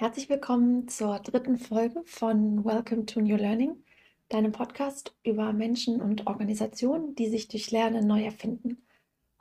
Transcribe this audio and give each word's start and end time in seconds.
Herzlich 0.00 0.28
willkommen 0.28 0.86
zur 0.86 1.18
dritten 1.18 1.58
Folge 1.58 2.02
von 2.04 2.64
Welcome 2.64 3.04
to 3.06 3.20
New 3.20 3.34
Learning, 3.34 3.82
deinem 4.28 4.52
Podcast 4.52 5.12
über 5.24 5.52
Menschen 5.52 6.00
und 6.00 6.28
Organisationen, 6.28 7.16
die 7.16 7.26
sich 7.26 7.48
durch 7.48 7.72
Lernen 7.72 8.06
neu 8.06 8.22
erfinden. 8.22 8.86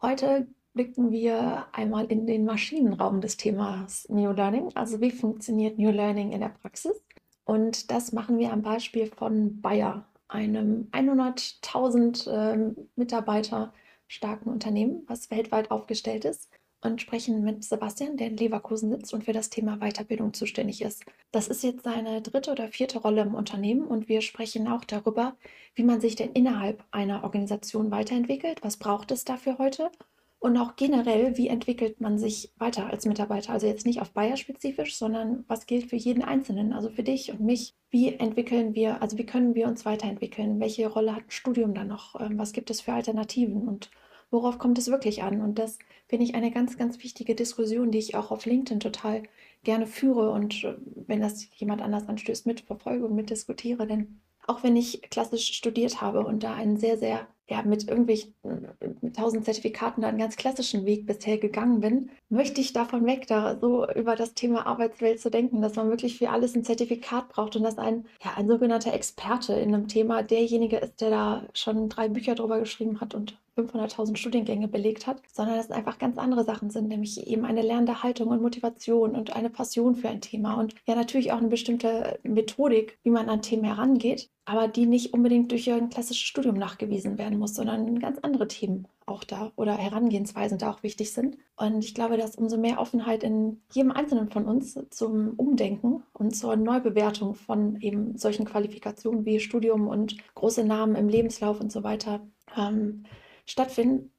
Heute 0.02 0.48
blicken 0.74 1.12
wir 1.12 1.68
einmal 1.74 2.06
in 2.06 2.26
den 2.26 2.44
Maschinenraum 2.44 3.22
des 3.22 3.38
Themas 3.38 4.10
New 4.10 4.32
Learning, 4.32 4.72
also 4.74 5.00
wie 5.00 5.12
funktioniert 5.12 5.78
New 5.78 5.92
Learning 5.92 6.32
in 6.32 6.40
der 6.40 6.50
Praxis. 6.50 7.06
Und 7.46 7.92
das 7.92 8.12
machen 8.12 8.40
wir 8.40 8.52
am 8.52 8.64
Beispiel 8.64 9.12
von 9.16 9.62
Bayer, 9.62 10.08
einem 10.28 10.88
100.000 10.92 12.32
äh, 12.32 12.74
Mitarbeiter 12.96 13.74
starken 14.08 14.50
Unternehmen, 14.50 15.04
was 15.06 15.30
weltweit 15.30 15.70
aufgestellt 15.70 16.26
ist 16.26 16.50
und 16.82 17.02
sprechen 17.02 17.44
mit 17.44 17.64
Sebastian, 17.64 18.18
der 18.18 18.28
in 18.28 18.38
Leverkusen 18.38 18.92
sitzt 18.92 19.14
und 19.14 19.24
für 19.24 19.34
das 19.34 19.50
Thema 19.50 19.78
Weiterbildung 19.78 20.34
zuständig 20.34 20.82
ist. 20.82 21.04
Das 21.32 21.48
ist 21.48 21.64
jetzt 21.64 21.84
seine 21.84 22.22
dritte 22.22 22.52
oder 22.52 22.70
vierte 22.70 23.00
Rolle 23.00 23.22
im 23.22 23.36
Unternehmen 23.36 23.86
und 23.86 24.08
wir 24.08 24.22
sprechen 24.22 24.68
auch 24.68 24.86
darüber, 24.86 25.36
wie 25.76 25.84
man 25.84 26.02
sich 26.02 26.16
denn 26.16 26.32
innerhalb 26.34 26.84
einer 26.92 27.24
Organisation 27.24 27.92
weiterentwickelt, 27.92 28.64
was 28.64 28.78
braucht 28.78 29.12
es 29.12 29.26
dafür 29.26 29.58
heute 29.58 29.92
und 30.40 30.56
auch 30.58 30.76
generell, 30.76 31.36
wie 31.38 31.48
entwickelt 31.48 32.00
man 32.00 32.20
sich 32.20 32.52
weiter 32.58 32.88
als 32.88 33.06
Mitarbeiter. 33.06 33.54
Also 33.54 33.66
jetzt 33.66 33.86
nicht 33.86 34.02
auf 34.02 34.12
Bayer 34.12 34.38
spezifisch, 34.38 34.96
sondern 34.96 35.44
was 35.48 35.66
gilt 35.66 35.90
für 35.90 35.96
jeden 35.96 36.24
Einzelnen, 36.24 36.74
also 36.74 36.90
für 36.90 37.04
dich 37.04 37.32
und 37.32 37.42
mich. 37.42 37.76
Wie 37.90 38.14
entwickeln 38.14 38.76
wir, 38.76 39.02
also 39.02 39.18
wie 39.18 39.26
können 39.26 39.56
wir 39.56 39.68
uns 39.68 39.86
weiterentwickeln? 39.86 40.60
Welche 40.60 40.88
Rolle 40.88 41.16
hat 41.16 41.24
ein 41.24 41.32
Studium 41.32 41.74
dann 41.74 41.88
noch? 41.88 42.20
Ähm, 42.20 42.38
was 42.38 42.52
gibt 42.54 42.70
es 42.70 42.82
für 42.82 42.94
Alternativen 42.94 43.68
und 43.68 43.90
worauf 44.32 44.60
kommt 44.60 44.78
es 44.78 44.90
wirklich 44.90 45.24
an? 45.24 45.42
Und 45.42 45.60
das 45.60 45.80
finde 46.08 46.26
ich 46.26 46.36
eine 46.36 46.52
ganz, 46.52 46.78
ganz 46.78 47.04
wichtige 47.04 47.36
Diskussion, 47.36 47.92
die 47.92 48.00
ich 48.00 48.16
auch 48.16 48.32
auf 48.32 48.46
LinkedIn 48.46 48.80
total 48.80 49.24
gerne 49.64 49.88
führe 49.88 50.32
und 50.32 50.64
äh, 50.64 50.76
wenn 51.08 51.22
das 51.22 51.48
jemand 51.56 51.82
anders 51.82 52.08
anstößt, 52.08 52.46
mitverfolge 52.46 53.06
und 53.06 53.16
mitdiskutiere. 53.16 53.88
Denn 53.88 54.22
auch 54.48 54.64
wenn 54.64 54.76
ich 54.76 55.02
klassisch 55.10 55.54
studiert 55.54 56.02
habe 56.02 56.26
und 56.26 56.44
da 56.44 56.54
einen 56.54 56.78
sehr, 56.78 56.98
sehr 56.98 57.28
ja, 57.50 57.62
mit 57.62 57.88
irgendwelchen 57.88 58.34
mit 59.02 59.16
tausend 59.16 59.46
Zertifikaten 59.46 60.02
da 60.02 60.10
einen 60.10 60.18
ganz 60.18 60.36
klassischen 60.36 60.86
Weg 60.86 61.06
bisher 61.06 61.38
gegangen 61.38 61.80
bin, 61.80 62.10
möchte 62.30 62.60
ich 62.60 62.74
davon 62.74 63.06
weg, 63.06 63.28
da 63.28 63.58
so 63.60 63.90
über 63.92 64.16
das 64.16 64.34
Thema 64.34 64.66
Arbeitswelt 64.68 65.22
zu 65.22 65.30
denken, 65.32 65.62
dass 65.62 65.76
man 65.76 65.90
wirklich 65.90 66.18
für 66.18 66.30
alles 66.30 66.56
ein 66.56 66.66
Zertifikat 66.66 67.30
braucht 67.30 67.56
und 67.56 67.64
dass 67.64 67.78
ein, 67.78 68.06
ja, 68.24 68.34
ein 68.36 68.48
sogenannter 68.50 68.94
Experte 68.94 69.54
in 69.54 69.74
einem 69.74 69.88
Thema 69.88 70.24
derjenige 70.24 70.78
ist, 70.78 71.00
der 71.00 71.10
da 71.10 71.48
schon 71.54 71.88
drei 71.88 72.10
Bücher 72.10 72.36
drüber 72.36 72.60
geschrieben 72.60 73.00
hat 73.00 73.16
und 73.16 73.38
500.000 73.58 74.16
Studiengänge 74.16 74.68
belegt 74.68 75.08
hat, 75.08 75.22
sondern 75.32 75.58
dass 75.58 75.66
es 75.66 75.72
einfach 75.72 75.98
ganz 75.98 76.18
andere 76.18 76.44
Sachen 76.44 76.70
sind, 76.70 76.88
nämlich 76.88 77.26
eben 77.28 77.46
eine 77.46 77.62
lernende 77.62 78.04
Haltung 78.04 78.30
und 78.30 78.42
Motivation 78.42 79.16
und 79.16 79.36
eine 79.36 79.50
Passion 79.50 79.96
für 79.96 80.10
ein 80.10 80.22
Thema 80.22 80.56
und 80.56 80.76
ja 80.86 80.96
natürlich 80.96 81.32
auch 81.32 81.38
eine 81.38 81.48
bestimmte 81.48 82.20
Methodik, 82.24 83.00
wie 83.04 83.10
man 83.10 83.30
an 83.30 83.42
Themen 83.42 83.64
herangeht, 83.64 84.30
aber 84.46 84.68
die 84.68 84.86
nicht 84.86 85.14
unbedingt 85.14 85.52
durch 85.52 85.70
ein 85.72 85.90
klassisches 85.90 86.26
Studium 86.26 86.56
nachgewiesen 86.56 87.18
werden 87.18 87.38
muss, 87.38 87.56
sondern 87.56 88.00
ganz 88.00 88.20
andere 88.22 88.48
Themen 88.48 88.88
auch 89.08 89.24
da 89.24 89.52
oder 89.56 89.78
Herangehensweisen 89.78 90.58
da 90.58 90.72
auch 90.72 90.84
wichtig 90.84 91.14
sind. 91.14 91.38
Und 91.56 91.84
ich 91.84 91.96
glaube, 91.96 92.18
dass 92.18 92.36
umso 92.36 92.58
mehr 92.58 92.80
Offenheit 92.80 93.24
in 93.24 93.62
jedem 93.72 93.92
Einzelnen 93.92 94.30
von 94.30 94.46
uns 94.46 94.78
zum 94.90 95.34
Umdenken 95.38 96.04
und 96.14 96.36
zur 96.36 96.56
Neubewertung 96.56 97.34
von 97.34 97.80
eben 97.82 98.18
solchen 98.18 98.46
Qualifikationen 98.46 99.26
wie 99.26 99.40
Studium 99.40 99.88
und 99.88 100.18
große 100.36 100.64
Namen 100.64 100.96
im 100.96 101.10
Lebenslauf 101.10 101.60
und 101.60 101.72
so 101.72 101.84
weiter 101.84 102.22
ähm, 102.56 103.04
stattfinden. 103.48 104.12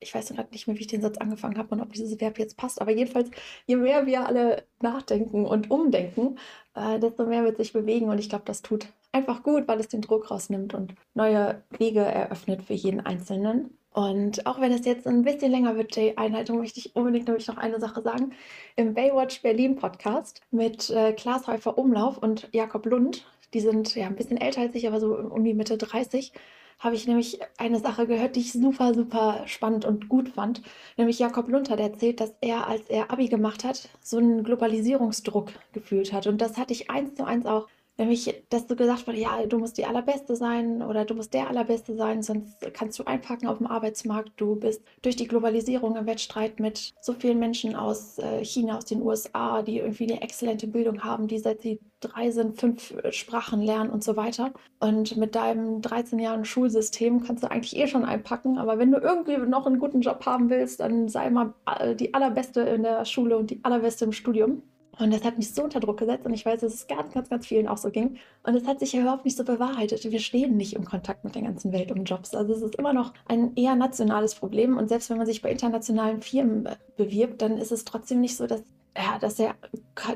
Ich 0.00 0.14
weiß 0.14 0.30
gerade 0.30 0.50
nicht 0.50 0.66
mehr, 0.66 0.76
wie 0.76 0.80
ich 0.80 0.86
den 0.86 1.02
Satz 1.02 1.18
angefangen 1.18 1.58
habe 1.58 1.74
und 1.74 1.82
ob 1.82 1.92
dieses 1.92 2.18
Verb 2.20 2.38
jetzt 2.38 2.56
passt, 2.56 2.80
aber 2.80 2.90
jedenfalls, 2.90 3.30
je 3.66 3.76
mehr 3.76 4.06
wir 4.06 4.26
alle 4.26 4.64
nachdenken 4.80 5.44
und 5.44 5.70
umdenken, 5.70 6.38
äh, 6.74 6.98
desto 6.98 7.26
mehr 7.26 7.44
wird 7.44 7.58
sich 7.58 7.72
bewegen 7.74 8.08
und 8.08 8.18
ich 8.18 8.30
glaube, 8.30 8.44
das 8.46 8.62
tut 8.62 8.88
einfach 9.12 9.42
gut, 9.42 9.68
weil 9.68 9.78
es 9.80 9.88
den 9.88 10.00
Druck 10.00 10.30
rausnimmt 10.30 10.74
und 10.74 10.94
neue 11.14 11.62
Wege 11.78 12.00
eröffnet 12.00 12.62
für 12.62 12.74
jeden 12.74 13.00
Einzelnen. 13.00 13.76
Und 13.92 14.46
auch 14.46 14.60
wenn 14.60 14.72
es 14.72 14.86
jetzt 14.86 15.06
ein 15.06 15.22
bisschen 15.22 15.50
länger 15.50 15.76
wird, 15.76 15.96
die 15.96 16.16
Einleitung, 16.16 16.58
möchte 16.58 16.78
ich 16.78 16.94
unbedingt 16.94 17.26
nämlich 17.26 17.48
noch 17.48 17.56
eine 17.56 17.80
Sache 17.80 18.02
sagen. 18.02 18.32
Im 18.76 18.94
Baywatch 18.94 19.42
Berlin 19.42 19.76
Podcast 19.76 20.42
mit 20.52 20.90
äh, 20.90 21.12
Klaas 21.12 21.48
Häufer 21.48 21.76
Umlauf 21.76 22.16
und 22.18 22.48
Jakob 22.52 22.86
Lund, 22.86 23.26
die 23.52 23.60
sind 23.60 23.94
ja 23.96 24.06
ein 24.06 24.14
bisschen 24.14 24.40
älter 24.40 24.60
als 24.60 24.76
ich, 24.76 24.86
aber 24.86 25.00
so 25.00 25.16
um 25.16 25.42
die 25.42 25.54
Mitte 25.54 25.76
30, 25.76 26.32
habe 26.80 26.94
ich 26.94 27.06
nämlich 27.06 27.38
eine 27.58 27.78
Sache 27.78 28.06
gehört, 28.06 28.36
die 28.36 28.40
ich 28.40 28.52
super, 28.52 28.94
super 28.94 29.42
spannend 29.46 29.84
und 29.84 30.08
gut 30.08 30.30
fand. 30.30 30.62
Nämlich 30.96 31.18
Jakob 31.18 31.48
Lund 31.48 31.70
hat 31.70 31.78
erzählt, 31.78 32.20
dass 32.20 32.34
er, 32.40 32.66
als 32.66 32.88
er 32.88 33.10
Abi 33.10 33.28
gemacht 33.28 33.64
hat, 33.64 33.88
so 34.02 34.16
einen 34.16 34.42
Globalisierungsdruck 34.42 35.52
gefühlt 35.72 36.12
hat. 36.12 36.26
Und 36.26 36.40
das 36.40 36.56
hatte 36.56 36.72
ich 36.72 36.90
eins 36.90 37.14
zu 37.14 37.24
eins 37.24 37.46
auch 37.46 37.68
nämlich, 38.00 38.42
dass 38.48 38.66
du 38.66 38.74
gesagt 38.74 39.06
wurde, 39.06 39.18
ja, 39.18 39.44
du 39.46 39.58
musst 39.58 39.76
die 39.78 39.84
Allerbeste 39.84 40.34
sein 40.34 40.82
oder 40.82 41.04
du 41.04 41.14
musst 41.14 41.34
der 41.34 41.48
Allerbeste 41.48 41.94
sein, 41.94 42.22
sonst 42.22 42.56
kannst 42.72 42.98
du 42.98 43.04
einpacken 43.04 43.46
auf 43.46 43.58
dem 43.58 43.66
Arbeitsmarkt. 43.66 44.32
Du 44.36 44.56
bist 44.56 44.82
durch 45.02 45.16
die 45.16 45.28
Globalisierung 45.28 45.96
im 45.96 46.06
Wettstreit 46.06 46.58
mit 46.60 46.92
so 47.00 47.12
vielen 47.12 47.38
Menschen 47.38 47.76
aus 47.76 48.18
äh, 48.18 48.44
China, 48.44 48.78
aus 48.78 48.86
den 48.86 49.02
USA, 49.02 49.62
die 49.62 49.78
irgendwie 49.78 50.10
eine 50.10 50.22
exzellente 50.22 50.66
Bildung 50.66 51.04
haben, 51.04 51.28
die 51.28 51.38
seit 51.38 51.60
sie 51.60 51.78
drei 52.00 52.30
sind, 52.30 52.58
fünf 52.58 52.92
äh, 52.92 53.12
Sprachen 53.12 53.60
lernen 53.60 53.90
und 53.90 54.02
so 54.02 54.16
weiter. 54.16 54.52
Und 54.80 55.16
mit 55.18 55.34
deinem 55.34 55.82
13 55.82 56.18
Jahren 56.18 56.46
Schulsystem 56.46 57.22
kannst 57.22 57.44
du 57.44 57.50
eigentlich 57.50 57.76
eh 57.76 57.86
schon 57.86 58.06
einpacken. 58.06 58.58
Aber 58.58 58.78
wenn 58.78 58.90
du 58.90 58.98
irgendwie 58.98 59.36
noch 59.36 59.66
einen 59.66 59.78
guten 59.78 60.00
Job 60.00 60.24
haben 60.24 60.48
willst, 60.48 60.80
dann 60.80 61.08
sei 61.08 61.28
mal 61.28 61.52
äh, 61.66 61.94
die 61.94 62.14
Allerbeste 62.14 62.62
in 62.62 62.82
der 62.82 63.04
Schule 63.04 63.36
und 63.36 63.50
die 63.50 63.60
Allerbeste 63.62 64.06
im 64.06 64.12
Studium. 64.12 64.62
Und 65.00 65.12
das 65.12 65.24
hat 65.24 65.38
mich 65.38 65.54
so 65.54 65.64
unter 65.64 65.80
Druck 65.80 65.98
gesetzt 65.98 66.26
und 66.26 66.34
ich 66.34 66.44
weiß, 66.44 66.60
dass 66.60 66.74
es 66.74 66.86
ganz, 66.86 67.12
ganz, 67.14 67.30
ganz 67.30 67.46
vielen 67.46 67.68
auch 67.68 67.78
so 67.78 67.90
ging. 67.90 68.18
Und 68.42 68.54
es 68.54 68.66
hat 68.66 68.80
sich 68.80 68.92
ja 68.92 69.00
überhaupt 69.00 69.24
nicht 69.24 69.36
so 69.36 69.44
bewahrheitet. 69.44 70.04
Wir 70.04 70.20
stehen 70.20 70.56
nicht 70.56 70.74
im 70.74 70.84
Kontakt 70.84 71.24
mit 71.24 71.34
der 71.34 71.42
ganzen 71.42 71.72
Welt 71.72 71.90
um 71.90 72.04
Jobs. 72.04 72.34
Also 72.34 72.52
es 72.52 72.62
ist 72.62 72.76
immer 72.76 72.92
noch 72.92 73.14
ein 73.26 73.54
eher 73.56 73.76
nationales 73.76 74.34
Problem. 74.34 74.76
Und 74.76 74.88
selbst 74.88 75.08
wenn 75.08 75.16
man 75.16 75.26
sich 75.26 75.42
bei 75.42 75.50
internationalen 75.50 76.20
Firmen 76.20 76.68
bewirbt, 76.96 77.40
dann 77.40 77.56
ist 77.56 77.72
es 77.72 77.84
trotzdem 77.84 78.20
nicht 78.20 78.36
so, 78.36 78.46
dass, 78.46 78.62
ja, 78.96 79.18
dass, 79.18 79.36
der, 79.36 79.54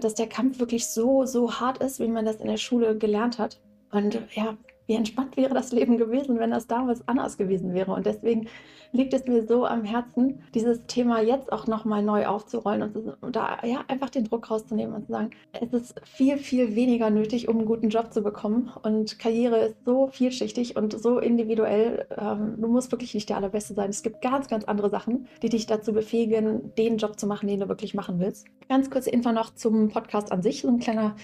dass 0.01 0.15
der 0.15 0.29
Kampf 0.29 0.59
wirklich 0.59 0.87
so, 0.87 1.25
so 1.25 1.55
hart 1.55 1.79
ist, 1.79 1.99
wie 2.01 2.09
man 2.09 2.25
das 2.27 2.37
in 2.37 2.49
der 2.49 2.59
Schule 2.59 2.99
gelernt 2.99 3.39
hat. 3.39 3.61
Und 3.91 4.21
ja, 4.35 4.57
wie 4.87 4.95
entspannt 4.95 5.37
wäre 5.37 5.55
das 5.55 5.73
Leben 5.73 5.99
gewesen, 5.99 6.39
wenn 6.39 6.51
das 6.51 6.67
damals 6.67 7.07
anders 7.09 7.37
gewesen 7.37 7.75
wäre. 7.75 7.93
Und 7.93 8.07
deswegen 8.07 8.49
liegt 8.93 9.13
es 9.13 9.27
mir 9.27 9.47
so 9.47 9.67
am 9.67 9.85
Herzen, 9.85 10.43
dieses 10.55 10.87
Thema 10.87 11.21
jetzt 11.21 11.53
auch 11.53 11.67
nochmal 11.67 12.03
neu 12.03 12.27
aufzurollen 12.27 12.83
und, 13.21 13.35
da 13.35 13.59
ja 13.65 13.85
einfach 13.89 14.11
den 14.11 14.25
Druck 14.25 14.51
rauszunehmen 14.51 14.95
und 14.95 15.07
zu 15.07 15.13
sagen, 15.13 15.31
es 15.53 15.73
ist 15.73 16.01
viel, 16.05 16.39
viel 16.39 16.77
weniger 16.77 17.11
nötig, 17.11 17.49
um 17.49 17.59
einen 17.59 17.67
guten 17.67 17.89
Job 17.89 18.13
zu 18.13 18.23
bekommen. 18.23 18.71
Und 18.83 19.19
Karriere 19.19 19.59
ist 19.59 19.85
so 19.85 20.07
vielschichtig 20.09 20.77
und 20.77 21.01
so 21.01 21.19
individuell. 21.19 22.07
Ähm, 22.17 22.55
du 22.59 22.69
musst 22.69 22.93
wirklich 22.93 23.15
nicht 23.15 23.29
der 23.29 23.37
Allerbeste 23.37 23.75
sein. 23.75 23.91
Es 23.91 24.03
gibt 24.03 24.23
ganz, 24.23 24.49
ganz 24.49 24.65
andere 24.65 24.91
Sachen, 24.91 25.27
die 25.43 25.49
dich 25.49 25.67
dazu 25.67 25.93
befähigen, 25.93 26.73
den 26.77 26.99
Job 26.99 27.19
zu 27.19 27.27
machen, 27.27 27.49
den 27.49 27.61
du 27.61 27.69
wirklich 27.69 27.95
machen 27.95 28.21
willst. 28.21 28.47
Ganz 28.69 28.91
kurze 28.91 29.11
Info 29.11 29.33
noch 29.33 29.55
zum 29.55 29.89
Podcast 29.89 30.31
an 30.31 30.43
sich, 30.43 30.63
so 30.63 30.69
ein 30.69 30.79
kleiner 30.79 31.17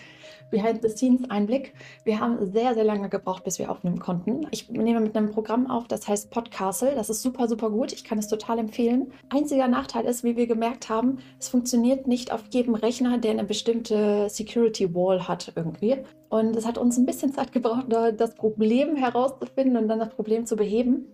Behind-the-Scenes-Einblick. 0.50 1.74
Wir 2.04 2.20
haben 2.20 2.52
sehr, 2.52 2.74
sehr 2.74 2.84
lange 2.84 3.08
gebraucht, 3.08 3.44
bis 3.44 3.58
wir 3.58 3.70
aufnehmen 3.70 3.98
konnten. 3.98 4.46
Ich 4.50 4.68
nehme 4.70 5.00
mit 5.00 5.16
einem 5.16 5.30
Programm 5.30 5.70
auf, 5.70 5.88
das 5.88 6.08
heißt 6.08 6.30
Podcastle. 6.30 6.94
Das 6.94 7.10
ist 7.10 7.22
super, 7.22 7.48
super 7.48 7.70
gut. 7.70 7.92
Ich 7.92 8.04
kann 8.04 8.18
es 8.18 8.28
total 8.28 8.58
empfehlen. 8.58 9.12
Einziger 9.28 9.68
Nachteil 9.68 10.04
ist, 10.04 10.24
wie 10.24 10.36
wir 10.36 10.46
gemerkt 10.46 10.88
haben, 10.88 11.18
es 11.38 11.48
funktioniert 11.48 12.06
nicht 12.06 12.32
auf 12.32 12.44
jedem 12.50 12.74
Rechner, 12.74 13.18
der 13.18 13.32
eine 13.32 13.44
bestimmte 13.44 14.28
Security 14.28 14.94
Wall 14.94 15.28
hat 15.28 15.52
irgendwie. 15.54 15.98
Und 16.28 16.54
es 16.56 16.66
hat 16.66 16.78
uns 16.78 16.96
ein 16.96 17.06
bisschen 17.06 17.32
Zeit 17.32 17.52
gebraucht, 17.52 17.86
das 17.88 18.34
Problem 18.34 18.96
herauszufinden 18.96 19.76
und 19.76 19.88
dann 19.88 19.98
das 19.98 20.10
Problem 20.10 20.46
zu 20.46 20.56
beheben. 20.56 21.06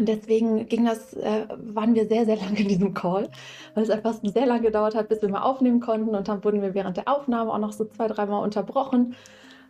Und 0.00 0.06
deswegen 0.06 0.66
ging 0.66 0.86
das, 0.86 1.12
äh, 1.12 1.46
waren 1.58 1.94
wir 1.94 2.08
sehr, 2.08 2.24
sehr 2.24 2.36
lange 2.36 2.58
in 2.58 2.68
diesem 2.68 2.94
Call, 2.94 3.28
weil 3.74 3.84
es 3.84 3.90
einfach 3.90 4.14
sehr 4.22 4.46
lange 4.46 4.62
gedauert 4.62 4.94
hat, 4.94 5.10
bis 5.10 5.20
wir 5.20 5.28
mal 5.28 5.42
aufnehmen 5.42 5.80
konnten. 5.80 6.14
Und 6.14 6.26
dann 6.26 6.42
wurden 6.42 6.62
wir 6.62 6.72
während 6.72 6.96
der 6.96 7.06
Aufnahme 7.06 7.52
auch 7.52 7.58
noch 7.58 7.72
so 7.72 7.84
zwei, 7.84 8.08
dreimal 8.08 8.42
unterbrochen. 8.42 9.14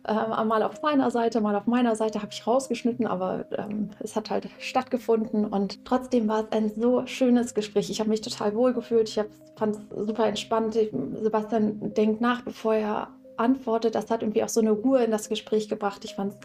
Ähm, 0.07 0.47
mal 0.47 0.63
auf 0.63 0.77
seiner 0.81 1.11
Seite, 1.11 1.41
mal 1.41 1.55
auf 1.55 1.67
meiner 1.67 1.97
Seite 1.97 2.21
habe 2.21 2.31
ich 2.31 2.47
rausgeschnitten, 2.47 3.05
aber 3.05 3.45
ähm, 3.57 3.89
es 3.99 4.15
hat 4.15 4.29
halt 4.29 4.47
stattgefunden 4.57 5.45
und 5.45 5.85
trotzdem 5.85 6.27
war 6.27 6.45
es 6.45 6.51
ein 6.53 6.71
so 6.75 7.05
schönes 7.05 7.53
Gespräch. 7.53 7.89
Ich 7.89 7.99
habe 7.99 8.09
mich 8.09 8.21
total 8.21 8.55
wohl 8.55 8.73
gefühlt, 8.73 9.09
ich 9.09 9.21
fand 9.57 9.75
es 9.75 9.81
super 10.07 10.25
entspannt. 10.25 10.75
Sebastian 11.21 11.93
denkt 11.93 12.21
nach, 12.21 12.41
bevor 12.41 12.73
er 12.73 13.09
antwortet. 13.35 13.95
Das 13.95 14.09
hat 14.09 14.23
irgendwie 14.23 14.43
auch 14.43 14.49
so 14.49 14.61
eine 14.61 14.71
Ruhe 14.71 15.03
in 15.03 15.11
das 15.11 15.27
Gespräch 15.27 15.67
gebracht. 15.67 16.05
Ich 16.05 16.15
fand 16.15 16.33
es 16.33 16.39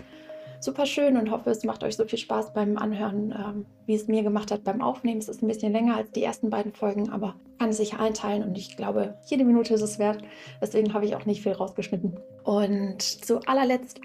super 0.60 0.86
schön 0.86 1.16
und 1.16 1.30
hoffe, 1.30 1.50
es 1.50 1.64
macht 1.64 1.84
euch 1.84 1.96
so 1.96 2.04
viel 2.04 2.18
Spaß 2.18 2.52
beim 2.52 2.78
Anhören, 2.78 3.32
ähm, 3.32 3.66
wie 3.86 3.94
es 3.94 4.08
mir 4.08 4.22
gemacht 4.22 4.50
hat 4.50 4.64
beim 4.64 4.82
Aufnehmen. 4.82 5.18
Es 5.18 5.28
ist 5.28 5.42
ein 5.42 5.48
bisschen 5.48 5.72
länger 5.72 5.96
als 5.96 6.10
die 6.12 6.22
ersten 6.22 6.50
beiden 6.50 6.72
Folgen, 6.72 7.10
aber 7.10 7.34
kann 7.58 7.70
es 7.70 7.78
sich 7.78 7.94
einteilen 7.94 8.42
und 8.42 8.56
ich 8.58 8.76
glaube, 8.76 9.14
jede 9.26 9.44
Minute 9.44 9.74
ist 9.74 9.82
es 9.82 9.98
wert. 9.98 10.22
Deswegen 10.60 10.92
habe 10.94 11.06
ich 11.06 11.16
auch 11.16 11.26
nicht 11.26 11.42
viel 11.42 11.52
rausgeschnitten. 11.52 12.18
Und 12.44 13.02
zu 13.02 13.40
allerletzt 13.46 14.00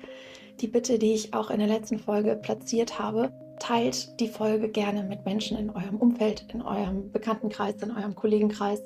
die 0.60 0.68
Bitte, 0.68 1.00
die 1.00 1.14
ich 1.14 1.34
auch 1.34 1.50
in 1.50 1.60
der 1.60 1.68
letzten 1.68 2.00
Folge 2.00 2.36
platziert 2.36 3.00
habe. 3.00 3.32
Teilt 3.60 4.20
die 4.20 4.28
Folge 4.28 4.70
gerne 4.70 5.04
mit 5.04 5.26
Menschen 5.26 5.58
in 5.58 5.70
eurem 5.70 5.98
Umfeld, 5.98 6.46
in 6.54 6.62
eurem 6.62 7.12
Bekanntenkreis, 7.12 7.76
in 7.82 7.92
eurem 7.92 8.16
Kollegenkreis, 8.16 8.82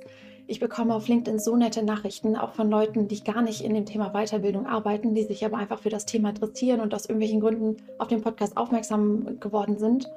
Ich 0.47 0.59
bekomme 0.59 0.93
auf 0.93 1.07
LinkedIn 1.07 1.39
so 1.39 1.55
nette 1.55 1.83
Nachrichten, 1.83 2.35
auch 2.35 2.53
von 2.53 2.69
Leuten, 2.69 3.07
die 3.07 3.23
gar 3.23 3.41
nicht 3.41 3.61
in 3.61 3.73
dem 3.73 3.85
Thema 3.85 4.11
Weiterbildung 4.13 4.67
arbeiten, 4.67 5.15
die 5.15 5.23
sich 5.23 5.43
aber 5.43 5.57
einfach 5.57 5.79
für 5.79 5.89
das 5.89 6.05
Thema 6.05 6.29
interessieren 6.29 6.81
und 6.81 6.93
aus 6.93 7.05
irgendwelchen 7.05 7.39
Gründen 7.39 7.77
auf 7.97 8.09
den 8.09 8.21
Podcast 8.21 8.55
aufmerksam 8.55 9.39
geworden 9.39 9.79
sind 9.79 10.07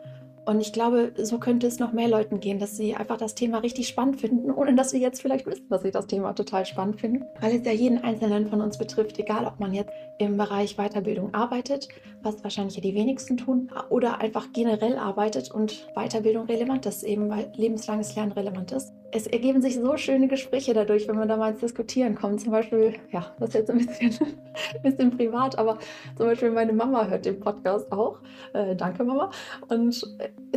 und 0.48 0.62
ich 0.62 0.72
glaube, 0.72 1.12
so 1.18 1.38
könnte 1.38 1.66
es 1.66 1.78
noch 1.78 1.92
mehr 1.92 2.08
Leuten 2.08 2.40
gehen, 2.40 2.58
dass 2.58 2.74
sie 2.74 2.94
einfach 2.94 3.18
das 3.18 3.34
Thema 3.34 3.58
richtig 3.58 3.86
spannend 3.86 4.18
finden, 4.18 4.50
ohne 4.50 4.74
dass 4.74 4.88
sie 4.88 4.98
jetzt 4.98 5.20
vielleicht 5.20 5.44
wissen, 5.44 5.68
dass 5.68 5.82
sie 5.82 5.90
das 5.90 6.06
Thema 6.06 6.32
total 6.32 6.64
spannend 6.64 6.98
finden. 6.98 7.22
Weil 7.42 7.56
es 7.56 7.66
ja 7.66 7.72
jeden 7.72 8.02
Einzelnen 8.02 8.48
von 8.48 8.62
uns 8.62 8.78
betrifft, 8.78 9.18
egal 9.18 9.44
ob 9.44 9.60
man 9.60 9.74
jetzt 9.74 9.90
im 10.18 10.38
Bereich 10.38 10.76
Weiterbildung 10.76 11.34
arbeitet, 11.34 11.88
was 12.28 12.44
wahrscheinlich 12.44 12.80
die 12.80 12.94
wenigsten 12.94 13.36
tun, 13.36 13.70
oder 13.88 14.20
einfach 14.20 14.52
generell 14.52 14.96
arbeitet 14.96 15.50
und 15.50 15.88
Weiterbildung 15.94 16.46
relevant 16.46 16.86
ist, 16.86 17.02
eben 17.02 17.30
weil 17.30 17.50
lebenslanges 17.56 18.14
Lernen 18.14 18.32
relevant 18.32 18.72
ist. 18.72 18.92
Es 19.10 19.26
ergeben 19.26 19.62
sich 19.62 19.76
so 19.76 19.96
schöne 19.96 20.28
Gespräche 20.28 20.74
dadurch, 20.74 21.08
wenn 21.08 21.16
man 21.16 21.28
da 21.28 21.36
mal 21.36 21.52
ins 21.52 21.60
Diskutieren 21.60 22.14
kommt. 22.14 22.42
Zum 22.42 22.52
Beispiel, 22.52 22.94
ja, 23.10 23.34
das 23.38 23.50
ist 23.50 23.54
jetzt 23.54 23.70
ein 23.70 23.78
bisschen, 23.78 24.28
ein 24.74 24.82
bisschen 24.82 25.16
privat, 25.16 25.58
aber 25.58 25.78
zum 26.16 26.26
Beispiel 26.26 26.50
meine 26.50 26.74
Mama 26.74 27.06
hört 27.06 27.24
den 27.24 27.40
Podcast 27.40 27.90
auch. 27.90 28.18
Äh, 28.52 28.76
danke, 28.76 29.04
Mama. 29.04 29.30
Und 29.68 29.88
es 29.88 30.02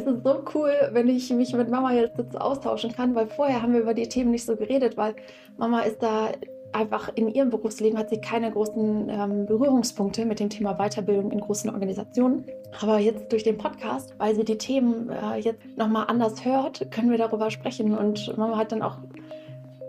ist 0.06 0.24
so 0.24 0.44
cool, 0.54 0.74
wenn 0.92 1.08
ich 1.08 1.32
mich 1.32 1.54
mit 1.54 1.70
Mama 1.70 1.94
jetzt 1.94 2.36
austauschen 2.40 2.92
kann, 2.92 3.16
weil 3.16 3.28
vorher 3.28 3.62
haben 3.62 3.74
wir 3.74 3.82
über 3.82 3.94
die 3.94 4.10
Themen 4.10 4.32
nicht 4.32 4.46
so 4.46 4.58
geredet, 4.58 4.98
weil 4.98 5.16
Mama 5.58 5.82
ist 5.82 6.04
da 6.04 6.32
einfach 6.74 7.10
in 7.16 7.28
ihrem 7.28 7.50
Berufsleben 7.50 7.98
hat 7.98 8.10
sie 8.10 8.20
keine 8.20 8.52
großen 8.52 9.10
ähm, 9.10 9.46
Berührungspunkte 9.46 10.26
mit 10.26 10.40
dem 10.40 10.50
Thema 10.50 10.74
Weiterbildung 10.76 11.32
in 11.32 11.40
großen 11.40 11.70
Organisationen. 11.70 12.46
Aber 12.82 13.00
jetzt 13.00 13.32
durch 13.32 13.44
den 13.44 13.58
Podcast, 13.58 14.14
weil 14.18 14.36
sie 14.36 14.46
die 14.46 14.58
Themen 14.58 15.10
äh, 15.10 15.38
jetzt 15.38 15.60
nochmal 15.78 16.06
anders 16.08 16.46
hört, 16.46 16.90
können 16.92 17.12
wir 17.12 17.18
darüber 17.18 17.52
sprechen. 17.52 17.98
Und 17.98 18.38
Mama 18.38 18.58
hat 18.58 18.72
dann 18.72 18.82
auch 18.82 18.98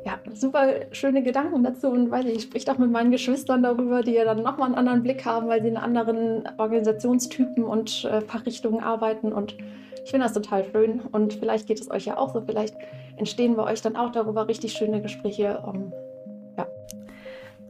ja, 0.04 0.18
super 0.34 0.66
schöne 0.90 1.22
Gedanken 1.22 1.62
dazu 1.62 1.88
und 1.88 2.10
weiß 2.10 2.24
ich, 2.26 2.42
spricht 2.42 2.68
auch 2.68 2.78
mit 2.78 2.90
meinen 2.90 3.12
Geschwistern 3.12 3.62
darüber, 3.62 4.02
die 4.02 4.12
ja 4.12 4.24
dann 4.24 4.42
nochmal 4.42 4.66
einen 4.66 4.74
anderen 4.74 5.02
Blick 5.02 5.24
haben, 5.24 5.48
weil 5.48 5.62
sie 5.62 5.68
in 5.68 5.76
anderen 5.76 6.48
Organisationstypen 6.58 7.62
und 7.62 8.04
äh, 8.04 8.20
Fachrichtungen 8.20 8.80
arbeiten 8.80 9.32
und 9.32 9.56
ich 10.04 10.10
finde 10.10 10.26
das 10.26 10.32
total 10.32 10.64
schön 10.64 11.00
und 11.12 11.34
vielleicht 11.34 11.68
geht 11.68 11.80
es 11.80 11.88
euch 11.88 12.06
ja 12.06 12.18
auch 12.18 12.32
so, 12.32 12.40
vielleicht 12.40 12.74
entstehen 13.16 13.54
bei 13.54 13.62
euch 13.62 13.82
dann 13.82 13.94
auch 13.94 14.10
darüber 14.10 14.48
richtig 14.48 14.72
schöne 14.72 15.00
Gespräche. 15.00 15.62
Um, 15.64 15.74
ähm. 15.76 15.92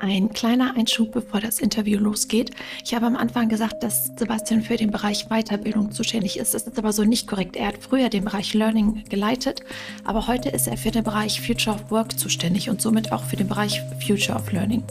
Ein 0.05 0.33
kleiner 0.33 0.75
Einschub, 0.77 1.13
bevor 1.13 1.41
das 1.41 1.61
Interview 1.61 2.01
losgeht. 2.01 2.51
Ich 2.85 2.93
habe 2.93 3.07
am 3.07 3.15
Anfang 3.15 3.49
gesagt, 3.49 3.85
dass 3.85 4.11
Sebastian 4.17 4.63
für 4.63 4.77
den 4.77 4.91
Bereich 4.91 5.29
Weiterbildung 5.29 5.93
zuständig 5.93 6.41
ist. 6.41 6.55
Das 6.55 6.65
ist 6.65 6.77
aber 6.77 6.93
so 6.93 7.05
nicht 7.05 7.29
korrekt. 7.29 7.55
Er 7.55 7.69
hat 7.69 7.77
früher 7.79 8.09
den 8.09 8.25
Bereich 8.25 8.53
Learning 8.53 9.05
geleitet, 9.09 9.61
aber 10.03 10.27
heute 10.27 10.49
ist 10.49 10.67
er 10.67 10.77
für 10.77 10.91
den 10.91 11.05
Bereich 11.05 11.41
Future 11.41 11.77
of 11.77 11.89
Work 11.93 12.19
zuständig 12.19 12.69
und 12.69 12.83
somit 12.83 13.13
auch 13.13 13.23
für 13.23 13.37
den 13.37 13.47
Bereich 13.47 13.81
Future 14.05 14.37
of 14.37 14.51
Learning. 14.51 14.83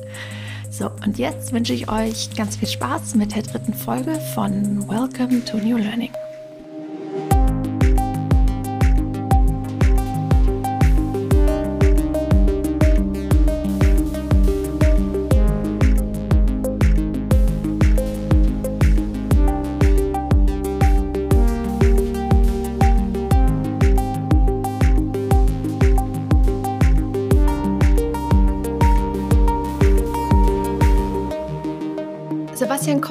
So, 0.69 0.89
und 1.03 1.17
jetzt 1.17 1.51
wünsche 1.51 1.73
ich 1.73 1.91
euch 1.91 2.33
ganz 2.37 2.55
viel 2.55 2.69
Spaß 2.69 3.15
mit 3.15 3.35
der 3.35 3.43
dritten 3.43 3.73
Folge 3.73 4.17
von 4.33 4.87
Welcome 4.87 5.43
to 5.43 5.57
New 5.57 5.75
Learning. 5.75 6.11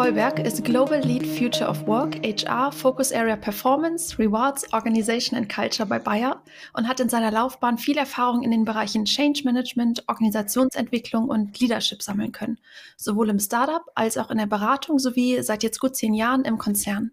Kolberg 0.01 0.39
ist 0.39 0.65
Global 0.65 1.03
Lead 1.03 1.27
Future 1.27 1.69
of 1.69 1.87
Work, 1.87 2.25
HR, 2.25 2.73
Focus 2.73 3.13
Area 3.13 3.37
Performance, 3.37 4.19
Rewards, 4.19 4.73
Organization 4.73 5.37
and 5.37 5.53
Culture 5.53 5.87
bei 5.87 5.99
Bayer 5.99 6.43
und 6.73 6.89
hat 6.89 7.01
in 7.01 7.11
seiner 7.11 7.31
Laufbahn 7.31 7.77
viel 7.77 7.99
Erfahrung 7.99 8.43
in 8.43 8.51
den 8.51 8.65
Bereichen 8.65 9.05
Change 9.05 9.43
Management, 9.45 10.03
Organisationsentwicklung 10.09 11.29
und 11.29 11.61
Leadership 11.61 12.01
sammeln 12.01 12.33
können, 12.33 12.57
sowohl 12.97 13.29
im 13.29 13.39
Startup 13.39 13.83
als 13.95 14.17
auch 14.17 14.31
in 14.31 14.39
der 14.39 14.47
Beratung 14.47 14.99
sowie 14.99 15.43
seit 15.43 15.63
jetzt 15.63 15.81
gut 15.81 15.95
zehn 15.95 16.15
Jahren 16.15 16.47
im 16.47 16.57
Konzern. 16.57 17.11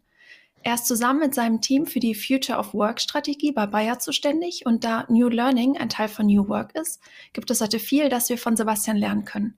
Er 0.63 0.75
ist 0.75 0.87
zusammen 0.87 1.19
mit 1.19 1.35
seinem 1.35 1.59
Team 1.59 1.87
für 1.87 1.99
die 1.99 2.15
Future 2.15 2.57
of 2.57 2.73
Work 2.73 3.01
Strategie 3.01 3.51
bei 3.51 3.65
Bayer 3.65 3.99
zuständig 3.99 4.65
und 4.65 4.85
da 4.85 5.05
New 5.09 5.27
Learning 5.27 5.75
ein 5.75 5.89
Teil 5.89 6.07
von 6.07 6.27
New 6.27 6.47
Work 6.47 6.73
ist, 6.73 7.01
gibt 7.33 7.51
es 7.51 7.59
heute 7.59 7.79
viel, 7.79 8.07
das 8.07 8.29
wir 8.29 8.37
von 8.37 8.55
Sebastian 8.55 8.95
lernen 8.95 9.25
können. 9.25 9.57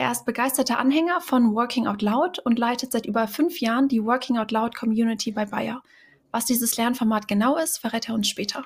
Er 0.00 0.12
ist 0.12 0.26
begeisterter 0.26 0.78
Anhänger 0.78 1.20
von 1.20 1.56
Working 1.56 1.88
Out 1.88 2.02
Loud 2.02 2.38
und 2.38 2.56
leitet 2.56 2.92
seit 2.92 3.04
über 3.04 3.26
fünf 3.26 3.60
Jahren 3.60 3.88
die 3.88 4.04
Working 4.04 4.38
Out 4.38 4.52
Loud 4.52 4.76
Community 4.76 5.32
bei 5.32 5.44
Bayer. 5.44 5.82
Was 6.30 6.44
dieses 6.44 6.76
Lernformat 6.76 7.26
genau 7.26 7.56
ist, 7.56 7.78
verrät 7.78 8.08
er 8.08 8.14
uns 8.14 8.28
später. 8.28 8.64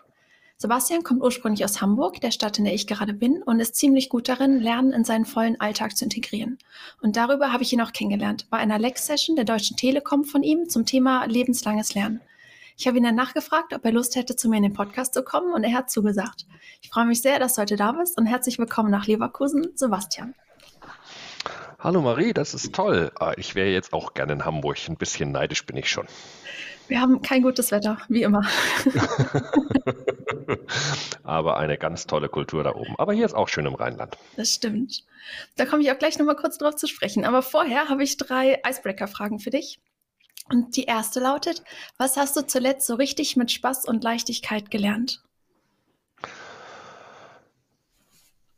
Sebastian 0.58 1.02
kommt 1.02 1.22
ursprünglich 1.22 1.64
aus 1.64 1.80
Hamburg, 1.80 2.20
der 2.20 2.32
Stadt, 2.32 2.58
in 2.58 2.66
der 2.66 2.74
ich 2.74 2.86
gerade 2.86 3.14
bin, 3.14 3.42
und 3.42 3.60
ist 3.60 3.76
ziemlich 3.76 4.10
gut 4.10 4.28
darin, 4.28 4.60
Lernen 4.60 4.92
in 4.92 5.04
seinen 5.04 5.24
vollen 5.24 5.58
Alltag 5.58 5.96
zu 5.96 6.04
integrieren. 6.04 6.58
Und 7.00 7.16
darüber 7.16 7.50
habe 7.50 7.62
ich 7.62 7.72
ihn 7.72 7.80
auch 7.80 7.94
kennengelernt, 7.94 8.50
bei 8.50 8.58
einer 8.58 8.78
Lex-Session 8.78 9.34
der 9.34 9.46
Deutschen 9.46 9.78
Telekom 9.78 10.24
von 10.24 10.42
ihm 10.42 10.68
zum 10.68 10.84
Thema 10.84 11.24
lebenslanges 11.24 11.94
Lernen. 11.94 12.20
Ich 12.76 12.86
habe 12.86 12.98
ihn 12.98 13.04
dann 13.04 13.14
nachgefragt, 13.14 13.72
ob 13.72 13.82
er 13.86 13.92
Lust 13.92 14.16
hätte, 14.16 14.36
zu 14.36 14.50
mir 14.50 14.58
in 14.58 14.64
den 14.64 14.74
Podcast 14.74 15.14
zu 15.14 15.22
kommen, 15.22 15.54
und 15.54 15.64
er 15.64 15.72
hat 15.72 15.90
zugesagt. 15.90 16.46
Ich 16.82 16.90
freue 16.90 17.06
mich 17.06 17.22
sehr, 17.22 17.38
dass 17.38 17.54
du 17.54 17.62
heute 17.62 17.76
da 17.76 17.92
bist 17.92 18.18
und 18.18 18.26
herzlich 18.26 18.58
willkommen 18.58 18.90
nach 18.90 19.06
Leverkusen, 19.06 19.68
Sebastian. 19.76 20.34
Hallo 21.82 22.00
Marie, 22.00 22.32
das 22.32 22.54
ist 22.54 22.72
toll. 22.72 23.10
Ah, 23.18 23.32
ich 23.36 23.56
wäre 23.56 23.68
jetzt 23.68 23.92
auch 23.92 24.14
gerne 24.14 24.34
in 24.34 24.44
Hamburg. 24.44 24.78
Ein 24.88 24.96
bisschen 24.96 25.32
neidisch 25.32 25.66
bin 25.66 25.76
ich 25.76 25.90
schon. 25.90 26.06
Wir 26.86 27.00
haben 27.00 27.22
kein 27.22 27.42
gutes 27.42 27.72
Wetter, 27.72 27.98
wie 28.08 28.22
immer. 28.22 28.46
Aber 31.24 31.56
eine 31.56 31.78
ganz 31.78 32.06
tolle 32.06 32.28
Kultur 32.28 32.62
da 32.62 32.76
oben. 32.76 32.94
Aber 32.98 33.14
hier 33.14 33.26
ist 33.26 33.34
auch 33.34 33.48
schön 33.48 33.66
im 33.66 33.74
Rheinland. 33.74 34.16
Das 34.36 34.54
stimmt. 34.54 35.02
Da 35.56 35.66
komme 35.66 35.82
ich 35.82 35.90
auch 35.90 35.98
gleich 35.98 36.20
nochmal 36.20 36.36
kurz 36.36 36.56
drauf 36.56 36.76
zu 36.76 36.86
sprechen. 36.86 37.24
Aber 37.24 37.42
vorher 37.42 37.88
habe 37.88 38.04
ich 38.04 38.16
drei 38.16 38.62
Icebreaker-Fragen 38.64 39.40
für 39.40 39.50
dich. 39.50 39.80
Und 40.50 40.76
die 40.76 40.84
erste 40.84 41.18
lautet, 41.18 41.64
was 41.98 42.16
hast 42.16 42.36
du 42.36 42.46
zuletzt 42.46 42.86
so 42.86 42.94
richtig 42.94 43.36
mit 43.36 43.50
Spaß 43.50 43.88
und 43.88 44.04
Leichtigkeit 44.04 44.70
gelernt? 44.70 45.20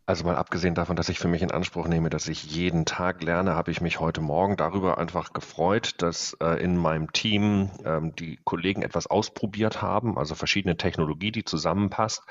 Also 0.06 0.24
mal 0.24 0.36
abgesehen 0.36 0.74
davon, 0.74 0.96
dass 0.96 1.08
ich 1.08 1.18
für 1.18 1.28
mich 1.28 1.40
in 1.40 1.50
Anspruch 1.50 1.88
nehme, 1.88 2.10
dass 2.10 2.28
ich 2.28 2.44
jeden 2.44 2.84
Tag 2.84 3.22
lerne, 3.22 3.54
habe 3.54 3.70
ich 3.70 3.80
mich 3.80 4.00
heute 4.00 4.20
Morgen 4.20 4.58
darüber 4.58 4.98
einfach 4.98 5.32
gefreut, 5.32 5.94
dass 6.02 6.36
äh, 6.42 6.62
in 6.62 6.76
meinem 6.76 7.10
Team 7.12 7.70
ähm, 7.86 8.14
die 8.14 8.38
Kollegen 8.44 8.82
etwas 8.82 9.06
ausprobiert 9.06 9.80
haben, 9.80 10.18
also 10.18 10.34
verschiedene 10.34 10.76
Technologie, 10.76 11.32
die 11.32 11.44
zusammenpasst. 11.44 12.22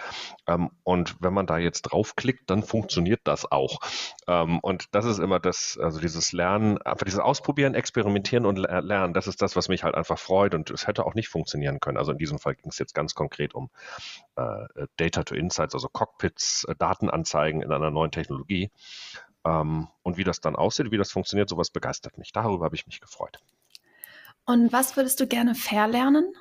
Ähm, 0.45 0.69
und 0.83 1.15
wenn 1.19 1.33
man 1.33 1.47
da 1.47 1.57
jetzt 1.57 1.81
draufklickt, 1.81 2.47
dann 2.47 2.61
funktioniert 2.61 3.21
das 3.23 3.51
auch. 3.51 3.79
Ähm, 4.27 4.59
und 4.59 4.93
das 4.93 5.05
ist 5.05 5.17
immer 5.17 5.39
das, 5.39 5.79
also 5.81 5.99
dieses 5.99 6.31
Lernen, 6.31 6.79
einfach 6.79 7.05
dieses 7.05 7.21
Ausprobieren, 7.21 7.73
Experimentieren 7.73 8.45
und 8.45 8.57
Lernen, 8.57 9.15
das 9.15 9.25
ist 9.25 9.41
das, 9.41 9.55
was 9.55 9.67
mich 9.67 9.83
halt 9.83 9.95
einfach 9.95 10.19
freut. 10.19 10.53
Und 10.53 10.69
es 10.69 10.85
hätte 10.85 11.07
auch 11.07 11.15
nicht 11.15 11.27
funktionieren 11.27 11.79
können. 11.79 11.97
Also 11.97 12.11
in 12.11 12.19
diesem 12.19 12.37
Fall 12.37 12.53
ging 12.53 12.69
es 12.69 12.77
jetzt 12.77 12.93
ganz 12.93 13.15
konkret 13.15 13.55
um 13.55 13.71
äh, 14.35 14.85
Data 14.97 15.23
to 15.23 15.33
Insights, 15.33 15.73
also 15.73 15.89
Cockpits, 15.89 16.65
äh, 16.65 16.75
Datenanzeigen 16.75 17.62
in 17.63 17.71
einer 17.71 17.91
neuen 17.91 18.11
Technologie. 18.11 18.71
Ähm, 19.45 19.87
und 20.03 20.17
wie 20.17 20.23
das 20.23 20.39
dann 20.39 20.55
aussieht, 20.55 20.91
wie 20.91 20.97
das 20.97 21.11
funktioniert, 21.11 21.49
sowas 21.49 21.69
begeistert 21.69 22.17
mich. 22.17 22.31
Darüber 22.31 22.65
habe 22.65 22.75
ich 22.75 22.85
mich 22.85 23.01
gefreut. 23.01 23.39
Und 24.45 24.73
was 24.73 24.97
würdest 24.97 25.19
du 25.19 25.27
gerne 25.27 25.55
verlernen? 25.55 26.33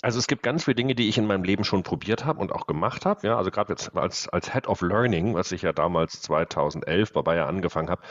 Also 0.00 0.20
es 0.20 0.28
gibt 0.28 0.44
ganz 0.44 0.64
viele 0.64 0.76
Dinge, 0.76 0.94
die 0.94 1.08
ich 1.08 1.18
in 1.18 1.26
meinem 1.26 1.42
Leben 1.42 1.64
schon 1.64 1.82
probiert 1.82 2.24
habe 2.24 2.40
und 2.40 2.52
auch 2.52 2.68
gemacht 2.68 3.04
habe. 3.04 3.26
Ja, 3.26 3.36
also 3.36 3.50
gerade 3.50 3.72
jetzt 3.72 3.96
als, 3.96 4.28
als 4.28 4.52
Head 4.52 4.68
of 4.68 4.80
Learning, 4.80 5.34
was 5.34 5.50
ich 5.50 5.62
ja 5.62 5.72
damals 5.72 6.22
2011 6.22 7.12
bei 7.12 7.22
Bayer 7.22 7.48
angefangen 7.48 7.90
habe, 7.90 8.02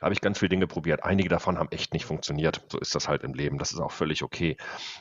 habe 0.00 0.14
ich 0.14 0.22
ganz 0.22 0.38
viele 0.38 0.48
Dinge 0.48 0.66
probiert. 0.66 1.04
Einige 1.04 1.28
davon 1.28 1.58
haben 1.58 1.68
echt 1.70 1.92
nicht 1.92 2.06
funktioniert. 2.06 2.64
So 2.68 2.78
ist 2.78 2.94
das 2.94 3.08
halt 3.08 3.24
im 3.24 3.34
Leben. 3.34 3.58
Das 3.58 3.72
ist 3.72 3.78
auch 3.78 3.92
völlig 3.92 4.22
okay. 4.22 4.56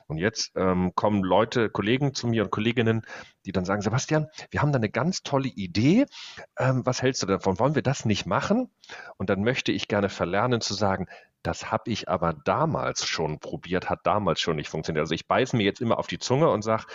Und 0.08 0.18
jetzt 0.18 0.52
ähm, 0.56 0.92
kommen 0.96 1.24
Leute, 1.24 1.70
Kollegen 1.70 2.14
zu 2.14 2.28
mir 2.28 2.44
und 2.44 2.52
Kolleginnen, 2.52 3.06
die 3.46 3.52
dann 3.52 3.66
sagen, 3.66 3.82
Sebastian, 3.82 4.28
wir 4.52 4.62
haben 4.62 4.72
da 4.72 4.78
eine 4.78 4.90
ganz 4.90 5.24
tolle 5.24 5.50
Idee. 5.50 6.06
Ähm, 6.58 6.86
was 6.86 7.02
hältst 7.02 7.22
du 7.24 7.28
davon? 7.28 7.60
Wollen 7.60 7.76
wir 7.76 7.82
das 7.82 8.06
nicht 8.06 8.26
machen? 8.26 8.70
Und 9.18 9.30
dann 9.30 9.44
möchte 9.44 9.72
ich 9.72 9.88
gerne 9.88 10.10
verlernen 10.10 10.62
zu 10.62 10.74
sagen, 10.74 11.08
das 11.44 11.72
habe 11.72 11.92
ich 11.92 12.08
aber 12.08 12.34
damals 12.34 13.06
schon 13.06 13.40
probiert, 13.40 13.90
hat 13.90 14.00
damals 14.04 14.40
schon 14.40 14.56
nicht 14.56 14.70
funktioniert. 14.70 15.04
Also 15.04 15.14
ich 15.14 15.28
beiße 15.28 15.58
mir 15.58 15.64
jetzt 15.64 15.82
immer 15.82 16.00
auf 16.00 16.08
die 16.08 16.20
Zunge 16.20 16.50
und 16.50 16.62
sage, 16.62 16.86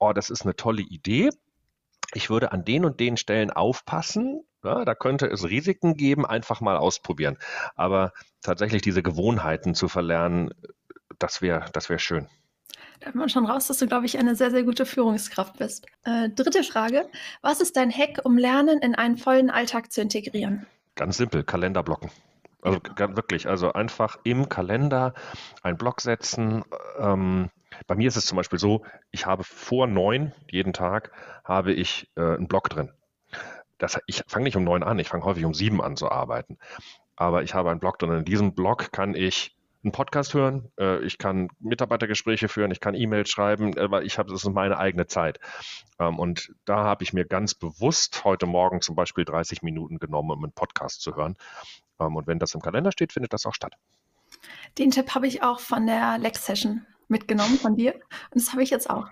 oh, 0.00 0.12
das 0.12 0.30
ist 0.30 0.42
eine 0.42 0.56
tolle 0.56 0.82
Idee. 0.82 1.28
Ich 2.14 2.30
würde 2.30 2.52
an 2.52 2.64
den 2.64 2.84
und 2.84 3.00
den 3.00 3.16
Stellen 3.16 3.50
aufpassen. 3.50 4.44
Ja, 4.64 4.84
da 4.84 4.94
könnte 4.94 5.26
es 5.26 5.44
Risiken 5.44 5.96
geben, 5.96 6.24
einfach 6.24 6.60
mal 6.60 6.76
ausprobieren. 6.76 7.36
Aber 7.74 8.12
tatsächlich 8.42 8.82
diese 8.82 9.02
Gewohnheiten 9.02 9.74
zu 9.74 9.88
verlernen, 9.88 10.50
das 11.18 11.42
wäre 11.42 11.66
das 11.72 11.90
wär 11.90 11.98
schön. 11.98 12.28
Hat 13.04 13.14
man 13.14 13.28
schon 13.28 13.46
raus, 13.46 13.66
dass 13.66 13.78
du, 13.78 13.86
glaube 13.86 14.06
ich, 14.06 14.18
eine 14.18 14.36
sehr, 14.36 14.50
sehr 14.50 14.62
gute 14.62 14.86
Führungskraft 14.86 15.58
bist. 15.58 15.86
Äh, 16.04 16.30
dritte 16.30 16.62
Frage. 16.62 17.08
Was 17.40 17.60
ist 17.60 17.76
dein 17.76 17.90
Hack, 17.90 18.20
um 18.24 18.38
Lernen 18.38 18.78
in 18.78 18.94
einen 18.94 19.16
vollen 19.16 19.50
Alltag 19.50 19.92
zu 19.92 20.00
integrieren? 20.00 20.66
Ganz 20.94 21.16
simpel, 21.16 21.42
Kalenderblocken. 21.42 22.10
Also 22.62 22.78
wirklich, 22.96 23.48
also 23.48 23.72
einfach 23.72 24.18
im 24.22 24.48
Kalender 24.48 25.14
einen 25.62 25.76
Block 25.76 26.00
setzen. 26.00 26.64
Ähm, 26.98 27.50
bei 27.88 27.96
mir 27.96 28.06
ist 28.06 28.16
es 28.16 28.26
zum 28.26 28.36
Beispiel 28.36 28.58
so, 28.58 28.84
ich 29.10 29.26
habe 29.26 29.42
vor 29.42 29.88
neun 29.88 30.32
jeden 30.50 30.72
Tag 30.72 31.10
habe 31.44 31.72
ich 31.72 32.08
äh, 32.16 32.20
einen 32.20 32.46
Block 32.46 32.68
drin. 32.68 32.90
Das, 33.78 33.98
ich 34.06 34.22
fange 34.28 34.44
nicht 34.44 34.56
um 34.56 34.62
neun 34.62 34.84
an, 34.84 35.00
ich 35.00 35.08
fange 35.08 35.24
häufig 35.24 35.44
um 35.44 35.54
sieben 35.54 35.82
an 35.82 35.96
zu 35.96 36.08
arbeiten. 36.10 36.56
Aber 37.16 37.42
ich 37.42 37.52
habe 37.52 37.70
einen 37.70 37.80
Block 37.80 37.98
drin. 37.98 38.12
In 38.12 38.24
diesem 38.24 38.54
Block 38.54 38.92
kann 38.92 39.14
ich 39.14 39.56
einen 39.84 39.92
Podcast 39.92 40.34
hören, 40.34 40.70
äh, 40.78 41.02
ich 41.04 41.18
kann 41.18 41.48
Mitarbeitergespräche 41.58 42.48
führen, 42.48 42.70
ich 42.70 42.80
kann 42.80 42.94
E-Mails 42.94 43.30
schreiben, 43.30 43.76
aber 43.78 44.04
ich 44.04 44.18
habe, 44.18 44.30
das 44.32 44.44
ist 44.44 44.50
meine 44.50 44.78
eigene 44.78 45.06
Zeit. 45.06 45.40
Ähm, 45.98 46.18
und 46.18 46.52
da 46.64 46.84
habe 46.84 47.02
ich 47.02 47.12
mir 47.12 47.24
ganz 47.24 47.54
bewusst 47.54 48.24
heute 48.24 48.46
Morgen 48.46 48.80
zum 48.80 48.94
Beispiel 48.94 49.24
30 49.24 49.62
Minuten 49.62 49.98
genommen, 49.98 50.30
um 50.30 50.44
einen 50.44 50.52
Podcast 50.52 51.00
zu 51.00 51.16
hören. 51.16 51.36
Ähm, 51.98 52.16
und 52.16 52.26
wenn 52.26 52.38
das 52.38 52.54
im 52.54 52.60
Kalender 52.60 52.92
steht, 52.92 53.12
findet 53.12 53.32
das 53.32 53.46
auch 53.46 53.54
statt. 53.54 53.74
Den 54.78 54.90
Tipp 54.90 55.14
habe 55.14 55.26
ich 55.26 55.42
auch 55.42 55.60
von 55.60 55.86
der 55.86 56.18
Lex-Session 56.18 56.86
mitgenommen 57.08 57.58
von 57.58 57.76
dir. 57.76 57.94
Und 57.94 58.36
das 58.42 58.52
habe 58.52 58.62
ich 58.62 58.70
jetzt 58.70 58.88
auch. 58.88 59.08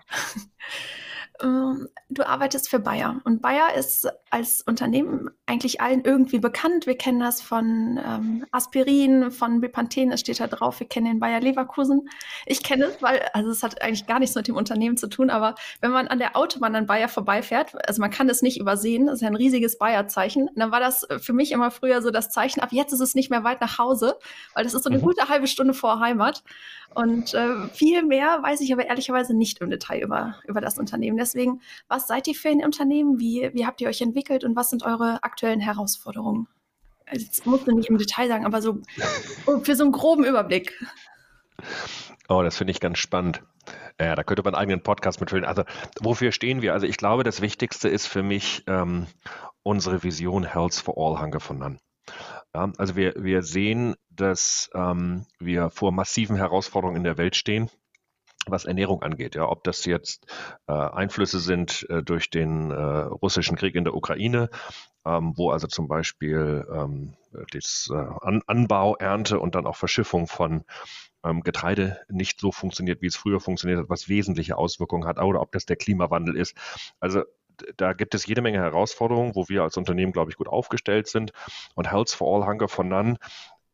Ähm, 1.43 1.89
du 2.09 2.27
arbeitest 2.27 2.69
für 2.69 2.79
Bayer 2.79 3.21
und 3.25 3.41
Bayer 3.41 3.75
ist 3.75 4.09
als 4.31 4.63
Unternehmen 4.63 5.31
eigentlich 5.47 5.81
allen 5.81 6.05
irgendwie 6.05 6.39
bekannt. 6.39 6.87
Wir 6.87 6.97
kennen 6.97 7.21
das 7.21 7.41
von 7.41 7.99
ähm, 8.05 8.47
Aspirin, 8.51 9.31
von 9.31 9.61
Bepanthen, 9.61 10.13
es 10.13 10.21
steht 10.21 10.41
da 10.41 10.47
drauf. 10.47 10.81
Wir 10.81 10.89
kennen 10.89 11.07
den 11.07 11.21
Bayer 11.21 11.41
Leverkusen. 11.41 12.09
Ich 12.47 12.63
kenne 12.63 12.87
es, 12.87 13.03
weil, 13.03 13.21
also 13.33 13.51
es 13.51 13.63
hat 13.63 13.81
eigentlich 13.83 14.07
gar 14.07 14.19
nichts 14.19 14.35
mit 14.37 14.49
dem 14.49 14.57
Unternehmen 14.57 14.97
zu 14.97 15.09
tun, 15.09 15.31
aber 15.31 15.55
wenn 15.81 15.91
man 15.91 16.09
an 16.09 16.19
der 16.19 16.37
Autobahn 16.37 16.77
an 16.77 16.87
Bayer 16.87 17.09
vorbeifährt, 17.09 17.75
also 17.89 18.01
man 18.01 18.11
kann 18.11 18.29
das 18.29 18.43
nicht 18.43 18.61
übersehen, 18.61 19.07
das 19.07 19.17
ist 19.17 19.23
ja 19.23 19.29
ein 19.29 19.37
riesiges 19.37 19.79
Bayer-Zeichen, 19.79 20.51
dann 20.55 20.71
war 20.71 20.81
das 20.81 21.07
für 21.21 21.33
mich 21.33 21.53
immer 21.53 21.71
früher 21.71 22.03
so 22.03 22.11
das 22.11 22.31
Zeichen, 22.31 22.61
ab 22.61 22.71
jetzt 22.73 22.93
ist 22.93 23.01
es 23.01 23.15
nicht 23.15 23.31
mehr 23.31 23.45
weit 23.45 23.61
nach 23.61 23.79
Hause, 23.79 24.17
weil 24.55 24.65
das 24.65 24.75
ist 24.75 24.85
so 24.85 24.91
eine 24.91 24.99
mhm. 24.99 25.03
gute 25.03 25.29
halbe 25.29 25.47
Stunde 25.47 25.75
vor 25.75 26.01
Heimat. 26.01 26.43
Und 26.95 27.35
äh, 27.35 27.69
viel 27.69 28.03
mehr 28.05 28.43
weiß 28.43 28.61
ich 28.61 28.73
aber 28.73 28.87
ehrlicherweise 28.87 29.35
nicht 29.35 29.61
im 29.61 29.71
Detail 29.71 30.03
über, 30.03 30.37
über 30.47 30.61
das 30.61 30.79
Unternehmen. 30.79 31.17
Deswegen, 31.17 31.61
was 31.89 32.09
seid 32.09 32.27
ihr 32.27 32.35
für 32.35 32.49
ein 32.49 32.65
Unternehmen? 32.65 33.21
Wie, 33.21 33.51
wie 33.53 33.67
habt 33.67 33.81
ihr 33.81 33.89
euch 33.89 34.01
entwickelt 34.01 34.45
und 34.45 34.57
was 34.57 34.71
sind 34.71 34.83
eure 34.83 35.23
aktuellen 35.23 35.61
Herausforderungen? 35.61 36.49
Also, 37.07 37.25
jetzt 37.25 37.47
musst 37.47 37.67
du 37.67 37.75
nicht 37.75 37.91
im 37.91 37.99
Detail 37.99 38.29
sagen, 38.29 38.45
aber 38.45 38.63
so 38.63 38.81
für 39.63 39.75
so 39.75 39.85
einen 39.85 39.93
groben 39.93 40.25
Überblick. 40.25 40.73
Oh, 42.29 42.43
das 42.43 42.57
finde 42.57 42.73
ich 42.73 42.81
ganz 42.81 42.99
spannend. 42.99 43.43
Ja, 44.01 44.15
da 44.15 44.23
könnte 44.23 44.43
man 44.43 44.55
einen 44.55 44.63
eigenen 44.63 44.83
Podcast 44.83 45.21
mitfüllen. 45.21 45.45
Also, 45.45 45.65
wofür 46.01 46.33
stehen 46.33 46.63
wir? 46.63 46.73
Also, 46.73 46.87
ich 46.87 46.97
glaube, 46.97 47.23
das 47.23 47.41
Wichtigste 47.41 47.89
ist 47.89 48.07
für 48.07 48.23
mich 48.23 48.65
ähm, 48.67 49.07
unsere 49.63 50.03
Vision 50.03 50.45
Health 50.45 50.75
for 50.75 50.97
All, 50.97 51.21
Hunger 51.21 51.41
for 51.41 51.57
None. 51.57 51.79
Ja, 52.55 52.73
also 52.79 52.97
wir, 52.97 53.15
wir 53.17 53.43
sehen, 53.43 53.95
dass 54.11 54.71
ähm, 54.75 55.27
wir 55.39 55.71
vor 55.71 55.93
massiven 55.93 56.37
Herausforderungen 56.37 56.97
in 56.97 57.05
der 57.05 57.19
Welt 57.19 57.37
stehen 57.37 57.71
was 58.47 58.65
Ernährung 58.65 59.03
angeht. 59.03 59.35
Ja, 59.35 59.49
ob 59.49 59.65
das 59.65 59.85
jetzt 59.85 60.27
äh, 60.67 60.73
Einflüsse 60.73 61.39
sind 61.41 61.87
äh, 61.91 62.03
durch 62.03 62.31
den 62.31 62.71
äh, 62.71 62.75
russischen 62.75 63.57
Krieg 63.57 63.75
in 63.75 63.85
der 63.85 63.95
Ukraine, 63.95 64.51
ähm, 65.05 65.35
wo 65.37 65.51
also 65.51 65.67
zum 65.67 65.89
Beispiel 65.89 66.67
ähm, 66.73 67.15
das 67.53 67.91
äh, 67.93 67.97
An 67.97 68.43
Anbau, 68.47 68.97
Ernte 68.97 69.41
und 69.41 69.55
dann 69.55 69.67
auch 69.67 69.77
Verschiffung 69.77 70.27
von 70.27 70.65
ähm, 71.25 71.43
Getreide 71.43 72.01
nicht 72.09 72.41
so 72.41 72.51
funktioniert, 72.51 73.03
wie 73.03 73.07
es 73.07 73.17
früher 73.17 73.41
funktioniert 73.41 73.81
hat, 73.81 73.91
was 73.91 74.09
wesentliche 74.09 74.57
Auswirkungen 74.57 75.07
hat, 75.07 75.19
oder 75.19 75.41
ob 75.41 75.53
das 75.53 75.67
der 75.67 75.77
Klimawandel 75.77 76.37
ist. 76.37 76.57
Also 76.99 77.25
da 77.77 77.93
gibt 77.93 78.15
es 78.15 78.27
jede 78.27 78.43
Menge 78.43 78.59
Herausforderungen, 78.59 79.35
wo 79.35 79.49
wir 79.49 79.63
als 79.63 79.77
Unternehmen, 79.77 80.13
glaube 80.13 80.31
ich, 80.31 80.37
gut 80.37 80.49
aufgestellt 80.49 81.09
sind. 81.09 81.33
Und 81.75 81.91
Health 81.91 82.11
for 82.11 82.35
All, 82.35 82.47
Hunger 82.47 82.69
for 82.69 82.85
None, 82.85 83.17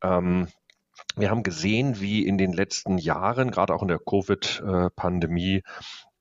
ähm, 0.02 0.49
wir 1.16 1.31
haben 1.31 1.43
gesehen, 1.43 2.00
wie 2.00 2.26
in 2.26 2.38
den 2.38 2.52
letzten 2.52 2.99
Jahren, 2.99 3.50
gerade 3.50 3.75
auch 3.75 3.83
in 3.83 3.88
der 3.88 3.99
Covid-Pandemie, 3.99 5.62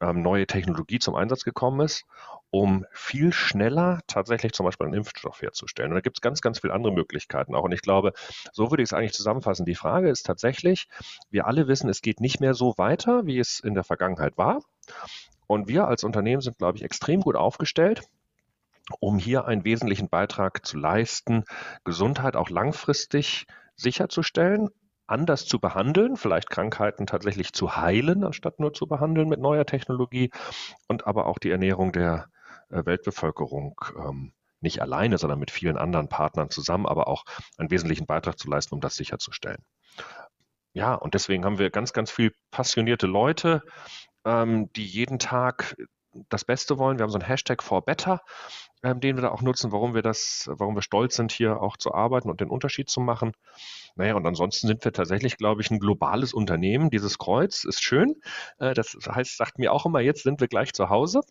ähm, 0.01 0.21
neue 0.21 0.47
Technologie 0.47 0.99
zum 0.99 1.15
Einsatz 1.15 1.43
gekommen 1.43 1.81
ist, 1.81 2.05
um 2.49 2.85
viel 2.91 3.33
schneller 3.33 3.99
tatsächlich 4.07 4.53
zum 4.53 4.65
Beispiel 4.65 4.87
einen 4.87 4.95
Impfstoff 4.95 5.41
herzustellen. 5.41 5.91
Und 5.91 5.95
da 5.95 6.01
gibt 6.01 6.17
es 6.17 6.21
ganz, 6.21 6.41
ganz 6.41 6.59
viele 6.59 6.73
andere 6.73 6.93
Möglichkeiten 6.93 7.55
auch. 7.55 7.63
Und 7.63 7.73
ich 7.73 7.81
glaube, 7.81 8.13
so 8.53 8.71
würde 8.71 8.83
ich 8.83 8.89
es 8.89 8.93
eigentlich 8.93 9.13
zusammenfassen. 9.13 9.65
Die 9.65 9.75
Frage 9.75 10.09
ist 10.09 10.25
tatsächlich, 10.25 10.87
wir 11.29 11.47
alle 11.47 11.67
wissen, 11.67 11.89
es 11.89 12.01
geht 12.01 12.21
nicht 12.21 12.39
mehr 12.39 12.53
so 12.53 12.77
weiter, 12.77 13.25
wie 13.25 13.39
es 13.39 13.59
in 13.59 13.73
der 13.73 13.83
Vergangenheit 13.83 14.37
war. 14.37 14.61
Und 15.47 15.67
wir 15.67 15.87
als 15.87 16.03
Unternehmen 16.03 16.41
sind, 16.41 16.57
glaube 16.57 16.77
ich, 16.77 16.83
extrem 16.83 17.21
gut 17.21 17.35
aufgestellt, 17.35 18.01
um 18.99 19.17
hier 19.17 19.45
einen 19.45 19.65
wesentlichen 19.65 20.09
Beitrag 20.09 20.65
zu 20.65 20.77
leisten, 20.77 21.43
Gesundheit 21.83 22.35
auch 22.35 22.49
langfristig 22.49 23.45
sicherzustellen, 23.75 24.69
anders 25.07 25.45
zu 25.45 25.59
behandeln, 25.59 26.17
vielleicht 26.17 26.49
Krankheiten 26.49 27.05
tatsächlich 27.05 27.53
zu 27.53 27.75
heilen, 27.75 28.23
anstatt 28.23 28.59
nur 28.59 28.73
zu 28.73 28.87
behandeln 28.87 29.29
mit 29.29 29.39
neuer 29.39 29.65
Technologie 29.65 30.31
und 30.87 31.05
aber 31.05 31.27
auch 31.27 31.37
die 31.37 31.51
Ernährung 31.51 31.91
der 31.91 32.27
äh, 32.69 32.85
Weltbevölkerung 32.85 33.79
ähm, 33.97 34.33
nicht 34.61 34.81
alleine, 34.81 35.17
sondern 35.17 35.39
mit 35.39 35.51
vielen 35.51 35.77
anderen 35.77 36.09
Partnern 36.09 36.49
zusammen, 36.49 36.87
aber 36.87 37.07
auch 37.07 37.23
einen 37.57 37.69
wesentlichen 37.69 38.07
Beitrag 38.07 38.39
zu 38.39 38.49
leisten, 38.49 38.73
um 38.73 38.81
das 38.81 38.95
sicherzustellen. 38.95 39.63
Ja, 40.73 40.93
und 40.95 41.13
deswegen 41.13 41.45
haben 41.45 41.59
wir 41.59 41.69
ganz, 41.69 41.93
ganz 41.93 42.11
viel 42.11 42.33
passionierte 42.51 43.07
Leute, 43.07 43.61
ähm, 44.25 44.71
die 44.73 44.85
jeden 44.85 45.19
Tag 45.19 45.75
das 46.29 46.45
Beste 46.45 46.77
wollen. 46.77 46.97
Wir 46.97 47.03
haben 47.03 47.09
so 47.11 47.17
einen 47.17 47.27
Hashtag 47.27 47.61
for 47.61 47.83
Better, 47.83 48.21
ähm, 48.83 48.99
den 48.99 49.17
wir 49.17 49.23
da 49.23 49.31
auch 49.31 49.41
nutzen, 49.41 49.71
warum 49.71 49.93
wir 49.93 50.01
das, 50.01 50.49
warum 50.51 50.75
wir 50.75 50.81
stolz 50.81 51.15
sind, 51.15 51.31
hier 51.31 51.61
auch 51.61 51.77
zu 51.77 51.93
arbeiten 51.93 52.29
und 52.29 52.41
den 52.41 52.49
Unterschied 52.49 52.89
zu 52.89 53.01
machen. 53.01 53.33
Naja, 53.95 54.15
und 54.15 54.25
ansonsten 54.25 54.67
sind 54.67 54.83
wir 54.83 54.93
tatsächlich, 54.93 55.37
glaube 55.37 55.61
ich, 55.61 55.71
ein 55.71 55.79
globales 55.79 56.33
Unternehmen. 56.33 56.89
Dieses 56.89 57.17
Kreuz 57.17 57.63
ist 57.63 57.81
schön. 57.81 58.15
Äh, 58.59 58.73
das 58.73 58.97
heißt, 59.07 59.37
sagt 59.37 59.59
mir 59.59 59.71
auch 59.71 59.85
immer, 59.85 59.99
jetzt 59.99 60.23
sind 60.23 60.41
wir 60.41 60.47
gleich 60.47 60.73
zu 60.73 60.89
Hause. 60.89 61.21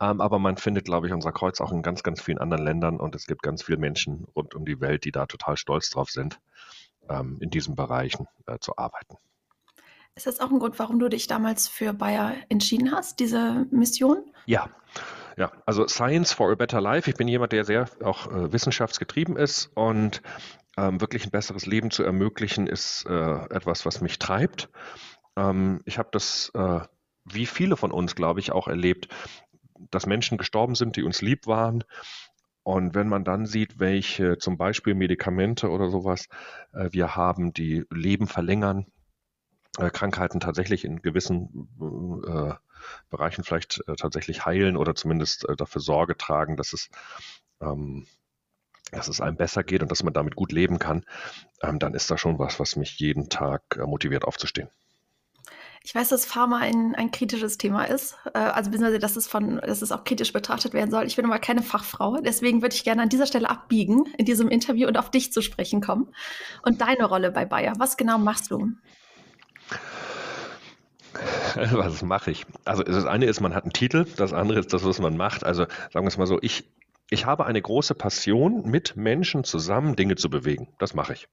Ähm, 0.00 0.20
aber 0.20 0.38
man 0.38 0.56
findet, 0.56 0.84
glaube 0.84 1.06
ich, 1.06 1.12
unser 1.12 1.32
Kreuz 1.32 1.60
auch 1.60 1.72
in 1.72 1.82
ganz, 1.82 2.02
ganz 2.02 2.20
vielen 2.20 2.38
anderen 2.38 2.64
Ländern 2.64 2.98
und 2.98 3.14
es 3.14 3.26
gibt 3.26 3.42
ganz 3.42 3.62
viele 3.62 3.78
Menschen 3.78 4.26
rund 4.34 4.54
um 4.54 4.64
die 4.64 4.80
Welt, 4.80 5.04
die 5.04 5.12
da 5.12 5.26
total 5.26 5.56
stolz 5.56 5.90
drauf 5.90 6.10
sind, 6.10 6.40
ähm, 7.08 7.38
in 7.40 7.50
diesen 7.50 7.76
Bereichen 7.76 8.26
äh, 8.46 8.58
zu 8.58 8.76
arbeiten. 8.76 9.16
Ist 10.14 10.26
das 10.26 10.40
auch 10.40 10.50
ein 10.50 10.58
Grund, 10.58 10.78
warum 10.78 10.98
du 10.98 11.08
dich 11.08 11.26
damals 11.26 11.68
für 11.68 11.94
Bayer 11.94 12.34
entschieden 12.50 12.92
hast, 12.92 13.18
diese 13.18 13.66
Mission? 13.70 14.24
Ja. 14.46 14.68
Ja, 15.38 15.50
also 15.64 15.88
Science 15.88 16.34
for 16.34 16.52
a 16.52 16.54
Better 16.54 16.82
Life. 16.82 17.08
Ich 17.08 17.16
bin 17.16 17.26
jemand, 17.26 17.52
der 17.52 17.64
sehr 17.64 17.88
auch 18.04 18.26
äh, 18.30 18.52
wissenschaftsgetrieben 18.52 19.38
ist 19.38 19.70
und 19.74 20.20
ähm, 20.76 21.00
wirklich 21.00 21.24
ein 21.24 21.30
besseres 21.30 21.64
Leben 21.64 21.90
zu 21.90 22.02
ermöglichen, 22.02 22.66
ist 22.66 23.06
äh, 23.06 23.34
etwas, 23.48 23.86
was 23.86 24.02
mich 24.02 24.18
treibt. 24.18 24.68
Ähm, 25.36 25.80
ich 25.86 25.96
habe 25.96 26.10
das, 26.12 26.50
äh, 26.54 26.80
wie 27.24 27.46
viele 27.46 27.78
von 27.78 27.92
uns, 27.92 28.14
glaube 28.14 28.40
ich, 28.40 28.52
auch 28.52 28.68
erlebt, 28.68 29.08
dass 29.90 30.04
Menschen 30.04 30.36
gestorben 30.36 30.74
sind, 30.74 30.96
die 30.96 31.02
uns 31.02 31.22
lieb 31.22 31.46
waren. 31.46 31.82
Und 32.62 32.94
wenn 32.94 33.08
man 33.08 33.24
dann 33.24 33.46
sieht, 33.46 33.80
welche 33.80 34.36
zum 34.36 34.58
Beispiel 34.58 34.94
Medikamente 34.94 35.70
oder 35.70 35.88
sowas 35.88 36.28
äh, 36.74 36.88
wir 36.92 37.16
haben, 37.16 37.54
die 37.54 37.84
Leben 37.90 38.26
verlängern, 38.26 38.86
Krankheiten 39.78 40.40
tatsächlich 40.40 40.84
in 40.84 41.00
gewissen 41.00 41.68
äh, 42.26 42.54
Bereichen 43.10 43.44
vielleicht 43.44 43.82
äh, 43.86 43.96
tatsächlich 43.96 44.44
heilen 44.44 44.76
oder 44.76 44.94
zumindest 44.94 45.48
äh, 45.48 45.56
dafür 45.56 45.80
Sorge 45.80 46.16
tragen, 46.16 46.56
dass 46.56 46.72
es, 46.72 46.90
ähm, 47.60 48.06
dass 48.90 49.08
es 49.08 49.20
einem 49.20 49.36
besser 49.36 49.62
geht 49.62 49.82
und 49.82 49.90
dass 49.90 50.02
man 50.02 50.12
damit 50.12 50.36
gut 50.36 50.52
leben 50.52 50.78
kann, 50.78 51.04
ähm, 51.62 51.78
dann 51.78 51.94
ist 51.94 52.10
das 52.10 52.20
schon 52.20 52.38
was, 52.38 52.60
was 52.60 52.76
mich 52.76 52.98
jeden 52.98 53.28
Tag 53.28 53.62
äh, 53.76 53.86
motiviert 53.86 54.24
aufzustehen. 54.24 54.68
Ich 55.84 55.94
weiß, 55.96 56.10
dass 56.10 56.26
Pharma 56.26 56.58
ein, 56.58 56.94
ein 56.94 57.10
kritisches 57.10 57.58
Thema 57.58 57.84
ist, 57.84 58.16
äh, 58.34 58.38
also 58.38 58.70
beziehungsweise, 58.70 59.00
dass 59.00 59.16
es, 59.16 59.26
von, 59.26 59.56
dass 59.56 59.82
es 59.82 59.90
auch 59.90 60.04
kritisch 60.04 60.32
betrachtet 60.32 60.74
werden 60.74 60.92
soll. 60.92 61.06
Ich 61.06 61.16
bin 61.16 61.24
aber 61.24 61.40
keine 61.40 61.62
Fachfrau, 61.62 62.18
deswegen 62.20 62.62
würde 62.62 62.74
ich 62.74 62.84
gerne 62.84 63.02
an 63.02 63.08
dieser 63.08 63.26
Stelle 63.26 63.50
abbiegen 63.50 64.04
in 64.16 64.24
diesem 64.24 64.48
Interview 64.48 64.86
und 64.86 64.96
auf 64.96 65.10
dich 65.10 65.32
zu 65.32 65.42
sprechen 65.42 65.80
kommen 65.80 66.14
und 66.62 66.80
deine 66.80 67.06
Rolle 67.06 67.32
bei 67.32 67.44
Bayer. 67.46 67.74
Was 67.78 67.96
genau 67.96 68.18
machst 68.18 68.50
du? 68.52 68.70
Was 71.72 72.02
mache 72.02 72.30
ich? 72.30 72.46
Also 72.64 72.82
das 72.82 73.06
eine 73.06 73.26
ist, 73.26 73.40
man 73.40 73.54
hat 73.54 73.64
einen 73.64 73.72
Titel, 73.72 74.06
das 74.16 74.32
andere 74.32 74.60
ist 74.60 74.72
das, 74.72 74.84
was 74.84 74.98
man 75.00 75.16
macht. 75.16 75.44
Also 75.44 75.64
sagen 75.90 76.04
wir 76.04 76.08
es 76.08 76.18
mal 76.18 76.26
so, 76.26 76.38
ich, 76.42 76.64
ich 77.10 77.26
habe 77.26 77.46
eine 77.46 77.60
große 77.60 77.94
Passion, 77.94 78.68
mit 78.70 78.96
Menschen 78.96 79.44
zusammen 79.44 79.96
Dinge 79.96 80.16
zu 80.16 80.30
bewegen. 80.30 80.68
Das 80.78 80.94
mache 80.94 81.12
ich. 81.14 81.28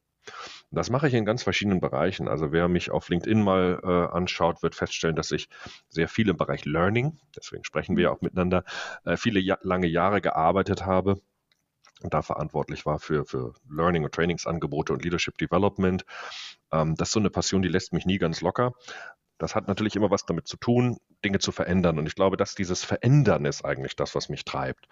Das 0.72 0.90
mache 0.90 1.08
ich 1.08 1.14
in 1.14 1.26
ganz 1.26 1.44
verschiedenen 1.44 1.80
Bereichen. 1.80 2.28
Also 2.28 2.52
wer 2.52 2.68
mich 2.68 2.92
auf 2.92 3.10
LinkedIn 3.10 3.42
mal 3.42 3.80
äh, 3.84 4.16
anschaut, 4.16 4.62
wird 4.62 4.76
feststellen, 4.76 5.16
dass 5.16 5.32
ich 5.32 5.50
sehr 5.88 6.08
viel 6.08 6.30
im 6.30 6.38
Bereich 6.38 6.66
Learning, 6.66 7.18
deswegen 7.36 7.64
sprechen 7.64 7.98
wir 7.98 8.04
ja 8.04 8.12
auch 8.12 8.22
miteinander, 8.22 8.64
äh, 9.06 9.18
viele 9.18 9.40
ja 9.40 9.58
lange 9.62 9.88
Jahre 9.88 10.22
gearbeitet 10.22 10.86
habe 10.86 11.20
und 12.02 12.14
da 12.14 12.22
verantwortlich 12.22 12.86
war 12.86 13.00
für, 13.00 13.26
für 13.26 13.54
Learning- 13.70 14.04
und 14.04 14.14
Trainingsangebote 14.14 14.94
und 14.94 15.04
Leadership 15.04 15.38
Development. 15.38 16.06
Ähm, 16.72 16.96
das 16.96 17.10
ist 17.10 17.14
so 17.14 17.20
eine 17.20 17.30
Passion, 17.30 17.62
die 17.62 17.70
lässt 17.70 17.94
mich 17.94 18.06
nie 18.06 18.18
ganz 18.18 18.42
locker. 18.42 18.74
Das 19.40 19.56
hat 19.56 19.68
natürlich 19.68 19.96
immer 19.96 20.12
was 20.12 20.26
damit 20.26 20.48
zu 20.48 20.58
tun, 20.58 20.98
Dinge 21.24 21.40
zu 21.40 21.52
verändern. 21.52 21.98
Und 21.98 22.06
ich 22.06 22.16
glaube, 22.16 22.38
dass 22.38 22.56
dieses 22.56 22.84
Verändern 22.84 23.46
ist 23.46 23.66
eigentlich 23.66 23.96
das, 23.96 24.14
was 24.14 24.30
mich 24.30 24.46
treibt. 24.46 24.88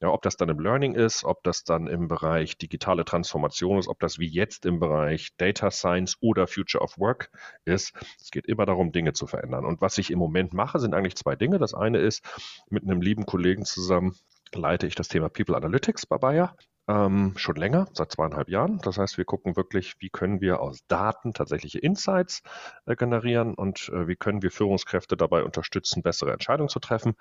Ja, 0.00 0.08
ob 0.08 0.22
das 0.22 0.36
dann 0.36 0.48
im 0.48 0.60
Learning 0.60 0.94
ist, 0.94 1.24
ob 1.24 1.42
das 1.42 1.64
dann 1.64 1.88
im 1.88 2.08
Bereich 2.08 2.56
digitale 2.56 3.04
Transformation 3.04 3.78
ist, 3.78 3.88
ob 3.88 3.98
das 3.98 4.18
wie 4.18 4.28
jetzt 4.28 4.64
im 4.66 4.78
Bereich 4.80 5.36
Data 5.36 5.70
Science 5.70 6.16
oder 6.20 6.46
Future 6.46 6.82
of 6.82 6.98
Work 6.98 7.30
ist. 7.64 7.92
Es 8.20 8.30
geht 8.30 8.46
immer 8.46 8.66
darum, 8.66 8.92
Dinge 8.92 9.12
zu 9.12 9.26
verändern. 9.26 9.66
Und 9.66 9.80
was 9.80 9.98
ich 9.98 10.10
im 10.10 10.18
Moment 10.18 10.54
mache, 10.54 10.78
sind 10.78 10.94
eigentlich 10.94 11.16
zwei 11.16 11.36
Dinge. 11.36 11.58
Das 11.58 11.74
eine 11.74 11.98
ist, 11.98 12.24
mit 12.70 12.84
einem 12.84 13.02
lieben 13.02 13.26
Kollegen 13.26 13.64
zusammen 13.64 14.16
leite 14.54 14.86
ich 14.86 14.94
das 14.94 15.08
Thema 15.08 15.28
People 15.28 15.56
Analytics 15.56 16.06
bei 16.06 16.18
Bayer 16.18 16.56
ähm, 16.88 17.34
schon 17.36 17.56
länger, 17.56 17.88
seit 17.92 18.12
zweieinhalb 18.12 18.48
Jahren. 18.48 18.78
Das 18.78 18.98
heißt, 18.98 19.18
wir 19.18 19.24
gucken 19.24 19.56
wirklich, 19.56 19.96
wie 20.00 20.08
können 20.08 20.40
wir 20.40 20.60
aus 20.60 20.80
Daten 20.88 21.34
tatsächliche 21.34 21.78
Insights 21.78 22.42
äh, 22.86 22.96
generieren 22.96 23.54
und 23.54 23.90
äh, 23.90 24.08
wie 24.08 24.16
können 24.16 24.42
wir 24.42 24.50
Führungskräfte 24.50 25.16
dabei 25.16 25.44
unterstützen, 25.44 26.02
bessere 26.02 26.32
Entscheidungen 26.32 26.70
zu 26.70 26.80
treffen. 26.80 27.14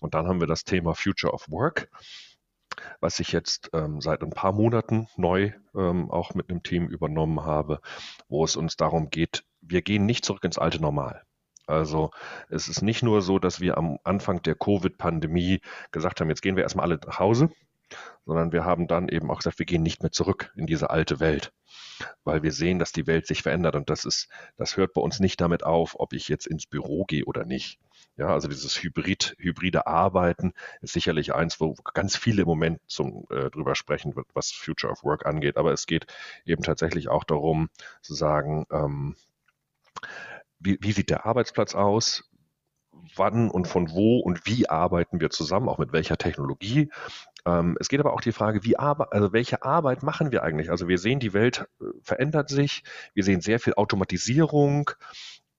Und 0.00 0.14
dann 0.14 0.26
haben 0.26 0.40
wir 0.40 0.46
das 0.46 0.64
Thema 0.64 0.94
Future 0.94 1.32
of 1.32 1.46
Work 1.50 1.88
was 3.00 3.20
ich 3.20 3.32
jetzt 3.32 3.70
ähm, 3.72 4.00
seit 4.00 4.22
ein 4.22 4.30
paar 4.30 4.52
Monaten 4.52 5.08
neu 5.16 5.52
ähm, 5.74 6.10
auch 6.10 6.34
mit 6.34 6.50
einem 6.50 6.62
Team 6.62 6.88
übernommen 6.88 7.44
habe, 7.44 7.80
wo 8.28 8.44
es 8.44 8.56
uns 8.56 8.76
darum 8.76 9.10
geht, 9.10 9.44
wir 9.60 9.82
gehen 9.82 10.06
nicht 10.06 10.24
zurück 10.24 10.44
ins 10.44 10.58
alte 10.58 10.80
Normal. 10.80 11.22
Also 11.70 12.10
es 12.48 12.68
ist 12.68 12.82
nicht 12.82 13.02
nur 13.02 13.22
so, 13.22 13.38
dass 13.38 13.60
wir 13.60 13.78
am 13.78 13.98
Anfang 14.04 14.42
der 14.42 14.54
Covid-Pandemie 14.54 15.60
gesagt 15.92 16.20
haben, 16.20 16.28
jetzt 16.28 16.42
gehen 16.42 16.56
wir 16.56 16.62
erstmal 16.62 16.86
alle 16.86 17.00
nach 17.06 17.18
Hause, 17.18 17.50
sondern 18.26 18.52
wir 18.52 18.64
haben 18.64 18.86
dann 18.86 19.08
eben 19.08 19.30
auch 19.30 19.38
gesagt, 19.38 19.58
wir 19.58 19.66
gehen 19.66 19.82
nicht 19.82 20.02
mehr 20.02 20.12
zurück 20.12 20.52
in 20.56 20.66
diese 20.66 20.90
alte 20.90 21.20
Welt, 21.20 21.52
weil 22.24 22.42
wir 22.42 22.52
sehen, 22.52 22.78
dass 22.78 22.92
die 22.92 23.06
Welt 23.06 23.26
sich 23.26 23.42
verändert 23.42 23.76
und 23.76 23.90
das 23.90 24.04
ist, 24.04 24.28
das 24.56 24.76
hört 24.76 24.92
bei 24.94 25.00
uns 25.00 25.20
nicht 25.20 25.40
damit 25.40 25.64
auf, 25.64 25.98
ob 25.98 26.12
ich 26.12 26.28
jetzt 26.28 26.46
ins 26.46 26.66
Büro 26.66 27.04
gehe 27.04 27.24
oder 27.24 27.44
nicht. 27.44 27.78
Ja, 28.16 28.28
also 28.34 28.48
dieses 28.48 28.82
Hybrid, 28.82 29.34
hybride 29.38 29.86
Arbeiten 29.86 30.52
ist 30.82 30.92
sicherlich 30.92 31.34
eins, 31.34 31.60
wo 31.60 31.74
ganz 31.94 32.16
viele 32.16 32.42
im 32.42 32.48
Moment 32.48 32.80
zum, 32.86 33.24
äh, 33.30 33.50
drüber 33.50 33.74
sprechen 33.74 34.14
was 34.34 34.52
Future 34.52 34.92
of 34.92 35.04
Work 35.04 35.24
angeht. 35.24 35.56
Aber 35.56 35.72
es 35.72 35.86
geht 35.86 36.06
eben 36.44 36.62
tatsächlich 36.62 37.08
auch 37.08 37.24
darum, 37.24 37.70
zu 38.02 38.14
sagen, 38.14 38.66
ähm, 38.70 39.16
wie, 40.60 40.78
wie 40.80 40.92
sieht 40.92 41.10
der 41.10 41.26
Arbeitsplatz 41.26 41.74
aus? 41.74 42.24
Wann 43.16 43.50
und 43.50 43.66
von 43.66 43.90
wo 43.90 44.18
und 44.18 44.46
wie 44.46 44.68
arbeiten 44.68 45.20
wir 45.20 45.30
zusammen, 45.30 45.68
auch 45.68 45.78
mit 45.78 45.92
welcher 45.92 46.18
Technologie? 46.18 46.90
Ähm, 47.46 47.76
es 47.80 47.88
geht 47.88 48.00
aber 48.00 48.12
auch 48.12 48.20
die 48.20 48.32
Frage, 48.32 48.62
wie 48.64 48.78
Arbeit, 48.78 49.12
also 49.12 49.32
welche 49.32 49.62
Arbeit 49.62 50.02
machen 50.02 50.32
wir 50.32 50.42
eigentlich? 50.42 50.70
Also 50.70 50.86
wir 50.86 50.98
sehen, 50.98 51.18
die 51.18 51.32
Welt 51.32 51.66
äh, 51.80 51.84
verändert 52.02 52.50
sich, 52.50 52.82
wir 53.14 53.24
sehen 53.24 53.40
sehr 53.40 53.58
viel 53.58 53.74
Automatisierung. 53.74 54.90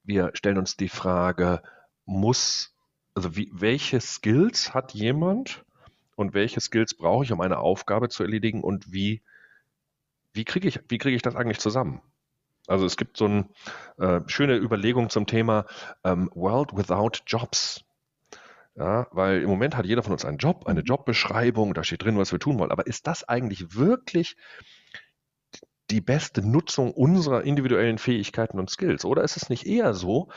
Wir 0.03 0.31
stellen 0.33 0.57
uns 0.57 0.77
die 0.77 0.89
Frage, 0.89 1.61
muss, 2.05 2.75
also 3.15 3.35
wie, 3.35 3.49
welche 3.53 3.99
Skills 3.99 4.73
hat 4.73 4.93
jemand 4.93 5.65
und 6.15 6.33
welche 6.33 6.61
Skills 6.61 6.93
brauche 6.93 7.23
ich, 7.23 7.31
um 7.31 7.41
eine 7.41 7.57
Aufgabe 7.57 8.09
zu 8.09 8.23
erledigen 8.23 8.61
und 8.61 8.91
wie, 8.91 9.23
wie 10.33 10.45
kriege 10.45 10.67
ich, 10.67 10.79
wie 10.89 10.97
kriege 10.97 11.15
ich 11.15 11.21
das 11.21 11.35
eigentlich 11.35 11.59
zusammen? 11.59 12.01
Also 12.71 12.85
es 12.85 12.95
gibt 12.95 13.17
so 13.17 13.25
eine 13.25 13.49
äh, 13.97 14.21
schöne 14.27 14.55
Überlegung 14.55 15.09
zum 15.09 15.25
Thema 15.25 15.65
ähm, 16.05 16.31
World 16.33 16.69
Without 16.73 17.19
Jobs. 17.27 17.83
Ja, 18.75 19.07
weil 19.11 19.41
im 19.41 19.49
Moment 19.49 19.75
hat 19.75 19.85
jeder 19.85 20.01
von 20.01 20.13
uns 20.13 20.23
einen 20.23 20.37
Job, 20.37 20.65
eine 20.67 20.79
Jobbeschreibung, 20.79 21.73
da 21.73 21.83
steht 21.83 22.05
drin, 22.05 22.17
was 22.17 22.31
wir 22.31 22.39
tun 22.39 22.57
wollen. 22.57 22.71
Aber 22.71 22.87
ist 22.87 23.07
das 23.07 23.27
eigentlich 23.27 23.75
wirklich 23.75 24.37
die 25.89 25.99
beste 25.99 26.41
Nutzung 26.41 26.93
unserer 26.93 27.43
individuellen 27.43 27.97
Fähigkeiten 27.97 28.57
und 28.57 28.69
Skills? 28.69 29.03
Oder 29.03 29.25
ist 29.25 29.35
es 29.35 29.49
nicht 29.49 29.65
eher 29.65 29.93
so, 29.93 30.29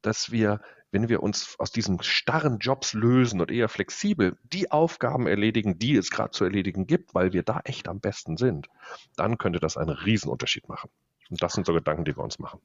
dass 0.00 0.32
wir, 0.32 0.62
wenn 0.92 1.10
wir 1.10 1.22
uns 1.22 1.56
aus 1.58 1.72
diesen 1.72 2.02
starren 2.02 2.58
Jobs 2.58 2.94
lösen 2.94 3.42
und 3.42 3.50
eher 3.50 3.68
flexibel 3.68 4.38
die 4.44 4.70
Aufgaben 4.70 5.26
erledigen, 5.26 5.78
die 5.78 5.96
es 5.96 6.10
gerade 6.10 6.30
zu 6.30 6.44
erledigen 6.44 6.86
gibt, 6.86 7.14
weil 7.14 7.34
wir 7.34 7.42
da 7.42 7.60
echt 7.64 7.86
am 7.86 8.00
besten 8.00 8.38
sind, 8.38 8.68
dann 9.14 9.36
könnte 9.36 9.60
das 9.60 9.76
einen 9.76 9.90
Riesenunterschied 9.90 10.70
machen. 10.70 10.88
Und 11.32 11.42
das 11.42 11.54
sind 11.54 11.66
so 11.66 11.72
Gedanken, 11.72 12.04
die 12.04 12.14
wir 12.14 12.22
uns 12.22 12.38
machen. 12.38 12.60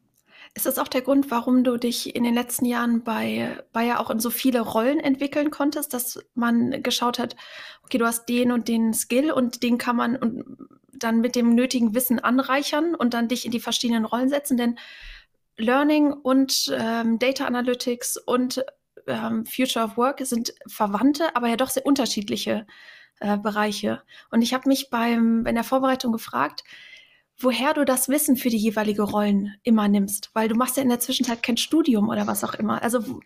Ist 0.54 0.66
das 0.66 0.78
auch 0.78 0.90
der 0.90 1.02
Grund, 1.02 1.32
warum 1.32 1.64
du 1.64 1.78
dich 1.78 2.16
in 2.16 2.26
den 2.26 2.34
letzten 2.34 2.66
Jahren 2.66 3.04
bei 3.04 3.64
Bayer 3.72 4.00
auch 4.02 4.10
in 4.10 4.20
so 4.20 4.30
viele 4.30 4.60
Rollen 4.60 5.00
entwickeln 5.00 5.52
konntest, 5.52 5.94
dass 5.94 6.20
man 6.36 6.84
geschaut 6.84 7.18
hat, 7.18 7.38
okay, 7.84 7.98
du 7.98 8.06
hast 8.06 8.28
den 8.28 8.52
und 8.52 8.68
den 8.68 8.94
Skill 8.94 9.32
und 9.32 9.64
den 9.64 9.78
kann 9.78 9.96
man 9.96 10.44
dann 10.92 11.22
mit 11.22 11.36
dem 11.36 11.56
nötigen 11.56 11.96
Wissen 11.96 12.20
anreichern 12.20 12.94
und 12.94 13.14
dann 13.14 13.30
dich 13.30 13.46
in 13.46 13.52
die 13.52 13.62
verschiedenen 13.62 14.04
Rollen 14.04 14.30
setzen? 14.30 14.58
Denn 14.58 14.78
Learning 15.58 16.12
und 16.12 16.76
ähm, 16.78 17.20
Data 17.20 17.46
Analytics 17.46 18.18
und 18.18 18.66
ähm, 19.08 19.46
Future 19.46 19.86
of 19.86 19.96
Work 19.96 20.20
sind 20.26 20.54
verwandte, 20.68 21.36
aber 21.36 21.48
ja 21.48 21.56
doch 21.56 21.70
sehr 21.70 21.86
unterschiedliche 21.86 22.68
äh, 23.22 23.38
Bereiche. 23.38 24.04
Und 24.30 24.42
ich 24.42 24.54
habe 24.54 24.68
mich 24.68 24.90
beim, 24.90 25.46
in 25.46 25.56
der 25.56 25.64
Vorbereitung 25.64 26.12
gefragt, 26.12 26.64
woher 27.40 27.74
du 27.74 27.86
das 27.86 28.10
Wissen 28.10 28.36
für 28.36 28.50
die 28.50 28.58
jeweilige 28.58 29.04
Rollen 29.04 29.56
immer 29.64 29.88
nimmst, 29.88 30.32
weil 30.34 30.48
du 30.48 30.56
machst 30.56 30.78
ja 30.78 30.84
in 30.84 30.90
der 30.90 31.00
Zwischenzeit 31.00 31.44
kein 31.44 31.58
Studium 31.58 32.10
oder 32.10 32.28
was 32.28 32.44
auch 32.44 32.54
immer. 32.56 32.82
Also 32.82 33.22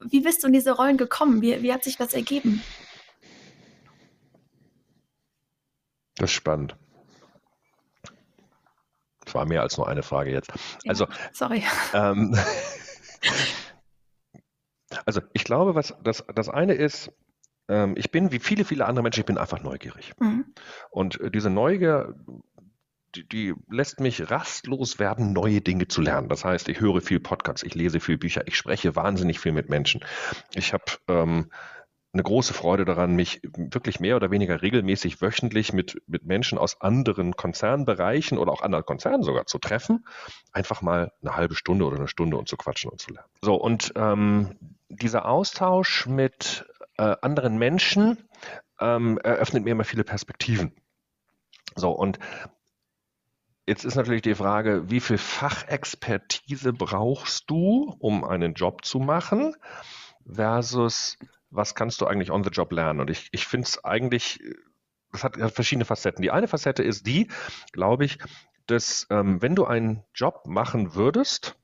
wie 0.00 0.20
bist 0.20 0.42
du 0.42 0.48
in 0.48 0.52
diese 0.52 0.72
Rollen 0.72 0.96
gekommen? 0.96 1.42
Wie, 1.42 1.62
wie 1.62 1.72
hat 1.72 1.84
sich 1.84 1.96
das 1.96 2.12
ergeben? 2.12 2.62
Das 6.16 6.30
ist 6.30 6.34
spannend. 6.34 6.76
Das 9.24 9.34
war 9.34 9.46
mehr 9.46 9.62
als 9.62 9.76
nur 9.76 9.88
eine 9.88 10.02
Frage 10.02 10.30
jetzt. 10.30 10.52
Also, 10.86 11.04
ja, 11.04 11.10
sorry. 11.32 11.62
Ähm, 11.94 12.36
also 15.06 15.20
ich 15.32 15.44
glaube, 15.44 15.74
was 15.74 15.94
das, 16.02 16.24
das 16.34 16.48
eine 16.48 16.74
ist, 16.74 17.10
ähm, 17.68 17.94
ich 17.96 18.10
bin 18.10 18.32
wie 18.32 18.40
viele, 18.40 18.64
viele 18.64 18.86
andere 18.86 19.02
Menschen, 19.02 19.20
ich 19.20 19.26
bin 19.26 19.38
einfach 19.38 19.62
neugierig. 19.62 20.12
Mhm. 20.18 20.52
Und 20.90 21.20
äh, 21.20 21.30
diese 21.30 21.50
Neugier 21.50 22.14
die, 23.14 23.28
die, 23.28 23.54
lässt 23.68 24.00
mich 24.00 24.30
rastlos 24.30 24.98
werden, 24.98 25.32
neue 25.32 25.60
Dinge 25.60 25.88
zu 25.88 26.00
lernen. 26.00 26.28
Das 26.28 26.44
heißt, 26.44 26.68
ich 26.68 26.80
höre 26.80 27.00
viel 27.00 27.20
Podcasts, 27.20 27.62
ich 27.62 27.74
lese 27.74 28.00
viel 28.00 28.18
Bücher, 28.18 28.46
ich 28.46 28.56
spreche 28.56 28.96
wahnsinnig 28.96 29.40
viel 29.40 29.52
mit 29.52 29.68
Menschen. 29.68 30.04
Ich 30.54 30.72
habe 30.72 30.84
ähm, 31.08 31.50
eine 32.12 32.22
große 32.22 32.52
Freude 32.52 32.84
daran, 32.84 33.14
mich 33.14 33.40
wirklich 33.42 33.98
mehr 33.98 34.16
oder 34.16 34.30
weniger 34.30 34.60
regelmäßig 34.60 35.22
wöchentlich 35.22 35.72
mit, 35.72 36.02
mit 36.06 36.26
Menschen 36.26 36.58
aus 36.58 36.80
anderen 36.80 37.36
Konzernbereichen 37.36 38.36
oder 38.36 38.52
auch 38.52 38.60
anderen 38.60 38.84
Konzernen 38.84 39.22
sogar 39.22 39.46
zu 39.46 39.58
treffen. 39.58 40.04
Einfach 40.52 40.82
mal 40.82 41.12
eine 41.22 41.36
halbe 41.36 41.54
Stunde 41.54 41.86
oder 41.86 41.96
eine 41.96 42.08
Stunde 42.08 42.36
und 42.36 42.48
zu 42.48 42.56
quatschen 42.56 42.90
und 42.90 43.00
zu 43.00 43.12
lernen. 43.12 43.28
So, 43.40 43.54
und 43.54 43.92
ähm, 43.96 44.56
dieser 44.90 45.26
Austausch 45.26 46.06
mit 46.06 46.66
äh, 46.98 47.16
anderen 47.22 47.56
Menschen 47.56 48.18
ähm, 48.78 49.18
eröffnet 49.18 49.64
mir 49.64 49.70
immer 49.70 49.84
viele 49.84 50.04
Perspektiven. 50.04 50.74
So, 51.74 51.92
und 51.92 52.18
Jetzt 53.66 53.84
ist 53.84 53.94
natürlich 53.94 54.22
die 54.22 54.34
Frage, 54.34 54.90
wie 54.90 55.00
viel 55.00 55.18
Fachexpertise 55.18 56.72
brauchst 56.72 57.48
du, 57.48 57.94
um 58.00 58.24
einen 58.24 58.54
Job 58.54 58.84
zu 58.84 58.98
machen, 58.98 59.54
versus 60.26 61.16
was 61.50 61.74
kannst 61.74 62.00
du 62.00 62.06
eigentlich 62.06 62.30
on 62.30 62.42
the 62.42 62.50
job 62.50 62.72
lernen? 62.72 63.00
Und 63.00 63.10
ich, 63.10 63.28
ich 63.30 63.46
finde 63.46 63.66
es 63.66 63.84
eigentlich, 63.84 64.40
das 65.12 65.22
hat, 65.22 65.36
hat, 65.36 65.52
verschiedene 65.52 65.84
Facetten. 65.84 66.22
Die 66.22 66.30
eine 66.30 66.48
Facette 66.48 66.82
ist 66.82 67.06
die, 67.06 67.28
glaube 67.72 68.04
ich, 68.04 68.18
dass 68.66 69.06
ähm, 69.10 69.42
wenn 69.42 69.54
du 69.54 69.64
einen 69.64 70.02
Job 70.14 70.42
machen 70.46 70.94
würdest, 70.94 71.56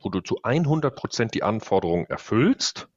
wo 0.00 0.08
du 0.08 0.20
zu 0.20 0.40
100 0.42 0.96
Prozent 0.96 1.34
die 1.34 1.42
Anforderungen 1.42 2.06
erfüllst, 2.06 2.88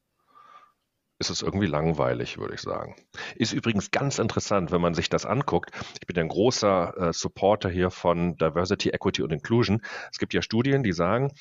ist 1.18 1.30
es 1.30 1.42
irgendwie 1.42 1.68
langweilig, 1.68 2.38
würde 2.38 2.56
ich 2.56 2.62
sagen. 2.62 2.96
Ist 3.36 3.54
übrigens 3.54 3.92
ganz 3.92 4.20
interessant, 4.20 4.72
wenn 4.72 4.82
man 4.82 4.94
sich 4.94 5.10
das 5.10 5.26
anguckt. 5.26 5.72
Ich 6.02 6.08
bin 6.08 6.18
ein 6.18 6.28
großer 6.28 6.98
äh, 6.98 7.14
Supporter 7.14 7.70
hier 7.70 7.90
von 7.90 8.36
Diversity, 8.36 8.90
Equity 8.90 9.24
und 9.24 9.32
Inclusion. 9.32 9.82
Es 10.12 10.18
gibt 10.18 10.34
ja 10.34 10.42
Studien, 10.42 10.84
die 10.84 10.92
sagen, 10.92 11.32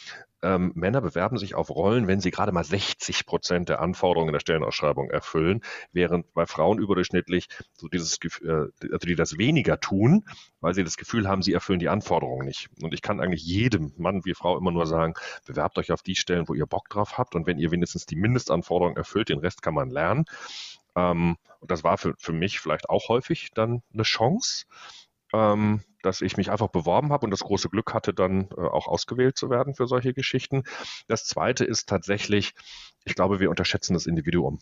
ähm, 0.44 0.72
Männer 0.74 1.00
bewerben 1.00 1.38
sich 1.38 1.54
auf 1.54 1.70
Rollen, 1.70 2.06
wenn 2.06 2.20
sie 2.20 2.30
gerade 2.30 2.52
mal 2.52 2.64
60 2.64 3.24
Prozent 3.24 3.70
der 3.70 3.80
Anforderungen 3.80 4.32
der 4.32 4.40
Stellenausschreibung 4.40 5.10
erfüllen, 5.10 5.62
während 5.92 6.32
bei 6.34 6.44
Frauen 6.44 6.78
überdurchschnittlich 6.78 7.48
so 7.72 7.88
dieses, 7.88 8.18
äh, 8.42 8.66
also 8.92 9.06
die 9.06 9.16
das 9.16 9.38
weniger 9.38 9.80
tun, 9.80 10.24
weil 10.60 10.74
sie 10.74 10.84
das 10.84 10.98
Gefühl 10.98 11.28
haben, 11.28 11.42
sie 11.42 11.54
erfüllen 11.54 11.78
die 11.78 11.88
Anforderungen 11.88 12.46
nicht. 12.46 12.68
Und 12.82 12.92
ich 12.92 13.00
kann 13.00 13.20
eigentlich 13.20 13.42
jedem 13.42 13.94
Mann 13.96 14.24
wie 14.24 14.34
Frau 14.34 14.58
immer 14.58 14.70
nur 14.70 14.86
sagen, 14.86 15.14
bewerbt 15.46 15.78
euch 15.78 15.92
auf 15.92 16.02
die 16.02 16.14
Stellen, 16.14 16.46
wo 16.46 16.54
ihr 16.54 16.66
Bock 16.66 16.90
drauf 16.90 17.16
habt 17.16 17.34
und 17.34 17.46
wenn 17.46 17.58
ihr 17.58 17.70
wenigstens 17.70 18.04
die 18.04 18.16
Mindestanforderungen 18.16 18.98
erfüllt, 18.98 19.30
den 19.30 19.38
Rest 19.38 19.62
kann 19.64 19.74
man 19.74 19.90
lernen. 19.90 20.24
Ähm, 20.94 21.36
und 21.60 21.70
das 21.70 21.82
war 21.82 21.98
für, 21.98 22.14
für 22.18 22.32
mich 22.32 22.60
vielleicht 22.60 22.88
auch 22.90 23.08
häufig 23.08 23.50
dann 23.54 23.82
eine 23.92 24.04
Chance 24.04 24.66
ähm, 25.34 25.82
dass 26.02 26.20
ich 26.20 26.36
mich 26.36 26.50
einfach 26.50 26.68
beworben 26.68 27.12
habe 27.12 27.26
und 27.26 27.30
das 27.30 27.40
große 27.40 27.68
Glück 27.68 27.92
hatte, 27.92 28.14
dann 28.14 28.48
äh, 28.56 28.60
auch 28.60 28.86
ausgewählt 28.86 29.36
zu 29.36 29.50
werden 29.50 29.74
für 29.74 29.86
solche 29.86 30.14
Geschichten. 30.14 30.62
Das 31.08 31.24
Zweite 31.24 31.64
ist 31.64 31.88
tatsächlich, 31.88 32.54
ich 33.04 33.16
glaube, 33.16 33.40
wir 33.40 33.50
unterschätzen 33.50 33.94
das 33.94 34.06
Individuum. 34.06 34.60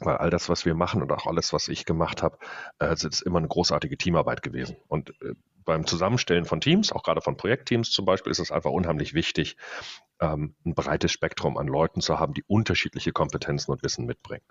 Weil 0.00 0.16
all 0.16 0.28
das, 0.28 0.48
was 0.48 0.66
wir 0.66 0.74
machen 0.74 1.02
und 1.02 1.12
auch 1.12 1.26
alles, 1.26 1.52
was 1.52 1.68
ich 1.68 1.84
gemacht 1.86 2.22
habe, 2.22 2.38
äh, 2.80 2.92
ist 2.92 3.22
immer 3.22 3.38
eine 3.38 3.48
großartige 3.48 3.96
Teamarbeit 3.96 4.42
gewesen. 4.42 4.76
Und 4.88 5.10
äh, 5.22 5.34
beim 5.64 5.86
Zusammenstellen 5.86 6.44
von 6.44 6.60
Teams, 6.60 6.92
auch 6.92 7.02
gerade 7.02 7.20
von 7.20 7.36
Projektteams 7.36 7.90
zum 7.90 8.04
Beispiel, 8.04 8.30
ist 8.30 8.40
es 8.40 8.50
einfach 8.50 8.70
unheimlich 8.70 9.14
wichtig, 9.14 9.56
ähm, 10.20 10.54
ein 10.64 10.74
breites 10.74 11.12
Spektrum 11.12 11.56
an 11.56 11.66
Leuten 11.66 12.00
zu 12.00 12.18
haben, 12.18 12.34
die 12.34 12.44
unterschiedliche 12.46 13.12
Kompetenzen 13.12 13.72
und 13.72 13.82
Wissen 13.82 14.06
mitbringen. 14.06 14.44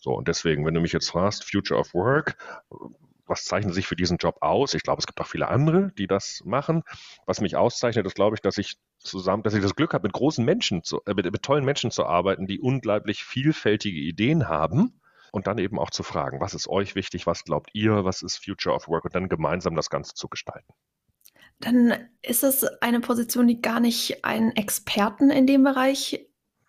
So, 0.00 0.14
und 0.14 0.28
deswegen, 0.28 0.64
wenn 0.66 0.74
du 0.74 0.80
mich 0.80 0.92
jetzt 0.92 1.10
fragst, 1.10 1.50
Future 1.50 1.78
of 1.78 1.94
Work, 1.94 2.36
was 3.26 3.44
zeichnet 3.44 3.74
sich 3.74 3.86
für 3.86 3.96
diesen 3.96 4.18
Job 4.18 4.38
aus? 4.40 4.74
Ich 4.74 4.82
glaube, 4.82 5.00
es 5.00 5.06
gibt 5.06 5.20
auch 5.20 5.26
viele 5.26 5.48
andere, 5.48 5.92
die 5.96 6.06
das 6.06 6.42
machen. 6.44 6.82
Was 7.24 7.40
mich 7.40 7.56
auszeichnet, 7.56 8.06
ist, 8.06 8.14
glaube 8.14 8.36
ich, 8.36 8.40
dass 8.40 8.58
ich 8.58 8.76
zusammen, 8.98 9.42
dass 9.42 9.54
ich 9.54 9.62
das 9.62 9.74
Glück 9.74 9.94
habe, 9.94 10.06
mit 10.06 10.12
großen 10.12 10.44
Menschen, 10.44 10.82
zu, 10.82 11.00
äh, 11.06 11.14
mit, 11.14 11.30
mit 11.30 11.42
tollen 11.42 11.64
Menschen 11.64 11.90
zu 11.90 12.04
arbeiten, 12.04 12.46
die 12.46 12.60
unglaublich 12.60 13.24
vielfältige 13.24 13.98
Ideen 13.98 14.48
haben 14.48 15.00
und 15.32 15.46
dann 15.46 15.58
eben 15.58 15.78
auch 15.78 15.90
zu 15.90 16.02
fragen, 16.02 16.40
was 16.40 16.54
ist 16.54 16.68
euch 16.68 16.94
wichtig, 16.94 17.26
was 17.26 17.44
glaubt 17.44 17.70
ihr, 17.72 18.04
was 18.04 18.22
ist 18.22 18.44
Future 18.44 18.74
of 18.74 18.88
Work 18.88 19.06
und 19.06 19.14
dann 19.14 19.28
gemeinsam 19.28 19.74
das 19.76 19.88
Ganze 19.88 20.14
zu 20.14 20.28
gestalten. 20.28 20.72
Dann 21.62 21.94
ist 22.22 22.42
es 22.42 22.64
eine 22.82 23.00
Position, 23.00 23.46
die 23.46 23.62
gar 23.62 23.80
nicht 23.80 24.24
einen 24.24 24.50
Experten 24.52 25.30
in 25.30 25.46
dem 25.46 25.62
Bereich 25.62 26.28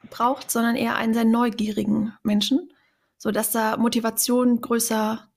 braucht, 0.10 0.52
sondern 0.52 0.76
eher 0.76 0.96
einen 0.96 1.16
sehr 1.16 1.26
neugierigen 1.26 2.14
Menschen, 2.22 2.72
sodass 3.18 3.52
da 3.52 3.76
Motivation 3.78 4.62
größer 4.62 5.28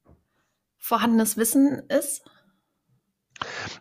vorhandenes 0.76 1.36
Wissen 1.36 1.82
ist? 1.88 2.22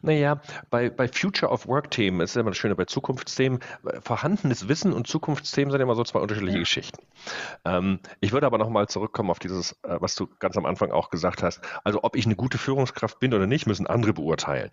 Naja, 0.01 0.41
bei, 0.69 0.89
bei 0.89 1.07
Future 1.07 1.51
of 1.51 1.67
Work-Themen 1.67 2.21
ist 2.21 2.35
immer 2.35 2.51
das 2.51 2.57
Schöne 2.57 2.75
bei 2.75 2.85
Zukunftsthemen. 2.85 3.59
Vorhandenes 4.01 4.67
Wissen 4.67 4.93
und 4.93 5.07
Zukunftsthemen 5.07 5.71
sind 5.71 5.81
immer 5.81 5.95
so 5.95 6.03
zwei 6.03 6.19
unterschiedliche 6.19 6.57
ja. 6.57 6.63
Geschichten. 6.63 7.01
Ähm, 7.63 7.99
ich 8.19 8.31
würde 8.31 8.45
aber 8.45 8.57
nochmal 8.57 8.87
zurückkommen 8.87 9.29
auf 9.29 9.39
dieses, 9.39 9.73
äh, 9.83 9.97
was 9.99 10.15
du 10.15 10.27
ganz 10.39 10.57
am 10.57 10.65
Anfang 10.65 10.91
auch 10.91 11.09
gesagt 11.09 11.43
hast. 11.43 11.61
Also, 11.83 12.03
ob 12.03 12.15
ich 12.15 12.25
eine 12.25 12.35
gute 12.35 12.57
Führungskraft 12.57 13.19
bin 13.19 13.33
oder 13.33 13.47
nicht, 13.47 13.65
müssen 13.67 13.87
andere 13.87 14.13
beurteilen. 14.13 14.71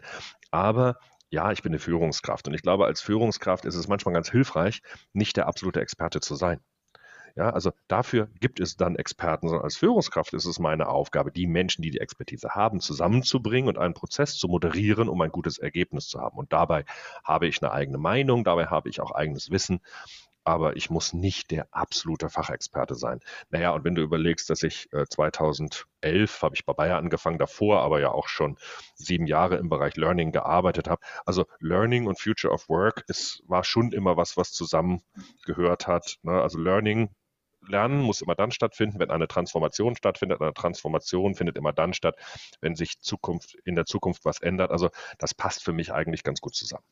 Aber 0.51 0.97
ja, 1.31 1.51
ich 1.51 1.62
bin 1.62 1.73
eine 1.73 1.79
Führungskraft. 1.79 2.47
Und 2.47 2.55
ich 2.55 2.62
glaube, 2.62 2.85
als 2.85 3.01
Führungskraft 3.01 3.64
ist 3.64 3.75
es 3.75 3.88
manchmal 3.88 4.14
ganz 4.14 4.31
hilfreich, 4.31 4.83
nicht 5.12 5.37
der 5.37 5.47
absolute 5.47 5.81
Experte 5.81 6.21
zu 6.21 6.35
sein. 6.35 6.61
Ja, 7.35 7.51
also 7.51 7.73
dafür 7.88 8.29
gibt 8.40 8.61
es 8.61 8.77
dann 8.77 8.97
Experten, 8.97 9.49
sondern 9.49 9.64
als 9.64 9.77
Führungskraft 9.77 10.35
ist 10.35 10.45
es 10.45 10.59
meine 10.59 10.88
Aufgabe, 10.88 11.33
die 11.33 11.47
Menschen, 11.47 11.83
die 11.83 11.90
die 11.90 12.01
Expertise 12.01 12.51
haben, 12.51 12.81
zusammenzubringen 12.81 13.68
und 13.68 13.79
einen 13.79 13.95
Prozess 13.95 14.37
zu 14.37 14.49
moderieren, 14.49 15.09
um 15.09 15.21
ein 15.21 15.31
gutes 15.31 15.59
Ergebnis 15.59 16.09
zu 16.09 16.21
haben. 16.21 16.38
Und 16.38 16.53
dabei 16.53 16.85
habe 17.25 17.47
ich 17.47 17.62
eine 17.62 17.73
eigene 17.73 17.99
Meinung, 17.99 18.45
dabei 18.45 18.66
habe 18.66 18.88
ich 18.88 19.01
auch 19.01 19.12
eigenes 19.12 19.51
Wissen 19.51 19.81
aber 20.45 20.77
ich 20.77 20.90
muss 20.90 21.12
nicht 21.12 21.51
der 21.51 21.68
absolute 21.71 22.29
Fachexperte 22.29 22.95
sein. 22.95 23.21
Naja, 23.51 23.71
und 23.71 23.85
wenn 23.85 23.95
du 23.95 24.03
überlegst, 24.03 24.51
dass 24.51 24.62
ich 24.62 24.92
äh, 24.92 25.07
2011 25.07 26.42
habe 26.42 26.55
ich 26.55 26.64
bei 26.66 26.73
Bayer 26.73 26.99
angefangen, 26.99 27.38
davor 27.38 27.81
aber 27.81 28.01
ja 28.01 28.11
auch 28.11 28.29
schon 28.29 28.57
sieben 28.95 29.27
Jahre 29.27 29.57
im 29.57 29.68
Bereich 29.68 29.97
Learning 29.97 30.33
gearbeitet 30.33 30.88
habe. 30.88 31.03
Also 31.25 31.47
Learning 31.61 32.07
und 32.07 32.21
Future 32.21 32.53
of 32.53 32.68
Work 32.68 33.05
ist, 33.09 33.42
war 33.47 33.64
schon 33.64 33.92
immer 33.92 34.16
was, 34.16 34.37
was 34.37 34.53
zusammengehört 34.53 35.87
hat. 35.87 36.18
Ne? 36.23 36.40
Also 36.40 36.59
Learning 36.59 37.11
Lernen 37.66 38.01
muss 38.01 38.22
immer 38.22 38.35
dann 38.35 38.51
stattfinden, 38.51 38.98
wenn 38.98 39.11
eine 39.11 39.29
Transformation 39.29 39.96
stattfindet. 39.96 40.40
Eine 40.40 40.55
Transformation 40.55 41.35
findet 41.35 41.57
immer 41.57 41.72
dann 41.72 41.94
statt, 41.94 42.16
wenn 42.61 42.75
sich 42.75 43.01
Zukunft, 43.01 43.57
in 43.64 43.75
der 43.75 43.87
Zukunft 43.87 44.25
was 44.25 44.40
ändert. 44.40 44.70
Also 44.70 44.90
das 45.18 45.35
passt 45.35 45.62
für 45.62 45.72
mich 45.72 45.92
eigentlich 45.92 46.22
ganz 46.22 46.40
gut 46.40 46.55
zusammen. 46.55 46.85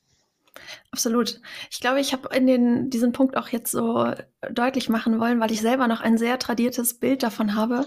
Absolut. 0.90 1.40
Ich 1.70 1.80
glaube, 1.80 2.00
ich 2.00 2.12
habe 2.12 2.35
in 2.35 2.46
den, 2.46 2.90
diesen 2.90 3.12
Punkt 3.12 3.37
auch 3.37 3.48
jetzt 3.48 3.70
so 3.70 4.12
deutlich 4.50 4.88
machen 4.88 5.20
wollen, 5.20 5.40
weil 5.40 5.52
ich 5.52 5.61
selber 5.61 5.87
noch 5.87 6.00
ein 6.00 6.18
sehr 6.18 6.38
tradiertes 6.38 6.94
Bild 6.94 7.22
davon 7.22 7.54
habe, 7.54 7.87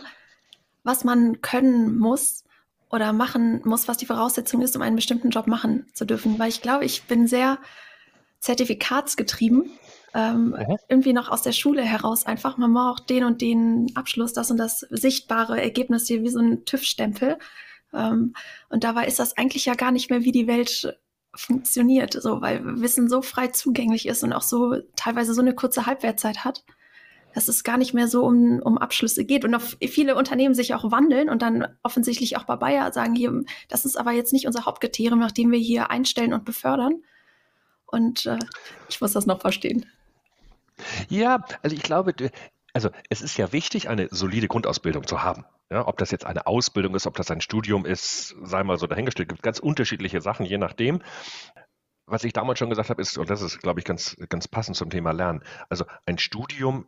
was 0.83 1.03
man 1.03 1.41
können 1.41 1.97
muss 1.97 2.43
oder 2.89 3.11
machen 3.11 3.61
muss, 3.65 3.87
was 3.87 3.97
die 3.97 4.05
Voraussetzung 4.05 4.61
ist, 4.61 4.75
um 4.75 4.81
einen 4.81 4.95
bestimmten 4.95 5.29
Job 5.29 5.47
machen 5.47 5.87
zu 5.93 6.05
dürfen. 6.05 6.39
Weil 6.39 6.49
ich 6.49 6.61
glaube, 6.61 6.85
ich 6.85 7.03
bin 7.03 7.27
sehr 7.27 7.57
zertifikatsgetrieben 8.39 9.71
ähm, 10.13 10.49
mhm. 10.49 10.77
irgendwie 10.89 11.13
noch 11.13 11.29
aus 11.29 11.41
der 11.41 11.53
Schule 11.53 11.81
heraus 11.81 12.25
einfach, 12.25 12.57
man 12.57 12.73
braucht 12.73 13.09
den 13.09 13.23
und 13.23 13.41
den 13.41 13.91
Abschluss, 13.95 14.33
das 14.33 14.51
und 14.51 14.57
das 14.57 14.81
sichtbare 14.89 15.61
Ergebnis 15.61 16.07
hier 16.07 16.21
wie 16.23 16.29
so 16.29 16.39
ein 16.39 16.65
TÜV-Stempel. 16.65 17.37
Ähm, 17.93 18.33
und 18.69 18.83
dabei 18.83 19.07
ist 19.07 19.19
das 19.19 19.37
eigentlich 19.37 19.65
ja 19.65 19.73
gar 19.73 19.91
nicht 19.91 20.09
mehr, 20.09 20.23
wie 20.23 20.31
die 20.31 20.47
Welt 20.47 20.97
funktioniert, 21.35 22.13
so, 22.13 22.41
weil 22.41 22.61
Wissen 22.81 23.09
so 23.09 23.21
frei 23.23 23.47
zugänglich 23.47 24.07
ist 24.07 24.23
und 24.23 24.33
auch 24.33 24.43
so 24.43 24.75
teilweise 24.95 25.33
so 25.33 25.41
eine 25.41 25.55
kurze 25.55 25.87
Halbwertzeit 25.87 26.43
hat, 26.43 26.63
dass 27.33 27.47
es 27.47 27.63
gar 27.63 27.77
nicht 27.77 27.95
mehr 27.95 28.07
so 28.07 28.23
um, 28.23 28.59
um 28.61 28.77
Abschlüsse 28.77 29.25
geht. 29.25 29.43
Und 29.43 29.59
viele 29.81 30.15
Unternehmen 30.15 30.53
sich 30.53 30.75
auch 30.75 30.91
wandeln 30.91 31.29
und 31.29 31.41
dann 31.41 31.67
offensichtlich 31.81 32.37
auch 32.37 32.43
bei 32.43 32.55
Bayer 32.55 32.93
sagen, 32.93 33.15
hier, 33.15 33.43
das 33.67 33.85
ist 33.85 33.97
aber 33.97 34.11
jetzt 34.11 34.31
nicht 34.31 34.45
unser 34.45 34.65
Hauptkriterium, 34.65 35.19
nachdem 35.19 35.51
wir 35.51 35.57
hier 35.57 35.89
einstellen 35.89 36.33
und 36.33 36.45
befördern. 36.45 37.01
Und 37.87 38.27
äh, 38.27 38.37
ich 38.89 39.01
muss 39.01 39.13
das 39.13 39.25
noch 39.25 39.41
verstehen. 39.41 39.87
Ja, 41.09 41.43
also 41.61 41.75
ich 41.75 41.83
glaube, 41.83 42.13
also 42.73 42.89
es 43.09 43.21
ist 43.21 43.37
ja 43.37 43.51
wichtig, 43.51 43.89
eine 43.89 44.07
solide 44.09 44.47
Grundausbildung 44.47 45.05
zu 45.05 45.23
haben. 45.23 45.45
Ja, 45.69 45.87
ob 45.87 45.97
das 45.97 46.11
jetzt 46.11 46.25
eine 46.25 46.47
Ausbildung 46.47 46.95
ist, 46.95 47.07
ob 47.07 47.15
das 47.15 47.31
ein 47.31 47.41
Studium 47.41 47.85
ist, 47.85 48.35
sei 48.43 48.63
mal 48.63 48.77
so 48.77 48.87
dahingestellt. 48.87 49.29
Es 49.29 49.35
gibt 49.35 49.43
ganz 49.43 49.59
unterschiedliche 49.59 50.21
Sachen, 50.21 50.45
je 50.45 50.57
nachdem. 50.57 51.01
Was 52.05 52.23
ich 52.23 52.33
damals 52.33 52.59
schon 52.59 52.69
gesagt 52.69 52.89
habe, 52.89 53.01
ist, 53.01 53.17
und 53.17 53.29
das 53.29 53.41
ist, 53.41 53.59
glaube 53.59 53.79
ich, 53.79 53.85
ganz, 53.85 54.17
ganz 54.29 54.47
passend 54.47 54.75
zum 54.75 54.89
Thema 54.89 55.11
Lernen. 55.11 55.43
Also 55.69 55.85
ein 56.05 56.17
Studium 56.17 56.87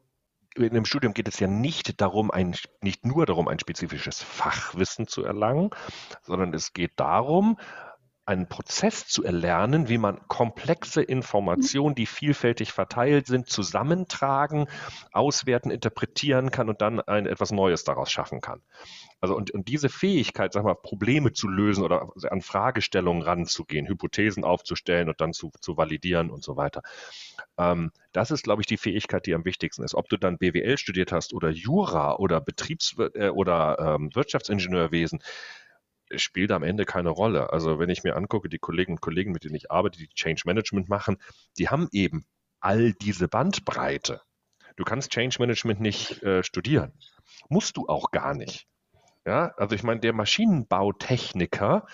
in 0.58 0.70
einem 0.70 0.86
Studium 0.86 1.14
geht 1.14 1.28
es 1.28 1.40
ja 1.40 1.48
nicht 1.48 2.00
darum, 2.00 2.32
ein, 2.32 2.56
nicht 2.82 3.06
nur 3.06 3.26
darum, 3.26 3.48
ein 3.48 3.60
spezifisches 3.60 4.22
Fachwissen 4.22 5.08
zu 5.08 5.24
erlangen, 5.24 5.72
sondern 6.22 6.54
es 6.54 6.72
geht 6.72 6.94
darum, 6.96 7.58
einen 8.26 8.48
Prozess 8.50 9.08
zu 9.08 9.24
erlernen, 9.24 9.88
wie 9.88 10.00
man 10.00 10.20
komplexe 10.28 11.04
Informationen, 11.04 11.94
die 11.94 12.08
vielfältig 12.08 12.72
verteilt 12.72 13.28
sind, 13.28 13.50
zusammentragen, 13.50 14.68
auswerten, 15.12 15.70
interpretieren 15.70 16.50
kann 16.50 16.68
und 16.70 16.82
dann 16.82 17.00
ein 17.00 17.28
etwas 17.28 17.52
Neues 17.52 17.84
daraus 17.84 18.12
schaffen 18.12 18.42
kann. 18.42 18.62
Also 19.22 19.36
und, 19.36 19.52
und 19.52 19.68
diese 19.68 19.90
Fähigkeit, 19.90 20.54
sag 20.54 20.64
mal, 20.64 20.76
Probleme 20.76 21.34
zu 21.34 21.48
lösen 21.48 21.84
oder 21.84 22.10
an 22.30 22.42
Fragestellungen 22.42 23.22
ranzugehen, 23.22 23.88
Hypothesen 23.88 24.44
aufzustellen 24.44 25.08
und 25.08 25.22
dann 25.22 25.34
zu, 25.34 25.52
zu 25.62 25.78
validieren 25.78 26.32
und 26.32 26.44
so 26.44 26.58
weiter. 26.58 26.82
Ähm, 27.58 27.92
das 28.12 28.32
ist, 28.32 28.44
glaube 28.44 28.62
ich, 28.62 28.66
die 28.66 28.78
Fähigkeit, 28.78 29.26
die 29.26 29.36
am 29.36 29.46
wichtigsten 29.46 29.84
ist. 29.84 29.96
Ob 29.96 30.10
du 30.10 30.18
dann 30.18 30.38
BWL 30.38 30.78
studiert 30.78 31.12
hast 31.12 31.34
oder 31.34 31.50
Jura 31.50 32.16
oder 32.16 32.42
Betriebs- 32.42 32.96
äh, 33.14 33.30
oder 33.30 33.78
ähm, 33.80 34.10
Wirtschaftsingenieurwesen, 34.14 35.20
spielt 36.16 36.52
am 36.52 36.64
Ende 36.64 36.86
keine 36.86 37.10
Rolle. 37.10 37.52
Also 37.52 37.80
wenn 37.80 37.90
ich 37.90 38.04
mir 38.04 38.16
angucke, 38.16 38.50
die 38.50 38.60
Kolleginnen 38.60 38.98
und 38.98 39.02
Kollegen, 39.02 39.32
mit 39.32 39.44
denen 39.44 39.56
ich 39.56 39.72
arbeite, 39.72 40.00
die 40.00 40.10
Change 40.10 40.44
Management 40.46 40.90
machen, 40.90 41.18
die 41.58 41.70
haben 41.70 41.88
eben 41.92 42.26
all 42.60 42.94
diese 42.94 43.28
Bandbreite. 43.28 44.22
Du 44.76 44.84
kannst 44.84 45.12
Change 45.12 45.38
Management 45.40 45.80
nicht 45.80 46.22
äh, 46.24 46.44
studieren. 46.44 46.94
Musst 47.50 47.78
du 47.78 47.88
auch 47.88 48.12
gar 48.12 48.34
nicht. 48.34 48.68
Ja, 49.26 49.54
also 49.58 49.76
ich 49.76 49.84
meine, 49.84 50.02
der 50.02 50.14
Maschinenbautechniker 50.14 51.88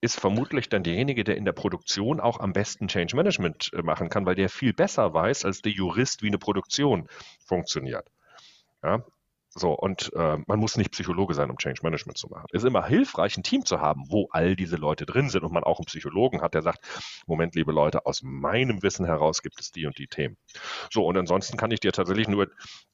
ist 0.00 0.20
vermutlich 0.20 0.68
dann 0.68 0.84
derjenige, 0.84 1.24
der 1.24 1.36
in 1.36 1.46
der 1.46 1.52
Produktion 1.52 2.20
auch 2.20 2.38
am 2.38 2.52
besten 2.52 2.88
Change 2.88 3.16
Management 3.16 3.72
äh, 3.72 3.82
machen 3.82 4.10
kann, 4.10 4.26
weil 4.26 4.34
der 4.34 4.50
viel 4.50 4.72
besser 4.72 5.14
weiß 5.14 5.44
als 5.44 5.62
der 5.62 5.72
Jurist, 5.72 6.22
wie 6.22 6.28
eine 6.28 6.38
Produktion 6.38 7.08
funktioniert. 7.46 8.06
Ja, 8.82 9.02
so, 9.56 9.72
und 9.72 10.12
äh, 10.14 10.38
man 10.46 10.58
muss 10.58 10.76
nicht 10.76 10.90
Psychologe 10.90 11.34
sein, 11.34 11.48
um 11.48 11.56
Change 11.58 11.80
Management 11.84 12.18
zu 12.18 12.28
machen. 12.28 12.46
Es 12.52 12.62
ist 12.62 12.68
immer 12.68 12.84
hilfreich, 12.84 13.36
ein 13.36 13.44
Team 13.44 13.64
zu 13.64 13.80
haben, 13.80 14.02
wo 14.08 14.28
all 14.30 14.56
diese 14.56 14.76
Leute 14.76 15.06
drin 15.06 15.30
sind 15.30 15.44
und 15.44 15.52
man 15.52 15.62
auch 15.62 15.78
einen 15.78 15.86
Psychologen 15.86 16.42
hat, 16.42 16.54
der 16.54 16.62
sagt, 16.62 16.80
Moment, 17.26 17.54
liebe 17.54 17.70
Leute, 17.70 18.04
aus 18.04 18.22
meinem 18.22 18.82
Wissen 18.82 19.06
heraus 19.06 19.42
gibt 19.42 19.60
es 19.60 19.70
die 19.70 19.86
und 19.86 19.96
die 19.96 20.08
Themen. 20.08 20.36
So, 20.90 21.06
und 21.06 21.16
ansonsten 21.16 21.56
kann 21.56 21.70
ich 21.70 21.78
dir 21.78 21.92
tatsächlich 21.92 22.26
nur 22.26 22.48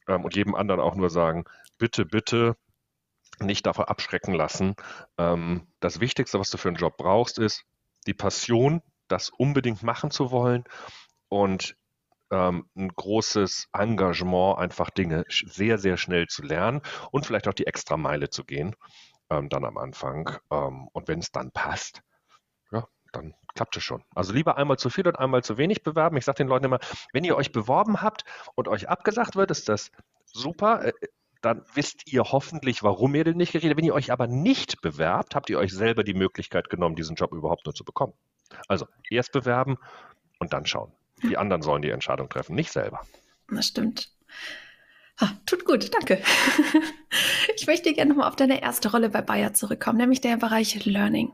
ähm, 0.07 0.25
und 0.25 0.37
jedem 0.37 0.55
anderen 0.55 0.83
auch 0.83 0.95
nur 0.95 1.09
sagen, 1.09 1.45
bitte, 1.79 2.05
bitte 2.05 2.57
nicht 3.39 3.65
davor 3.65 3.89
abschrecken 3.89 4.35
lassen. 4.35 4.75
Ähm, 5.17 5.67
das 5.81 6.01
Wichtigste, 6.01 6.39
was 6.39 6.51
du 6.51 6.59
für 6.59 6.69
einen 6.69 6.77
Job 6.77 6.99
brauchst, 6.99 7.39
ist 7.39 7.65
die 8.07 8.15
Passion, 8.15 8.83
das 9.09 9.31
unbedingt 9.31 9.83
machen 9.83 10.11
zu 10.11 10.31
wollen 10.31 10.65
und 11.29 11.75
ähm, 12.31 12.69
ein 12.77 12.89
großes 12.89 13.69
Engagement, 13.73 14.59
einfach 14.59 14.91
Dinge 14.91 15.25
sehr, 15.29 15.79
sehr 15.79 15.97
schnell 15.97 16.27
zu 16.29 16.43
lernen 16.43 16.81
und 17.11 17.27
vielleicht 17.27 17.49
auch 17.49 17.55
die 17.55 17.67
extra 17.67 17.97
Meile 17.97 18.31
zu 18.31 18.45
gehen, 18.45 18.77
ähm, 19.31 19.49
dann 19.49 19.65
am 19.65 19.79
Anfang. 19.79 20.39
Ähm, 20.51 20.89
und 20.93 21.09
wenn 21.09 21.21
es 21.21 21.33
dann 21.33 21.51
passt, 21.53 22.03
ja, 22.73 22.87
dann 23.13 23.35
klappt 23.55 23.77
es 23.77 23.83
schon. 23.83 24.05
Also 24.15 24.33
lieber 24.33 24.57
einmal 24.57 24.79
zu 24.79 24.91
viel 24.91 25.07
und 25.07 25.19
einmal 25.19 25.43
zu 25.43 25.59
wenig 25.59 25.83
bewerben. 25.83 26.17
Ich 26.17 26.25
sage 26.25 26.39
den 26.39 26.49
Leuten 26.49 26.67
immer, 26.67 26.81
wenn 27.13 27.25
ihr 27.25 27.37
euch 27.37 27.53
beworben 27.53 28.03
habt 28.03 28.25
und 28.55 28.69
euch 28.69 28.89
abgesagt 28.89 29.37
wird, 29.37 29.51
ist 29.51 29.69
das 29.69 29.91
super. 30.25 30.85
Äh, 30.85 30.93
dann 31.43 31.65
wisst 31.73 32.13
ihr 32.13 32.23
hoffentlich, 32.25 32.83
warum 32.83 33.15
ihr 33.15 33.25
den 33.25 33.39
nicht 33.39 33.53
geredet. 33.53 33.79
Wenn 33.79 33.85
ihr 33.85 33.95
euch 33.95 34.13
aber 34.13 34.27
nicht 34.27 34.83
bewerbt, 34.83 35.35
habt 35.35 35.49
ihr 35.49 35.59
euch 35.59 35.73
selber 35.73 36.05
die 36.05 36.15
Möglichkeit 36.15 36.69
genommen, 36.69 36.97
diesen 36.97 37.17
Job 37.17 37.33
überhaupt 37.33 37.65
nur 37.65 37.75
zu 37.75 37.85
bekommen. 37.85 38.13
Also 38.69 38.87
erst 39.09 39.33
bewerben 39.33 39.79
und 40.39 40.53
dann 40.53 40.67
schauen. 40.67 40.93
Die 41.23 41.37
anderen 41.37 41.63
sollen 41.63 41.83
die 41.83 41.91
Entscheidung 41.91 42.29
treffen, 42.29 42.55
nicht 42.55 42.73
selber. 42.73 43.01
Das 43.49 43.67
stimmt. 43.67 44.11
Ah, 45.19 45.33
tut 45.45 45.67
gut, 45.67 45.93
danke. 45.93 46.23
ich 47.57 47.67
möchte 47.67 47.93
gerne 47.93 48.11
nochmal 48.11 48.29
auf 48.29 48.37
deine 48.37 48.63
erste 48.63 48.91
Rolle 48.91 49.11
bei 49.11 49.21
Bayer 49.21 49.53
zurückkommen, 49.53 49.99
nämlich 49.99 50.23
der 50.23 50.39
Bereich 50.39 50.83
Learning. 50.87 51.33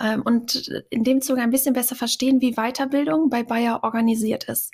Ähm, 0.00 0.22
und 0.22 0.68
in 0.88 1.04
dem 1.04 1.20
Zuge 1.20 1.42
ein 1.42 1.50
bisschen 1.50 1.74
besser 1.74 1.96
verstehen, 1.96 2.40
wie 2.40 2.54
Weiterbildung 2.54 3.28
bei 3.28 3.42
Bayer 3.42 3.84
organisiert 3.84 4.44
ist. 4.44 4.72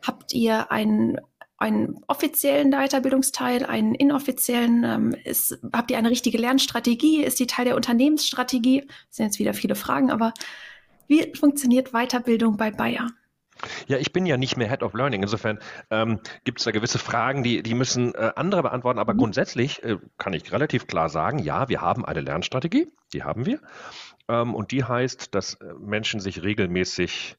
Habt 0.00 0.32
ihr 0.32 0.72
einen, 0.72 1.20
einen 1.58 2.00
offiziellen 2.06 2.70
Weiterbildungsteil, 2.70 3.66
einen 3.66 3.94
inoffiziellen? 3.94 4.84
Ähm, 4.84 5.16
ist, 5.24 5.58
habt 5.74 5.90
ihr 5.90 5.98
eine 5.98 6.10
richtige 6.10 6.38
Lernstrategie? 6.38 7.22
Ist 7.22 7.40
die 7.40 7.46
Teil 7.46 7.66
der 7.66 7.76
Unternehmensstrategie? 7.76 8.86
Das 8.86 9.16
sind 9.16 9.26
jetzt 9.26 9.38
wieder 9.38 9.52
viele 9.52 9.74
Fragen, 9.74 10.10
aber 10.10 10.32
wie 11.08 11.30
funktioniert 11.36 11.92
Weiterbildung 11.92 12.56
bei 12.56 12.70
Bayer? 12.70 13.10
Ja, 13.86 13.98
ich 13.98 14.12
bin 14.12 14.26
ja 14.26 14.36
nicht 14.36 14.56
mehr 14.56 14.68
Head 14.68 14.82
of 14.82 14.94
Learning. 14.94 15.22
Insofern 15.22 15.58
ähm, 15.90 16.20
gibt 16.44 16.58
es 16.58 16.64
da 16.64 16.70
gewisse 16.70 16.98
Fragen, 16.98 17.42
die, 17.42 17.62
die 17.62 17.74
müssen 17.74 18.14
äh, 18.14 18.32
andere 18.36 18.62
beantworten. 18.62 18.98
Aber 18.98 19.14
mhm. 19.14 19.18
grundsätzlich 19.18 19.82
äh, 19.82 19.98
kann 20.18 20.32
ich 20.32 20.52
relativ 20.52 20.86
klar 20.86 21.08
sagen, 21.08 21.38
ja, 21.38 21.68
wir 21.68 21.80
haben 21.80 22.04
eine 22.04 22.20
Lernstrategie, 22.20 22.88
die 23.12 23.22
haben 23.22 23.46
wir. 23.46 23.60
Ähm, 24.28 24.54
und 24.54 24.72
die 24.72 24.84
heißt, 24.84 25.34
dass 25.34 25.54
äh, 25.54 25.74
Menschen 25.78 26.20
sich 26.20 26.42
regelmäßig 26.42 27.36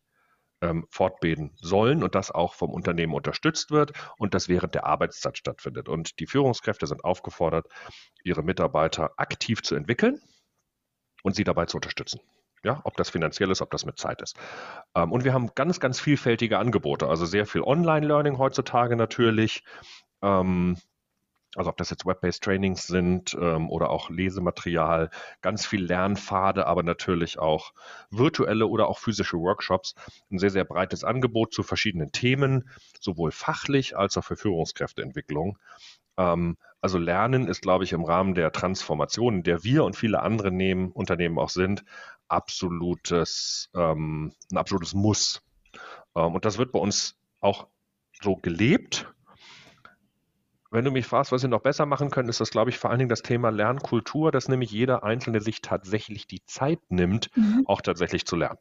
ähm, 0.61 0.85
fortbilden 0.89 1.51
sollen 1.55 2.03
und 2.03 2.15
das 2.15 2.31
auch 2.31 2.53
vom 2.53 2.71
Unternehmen 2.71 3.13
unterstützt 3.13 3.71
wird 3.71 3.91
und 4.17 4.33
das 4.33 4.47
während 4.47 4.75
der 4.75 4.85
Arbeitszeit 4.85 5.37
stattfindet. 5.37 5.89
Und 5.89 6.19
die 6.19 6.27
Führungskräfte 6.27 6.87
sind 6.87 7.03
aufgefordert, 7.03 7.67
ihre 8.23 8.43
Mitarbeiter 8.43 9.11
aktiv 9.17 9.61
zu 9.61 9.75
entwickeln 9.75 10.21
und 11.21 11.35
sie 11.35 11.43
dabei 11.43 11.65
zu 11.65 11.77
unterstützen. 11.77 12.21
Ja, 12.63 12.79
ob 12.85 12.95
das 12.95 13.09
finanziell 13.09 13.51
ist, 13.51 13.61
ob 13.61 13.71
das 13.71 13.85
mit 13.85 13.99
Zeit 13.99 14.21
ist. 14.21 14.37
Ähm, 14.95 15.11
und 15.11 15.23
wir 15.25 15.33
haben 15.33 15.51
ganz, 15.55 15.79
ganz 15.79 15.99
vielfältige 15.99 16.59
Angebote, 16.59 17.07
also 17.07 17.25
sehr 17.25 17.45
viel 17.45 17.61
Online-Learning 17.61 18.37
heutzutage 18.37 18.95
natürlich. 18.95 19.63
Ähm, 20.21 20.77
also 21.55 21.69
ob 21.69 21.77
das 21.77 21.89
jetzt 21.89 22.05
Web-based 22.05 22.43
Trainings 22.43 22.87
sind 22.87 23.37
ähm, 23.39 23.69
oder 23.69 23.89
auch 23.89 24.09
Lesematerial, 24.09 25.09
ganz 25.41 25.65
viel 25.65 25.83
Lernpfade, 25.85 26.65
aber 26.65 26.83
natürlich 26.83 27.37
auch 27.37 27.73
virtuelle 28.09 28.67
oder 28.67 28.87
auch 28.87 28.97
physische 28.97 29.37
Workshops. 29.37 29.93
Ein 30.31 30.39
sehr, 30.39 30.49
sehr 30.49 30.65
breites 30.65 31.03
Angebot 31.03 31.53
zu 31.53 31.63
verschiedenen 31.63 32.11
Themen, 32.11 32.69
sowohl 32.99 33.31
fachlich 33.31 33.95
als 33.95 34.17
auch 34.17 34.23
für 34.23 34.35
Führungskräfteentwicklung. 34.35 35.59
Ähm, 36.17 36.57
also 36.81 36.97
Lernen 36.97 37.47
ist, 37.47 37.61
glaube 37.61 37.83
ich, 37.83 37.93
im 37.93 38.03
Rahmen 38.03 38.33
der 38.33 38.51
Transformation, 38.51 39.35
in 39.35 39.43
der 39.43 39.63
wir 39.63 39.83
und 39.83 39.95
viele 39.95 40.21
andere 40.21 40.51
Nehmen, 40.51 40.91
Unternehmen 40.91 41.37
auch 41.39 41.49
sind, 41.49 41.85
absolutes, 42.33 43.69
ähm, 43.75 44.33
ein 44.51 44.57
absolutes 44.57 44.93
Muss. 44.93 45.41
Ähm, 46.15 46.33
und 46.35 46.45
das 46.45 46.57
wird 46.57 46.71
bei 46.71 46.79
uns 46.79 47.15
auch 47.39 47.67
so 48.21 48.35
gelebt. 48.35 49.13
Wenn 50.71 50.85
du 50.85 50.91
mich 50.91 51.05
fragst, 51.05 51.31
was 51.31 51.43
wir 51.43 51.49
noch 51.49 51.61
besser 51.61 51.85
machen 51.85 52.09
können, 52.09 52.29
ist 52.29 52.39
das, 52.39 52.49
glaube 52.49 52.71
ich, 52.71 52.79
vor 52.79 52.89
allen 52.89 52.97
Dingen 52.97 53.09
das 53.09 53.21
Thema 53.21 53.49
Lernkultur, 53.49 54.31
dass 54.31 54.47
nämlich 54.47 54.71
jeder 54.71 55.03
Einzelne 55.03 55.39
sich 55.39 55.61
tatsächlich 55.61 56.25
die 56.25 56.43
Zeit 56.45 56.79
nimmt, 56.89 57.29
mhm. 57.35 57.63
auch 57.67 57.81
tatsächlich 57.81 58.25
zu 58.25 58.35
lernen. 58.35 58.57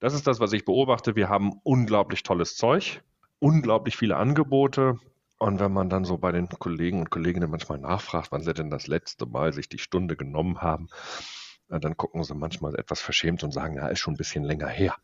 Das 0.00 0.12
ist 0.12 0.26
das, 0.26 0.40
was 0.40 0.52
ich 0.52 0.66
beobachte. 0.66 1.16
Wir 1.16 1.30
haben 1.30 1.52
unglaublich 1.62 2.22
tolles 2.22 2.56
Zeug, 2.56 3.02
unglaublich 3.38 3.96
viele 3.96 4.16
Angebote. 4.16 4.98
Und 5.38 5.58
wenn 5.58 5.72
man 5.72 5.88
dann 5.88 6.04
so 6.04 6.18
bei 6.18 6.32
den 6.32 6.48
Kollegen 6.48 7.00
und 7.00 7.10
Kolleginnen 7.10 7.50
manchmal 7.50 7.78
nachfragt, 7.78 8.30
wann 8.30 8.42
sie 8.42 8.52
denn 8.52 8.70
das 8.70 8.86
letzte 8.86 9.24
Mal 9.24 9.54
sich 9.54 9.68
die 9.68 9.78
Stunde 9.78 10.16
genommen 10.16 10.60
haben, 10.60 10.88
dann 11.80 11.96
gucken 11.96 12.22
sie 12.24 12.34
manchmal 12.34 12.74
etwas 12.74 13.00
verschämt 13.00 13.42
und 13.42 13.52
sagen, 13.52 13.76
ja, 13.76 13.88
ist 13.88 14.00
schon 14.00 14.14
ein 14.14 14.18
bisschen 14.18 14.44
länger 14.44 14.68
her. 14.68 14.96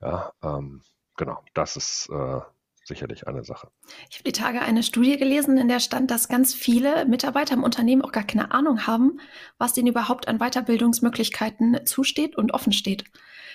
Ja, 0.00 0.32
ähm, 0.42 0.82
genau, 1.16 1.42
das 1.54 1.76
ist 1.76 2.08
äh, 2.10 2.40
sicherlich 2.84 3.28
eine 3.28 3.44
Sache. 3.44 3.68
Ich 4.10 4.18
habe 4.18 4.24
die 4.24 4.32
Tage 4.32 4.60
eine 4.60 4.82
Studie 4.82 5.16
gelesen, 5.16 5.56
in 5.56 5.68
der 5.68 5.80
stand, 5.80 6.10
dass 6.10 6.28
ganz 6.28 6.54
viele 6.54 7.06
Mitarbeiter 7.06 7.54
im 7.54 7.62
Unternehmen 7.62 8.02
auch 8.02 8.12
gar 8.12 8.24
keine 8.24 8.52
Ahnung 8.52 8.86
haben, 8.86 9.20
was 9.58 9.76
ihnen 9.76 9.88
überhaupt 9.88 10.28
an 10.28 10.38
Weiterbildungsmöglichkeiten 10.38 11.86
zusteht 11.86 12.36
und 12.36 12.52
offen 12.52 12.72
steht. 12.72 13.04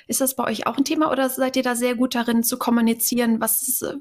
Ist 0.08 0.22
das 0.22 0.36
bei 0.36 0.46
euch 0.46 0.68
auch 0.68 0.78
ein 0.78 0.86
Thema 0.86 1.12
oder 1.12 1.30
seid 1.30 1.58
ihr 1.58 1.64
da 1.64 1.76
sehr 1.76 1.96
gut 1.96 2.16
darin 2.16 2.44
zu 2.44 2.58
kommunizieren, 2.58 3.42
was 3.42 3.68
ist, 3.68 3.82
äh, 3.82 3.96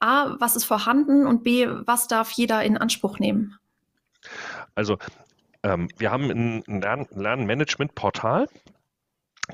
A, 0.00 0.36
was 0.38 0.56
ist 0.56 0.64
vorhanden 0.64 1.26
und 1.26 1.42
B, 1.42 1.66
was 1.68 2.08
darf 2.08 2.30
jeder 2.32 2.62
in 2.62 2.76
Anspruch 2.76 3.18
nehmen? 3.18 3.56
Also 4.74 4.98
ähm, 5.62 5.88
wir 5.96 6.10
haben 6.10 6.30
ein 6.30 6.62
Lern 6.66 7.06
Lernmanagement-Portal. 7.10 8.48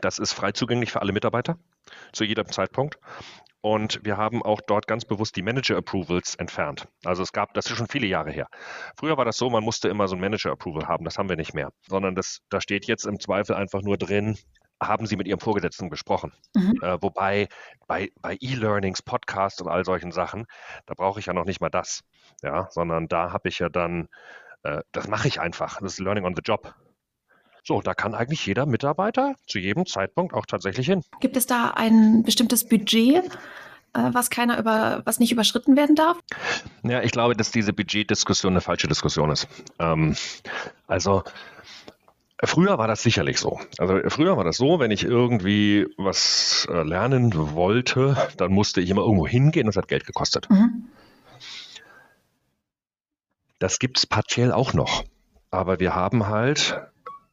Das 0.00 0.18
ist 0.18 0.32
frei 0.32 0.52
zugänglich 0.52 0.90
für 0.92 1.00
alle 1.00 1.12
Mitarbeiter 1.12 1.58
zu 2.12 2.24
jedem 2.24 2.50
Zeitpunkt. 2.50 2.98
Und 3.60 4.00
wir 4.04 4.18
haben 4.18 4.42
auch 4.42 4.60
dort 4.60 4.86
ganz 4.86 5.06
bewusst 5.06 5.36
die 5.36 5.42
Manager-Approvals 5.42 6.34
entfernt. 6.34 6.86
Also 7.02 7.22
es 7.22 7.32
gab, 7.32 7.54
das 7.54 7.64
ist 7.64 7.76
schon 7.78 7.86
viele 7.86 8.06
Jahre 8.06 8.30
her. 8.30 8.46
Früher 8.94 9.16
war 9.16 9.24
das 9.24 9.38
so, 9.38 9.48
man 9.48 9.64
musste 9.64 9.88
immer 9.88 10.06
so 10.06 10.16
ein 10.16 10.20
Manager-Approval 10.20 10.86
haben. 10.86 11.06
Das 11.06 11.16
haben 11.16 11.30
wir 11.30 11.36
nicht 11.36 11.54
mehr. 11.54 11.72
Sondern 11.88 12.14
das, 12.14 12.40
da 12.50 12.60
steht 12.60 12.86
jetzt 12.86 13.06
im 13.06 13.18
Zweifel 13.18 13.56
einfach 13.56 13.80
nur 13.80 13.96
drin, 13.96 14.36
haben 14.82 15.06
Sie 15.06 15.16
mit 15.16 15.26
Ihrem 15.26 15.40
Vorgesetzten 15.40 15.88
gesprochen. 15.88 16.32
Mhm. 16.54 16.78
Äh, 16.82 17.00
wobei 17.00 17.48
bei, 17.86 18.10
bei 18.20 18.36
E-Learnings, 18.38 19.00
Podcasts 19.00 19.62
und 19.62 19.68
all 19.68 19.86
solchen 19.86 20.12
Sachen, 20.12 20.44
da 20.84 20.92
brauche 20.92 21.20
ich 21.20 21.26
ja 21.26 21.32
noch 21.32 21.46
nicht 21.46 21.62
mal 21.62 21.70
das. 21.70 22.02
Ja, 22.42 22.68
sondern 22.70 23.08
da 23.08 23.32
habe 23.32 23.48
ich 23.48 23.60
ja 23.60 23.70
dann 23.70 24.08
das 24.92 25.09
mache 25.09 25.29
ich 25.29 25.40
einfach. 25.40 25.81
Das 25.81 25.94
ist 25.94 26.00
Learning 26.00 26.24
on 26.24 26.35
the 26.35 26.42
Job. 26.42 26.74
So, 27.66 27.81
da 27.81 27.94
kann 27.94 28.14
eigentlich 28.14 28.44
jeder 28.44 28.66
Mitarbeiter 28.66 29.35
zu 29.46 29.59
jedem 29.59 29.87
Zeitpunkt 29.87 30.35
auch 30.35 30.44
tatsächlich 30.44 30.87
hin. 30.87 31.03
Gibt 31.20 31.37
es 31.37 31.46
da 31.46 31.70
ein 31.70 32.22
bestimmtes 32.22 32.68
Budget, 32.68 33.24
äh, 33.94 34.11
was 34.12 34.29
keiner 34.29 34.59
über, 34.59 35.00
was 35.07 35.18
nicht 35.18 35.33
überschritten 35.33 35.74
werden 35.74 35.96
darf? 35.96 36.18
Ja, 36.83 37.03
ich 37.03 37.11
glaube, 37.11 37.35
dass 37.35 37.50
diese 37.50 37.72
Budgetdiskussion 37.72 38.53
eine 38.53 38.61
falsche 38.61 38.87
Diskussion 38.87 39.31
ist. 39.31 39.48
Ähm, 39.79 40.14
also 40.87 41.22
Früher 42.42 42.79
war 42.79 42.88
das 42.88 43.03
sicherlich 43.03 43.38
so. 43.38 43.61
Also 43.79 44.00
früher 44.09 44.37
war 44.37 44.44
das 44.44 44.57
so, 44.57 44.79
wenn 44.79 44.90
ich 44.90 45.05
irgendwie 45.05 45.87
was 45.96 46.66
äh, 46.70 46.83
lernen 46.83 47.33
wollte, 47.55 48.16
dann 48.37 48.53
musste 48.53 48.81
ich 48.81 48.90
immer 48.90 49.03
irgendwo 49.03 49.27
hingehen, 49.27 49.66
das 49.66 49.77
hat 49.77 49.88
Geld 49.88 50.05
gekostet. 50.05 50.50
Mhm. 50.50 50.88
Das 53.64 53.79
gibt 53.79 53.96
es 53.96 54.05
partiell 54.05 54.53
auch 54.53 54.74
noch. 54.74 55.05
Aber 55.50 55.81
wir 55.81 55.94
haben 55.94 56.27
halt 56.27 56.83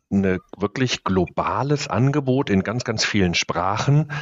ein 0.10 0.40
wirklich 0.56 1.04
globales 1.04 1.90
Angebot 1.90 2.50
in 2.50 2.64
ganz, 2.64 2.86
ganz 2.86 3.04
vielen 3.04 3.34
Sprachen, 3.34 4.14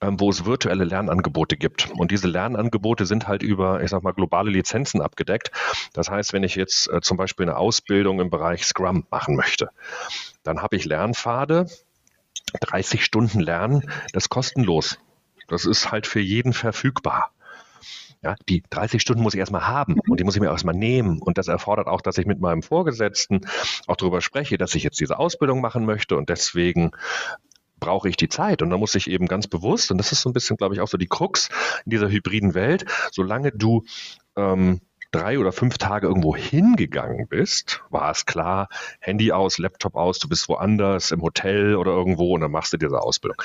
ähm, 0.00 0.18
wo 0.18 0.28
es 0.28 0.44
virtuelle 0.44 0.82
Lernangebote 0.82 1.56
gibt. 1.56 1.88
Und 1.92 2.10
diese 2.10 2.26
Lernangebote 2.26 3.06
sind 3.06 3.28
halt 3.28 3.44
über, 3.44 3.80
ich 3.80 3.90
sag 3.90 4.02
mal, 4.02 4.10
globale 4.10 4.50
Lizenzen 4.50 5.00
abgedeckt. 5.00 5.52
Das 5.92 6.10
heißt, 6.10 6.32
wenn 6.32 6.42
ich 6.42 6.56
jetzt 6.56 6.90
äh, 6.90 7.00
zum 7.00 7.16
Beispiel 7.16 7.46
eine 7.46 7.56
Ausbildung 7.56 8.18
im 8.18 8.28
Bereich 8.28 8.64
Scrum 8.64 9.06
machen 9.12 9.36
möchte, 9.36 9.70
dann 10.42 10.62
habe 10.62 10.74
ich 10.74 10.84
Lernpfade, 10.84 11.68
30 12.60 13.04
Stunden 13.04 13.38
Lernen, 13.38 13.88
das 14.12 14.24
ist 14.24 14.30
kostenlos. 14.30 14.98
Das 15.46 15.64
ist 15.64 15.92
halt 15.92 16.08
für 16.08 16.18
jeden 16.18 16.54
verfügbar. 16.54 17.30
Ja, 18.22 18.36
die 18.48 18.62
30 18.70 19.02
Stunden 19.02 19.22
muss 19.22 19.34
ich 19.34 19.40
erstmal 19.40 19.66
haben 19.66 19.96
und 20.08 20.20
die 20.20 20.24
muss 20.24 20.36
ich 20.36 20.40
mir 20.40 20.48
erstmal 20.48 20.76
nehmen. 20.76 21.20
Und 21.20 21.38
das 21.38 21.48
erfordert 21.48 21.88
auch, 21.88 22.00
dass 22.00 22.18
ich 22.18 22.26
mit 22.26 22.40
meinem 22.40 22.62
Vorgesetzten 22.62 23.40
auch 23.88 23.96
darüber 23.96 24.20
spreche, 24.20 24.58
dass 24.58 24.76
ich 24.76 24.84
jetzt 24.84 25.00
diese 25.00 25.18
Ausbildung 25.18 25.60
machen 25.60 25.84
möchte 25.84 26.16
und 26.16 26.28
deswegen 26.28 26.92
brauche 27.80 28.08
ich 28.08 28.16
die 28.16 28.28
Zeit. 28.28 28.62
Und 28.62 28.70
da 28.70 28.78
muss 28.78 28.94
ich 28.94 29.10
eben 29.10 29.26
ganz 29.26 29.48
bewusst, 29.48 29.90
und 29.90 29.98
das 29.98 30.12
ist 30.12 30.22
so 30.22 30.30
ein 30.30 30.32
bisschen, 30.32 30.56
glaube 30.56 30.74
ich, 30.74 30.80
auch 30.80 30.86
so 30.86 30.96
die 30.96 31.08
Krux 31.08 31.48
in 31.84 31.90
dieser 31.90 32.08
hybriden 32.08 32.54
Welt, 32.54 32.84
solange 33.10 33.50
du 33.50 33.82
ähm, 34.36 34.80
drei 35.10 35.40
oder 35.40 35.50
fünf 35.50 35.78
Tage 35.78 36.06
irgendwo 36.06 36.36
hingegangen 36.36 37.26
bist, 37.26 37.82
war 37.90 38.12
es 38.12 38.24
klar, 38.24 38.68
Handy 39.00 39.32
aus, 39.32 39.58
Laptop 39.58 39.96
aus, 39.96 40.20
du 40.20 40.28
bist 40.28 40.48
woanders, 40.48 41.10
im 41.10 41.22
Hotel 41.22 41.74
oder 41.74 41.90
irgendwo 41.90 42.34
und 42.34 42.40
dann 42.40 42.52
machst 42.52 42.72
du 42.72 42.76
diese 42.76 43.00
Ausbildung. 43.00 43.42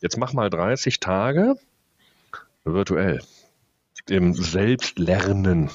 Jetzt 0.00 0.16
mach 0.16 0.32
mal 0.32 0.50
30 0.50 1.00
Tage 1.00 1.56
virtuell 2.64 3.20
im 4.08 4.34
Selbstlernen. 4.34 5.70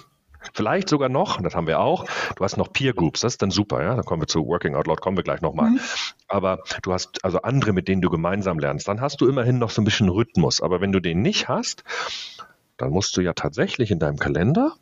Vielleicht 0.53 0.89
sogar 0.89 1.09
noch, 1.09 1.41
das 1.41 1.55
haben 1.55 1.67
wir 1.67 1.79
auch, 1.79 2.05
du 2.35 2.43
hast 2.43 2.57
noch 2.57 2.71
Peer 2.71 2.93
Groups, 2.93 3.21
das 3.21 3.33
ist 3.33 3.41
dann 3.41 3.51
super, 3.51 3.81
ja. 3.81 3.95
Dann 3.95 4.05
kommen 4.05 4.21
wir 4.21 4.27
zu 4.27 4.45
Working 4.45 4.75
Out 4.75 4.87
Loud, 4.87 5.01
kommen 5.01 5.17
wir 5.17 5.23
gleich 5.23 5.41
nochmal. 5.41 5.71
Mhm. 5.71 5.79
Aber 6.27 6.59
du 6.83 6.93
hast 6.93 7.23
also 7.23 7.41
andere, 7.41 7.73
mit 7.73 7.87
denen 7.87 8.01
du 8.01 8.09
gemeinsam 8.09 8.59
lernst. 8.59 8.87
Dann 8.87 9.01
hast 9.01 9.21
du 9.21 9.27
immerhin 9.27 9.57
noch 9.57 9.69
so 9.69 9.81
ein 9.81 9.85
bisschen 9.85 10.09
Rhythmus. 10.09 10.61
Aber 10.61 10.81
wenn 10.81 10.91
du 10.91 10.99
den 10.99 11.21
nicht 11.21 11.47
hast, 11.47 11.83
dann 12.77 12.91
musst 12.91 13.15
du 13.17 13.21
ja 13.21 13.33
tatsächlich 13.33 13.91
in 13.91 13.99
deinem 13.99 14.17
Kalender 14.17 14.73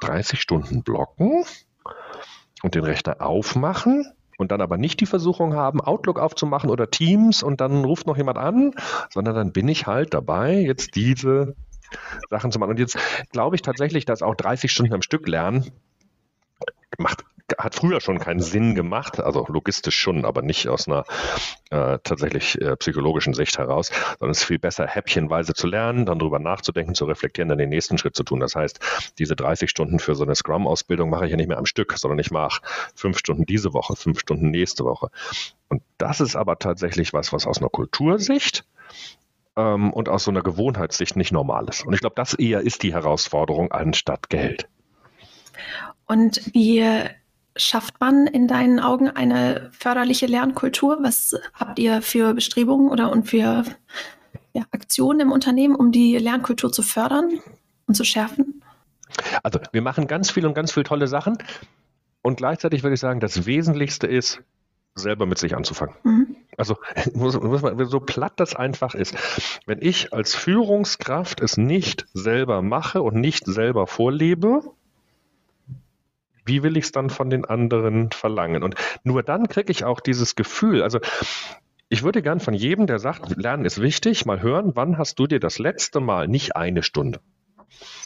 30 0.00 0.40
Stunden 0.40 0.82
blocken 0.82 1.44
und 2.62 2.74
den 2.74 2.84
Rechner 2.84 3.20
aufmachen 3.20 4.06
und 4.38 4.50
dann 4.50 4.62
aber 4.62 4.78
nicht 4.78 5.00
die 5.00 5.06
Versuchung 5.06 5.54
haben, 5.54 5.80
Outlook 5.80 6.18
aufzumachen 6.18 6.70
oder 6.70 6.90
Teams 6.90 7.42
und 7.42 7.60
dann 7.60 7.84
ruft 7.84 8.06
noch 8.06 8.16
jemand 8.16 8.38
an, 8.38 8.72
sondern 9.10 9.34
dann 9.34 9.52
bin 9.52 9.68
ich 9.68 9.86
halt 9.86 10.14
dabei, 10.14 10.54
jetzt 10.54 10.96
diese 10.96 11.54
Sachen 12.28 12.52
zu 12.52 12.58
machen. 12.58 12.70
Und 12.70 12.78
jetzt 12.78 12.98
glaube 13.32 13.56
ich 13.56 13.62
tatsächlich, 13.62 14.04
dass 14.04 14.22
auch 14.22 14.34
30 14.34 14.70
Stunden 14.70 14.94
am 14.94 15.02
Stück 15.02 15.26
lernen 15.26 15.72
macht 16.98 17.24
hat 17.58 17.74
früher 17.74 18.00
schon 18.00 18.18
keinen 18.18 18.40
Sinn 18.40 18.74
gemacht, 18.74 19.20
also 19.20 19.46
logistisch 19.48 19.96
schon, 19.96 20.24
aber 20.24 20.42
nicht 20.42 20.68
aus 20.68 20.88
einer 20.88 21.04
äh, 21.70 21.98
tatsächlich 22.02 22.60
äh, 22.60 22.76
psychologischen 22.76 23.34
Sicht 23.34 23.58
heraus, 23.58 23.90
sondern 24.18 24.30
es 24.30 24.38
ist 24.38 24.44
viel 24.44 24.58
besser, 24.58 24.86
häppchenweise 24.86 25.54
zu 25.54 25.66
lernen, 25.66 26.06
dann 26.06 26.18
darüber 26.18 26.38
nachzudenken, 26.38 26.94
zu 26.94 27.04
reflektieren, 27.04 27.48
dann 27.48 27.58
den 27.58 27.68
nächsten 27.68 27.98
Schritt 27.98 28.16
zu 28.16 28.22
tun. 28.22 28.40
Das 28.40 28.54
heißt, 28.54 28.80
diese 29.18 29.36
30 29.36 29.70
Stunden 29.70 29.98
für 29.98 30.14
so 30.14 30.24
eine 30.24 30.34
Scrum-Ausbildung 30.34 31.10
mache 31.10 31.24
ich 31.26 31.30
ja 31.30 31.36
nicht 31.36 31.48
mehr 31.48 31.58
am 31.58 31.66
Stück, 31.66 31.96
sondern 31.96 32.18
ich 32.18 32.30
mache 32.30 32.62
fünf 32.94 33.18
Stunden 33.18 33.46
diese 33.46 33.72
Woche, 33.72 33.96
fünf 33.96 34.20
Stunden 34.20 34.50
nächste 34.50 34.84
Woche. 34.84 35.10
Und 35.68 35.82
das 35.98 36.20
ist 36.20 36.36
aber 36.36 36.58
tatsächlich 36.58 37.12
was, 37.12 37.32
was 37.32 37.46
aus 37.46 37.58
einer 37.58 37.70
Kultursicht 37.70 38.64
ähm, 39.60 39.92
und 39.92 40.08
aus 40.08 40.24
so 40.24 40.30
einer 40.30 40.42
Gewohnheitssicht 40.42 41.16
nicht 41.16 41.32
normal 41.32 41.68
ist. 41.68 41.86
Und 41.86 41.92
ich 41.92 42.00
glaube, 42.00 42.16
das 42.16 42.34
eher 42.34 42.60
ist 42.60 42.82
die 42.82 42.94
Herausforderung 42.94 43.72
anstatt 43.72 44.28
Geld. 44.30 44.68
Und 46.06 46.54
wie 46.54 46.84
schafft 47.56 48.00
man 48.00 48.26
in 48.26 48.48
deinen 48.48 48.80
Augen 48.80 49.08
eine 49.10 49.70
förderliche 49.72 50.26
Lernkultur? 50.26 50.98
Was 51.02 51.38
habt 51.54 51.78
ihr 51.78 52.02
für 52.02 52.34
Bestrebungen 52.34 52.90
oder 52.90 53.10
und 53.12 53.28
für 53.28 53.64
ja, 54.52 54.62
Aktionen 54.70 55.20
im 55.20 55.32
Unternehmen, 55.32 55.74
um 55.74 55.92
die 55.92 56.16
Lernkultur 56.16 56.72
zu 56.72 56.82
fördern 56.82 57.38
und 57.86 57.94
zu 57.94 58.04
schärfen? 58.04 58.62
Also 59.42 59.60
wir 59.72 59.82
machen 59.82 60.06
ganz 60.06 60.30
viel 60.30 60.46
und 60.46 60.54
ganz 60.54 60.72
viele 60.72 60.84
tolle 60.84 61.08
Sachen. 61.08 61.38
Und 62.22 62.36
gleichzeitig 62.36 62.82
würde 62.82 62.94
ich 62.94 63.00
sagen, 63.00 63.20
das 63.20 63.46
Wesentlichste 63.46 64.06
ist, 64.06 64.42
selber 64.94 65.26
mit 65.26 65.38
sich 65.38 65.56
anzufangen. 65.56 65.94
Mhm. 66.02 66.36
Also 66.56 66.76
muss, 67.14 67.40
muss 67.40 67.62
man, 67.62 67.84
so 67.86 68.00
platt 68.00 68.34
das 68.36 68.54
einfach 68.54 68.94
ist. 68.94 69.16
Wenn 69.66 69.80
ich 69.80 70.12
als 70.12 70.34
Führungskraft 70.34 71.40
es 71.40 71.56
nicht 71.56 72.06
selber 72.12 72.62
mache 72.62 73.02
und 73.02 73.16
nicht 73.16 73.46
selber 73.46 73.86
vorlebe, 73.86 74.62
wie 76.44 76.62
will 76.62 76.76
ich 76.76 76.84
es 76.84 76.92
dann 76.92 77.10
von 77.10 77.30
den 77.30 77.44
anderen 77.44 78.10
verlangen? 78.10 78.62
Und 78.62 78.74
nur 79.04 79.22
dann 79.22 79.48
kriege 79.48 79.70
ich 79.70 79.84
auch 79.84 80.00
dieses 80.00 80.34
Gefühl. 80.34 80.82
Also 80.82 80.98
ich 81.88 82.02
würde 82.02 82.22
gern 82.22 82.40
von 82.40 82.54
jedem, 82.54 82.86
der 82.86 82.98
sagt, 82.98 83.36
Lernen 83.36 83.64
ist 83.64 83.80
wichtig, 83.80 84.24
mal 84.26 84.42
hören, 84.42 84.72
wann 84.74 84.98
hast 84.98 85.18
du 85.18 85.26
dir 85.26 85.40
das 85.40 85.58
letzte 85.58 86.00
Mal 86.00 86.28
nicht 86.28 86.56
eine 86.56 86.82
Stunde, 86.82 87.20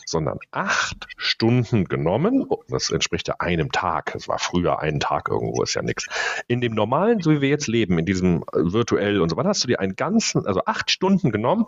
sondern 0.07 0.39
acht 0.51 1.07
Stunden 1.17 1.85
genommen. 1.85 2.47
Das 2.69 2.91
entspricht 2.91 3.29
ja 3.29 3.37
einem 3.39 3.73
Tag. 3.73 4.15
Es 4.15 4.29
war 4.29 4.39
früher 4.39 4.81
ein 4.81 5.01
Tag 5.01 5.29
irgendwo, 5.29 5.63
ist 5.63 5.75
ja 5.75 5.83
nichts. 5.83 6.07
In 6.49 6.61
dem 6.61 6.75
normalen, 6.75 7.21
so 7.21 7.31
wie 7.31 7.41
wir 7.41 7.49
jetzt 7.49 7.67
leben, 7.67 7.99
in 7.99 8.07
diesem 8.07 8.43
äh, 8.53 8.73
virtuell 8.73 9.21
und 9.21 9.29
so, 9.29 9.37
wann 9.37 9.47
hast 9.47 9.65
du 9.65 9.69
dir 9.69 9.81
einen 9.81 9.97
ganzen, 9.97 10.47
also 10.47 10.63
acht 10.67 10.91
Stunden 10.91 11.33
genommen, 11.33 11.67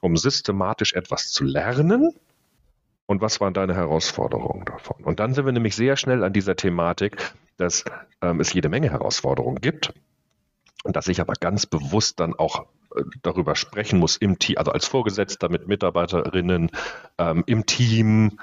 um 0.00 0.16
systematisch 0.16 0.94
etwas 0.94 1.30
zu 1.30 1.44
lernen? 1.44 2.12
Und 3.06 3.20
was 3.20 3.40
waren 3.40 3.54
deine 3.54 3.74
Herausforderungen 3.74 4.64
davon? 4.64 5.04
Und 5.04 5.20
dann 5.20 5.32
sind 5.32 5.44
wir 5.46 5.52
nämlich 5.52 5.76
sehr 5.76 5.96
schnell 5.96 6.24
an 6.24 6.32
dieser 6.32 6.56
Thematik, 6.56 7.16
dass 7.56 7.84
ähm, 8.20 8.40
es 8.40 8.52
jede 8.52 8.68
Menge 8.68 8.90
Herausforderungen 8.90 9.60
gibt 9.60 9.94
und 10.82 10.96
dass 10.96 11.06
ich 11.08 11.20
aber 11.20 11.34
ganz 11.34 11.66
bewusst 11.66 12.18
dann 12.18 12.34
auch 12.34 12.66
darüber 13.22 13.54
sprechen 13.54 13.98
muss 13.98 14.16
im 14.16 14.38
Team, 14.38 14.58
also 14.58 14.72
als 14.72 14.86
Vorgesetzter 14.86 15.48
mit 15.48 15.68
Mitarbeiterinnen, 15.68 16.70
ähm, 17.18 17.44
im 17.46 17.66
Team, 17.66 18.38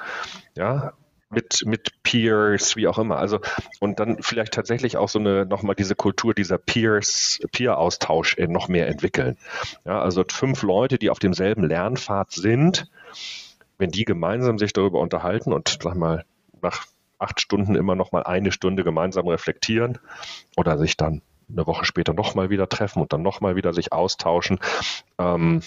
ja, 0.55 0.93
mit, 1.33 1.63
mit 1.65 2.03
Peers, 2.03 2.75
wie 2.75 2.87
auch 2.87 2.97
immer. 2.97 3.17
Also, 3.17 3.39
und 3.79 3.99
dann 3.99 4.21
vielleicht 4.21 4.53
tatsächlich 4.53 4.97
auch 4.97 5.09
so 5.09 5.19
eine, 5.19 5.45
nochmal 5.45 5.75
diese 5.75 5.95
Kultur 5.95 6.33
dieser 6.33 6.57
Peers, 6.57 7.39
Peer-Austausch 7.51 8.37
äh, 8.37 8.47
noch 8.47 8.67
mehr 8.67 8.87
entwickeln. 8.87 9.37
Ja, 9.85 10.01
also 10.01 10.23
fünf 10.29 10.61
Leute, 10.63 10.97
die 10.97 11.09
auf 11.09 11.19
demselben 11.19 11.63
Lernpfad 11.63 12.31
sind, 12.31 12.87
wenn 13.77 13.89
die 13.91 14.05
gemeinsam 14.05 14.57
sich 14.57 14.73
darüber 14.73 14.99
unterhalten 14.99 15.51
und 15.51 15.79
sag 15.81 15.95
mal, 15.95 16.25
nach 16.61 16.85
acht 17.19 17.41
Stunden 17.41 17.75
immer 17.75 17.95
noch 17.95 18.11
mal 18.11 18.23
eine 18.23 18.51
Stunde 18.51 18.83
gemeinsam 18.83 19.27
reflektieren 19.27 19.97
oder 20.55 20.77
sich 20.77 20.97
dann 20.97 21.21
eine 21.49 21.67
Woche 21.67 21.85
später 21.85 22.13
nochmal 22.13 22.49
wieder 22.49 22.69
treffen 22.69 23.01
und 23.01 23.13
dann 23.13 23.21
nochmal 23.21 23.55
wieder 23.55 23.73
sich 23.73 23.91
austauschen, 23.91 24.59
ähm, 25.17 25.61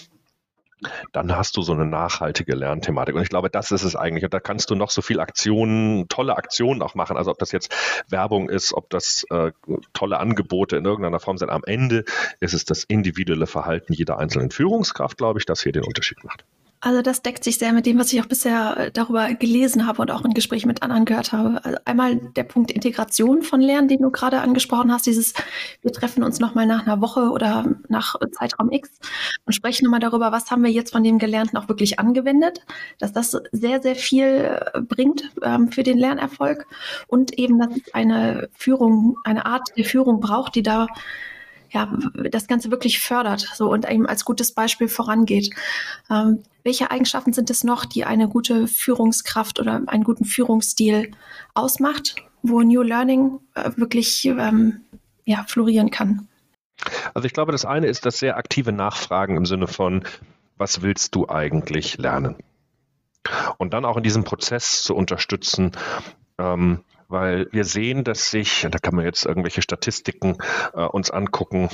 dann 1.11 1.35
hast 1.35 1.57
du 1.57 1.61
so 1.61 1.73
eine 1.73 1.85
nachhaltige 1.85 2.53
Lernthematik. 2.53 3.15
Und 3.15 3.23
ich 3.23 3.29
glaube, 3.29 3.49
das 3.49 3.71
ist 3.71 3.83
es 3.83 3.95
eigentlich. 3.95 4.23
Und 4.23 4.33
da 4.33 4.39
kannst 4.39 4.69
du 4.69 4.75
noch 4.75 4.91
so 4.91 5.01
viel 5.01 5.19
Aktionen, 5.19 6.07
tolle 6.07 6.37
Aktionen 6.37 6.81
auch 6.81 6.93
machen. 6.93 7.17
Also 7.17 7.31
ob 7.31 7.39
das 7.39 7.51
jetzt 7.51 7.73
Werbung 8.09 8.49
ist, 8.49 8.73
ob 8.73 8.89
das 8.89 9.25
äh, 9.31 9.51
tolle 9.93 10.19
Angebote 10.19 10.77
in 10.77 10.85
irgendeiner 10.85 11.19
Form 11.19 11.37
sind. 11.37 11.49
Am 11.49 11.63
Ende 11.65 12.05
ist 12.39 12.53
es 12.53 12.65
das 12.65 12.83
individuelle 12.83 13.47
Verhalten 13.47 13.93
jeder 13.93 14.19
einzelnen 14.19 14.51
Führungskraft, 14.51 15.17
glaube 15.17 15.39
ich, 15.39 15.45
das 15.45 15.63
hier 15.63 15.71
den 15.71 15.83
Unterschied 15.83 16.23
macht. 16.23 16.45
Also 16.79 17.01
das 17.01 17.23
deckt 17.23 17.43
sich 17.43 17.57
sehr 17.57 17.73
mit 17.73 17.87
dem, 17.87 17.97
was 17.97 18.13
ich 18.13 18.21
auch 18.21 18.27
bisher 18.27 18.77
äh, 18.77 18.91
darüber 18.91 19.33
gelesen 19.33 19.87
habe 19.87 20.01
und 20.01 20.11
auch 20.11 20.23
in 20.23 20.33
Gesprächen 20.33 20.67
mit 20.67 20.83
anderen 20.83 21.05
gehört 21.05 21.31
habe. 21.31 21.63
Also 21.65 21.79
einmal 21.85 22.17
der 22.17 22.43
Punkt 22.43 22.69
Integration 22.69 23.41
von 23.41 23.61
Lernen, 23.61 23.87
den 23.87 24.01
du 24.01 24.11
gerade 24.11 24.41
angesprochen 24.41 24.91
hast, 24.91 25.07
dieses, 25.07 25.33
wir 25.81 25.91
treffen 25.91 26.23
uns 26.23 26.39
nochmal 26.39 26.67
nach 26.67 26.85
einer 26.85 27.01
Woche 27.01 27.31
oder 27.31 27.65
nach 27.89 28.15
Zeitraum 28.31 28.71
X 28.71 28.91
und 29.45 29.53
sprechen 29.53 29.85
nochmal 29.85 29.99
darüber, 29.99 30.31
was 30.31 30.51
haben 30.51 30.63
wir 30.63 30.69
jetzt 30.69 30.91
von 30.91 31.03
dem 31.03 31.17
Gelernten 31.17 31.57
auch 31.57 31.67
wirklich 31.67 31.97
angewendet, 31.99 32.59
dass 32.99 33.11
das 33.11 33.35
sehr, 33.51 33.81
sehr 33.81 33.95
viel 33.95 34.59
äh, 34.73 34.81
bringt 34.81 35.31
ähm, 35.41 35.71
für 35.71 35.81
den 35.81 35.97
Lernerfolg 35.97 36.67
und 37.07 37.39
eben, 37.39 37.57
dass 37.59 37.75
es 37.75 37.93
eine 37.95 38.49
Führung, 38.53 39.17
eine 39.23 39.47
Art 39.47 39.69
der 39.75 39.85
Führung 39.85 40.19
braucht, 40.19 40.53
die 40.53 40.63
da 40.63 40.87
ja, 41.71 41.91
das 42.31 42.47
Ganze 42.47 42.71
wirklich 42.71 42.99
fördert 42.99 43.51
so, 43.55 43.69
und 43.71 43.89
eben 43.89 44.05
als 44.05 44.25
gutes 44.25 44.51
Beispiel 44.51 44.87
vorangeht. 44.87 45.53
Ähm, 46.09 46.43
welche 46.63 46.91
Eigenschaften 46.91 47.33
sind 47.33 47.49
es 47.49 47.63
noch, 47.63 47.85
die 47.85 48.05
eine 48.05 48.27
gute 48.27 48.67
Führungskraft 48.67 49.59
oder 49.59 49.81
einen 49.87 50.03
guten 50.03 50.25
Führungsstil 50.25 51.11
ausmacht, 51.53 52.15
wo 52.41 52.61
New 52.61 52.81
Learning 52.81 53.39
äh, 53.55 53.71
wirklich 53.75 54.25
ähm, 54.25 54.81
ja, 55.25 55.45
florieren 55.47 55.91
kann? 55.91 56.27
Also 57.13 57.25
ich 57.25 57.33
glaube, 57.33 57.51
das 57.51 57.65
eine 57.65 57.87
ist 57.87 58.05
das 58.05 58.19
sehr 58.19 58.37
aktive 58.37 58.71
Nachfragen 58.71 59.35
im 59.37 59.45
Sinne 59.45 59.67
von, 59.67 60.03
was 60.57 60.81
willst 60.81 61.15
du 61.15 61.27
eigentlich 61.27 61.97
lernen? 61.97 62.35
Und 63.57 63.73
dann 63.73 63.85
auch 63.85 63.97
in 63.97 64.03
diesem 64.03 64.23
Prozess 64.23 64.83
zu 64.83 64.95
unterstützen, 64.95 65.71
ähm, 66.37 66.83
weil 67.07 67.47
wir 67.51 67.63
sehen, 67.63 68.03
dass 68.03 68.31
sich, 68.31 68.67
da 68.69 68.79
kann 68.79 68.95
man 68.95 69.05
jetzt 69.05 69.25
irgendwelche 69.25 69.61
Statistiken 69.61 70.37
äh, 70.73 70.81
uns 70.81 71.09
angucken, 71.11 71.69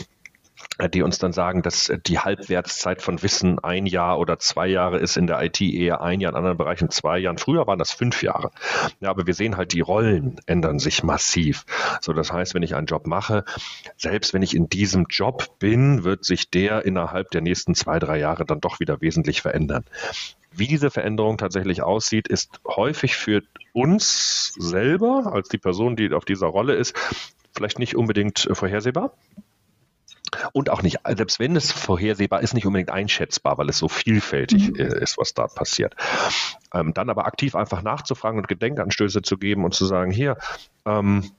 äh, 0.77 0.89
die 0.89 1.01
uns 1.01 1.19
dann 1.19 1.33
sagen, 1.33 1.61
dass 1.61 1.91
die 2.05 2.19
Halbwertszeit 2.19 3.01
von 3.01 3.21
Wissen 3.21 3.59
ein 3.59 3.85
Jahr 3.85 4.19
oder 4.19 4.39
zwei 4.39 4.67
Jahre 4.67 4.99
ist 4.99 5.17
in 5.17 5.27
der 5.27 5.41
IT 5.43 5.61
eher 5.61 6.01
ein 6.01 6.19
Jahr, 6.21 6.31
in 6.31 6.37
anderen 6.37 6.57
Bereichen 6.57 6.89
zwei 6.89 7.19
Jahren. 7.19 7.37
Früher 7.37 7.67
waren 7.67 7.79
das 7.79 7.91
fünf 7.91 8.23
Jahre. 8.23 8.51
Ja, 8.99 9.09
aber 9.09 9.27
wir 9.27 9.33
sehen 9.33 9.57
halt, 9.57 9.73
die 9.73 9.81
Rollen 9.81 10.39
ändern 10.45 10.79
sich 10.79 11.03
massiv. 11.03 11.65
So, 12.01 12.13
das 12.13 12.31
heißt, 12.31 12.53
wenn 12.53 12.63
ich 12.63 12.75
einen 12.75 12.87
Job 12.87 13.07
mache, 13.07 13.43
selbst 13.97 14.33
wenn 14.33 14.41
ich 14.41 14.55
in 14.55 14.69
diesem 14.69 15.05
Job 15.09 15.59
bin, 15.59 16.03
wird 16.03 16.25
sich 16.25 16.49
der 16.49 16.85
innerhalb 16.85 17.31
der 17.31 17.41
nächsten 17.41 17.75
zwei, 17.75 17.99
drei 17.99 18.19
Jahre 18.19 18.45
dann 18.45 18.61
doch 18.61 18.79
wieder 18.79 19.01
wesentlich 19.01 19.41
verändern. 19.41 19.85
Wie 20.55 20.67
diese 20.67 20.91
Veränderung 20.91 21.37
tatsächlich 21.37 21.81
aussieht, 21.81 22.27
ist 22.27 22.59
häufig 22.67 23.15
für 23.15 23.41
uns 23.73 24.53
selber, 24.57 25.31
als 25.33 25.49
die 25.49 25.57
Person, 25.57 25.95
die 25.95 26.13
auf 26.13 26.25
dieser 26.25 26.47
Rolle 26.47 26.75
ist, 26.75 26.95
vielleicht 27.55 27.79
nicht 27.79 27.95
unbedingt 27.95 28.47
vorhersehbar. 28.51 29.13
Und 30.51 30.69
auch 30.69 30.81
nicht, 30.81 30.99
selbst 31.15 31.39
wenn 31.39 31.55
es 31.55 31.71
vorhersehbar 31.71 32.41
ist, 32.41 32.53
nicht 32.53 32.65
unbedingt 32.65 32.89
einschätzbar, 32.89 33.57
weil 33.57 33.69
es 33.69 33.77
so 33.77 33.87
vielfältig 33.87 34.71
mhm. 34.71 34.75
ist, 34.75 35.17
was 35.17 35.33
da 35.33 35.47
passiert. 35.47 35.95
Ähm, 36.73 36.93
dann 36.93 37.09
aber 37.09 37.25
aktiv 37.25 37.55
einfach 37.55 37.83
nachzufragen 37.83 38.39
und 38.39 38.47
Gedenkanstöße 38.47 39.21
zu 39.21 39.37
geben 39.37 39.63
und 39.63 39.73
zu 39.73 39.85
sagen, 39.85 40.11
hier, 40.11 40.37
ähm, 40.85 41.31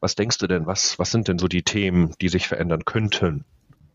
was 0.00 0.14
denkst 0.14 0.38
du 0.38 0.46
denn, 0.46 0.66
was, 0.66 0.98
was 0.98 1.10
sind 1.10 1.28
denn 1.28 1.38
so 1.38 1.48
die 1.48 1.62
Themen, 1.62 2.14
die 2.20 2.28
sich 2.28 2.48
verändern 2.48 2.84
könnten? 2.84 3.44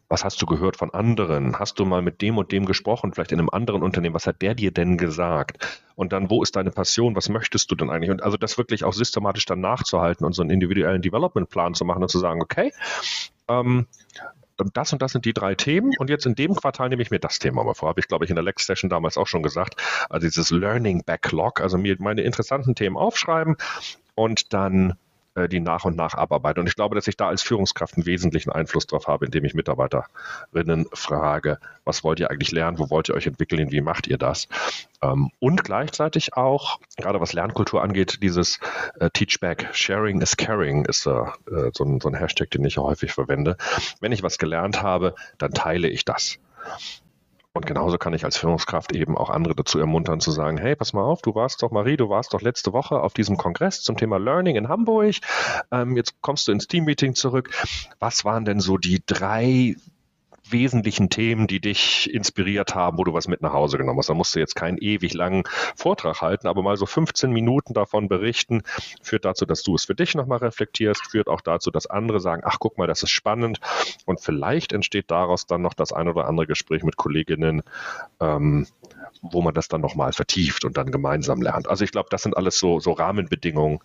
Was 0.10 0.26
hast 0.26 0.42
du 0.42 0.48
gehört 0.48 0.76
von 0.76 0.92
anderen? 0.92 1.60
Hast 1.60 1.80
du 1.80 1.86
mal 1.86 2.02
mit 2.02 2.22
dem 2.22 2.38
und 2.40 2.52
dem 2.52 2.66
gesprochen, 2.66 3.14
vielleicht 3.14 3.32
in 3.32 3.40
einem 3.40 3.50
anderen 3.52 3.84
Unternehmen? 3.84 4.16
Was 4.16 4.26
hat 4.26 4.42
der 4.42 4.56
dir 4.56 4.72
denn 4.72 4.98
gesagt? 4.98 5.84
Und 5.96 6.12
dann, 6.14 6.32
wo 6.32 6.42
ist 6.42 6.56
deine 6.56 6.72
Passion? 6.72 7.16
Was 7.16 7.30
möchtest 7.30 7.70
du 7.70 7.76
denn 7.76 7.92
eigentlich? 7.92 8.10
Und 8.10 8.24
also 8.24 8.36
das 8.36 8.58
wirklich 8.58 8.84
auch 8.84 8.94
systematisch 8.94 9.46
dann 9.46 9.62
nachzuhalten 9.62 10.26
und 10.26 10.34
so 10.34 10.42
einen 10.42 10.50
individuellen 10.50 11.04
Development-Plan 11.04 11.76
zu 11.76 11.86
machen 11.86 12.02
und 12.02 12.10
zu 12.10 12.18
sagen, 12.18 12.42
okay, 12.42 12.74
ähm, 13.48 13.86
das 14.74 14.92
und 14.92 15.02
das 15.02 15.12
sind 15.12 15.26
die 15.26 15.34
drei 15.34 15.56
Themen 15.56 15.94
und 16.00 16.10
jetzt 16.10 16.26
in 16.26 16.36
dem 16.36 16.56
Quartal 16.56 16.90
nehme 16.90 17.02
ich 17.02 17.12
mir 17.12 17.20
das 17.20 17.40
Thema 17.40 17.64
mal 17.64 17.76
vor. 17.76 17.90
Habe 17.90 18.00
ich, 18.00 18.08
glaube 18.08 18.26
ich, 18.26 18.30
in 18.30 18.36
der 18.36 18.44
Lex-Session 18.44 18.90
damals 18.90 19.18
auch 19.18 19.28
schon 19.28 19.44
gesagt. 19.44 19.76
Also 20.10 20.28
dieses 20.28 20.50
Learning 20.50 21.04
Backlog, 21.06 21.62
also 21.62 21.78
mir 21.78 21.96
meine 22.00 22.22
interessanten 22.22 22.76
Themen 22.76 22.98
aufschreiben 22.98 23.56
und 24.16 24.54
dann 24.54 24.96
die 25.48 25.60
nach 25.60 25.86
und 25.86 25.96
nach 25.96 26.14
abarbeite. 26.16 26.60
Und 26.60 26.68
ich 26.68 26.76
glaube, 26.76 26.96
dass 26.96 27.08
ich 27.08 27.18
da 27.18 27.28
als 27.28 27.42
Führungskraft 27.42 27.96
einen 27.96 28.06
wesentlichen 28.06 28.52
Einfluss 28.52 28.88
drauf 28.88 29.08
habe, 29.08 29.26
indem 29.26 29.46
ich 29.46 29.54
Mitarbeiterinnen 29.54 30.88
frage, 30.94 31.60
was 31.86 32.04
wollt 32.04 32.20
ihr 32.20 32.30
eigentlich 32.30 32.52
lernen, 32.52 32.80
wo 32.80 32.90
wollt 32.90 33.10
ihr 33.10 33.16
euch 33.16 33.28
entwickeln, 33.28 33.72
wie 33.72 33.82
macht 33.82 34.08
ihr 34.08 34.18
das? 34.18 34.48
Ähm, 35.02 35.32
und 35.40 35.64
gleichzeitig 35.64 36.36
auch, 36.36 36.80
gerade 36.98 37.22
was 37.22 37.34
Lernkultur 37.34 37.82
angeht, 37.82 38.22
dieses 38.22 38.60
äh, 39.00 39.10
Teachback, 39.12 39.70
Sharing 39.72 40.22
is 40.22 40.38
Caring 40.38 40.86
ist 40.86 41.06
äh, 41.06 41.26
so 41.74 41.84
ein 41.86 42.14
Hashtag, 42.14 42.52
den 42.52 42.66
ich 42.66 42.78
häufig 42.78 43.14
verwende. 43.14 43.58
Wenn 44.02 44.12
ich 44.12 44.24
was 44.24 44.38
gelernt 44.38 44.82
habe, 44.82 45.16
dann 45.38 45.52
teile 45.52 45.88
ich 45.88 46.06
das. 46.06 46.40
Und 47.54 47.66
genauso 47.66 47.98
kann 47.98 48.14
ich 48.14 48.26
als 48.26 48.38
Führungskraft 48.38 48.94
eben 48.94 49.18
auch 49.18 49.30
andere 49.30 49.56
dazu 49.56 49.80
ermuntern 49.80 50.20
zu 50.20 50.32
sagen, 50.32 50.58
hey, 50.58 50.76
pass 50.76 50.94
mal 50.94 51.04
auf, 51.04 51.22
du 51.24 51.34
warst 51.34 51.64
doch, 51.64 51.72
Marie, 51.72 51.98
du 51.98 52.08
warst 52.08 52.34
doch 52.34 52.42
letzte 52.42 52.74
Woche 52.74 53.02
auf 53.02 53.14
diesem 53.14 53.38
Kongress 53.38 53.82
zum 53.82 53.98
Thema 53.98 54.18
Learning 54.18 54.56
in 54.56 54.70
Hamburg. 54.70 55.16
Ähm, 55.72 55.98
jetzt 55.98 56.22
kommst 56.22 56.48
du 56.48 56.52
ins 56.52 56.68
Teammeeting 56.68 57.16
zurück. 57.16 57.50
Was 58.00 58.24
waren 58.24 58.46
denn 58.46 58.60
so 58.60 58.78
die 58.78 59.02
drei 59.06 59.76
wesentlichen 60.52 61.10
Themen, 61.10 61.48
die 61.48 61.60
dich 61.60 62.14
inspiriert 62.14 62.76
haben, 62.76 62.98
wo 62.98 63.04
du 63.04 63.14
was 63.14 63.28
mit 63.28 63.42
nach 63.42 63.54
Hause 63.54 63.78
genommen 63.78 64.00
hast. 64.00 64.10
Da 64.10 64.14
musst 64.14 64.36
du 64.36 64.40
jetzt 64.40 64.56
keinen 64.56 64.78
ewig 64.78 65.14
langen 65.14 65.44
Vortrag 65.76 66.22
halten, 66.22 66.48
aber 66.48 66.62
mal 66.62 66.78
so 66.78 66.86
15 66.86 67.32
Minuten 67.32 67.74
davon 67.74 68.08
berichten, 68.08 68.64
führt 69.02 69.26
dazu, 69.26 69.46
dass 69.46 69.64
du 69.64 69.76
es 69.76 69.86
für 69.86 69.96
dich 69.96 70.16
nochmal 70.16 70.40
reflektierst, 70.40 71.06
führt 71.12 71.28
auch 71.28 71.42
dazu, 71.42 71.72
dass 71.72 71.88
andere 71.88 72.20
sagen, 72.20 72.44
ach 72.46 72.58
guck 72.60 72.78
mal, 72.78 72.88
das 72.88 73.04
ist 73.04 73.12
spannend 73.12 73.60
und 74.06 74.20
vielleicht 74.22 74.74
entsteht 74.74 75.12
daraus 75.12 75.46
dann 75.46 75.62
noch 75.62 75.74
das 75.74 75.94
ein 75.94 76.08
oder 76.08 76.28
andere 76.28 76.48
Gespräch 76.48 76.84
mit 76.84 76.98
Kolleginnen, 76.98 77.64
ähm, 78.20 78.68
wo 79.22 79.42
man 79.42 79.54
das 79.54 79.68
dann 79.68 79.82
nochmal 79.82 80.14
vertieft 80.14 80.64
und 80.66 80.78
dann 80.78 80.92
gemeinsam 80.92 81.42
lernt. 81.42 81.68
Also 81.68 81.84
ich 81.84 81.92
glaube, 81.92 82.10
das 82.10 82.24
sind 82.24 82.38
alles 82.38 82.58
so, 82.58 82.80
so 82.80 82.92
Rahmenbedingungen, 82.94 83.80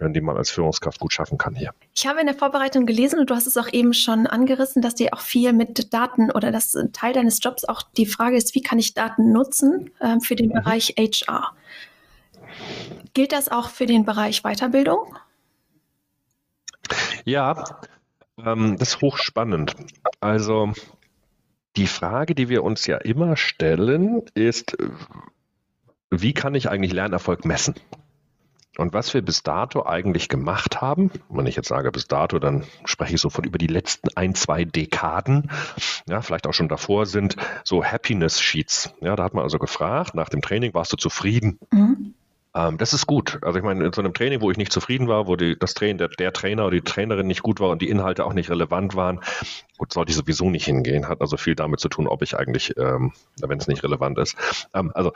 die 0.00 0.20
man 0.20 0.36
als 0.36 0.50
Führungskraft 0.50 1.00
gut 1.00 1.12
schaffen 1.12 1.38
kann 1.38 1.54
hier. 1.54 1.72
Ich 1.94 2.06
habe 2.06 2.20
in 2.20 2.26
der 2.26 2.34
Vorbereitung 2.34 2.86
gelesen 2.86 3.18
und 3.18 3.30
du 3.30 3.34
hast 3.34 3.46
es 3.46 3.56
auch 3.56 3.72
eben 3.72 3.92
schon 3.94 4.26
angerissen, 4.26 4.82
dass 4.82 4.94
dir 4.94 5.12
auch 5.12 5.20
viel 5.20 5.52
mit 5.52 5.92
Daten 5.92 6.30
oder 6.30 6.52
dass 6.52 6.76
Teil 6.92 7.12
deines 7.12 7.42
Jobs 7.42 7.64
auch 7.64 7.82
die 7.96 8.06
Frage 8.06 8.36
ist, 8.36 8.54
wie 8.54 8.62
kann 8.62 8.78
ich 8.78 8.94
Daten 8.94 9.32
nutzen 9.32 9.90
äh, 10.00 10.20
für 10.20 10.36
den 10.36 10.48
mhm. 10.48 10.54
Bereich 10.54 10.94
HR? 10.98 11.52
Gilt 13.14 13.32
das 13.32 13.48
auch 13.48 13.70
für 13.70 13.86
den 13.86 14.04
Bereich 14.04 14.42
Weiterbildung? 14.42 15.16
Ja, 17.24 17.80
ähm, 18.38 18.76
das 18.78 18.90
ist 18.90 19.00
hochspannend. 19.00 19.74
Also 20.20 20.72
die 21.76 21.86
Frage, 21.86 22.34
die 22.34 22.48
wir 22.48 22.64
uns 22.64 22.86
ja 22.86 22.96
immer 22.98 23.36
stellen, 23.36 24.22
ist, 24.34 24.76
wie 26.10 26.32
kann 26.32 26.54
ich 26.54 26.70
eigentlich 26.70 26.92
Lernerfolg 26.92 27.44
messen? 27.44 27.74
Und 28.78 28.92
was 28.92 29.14
wir 29.14 29.22
bis 29.22 29.42
dato 29.42 29.86
eigentlich 29.86 30.28
gemacht 30.28 30.82
haben, 30.82 31.10
wenn 31.30 31.46
ich 31.46 31.56
jetzt 31.56 31.68
sage 31.68 31.90
bis 31.90 32.08
dato, 32.08 32.38
dann 32.38 32.64
spreche 32.84 33.14
ich 33.14 33.20
so 33.20 33.30
von 33.30 33.44
über 33.44 33.56
die 33.56 33.68
letzten 33.68 34.08
ein, 34.16 34.34
zwei 34.34 34.64
Dekaden, 34.64 35.50
ja, 36.06 36.20
vielleicht 36.20 36.46
auch 36.46 36.52
schon 36.52 36.68
davor 36.68 37.06
sind 37.06 37.36
so 37.64 37.82
Happiness 37.82 38.40
Sheets. 38.40 38.92
Ja, 39.00 39.16
da 39.16 39.24
hat 39.24 39.32
man 39.32 39.44
also 39.44 39.58
gefragt, 39.58 40.14
nach 40.14 40.28
dem 40.28 40.42
Training, 40.42 40.74
warst 40.74 40.92
du 40.92 40.96
zufrieden? 40.96 41.58
Mhm. 41.72 42.14
Ähm, 42.56 42.78
das 42.78 42.94
ist 42.94 43.06
gut. 43.06 43.38
Also 43.42 43.58
ich 43.58 43.64
meine, 43.64 43.84
in 43.84 43.92
so 43.92 44.00
einem 44.00 44.14
Training, 44.14 44.40
wo 44.40 44.50
ich 44.50 44.56
nicht 44.56 44.72
zufrieden 44.72 45.08
war, 45.08 45.26
wo 45.26 45.36
die, 45.36 45.58
das 45.58 45.74
Training, 45.74 45.98
der, 45.98 46.08
der 46.08 46.32
Trainer 46.32 46.64
oder 46.64 46.76
die 46.76 46.80
Trainerin 46.80 47.26
nicht 47.26 47.42
gut 47.42 47.60
war 47.60 47.68
und 47.68 47.82
die 47.82 47.90
Inhalte 47.90 48.24
auch 48.24 48.32
nicht 48.32 48.48
relevant 48.48 48.96
waren, 48.96 49.20
gut, 49.76 49.92
sollte 49.92 50.10
ich 50.10 50.16
sowieso 50.16 50.48
nicht 50.48 50.64
hingehen. 50.64 51.06
Hat 51.06 51.20
also 51.20 51.36
viel 51.36 51.54
damit 51.54 51.80
zu 51.80 51.90
tun, 51.90 52.08
ob 52.08 52.22
ich 52.22 52.36
eigentlich, 52.36 52.74
ähm, 52.78 53.12
wenn 53.40 53.58
es 53.58 53.66
nicht 53.68 53.84
relevant 53.84 54.18
ist. 54.18 54.36
Ähm, 54.72 54.90
also 54.94 55.12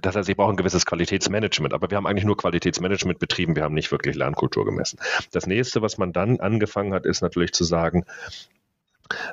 das 0.00 0.14
heißt, 0.16 0.28
ich 0.28 0.36
brauche 0.36 0.50
ein 0.52 0.56
gewisses 0.56 0.86
Qualitätsmanagement, 0.86 1.74
aber 1.74 1.90
wir 1.90 1.96
haben 1.96 2.06
eigentlich 2.06 2.24
nur 2.24 2.36
Qualitätsmanagement 2.36 3.18
betrieben, 3.18 3.56
wir 3.56 3.62
haben 3.62 3.74
nicht 3.74 3.92
wirklich 3.92 4.16
Lernkultur 4.16 4.64
gemessen. 4.64 4.98
Das 5.32 5.46
nächste, 5.46 5.82
was 5.82 5.98
man 5.98 6.12
dann 6.12 6.40
angefangen 6.40 6.92
hat, 6.94 7.06
ist 7.06 7.20
natürlich 7.20 7.52
zu 7.52 7.64
sagen, 7.64 8.04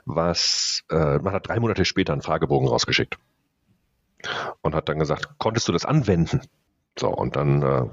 was, 0.06 0.84
äh, 0.90 1.18
man 1.18 1.34
hat 1.34 1.48
drei 1.48 1.60
Monate 1.60 1.86
später 1.86 2.14
einen 2.14 2.22
Fragebogen 2.22 2.68
rausgeschickt 2.68 3.18
und 4.62 4.76
hat 4.76 4.90
dann 4.90 5.00
gesagt, 5.00 5.30
konntest 5.40 5.68
du 5.68 5.72
das 5.72 5.86
anwenden? 5.86 6.42
So, 6.98 7.10
und 7.10 7.36
dann 7.36 7.62
äh, 7.62 7.86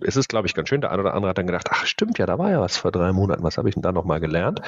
ist 0.00 0.16
es, 0.16 0.28
glaube 0.28 0.46
ich, 0.46 0.54
ganz 0.54 0.68
schön. 0.68 0.80
Der 0.80 0.90
eine 0.90 1.02
oder 1.02 1.14
andere 1.14 1.30
hat 1.30 1.38
dann 1.38 1.46
gedacht, 1.46 1.68
ach 1.70 1.86
stimmt 1.86 2.18
ja, 2.18 2.26
da 2.26 2.38
war 2.38 2.50
ja 2.50 2.60
was 2.60 2.76
vor 2.76 2.92
drei 2.92 3.12
Monaten, 3.12 3.42
was 3.42 3.58
habe 3.58 3.68
ich 3.68 3.74
denn 3.74 3.82
da 3.82 3.92
nochmal 3.92 4.20
gelernt? 4.20 4.60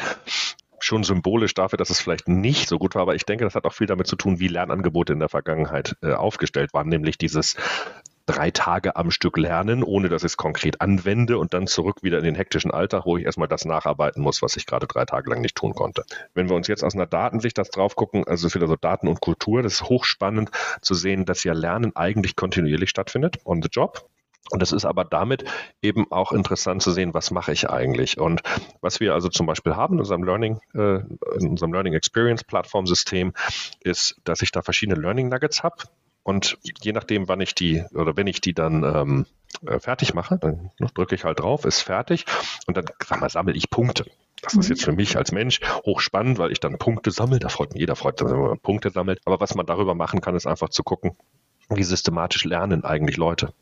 Schon 0.78 1.04
symbolisch 1.04 1.54
dafür, 1.54 1.78
dass 1.78 1.90
es 1.90 2.00
vielleicht 2.00 2.28
nicht 2.28 2.68
so 2.68 2.78
gut 2.78 2.94
war, 2.94 3.02
aber 3.02 3.14
ich 3.14 3.24
denke, 3.24 3.44
das 3.44 3.54
hat 3.54 3.64
auch 3.64 3.72
viel 3.72 3.86
damit 3.86 4.06
zu 4.06 4.16
tun, 4.16 4.40
wie 4.40 4.48
Lernangebote 4.48 5.12
in 5.12 5.18
der 5.18 5.30
Vergangenheit 5.30 5.96
äh, 6.02 6.12
aufgestellt 6.12 6.74
waren, 6.74 6.88
nämlich 6.88 7.16
dieses 7.16 7.56
drei 8.26 8.50
Tage 8.50 8.96
am 8.96 9.10
Stück 9.10 9.36
lernen, 9.38 9.82
ohne 9.82 10.08
dass 10.08 10.22
ich 10.22 10.32
es 10.32 10.36
konkret 10.36 10.80
anwende 10.80 11.38
und 11.38 11.54
dann 11.54 11.66
zurück 11.66 12.02
wieder 12.02 12.18
in 12.18 12.24
den 12.24 12.34
hektischen 12.34 12.70
Alltag, 12.70 13.06
wo 13.06 13.16
ich 13.16 13.24
erstmal 13.24 13.48
das 13.48 13.64
nacharbeiten 13.64 14.22
muss, 14.22 14.42
was 14.42 14.56
ich 14.56 14.66
gerade 14.66 14.86
drei 14.86 15.04
Tage 15.04 15.30
lang 15.30 15.40
nicht 15.40 15.56
tun 15.56 15.74
konnte. 15.74 16.04
Wenn 16.34 16.48
wir 16.48 16.56
uns 16.56 16.66
jetzt 16.66 16.82
aus 16.82 16.94
einer 16.94 17.06
Datensicht 17.06 17.56
das 17.56 17.70
drauf 17.70 17.94
gucken, 17.94 18.24
also 18.26 18.48
für 18.48 18.66
so 18.66 18.76
Daten 18.76 19.08
und 19.08 19.20
Kultur, 19.20 19.62
das 19.62 19.74
ist 19.74 19.82
hochspannend 19.84 20.50
zu 20.82 20.94
sehen, 20.94 21.24
dass 21.24 21.44
ja 21.44 21.52
Lernen 21.52 21.94
eigentlich 21.94 22.36
kontinuierlich 22.36 22.90
stattfindet 22.90 23.38
on 23.44 23.62
the 23.62 23.68
job. 23.70 24.08
Und 24.50 24.62
es 24.62 24.72
ist 24.72 24.84
aber 24.84 25.04
damit 25.04 25.44
eben 25.82 26.10
auch 26.12 26.32
interessant 26.32 26.82
zu 26.82 26.92
sehen, 26.92 27.14
was 27.14 27.30
mache 27.32 27.52
ich 27.52 27.68
eigentlich. 27.68 28.18
Und 28.18 28.42
was 28.80 29.00
wir 29.00 29.14
also 29.14 29.28
zum 29.28 29.46
Beispiel 29.46 29.74
haben 29.74 29.94
in 29.94 30.00
unserem 30.00 30.22
Learning, 30.22 30.60
äh, 30.74 31.00
in 31.38 31.48
unserem 31.48 31.72
Learning 31.72 31.94
Experience 31.94 32.44
Plattform-System, 32.44 33.32
ist, 33.80 34.20
dass 34.24 34.42
ich 34.42 34.52
da 34.52 34.62
verschiedene 34.62 35.00
Learning 35.00 35.28
Nuggets 35.28 35.64
habe, 35.64 35.76
und 36.26 36.58
je 36.82 36.90
nachdem, 36.90 37.28
wann 37.28 37.40
ich 37.40 37.54
die 37.54 37.84
oder 37.94 38.16
wenn 38.16 38.26
ich 38.26 38.40
die 38.40 38.52
dann 38.52 38.82
ähm, 38.82 39.26
äh, 39.64 39.78
fertig 39.78 40.12
mache, 40.12 40.38
dann 40.38 40.72
drücke 40.94 41.14
ich 41.14 41.22
halt 41.22 41.38
drauf, 41.38 41.64
ist 41.64 41.82
fertig 41.82 42.24
und 42.66 42.76
dann 42.76 42.86
sag 43.06 43.20
mal, 43.20 43.30
sammle 43.30 43.54
ich 43.54 43.70
Punkte. 43.70 44.06
Das 44.42 44.54
ist 44.54 44.68
jetzt 44.68 44.84
für 44.84 44.90
mich 44.90 45.16
als 45.16 45.30
Mensch 45.30 45.60
hochspannend, 45.84 46.38
weil 46.38 46.50
ich 46.50 46.58
dann 46.58 46.78
Punkte 46.78 47.12
sammle. 47.12 47.38
Da 47.38 47.48
freut 47.48 47.74
mich 47.74 47.80
jeder, 47.80 47.94
freut 47.94 48.18
sich, 48.18 48.28
wenn 48.28 48.40
man 48.40 48.58
Punkte 48.58 48.90
sammelt. 48.90 49.20
Aber 49.24 49.38
was 49.38 49.54
man 49.54 49.66
darüber 49.66 49.94
machen 49.94 50.20
kann, 50.20 50.34
ist 50.34 50.48
einfach 50.48 50.68
zu 50.68 50.82
gucken, 50.82 51.16
wie 51.68 51.84
systematisch 51.84 52.44
lernen 52.44 52.82
eigentlich 52.84 53.16
Leute. 53.16 53.52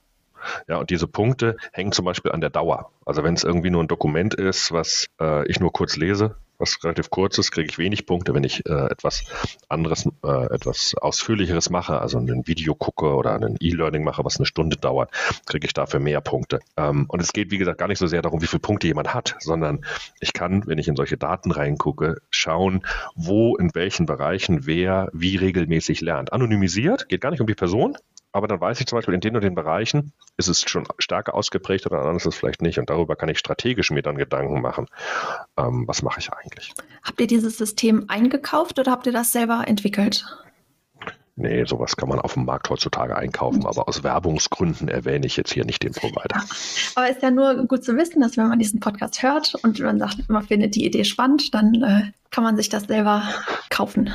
Ja, 0.67 0.79
und 0.79 0.89
diese 0.89 1.07
Punkte 1.07 1.59
hängen 1.73 1.93
zum 1.93 2.07
Beispiel 2.07 2.33
an 2.33 2.41
der 2.41 2.51
Dauer. 2.51 2.91
Also 3.05 3.23
wenn 3.25 3.35
es 3.35 3.45
irgendwie 3.45 3.71
nur 3.71 3.83
ein 3.85 3.89
Dokument 3.89 4.33
ist, 4.33 4.73
was 4.73 5.09
äh, 5.21 5.47
ich 5.49 5.61
nur 5.61 5.71
kurz 5.71 5.97
lese, 5.97 6.37
was 6.65 6.83
relativ 6.83 7.11
kurz 7.11 7.37
ist, 7.37 7.51
kriege 7.51 7.69
ich 7.69 7.79
wenig 7.79 8.07
Punkte. 8.07 8.33
Wenn 8.35 8.45
ich 8.45 8.65
äh, 8.67 8.87
etwas 8.91 9.25
anderes, 9.69 10.09
äh, 10.25 10.55
etwas 10.55 10.95
ausführlicheres 10.95 11.69
mache, 11.69 12.01
also 12.01 12.19
ein 12.19 12.47
Video 12.47 12.75
gucke 12.75 13.15
oder 13.15 13.35
ein 13.35 13.57
E-Learning 13.61 14.03
mache, 14.03 14.25
was 14.25 14.39
eine 14.39 14.47
Stunde 14.47 14.77
dauert, 14.77 15.11
kriege 15.47 15.67
ich 15.67 15.75
dafür 15.75 16.01
mehr 16.01 16.23
Punkte. 16.23 16.61
Ähm, 16.77 17.05
und 17.09 17.21
es 17.21 17.33
geht, 17.33 17.51
wie 17.51 17.59
gesagt, 17.59 17.79
gar 17.79 17.89
nicht 17.89 17.99
so 17.99 18.07
sehr 18.07 18.23
darum, 18.23 18.41
wie 18.41 18.47
viele 18.47 18.61
Punkte 18.61 18.87
jemand 18.87 19.13
hat, 19.13 19.37
sondern 19.41 19.85
ich 20.21 20.33
kann, 20.33 20.67
wenn 20.67 20.79
ich 20.79 20.89
in 20.89 20.97
solche 20.97 21.19
Daten 21.19 21.51
reingucke, 21.51 22.23
schauen, 22.31 22.87
wo, 23.15 23.57
in 23.57 23.75
welchen 23.75 24.07
Bereichen 24.07 24.67
wer 24.67 25.11
wie 25.13 25.37
regelmäßig 25.37 26.01
lernt. 26.01 26.33
Anonymisiert, 26.33 27.09
geht 27.09 27.21
gar 27.21 27.31
nicht 27.31 27.41
um 27.41 27.47
die 27.47 27.55
Person, 27.55 27.99
aber 28.35 28.49
dann 28.49 28.61
weiß 28.61 28.81
ich 28.81 28.87
zum 28.87 28.99
Beispiel, 28.99 29.15
in 29.15 29.21
den 29.21 29.37
und 29.37 29.45
den 29.45 29.55
Bereichen 29.55 30.13
ist 30.37 30.49
es 30.49 30.63
schon 30.63 30.89
stärker 30.99 31.35
ausgeprägt 31.35 31.87
oder 31.87 32.03
dann 32.03 32.17
ist 32.17 32.27
es 32.27 32.35
vielleicht 32.35 32.63
nicht. 32.63 32.81
Und 32.81 32.91
darüber 32.91 33.15
kann 33.15 33.29
ich 33.29 33.39
strategisch 33.39 33.93
mir 33.93 34.03
dann 34.03 34.19
Gedanken 34.19 34.61
machen, 34.61 34.87
ähm, 35.57 35.85
was 35.87 36.03
mache 36.03 36.19
ich 36.19 36.33
eigentlich. 36.33 36.75
Habt 37.05 37.21
ihr 37.21 37.29
dieses 37.29 37.57
System 37.57 38.07
eingekauft 38.09 38.81
oder 38.81 38.91
habt 38.91 39.07
ihr 39.07 39.13
das 39.13 39.31
selber 39.31 39.63
entwickelt? 39.69 40.25
Nee, 41.37 41.65
sowas 41.65 41.97
kann 41.97 42.09
man 42.09 42.19
auf 42.21 42.35
dem 42.35 42.45
Markt 42.45 42.71
heutzutage 42.71 43.17
einkaufen, 43.17 43.67
aber 43.67 43.89
aus 43.89 44.03
Werbungsgründen 44.03 44.89
erwähne 44.89 45.27
ich 45.27 45.37
jetzt 45.37 45.53
hier 45.53 45.65
nicht 45.65 45.83
den 45.83 45.93
Provider. 45.93 46.43
Aber 46.95 47.09
es 47.09 47.17
ist 47.17 47.23
ja 47.23 47.33
nur 47.33 47.67
gut 47.67 47.83
zu 47.83 47.97
wissen, 47.97 48.21
dass 48.21 48.37
wenn 48.37 48.47
man 48.47 48.61
diesen 48.61 48.79
Podcast 48.79 49.21
hört 49.21 49.57
und 49.63 49.81
man 49.81 49.99
sagt, 49.99 50.29
man 50.29 50.45
findet 50.45 50.77
die 50.77 50.87
Idee 50.87 51.03
spannend, 51.03 51.53
dann 51.53 51.75
äh, 51.83 52.13
kann 52.31 52.45
man 52.45 52.57
sich 52.57 52.69
das 52.69 52.85
selber 52.85 53.23
kaufen. 53.71 54.13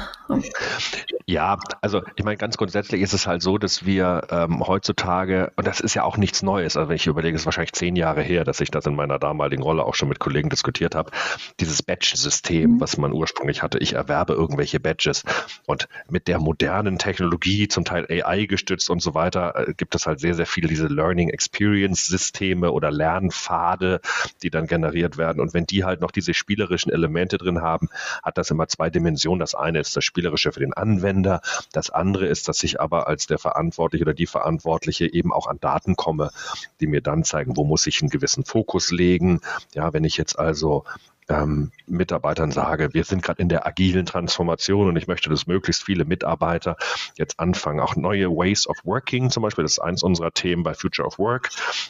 Ja, 1.25 1.57
also 1.81 2.01
ich 2.15 2.23
meine, 2.23 2.37
ganz 2.37 2.57
grundsätzlich 2.57 3.01
ist 3.01 3.13
es 3.13 3.27
halt 3.27 3.41
so, 3.41 3.57
dass 3.57 3.85
wir 3.85 4.27
ähm, 4.29 4.65
heutzutage, 4.65 5.51
und 5.55 5.67
das 5.67 5.79
ist 5.79 5.93
ja 5.93 6.03
auch 6.03 6.17
nichts 6.17 6.41
Neues, 6.41 6.75
also 6.75 6.89
wenn 6.89 6.95
ich 6.95 7.07
überlege, 7.07 7.35
es 7.35 7.43
ist 7.43 7.45
wahrscheinlich 7.45 7.73
zehn 7.73 7.95
Jahre 7.95 8.21
her, 8.21 8.43
dass 8.43 8.61
ich 8.61 8.71
das 8.71 8.85
in 8.85 8.95
meiner 8.95 9.19
damaligen 9.19 9.61
Rolle 9.61 9.83
auch 9.83 9.95
schon 9.95 10.09
mit 10.09 10.19
Kollegen 10.19 10.49
diskutiert 10.49 10.95
habe, 10.95 11.11
dieses 11.59 11.83
Badge-System, 11.83 12.71
mhm. 12.71 12.81
was 12.81 12.97
man 12.97 13.11
ursprünglich 13.11 13.63
hatte, 13.63 13.79
ich 13.79 13.93
erwerbe 13.93 14.33
irgendwelche 14.33 14.79
Badges 14.79 15.23
und 15.65 15.87
mit 16.09 16.27
der 16.27 16.39
modernen 16.39 16.97
Technologie, 16.97 17.67
zum 17.67 17.85
Teil 17.85 18.07
AI 18.09 18.45
gestützt 18.45 18.89
und 18.89 19.01
so 19.01 19.13
weiter, 19.13 19.67
äh, 19.67 19.73
gibt 19.73 19.95
es 19.95 20.07
halt 20.07 20.19
sehr, 20.19 20.35
sehr 20.35 20.45
viele 20.45 20.67
diese 20.67 20.87
Learning 20.87 21.29
Experience-Systeme 21.29 22.71
oder 22.71 22.91
Lernpfade, 22.91 24.01
die 24.41 24.49
dann 24.49 24.67
generiert 24.67 25.17
werden 25.17 25.41
und 25.41 25.53
wenn 25.53 25.65
die 25.65 25.83
halt 25.83 26.01
noch 26.01 26.11
diese 26.11 26.33
spielerischen 26.33 26.91
Elemente 26.91 27.37
drin 27.37 27.61
haben, 27.61 27.89
hat 28.23 28.37
das 28.37 28.51
immer 28.51 28.67
zwei 28.67 28.89
Dimensionen. 28.89 29.39
Das 29.39 29.55
eine 29.55 29.79
ist 29.79 29.95
das 29.95 30.03
Spielerische 30.03 30.51
für 30.51 30.59
den 30.59 30.73
Anwender. 30.73 31.41
Das 31.71 31.89
andere 31.89 32.27
ist, 32.27 32.47
dass 32.47 32.63
ich 32.63 32.79
aber 32.79 33.07
als 33.07 33.27
der 33.27 33.39
Verantwortliche 33.39 34.03
oder 34.03 34.13
die 34.13 34.27
Verantwortliche 34.27 35.11
eben 35.11 35.33
auch 35.33 35.47
an 35.47 35.59
Daten 35.59 35.95
komme, 35.95 36.31
die 36.79 36.87
mir 36.87 37.01
dann 37.01 37.23
zeigen, 37.23 37.57
wo 37.57 37.63
muss 37.63 37.87
ich 37.87 38.01
einen 38.01 38.09
gewissen 38.09 38.45
Fokus 38.45 38.91
legen. 38.91 39.41
Ja, 39.73 39.93
wenn 39.93 40.03
ich 40.03 40.17
jetzt 40.17 40.37
also 40.37 40.83
ähm, 41.29 41.71
Mitarbeitern 41.85 42.51
sage, 42.51 42.93
wir 42.93 43.03
sind 43.03 43.21
gerade 43.21 43.41
in 43.41 43.49
der 43.49 43.65
agilen 43.65 44.05
Transformation 44.05 44.87
und 44.87 44.95
ich 44.95 45.07
möchte, 45.07 45.29
dass 45.29 45.47
möglichst 45.47 45.83
viele 45.83 46.03
Mitarbeiter 46.03 46.75
jetzt 47.17 47.39
anfangen, 47.39 47.79
auch 47.79 47.95
neue 47.95 48.29
Ways 48.29 48.67
of 48.67 48.77
Working 48.83 49.29
zum 49.29 49.43
Beispiel, 49.43 49.63
das 49.63 49.73
ist 49.73 49.79
eins 49.79 50.03
unserer 50.03 50.31
Themen 50.31 50.63
bei 50.63 50.73
Future 50.73 51.07
of 51.07 51.19
Work, 51.19 51.49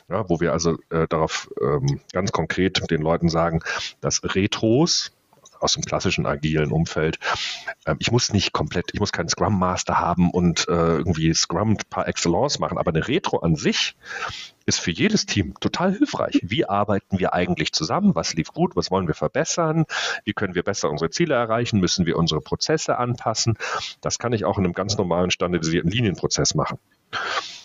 ja, 0.10 0.28
wo 0.30 0.40
wir 0.40 0.52
also 0.52 0.78
äh, 0.90 1.08
darauf 1.08 1.50
ähm, 1.62 2.02
ganz 2.12 2.32
konkret 2.32 2.92
den 2.92 3.02
Leuten 3.02 3.30
sagen, 3.30 3.62
dass 4.02 4.22
Retros, 4.24 5.12
aus 5.60 5.74
dem 5.74 5.84
klassischen 5.84 6.26
agilen 6.26 6.72
Umfeld. 6.72 7.20
Ähm, 7.86 7.98
ich 8.00 8.12
muss 8.12 8.32
nicht 8.34 8.54
komplett, 8.54 8.92
ich 8.94 9.00
muss 9.00 9.12
keinen 9.12 9.30
Scrum 9.30 9.58
Master 9.58 10.00
haben 10.00 10.32
und 10.32 10.68
äh, 10.68 10.98
irgendwie 10.98 11.34
Scrum 11.34 11.78
par 11.90 12.08
excellence 12.08 12.60
machen, 12.60 12.78
aber 12.78 12.90
eine 12.90 13.08
Retro 13.08 13.40
an 13.40 13.56
sich 13.56 13.96
ist 14.66 14.80
für 14.80 14.92
jedes 14.92 15.26
Team 15.26 15.56
total 15.60 15.94
hilfreich. 15.98 16.40
Wie 16.44 16.66
arbeiten 16.66 17.20
wir 17.20 17.34
eigentlich 17.34 17.74
zusammen? 17.74 18.16
Was 18.16 18.36
lief 18.36 18.54
gut? 18.54 18.76
Was 18.76 18.92
wollen 18.92 19.08
wir 19.08 19.16
verbessern? 19.16 19.86
Wie 20.26 20.34
können 20.34 20.54
wir 20.54 20.64
besser 20.64 20.90
unsere 20.90 21.10
Ziele 21.10 21.34
erreichen? 21.34 21.80
Müssen 21.80 22.06
wir 22.06 22.18
unsere 22.18 22.40
Prozesse 22.40 22.98
anpassen? 22.98 23.58
Das 24.02 24.20
kann 24.20 24.32
ich 24.32 24.46
auch 24.46 24.58
in 24.58 24.66
einem 24.66 24.74
ganz 24.74 24.98
normalen 24.98 25.32
standardisierten 25.32 25.90
Linienprozess 25.90 26.54
machen. 26.54 26.78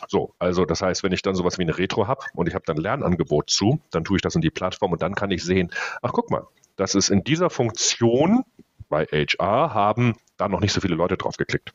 So, 0.09 0.35
also 0.39 0.65
das 0.65 0.83
heißt, 0.83 1.03
wenn 1.03 1.13
ich 1.13 1.23
dann 1.23 1.35
sowas 1.35 1.59
wie 1.59 1.63
eine 1.63 1.77
Retro 1.77 2.07
habe 2.09 2.25
und 2.35 2.49
ich 2.49 2.55
habe 2.55 2.65
dann 2.67 2.77
Lernangebot 2.77 3.51
zu, 3.51 3.81
dann 3.91 4.05
tue 4.05 4.17
ich 4.17 4.23
das 4.23 4.35
in 4.35 4.41
die 4.41 4.51
Plattform 4.51 4.93
und 4.93 5.03
dann 5.03 5.15
kann 5.15 5.31
ich 5.31 5.45
sehen, 5.45 5.71
ach 6.03 6.13
guck 6.13 6.31
mal, 6.31 6.47
das 6.77 6.95
ist 6.95 7.09
in 7.09 7.25
dieser 7.25 7.51
Funktion 7.51 8.45
Bei 8.89 9.07
HR 9.07 9.75
haben 9.75 10.17
da 10.37 10.49
noch 10.49 10.61
nicht 10.61 10.73
so 10.73 10.81
viele 10.81 10.95
Leute 10.95 11.17
drauf 11.17 11.37
geklickt. 11.37 11.73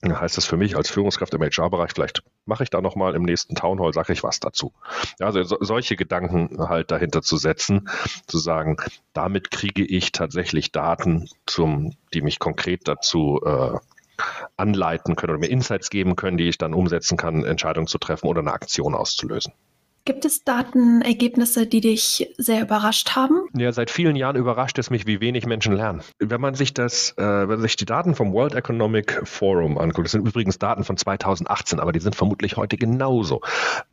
Dann 0.00 0.20
heißt 0.20 0.36
das 0.36 0.44
für 0.44 0.56
mich 0.56 0.76
als 0.76 0.90
Führungskraft 0.90 1.32
im 1.34 1.42
HR-Bereich, 1.42 1.92
vielleicht 1.94 2.22
mache 2.44 2.62
ich 2.62 2.70
da 2.70 2.80
nochmal 2.82 3.14
im 3.14 3.22
nächsten 3.22 3.54
Town 3.54 3.80
Hall, 3.80 3.94
sage 3.94 4.12
ich 4.12 4.22
was 4.22 4.40
dazu. 4.40 4.72
Also 5.20 5.42
so, 5.42 5.56
solche 5.60 5.96
Gedanken 5.96 6.68
halt 6.68 6.90
dahinter 6.90 7.22
zu 7.22 7.38
setzen, 7.38 7.88
zu 8.26 8.38
sagen, 8.38 8.76
damit 9.14 9.50
kriege 9.50 9.84
ich 9.84 10.12
tatsächlich 10.12 10.70
Daten, 10.70 11.28
zum, 11.46 11.96
die 12.12 12.20
mich 12.20 12.38
konkret 12.38 12.86
dazu 12.86 13.40
äh, 13.44 13.78
anleiten 14.56 15.16
können 15.16 15.32
oder 15.32 15.40
mir 15.40 15.50
Insights 15.50 15.90
geben 15.90 16.14
können, 16.14 16.36
die 16.36 16.48
ich 16.48 16.58
dann 16.58 16.74
umsetzen 16.74 17.16
kann, 17.16 17.44
Entscheidungen 17.44 17.86
zu 17.86 17.98
treffen 17.98 18.26
oder 18.26 18.40
eine 18.40 18.52
Aktion 18.52 18.94
auszulösen. 18.94 19.52
Gibt 20.06 20.24
es 20.24 20.44
Datenergebnisse, 20.44 21.66
die 21.66 21.80
dich 21.80 22.32
sehr 22.38 22.62
überrascht 22.62 23.16
haben? 23.16 23.48
Ja, 23.56 23.72
seit 23.72 23.90
vielen 23.90 24.14
Jahren 24.14 24.36
überrascht 24.36 24.78
es 24.78 24.88
mich, 24.88 25.04
wie 25.04 25.20
wenig 25.20 25.46
Menschen 25.46 25.74
lernen. 25.74 26.00
Wenn 26.20 26.40
man 26.40 26.54
sich 26.54 26.72
das, 26.72 27.10
äh, 27.18 27.22
wenn 27.22 27.48
man 27.48 27.60
sich 27.60 27.74
die 27.74 27.86
Daten 27.86 28.14
vom 28.14 28.32
World 28.32 28.54
Economic 28.54 29.20
Forum 29.24 29.78
anguckt, 29.78 30.04
das 30.04 30.12
sind 30.12 30.24
übrigens 30.24 30.60
Daten 30.60 30.84
von 30.84 30.96
2018, 30.96 31.80
aber 31.80 31.90
die 31.90 31.98
sind 31.98 32.14
vermutlich 32.14 32.56
heute 32.56 32.76
genauso. 32.76 33.40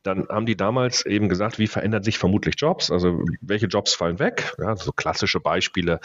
Dann 0.04 0.28
haben 0.30 0.46
die 0.46 0.56
damals 0.56 1.04
eben 1.04 1.30
gesagt, 1.30 1.58
wie 1.58 1.66
verändern 1.66 2.04
sich 2.04 2.20
vermutlich 2.20 2.56
Jobs? 2.60 2.92
Also 2.92 3.26
welche 3.42 3.66
Jobs 3.66 3.96
fallen 3.96 4.20
weg? 4.20 4.54
Ja, 4.60 4.76
so 4.76 4.92
klassische 4.92 5.40
Beispiele 5.40 6.00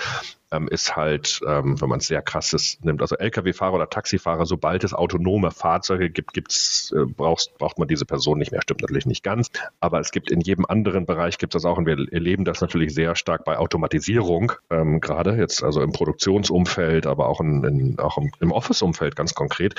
ähm, 0.50 0.68
ist 0.68 0.96
halt, 0.96 1.40
ähm, 1.46 1.80
wenn 1.80 1.88
man 1.88 1.98
es 1.98 2.06
sehr 2.06 2.22
krasses 2.22 2.78
nimmt, 2.82 3.02
also 3.02 3.16
Lkw-Fahrer 3.16 3.74
oder 3.74 3.90
Taxifahrer, 3.90 4.46
sobald 4.46 4.84
es 4.84 4.94
autonome 4.94 5.50
Fahrzeuge 5.50 6.10
gibt, 6.10 6.32
gibt's, 6.32 6.92
äh, 6.96 7.04
brauchst, 7.04 7.56
braucht 7.58 7.78
man 7.78 7.88
diese 7.88 8.04
Person 8.04 8.38
nicht 8.38 8.52
mehr. 8.52 8.62
Stimmt 8.62 8.82
natürlich 8.82 9.06
nicht 9.06 9.22
ganz, 9.22 9.50
aber 9.80 10.00
es 10.00 10.10
gibt 10.10 10.30
in 10.30 10.40
jedem 10.40 10.66
anderen 10.66 11.06
Bereich 11.06 11.38
gibt 11.38 11.54
es 11.54 11.62
das 11.62 11.70
auch 11.70 11.78
und 11.78 11.86
wir 11.86 11.96
erleben 12.12 12.44
das 12.44 12.60
natürlich 12.60 12.94
sehr 12.94 13.16
stark 13.16 13.44
bei 13.44 13.58
Automatisierung, 13.58 14.52
ähm, 14.70 15.00
gerade 15.00 15.34
jetzt 15.36 15.62
also 15.62 15.82
im 15.82 15.92
Produktionsumfeld, 15.92 17.06
aber 17.06 17.28
auch, 17.28 17.40
in, 17.40 17.64
in, 17.64 17.98
auch 17.98 18.18
im, 18.18 18.30
im 18.40 18.52
Office-Umfeld 18.52 19.16
ganz 19.16 19.34
konkret, 19.34 19.74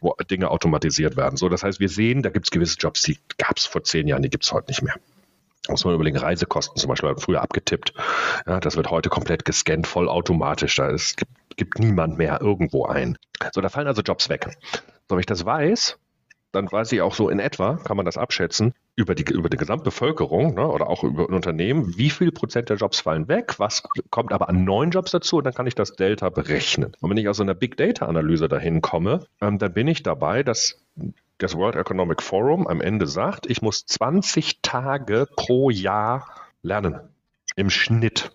wo 0.00 0.14
Dinge 0.30 0.50
automatisiert 0.50 1.16
werden. 1.16 1.36
So, 1.36 1.48
das 1.48 1.62
heißt, 1.62 1.80
wir 1.80 1.88
sehen, 1.88 2.22
da 2.22 2.30
gibt 2.30 2.46
es 2.46 2.50
gewisse 2.50 2.76
Jobs, 2.78 3.02
die 3.02 3.18
gab 3.38 3.56
es 3.56 3.66
vor 3.66 3.84
zehn 3.84 4.08
Jahren, 4.08 4.22
die 4.22 4.30
gibt 4.30 4.44
es 4.44 4.52
heute 4.52 4.70
nicht 4.70 4.82
mehr 4.82 4.94
muss 5.68 5.84
man 5.84 5.94
überlegen, 5.94 6.16
Reisekosten 6.16 6.76
zum 6.76 6.88
Beispiel 6.88 7.14
früher 7.16 7.42
abgetippt. 7.42 7.94
Ja, 8.46 8.60
das 8.60 8.76
wird 8.76 8.90
heute 8.90 9.08
komplett 9.08 9.44
gescannt, 9.44 9.86
vollautomatisch. 9.86 10.76
Da 10.76 10.88
ist, 10.88 11.16
gibt, 11.16 11.56
gibt 11.56 11.78
niemand 11.78 12.18
mehr 12.18 12.40
irgendwo 12.40 12.86
ein. 12.86 13.16
So, 13.52 13.60
da 13.60 13.68
fallen 13.68 13.86
also 13.86 14.02
Jobs 14.02 14.28
weg. 14.28 14.46
So, 15.08 15.16
wenn 15.16 15.20
ich 15.20 15.26
das 15.26 15.44
weiß, 15.44 15.98
dann 16.52 16.70
weiß 16.70 16.92
ich 16.92 17.02
auch 17.02 17.14
so 17.14 17.28
in 17.28 17.38
etwa, 17.38 17.76
kann 17.84 17.96
man 17.96 18.06
das 18.06 18.16
abschätzen, 18.16 18.74
über 18.96 19.14
die, 19.14 19.24
über 19.32 19.48
die 19.48 19.56
Gesamtbevölkerung 19.56 20.54
ne, 20.54 20.66
oder 20.68 20.88
auch 20.88 21.02
über 21.02 21.28
ein 21.28 21.34
Unternehmen, 21.34 21.96
wie 21.96 22.10
viel 22.10 22.30
Prozent 22.30 22.68
der 22.68 22.76
Jobs 22.76 23.00
fallen 23.00 23.28
weg, 23.28 23.58
was 23.58 23.82
kommt 24.10 24.32
aber 24.32 24.48
an 24.48 24.64
neuen 24.64 24.90
Jobs 24.90 25.10
dazu 25.10 25.38
und 25.38 25.44
dann 25.44 25.54
kann 25.54 25.66
ich 25.66 25.74
das 25.74 25.96
Delta 25.96 26.28
berechnen. 26.28 26.92
Und 27.00 27.10
wenn 27.10 27.16
ich 27.16 27.28
aus 27.28 27.38
so 27.38 27.42
einer 27.42 27.54
Big 27.54 27.76
Data 27.76 28.06
Analyse 28.06 28.48
dahin 28.48 28.80
komme, 28.80 29.26
ähm, 29.40 29.58
dann 29.58 29.72
bin 29.72 29.88
ich 29.88 30.02
dabei, 30.02 30.42
dass 30.42 30.80
das 31.38 31.56
World 31.56 31.74
Economic 31.74 32.22
Forum 32.22 32.66
am 32.66 32.80
Ende 32.80 33.06
sagt, 33.06 33.50
ich 33.50 33.62
muss 33.62 33.84
20 33.86 34.62
Tage 34.62 35.26
pro 35.34 35.70
Jahr 35.70 36.28
lernen. 36.62 37.00
Im 37.56 37.70
Schnitt. 37.70 38.30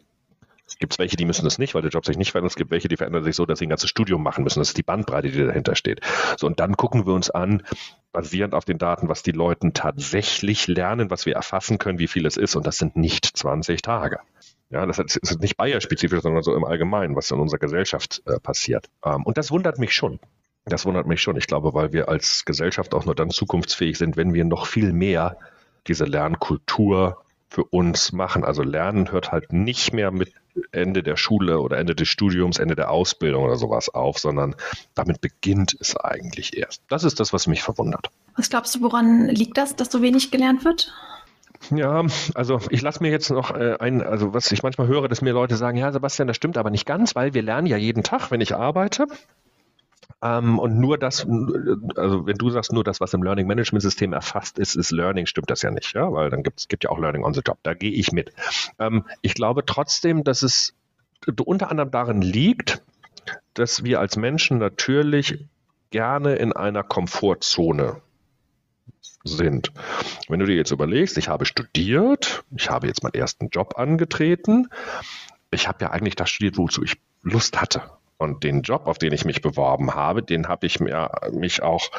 Gibt 0.78 0.94
es 0.94 1.00
welche, 1.00 1.16
die 1.16 1.26
müssen 1.26 1.46
das 1.46 1.58
nicht, 1.58 1.74
weil 1.74 1.82
der 1.82 1.92
Job 1.92 2.06
sich 2.06 2.18
nicht 2.18 2.32
verändert. 2.32 2.52
Es 2.52 2.56
gibt 2.56 2.72
welche, 2.72 2.88
die 2.88 2.98
verändern 2.98 3.24
sich 3.24 3.36
so, 3.36 3.46
dass 3.46 3.60
sie 3.60 3.66
ein 3.66 3.70
ganzes 3.70 3.90
Studium 3.90 4.22
machen 4.22 4.44
müssen. 4.44 4.60
Das 4.60 4.70
ist 4.70 4.78
die 4.78 4.84
Bandbreite, 4.84 5.30
die 5.30 5.46
dahinter 5.46 5.76
steht. 5.76 6.02
So, 6.38 6.48
und 6.48 6.60
dann 6.60 6.78
gucken 6.78 7.06
wir 7.06 7.14
uns 7.14 7.30
an, 7.30 7.64
basierend 8.12 8.54
auf 8.54 8.66
den 8.66 8.78
Daten, 8.78 9.10
was 9.10 9.24
die 9.24 9.32
Leute 9.32 9.72
tatsächlich 9.74 10.68
lernen, 10.68 11.10
was 11.10 11.26
wir 11.26 11.36
erfassen 11.36 11.78
können, 11.78 12.00
wie 12.00 12.08
viel 12.08 12.26
es 12.26 12.38
ist. 12.38 12.56
Und 12.56 12.68
das 12.68 12.78
sind 12.78 12.96
nicht 12.96 13.26
20 13.26 13.82
Tage. 13.82 14.20
Ja, 14.70 14.86
das 14.86 15.00
ist 15.00 15.42
nicht 15.42 15.58
Bayer-spezifisch, 15.58 16.22
sondern 16.22 16.44
so 16.44 16.56
im 16.56 16.64
Allgemeinen, 16.64 17.16
was 17.16 17.32
in 17.32 17.40
unserer 17.40 17.60
Gesellschaft 17.60 18.22
äh, 18.26 18.40
passiert. 18.40 18.88
Ähm, 19.04 19.24
und 19.24 19.38
das 19.38 19.50
wundert 19.50 19.80
mich 19.80 19.94
schon. 19.94 20.20
Das 20.66 20.86
wundert 20.86 21.08
mich 21.08 21.22
schon. 21.22 21.38
Ich 21.38 21.48
glaube, 21.48 21.74
weil 21.74 21.94
wir 21.94 22.10
als 22.10 22.46
Gesellschaft 22.46 22.94
auch 22.94 23.06
nur 23.06 23.16
dann 23.16 23.32
zukunftsfähig 23.32 23.98
sind, 23.98 24.18
wenn 24.18 24.34
wir 24.34 24.46
noch 24.46 24.68
viel 24.68 24.94
mehr 24.94 25.38
diese 25.88 26.06
Lernkultur 26.06 27.24
für 27.50 27.64
uns 27.64 28.12
machen. 28.12 28.44
Also 28.44 28.62
Lernen 28.62 29.12
hört 29.12 29.32
halt 29.32 29.52
nicht 29.52 29.94
mehr 29.94 30.12
mit 30.12 30.32
Ende 30.72 31.04
der 31.04 31.18
Schule 31.18 31.60
oder 31.60 31.78
Ende 31.78 31.96
des 31.96 32.08
Studiums, 32.08 32.60
Ende 32.60 32.76
der 32.76 32.92
Ausbildung 32.92 33.44
oder 33.44 33.56
sowas 33.56 33.90
auf, 33.90 34.20
sondern 34.20 34.56
damit 34.96 35.22
beginnt 35.22 35.76
es 35.80 35.96
eigentlich 35.96 36.58
erst. 36.58 36.82
Das 36.90 37.04
ist 37.04 37.20
das, 37.20 37.34
was 37.34 37.48
mich 37.48 37.62
verwundert. 37.62 38.10
Was 38.36 38.50
glaubst 38.50 38.76
du, 38.76 38.82
woran 38.82 39.28
liegt 39.28 39.58
das, 39.58 39.76
dass 39.76 39.92
so 39.92 40.02
wenig 40.02 40.32
gelernt 40.32 40.66
wird? 40.66 40.94
Ja, 41.72 42.06
also 42.36 42.62
ich 42.70 42.82
lasse 42.82 43.04
mir 43.04 43.12
jetzt 43.12 43.30
noch 43.30 43.52
äh, 43.52 43.76
ein, 43.80 44.02
also 44.02 44.34
was 44.34 44.52
ich 44.52 44.64
manchmal 44.64 44.88
höre, 44.88 45.08
dass 45.10 45.22
mir 45.22 45.34
Leute 45.34 45.58
sagen, 45.58 45.78
ja, 45.78 45.92
Sebastian, 45.92 46.28
das 46.28 46.38
stimmt 46.38 46.58
aber 46.58 46.70
nicht 46.70 46.86
ganz, 46.86 47.16
weil 47.16 47.34
wir 47.34 47.42
lernen 47.42 47.68
ja 47.68 47.78
jeden 47.78 48.04
Tag, 48.04 48.32
wenn 48.32 48.42
ich 48.42 48.56
arbeite. 48.56 49.08
Ähm, 50.22 50.60
und 50.60 50.78
nur 50.78 50.98
das, 50.98 51.26
also 51.96 52.26
wenn 52.26 52.38
du 52.38 52.50
sagst, 52.50 52.74
nur 52.74 52.84
das, 52.84 53.00
was 53.00 53.14
im 53.14 53.24
Learning 53.24 53.48
Management 53.48 53.82
System 53.82 54.14
erfasst 54.14 54.60
ist, 54.60 54.76
ist 54.76 54.92
Learning, 54.92 55.26
stimmt 55.26 55.50
das 55.50 55.62
ja 55.62 55.72
nicht, 55.72 55.94
ja, 55.94 56.12
weil 56.12 56.30
dann 56.30 56.44
gibt 56.44 56.60
es 56.60 56.68
ja 56.84 56.90
auch 56.90 57.00
Learning 57.00 57.24
on 57.24 57.34
the 57.34 57.42
Job. 57.46 57.58
Da 57.64 57.74
gehe 57.74 57.92
ich 57.92 58.12
mit. 58.12 58.34
Ähm, 58.80 59.06
ich 59.22 59.34
glaube 59.34 59.66
trotzdem, 59.66 60.24
dass 60.24 60.42
es 60.42 60.74
unter 61.46 61.70
anderem 61.70 61.92
darin 61.92 62.22
liegt, 62.22 62.82
dass 63.54 63.84
wir 63.84 64.00
als 64.00 64.18
Menschen 64.18 64.58
natürlich 64.58 65.46
gerne 65.92 66.36
in 66.36 66.54
einer 66.54 66.84
Komfortzone 66.84 68.02
sind. 69.24 69.72
Wenn 70.28 70.40
du 70.40 70.46
dir 70.46 70.56
jetzt 70.56 70.72
überlegst, 70.72 71.18
ich 71.18 71.28
habe 71.28 71.46
studiert, 71.46 72.44
ich 72.56 72.70
habe 72.70 72.88
jetzt 72.88 73.04
meinen 73.04 73.16
ersten 73.16 73.50
Job 73.50 73.78
angetreten, 73.78 74.68
ich 75.52 75.68
habe 75.68 75.84
ja 75.84 75.92
eigentlich 75.92 76.16
das 76.16 76.30
studiert, 76.30 76.58
wozu 76.58 76.84
ich 76.84 76.96
Lust 77.22 77.60
hatte. 77.60 77.84
Und 78.20 78.44
den 78.44 78.62
Job, 78.64 78.86
auf 78.86 78.98
den 78.98 79.14
ich 79.14 79.24
mich 79.26 79.42
beworben 79.42 79.96
habe, 79.96 80.22
den 80.22 80.48
habe 80.50 80.68
ich 80.68 80.80
mir, 80.80 81.10
mich 81.32 81.64
auch 81.64 81.90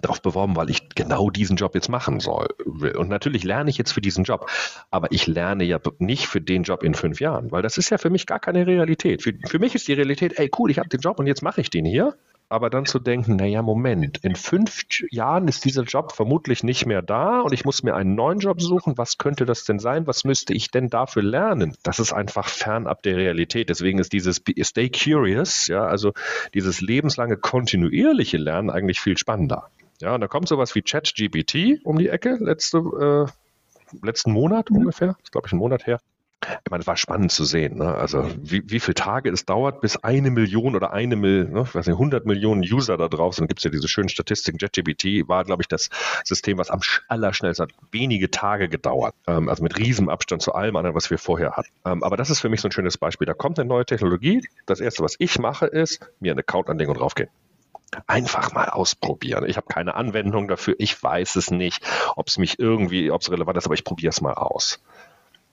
darauf 0.00 0.22
beworben, 0.22 0.56
weil 0.56 0.70
ich 0.70 0.88
genau 0.94 1.30
diesen 1.30 1.56
Job 1.56 1.74
jetzt 1.74 1.88
machen 1.88 2.18
soll. 2.18 2.48
Und 2.96 3.08
natürlich 3.08 3.44
lerne 3.44 3.70
ich 3.70 3.78
jetzt 3.78 3.92
für 3.92 4.00
diesen 4.00 4.24
Job, 4.24 4.50
aber 4.90 5.12
ich 5.12 5.26
lerne 5.26 5.64
ja 5.64 5.78
nicht 5.98 6.26
für 6.26 6.40
den 6.40 6.62
Job 6.62 6.82
in 6.82 6.94
fünf 6.94 7.20
Jahren, 7.20 7.52
weil 7.52 7.62
das 7.62 7.76
ist 7.76 7.90
ja 7.90 7.98
für 7.98 8.10
mich 8.10 8.26
gar 8.26 8.40
keine 8.40 8.66
Realität. 8.66 9.22
Für, 9.22 9.34
für 9.46 9.58
mich 9.58 9.74
ist 9.74 9.86
die 9.86 9.92
Realität, 9.92 10.38
ey 10.38 10.50
cool, 10.58 10.70
ich 10.70 10.78
habe 10.78 10.88
den 10.88 11.00
Job 11.00 11.18
und 11.18 11.26
jetzt 11.26 11.42
mache 11.42 11.60
ich 11.60 11.70
den 11.70 11.84
hier 11.84 12.16
aber 12.54 12.70
dann 12.70 12.86
zu 12.86 13.00
denken, 13.00 13.34
naja, 13.34 13.62
Moment, 13.62 14.18
in 14.18 14.36
fünf 14.36 14.84
Jahren 15.10 15.48
ist 15.48 15.64
dieser 15.64 15.82
Job 15.82 16.12
vermutlich 16.12 16.62
nicht 16.62 16.86
mehr 16.86 17.02
da 17.02 17.40
und 17.40 17.52
ich 17.52 17.64
muss 17.64 17.82
mir 17.82 17.96
einen 17.96 18.14
neuen 18.14 18.38
Job 18.38 18.62
suchen. 18.62 18.96
Was 18.96 19.18
könnte 19.18 19.44
das 19.44 19.64
denn 19.64 19.80
sein? 19.80 20.06
Was 20.06 20.22
müsste 20.22 20.54
ich 20.54 20.70
denn 20.70 20.88
dafür 20.88 21.24
lernen? 21.24 21.76
Das 21.82 21.98
ist 21.98 22.12
einfach 22.12 22.48
fernab 22.48 23.02
der 23.02 23.16
Realität. 23.16 23.70
Deswegen 23.70 23.98
ist 23.98 24.12
dieses 24.12 24.40
Stay 24.62 24.88
Curious, 24.88 25.66
ja, 25.66 25.84
also 25.84 26.12
dieses 26.54 26.80
lebenslange 26.80 27.36
kontinuierliche 27.36 28.36
Lernen 28.36 28.70
eigentlich 28.70 29.00
viel 29.00 29.18
spannender. 29.18 29.68
Ja, 30.00 30.14
und 30.14 30.20
da 30.20 30.28
kommt 30.28 30.46
sowas 30.46 30.76
wie 30.76 30.82
ChatGPT 30.82 31.84
um 31.84 31.98
die 31.98 32.08
Ecke, 32.08 32.38
letzte, 32.40 32.78
äh, 32.78 34.06
letzten 34.06 34.30
Monat 34.30 34.70
mhm. 34.70 34.78
ungefähr, 34.78 35.08
das 35.08 35.24
ist 35.24 35.32
glaube 35.32 35.48
ich 35.48 35.52
ein 35.52 35.58
Monat 35.58 35.88
her 35.88 35.98
ich 36.64 36.70
meine, 36.70 36.82
es 36.82 36.86
war 36.86 36.96
spannend 36.96 37.32
zu 37.32 37.44
sehen. 37.44 37.78
Ne? 37.78 37.94
Also 37.94 38.28
wie, 38.36 38.62
wie 38.66 38.80
viele 38.80 38.94
Tage 38.94 39.30
es 39.30 39.44
dauert, 39.44 39.80
bis 39.80 39.96
eine 39.96 40.30
Million 40.30 40.76
oder 40.76 40.92
eine 40.92 41.16
Million, 41.16 41.52
ne, 41.52 41.62
ich 41.62 41.74
weiß 41.74 41.86
nicht, 41.86 41.94
100 41.94 42.26
Millionen 42.26 42.62
User 42.62 42.96
da 42.96 43.08
drauf 43.08 43.34
sind. 43.34 43.48
Gibt 43.48 43.60
es 43.60 43.64
ja 43.64 43.70
diese 43.70 43.88
schönen 43.88 44.08
Statistiken. 44.08 44.58
JetGPT 44.58 45.28
war, 45.28 45.44
glaube 45.44 45.62
ich, 45.62 45.68
das 45.68 45.90
System, 46.24 46.58
was 46.58 46.70
am 46.70 46.80
allerschnellsten 47.08 47.64
hat. 47.66 47.74
Wenige 47.90 48.30
Tage 48.30 48.68
gedauert. 48.68 49.14
Ähm, 49.26 49.48
also 49.48 49.62
mit 49.62 49.78
riesem 49.78 50.08
Abstand 50.08 50.42
zu 50.42 50.54
allem 50.54 50.76
anderen, 50.76 50.94
was 50.94 51.10
wir 51.10 51.18
vorher 51.18 51.52
hatten. 51.52 51.70
Ähm, 51.84 52.02
aber 52.02 52.16
das 52.16 52.30
ist 52.30 52.40
für 52.40 52.48
mich 52.48 52.60
so 52.60 52.68
ein 52.68 52.72
schönes 52.72 52.98
Beispiel. 52.98 53.26
Da 53.26 53.34
kommt 53.34 53.58
eine 53.58 53.68
neue 53.68 53.84
Technologie. 53.84 54.46
Das 54.66 54.80
Erste, 54.80 55.02
was 55.02 55.16
ich 55.18 55.38
mache, 55.38 55.66
ist, 55.66 56.00
mir 56.20 56.32
einen 56.32 56.40
Account 56.40 56.70
anlegen 56.70 56.90
und 56.90 56.98
draufgehen 56.98 57.30
einfach 58.06 58.52
mal 58.52 58.68
ausprobieren. 58.68 59.44
Ich 59.48 59.56
habe 59.56 59.66
keine 59.68 59.94
Anwendung 59.94 60.48
dafür. 60.48 60.74
Ich 60.78 61.00
weiß 61.00 61.36
es 61.36 61.50
nicht, 61.50 61.84
ob 62.16 62.28
es 62.28 62.38
mich 62.38 62.58
irgendwie, 62.58 63.10
ob 63.10 63.22
es 63.22 63.30
relevant 63.30 63.56
ist, 63.56 63.66
aber 63.66 63.74
ich 63.74 63.84
probiere 63.84 64.10
es 64.10 64.20
mal 64.20 64.34
aus. 64.34 64.82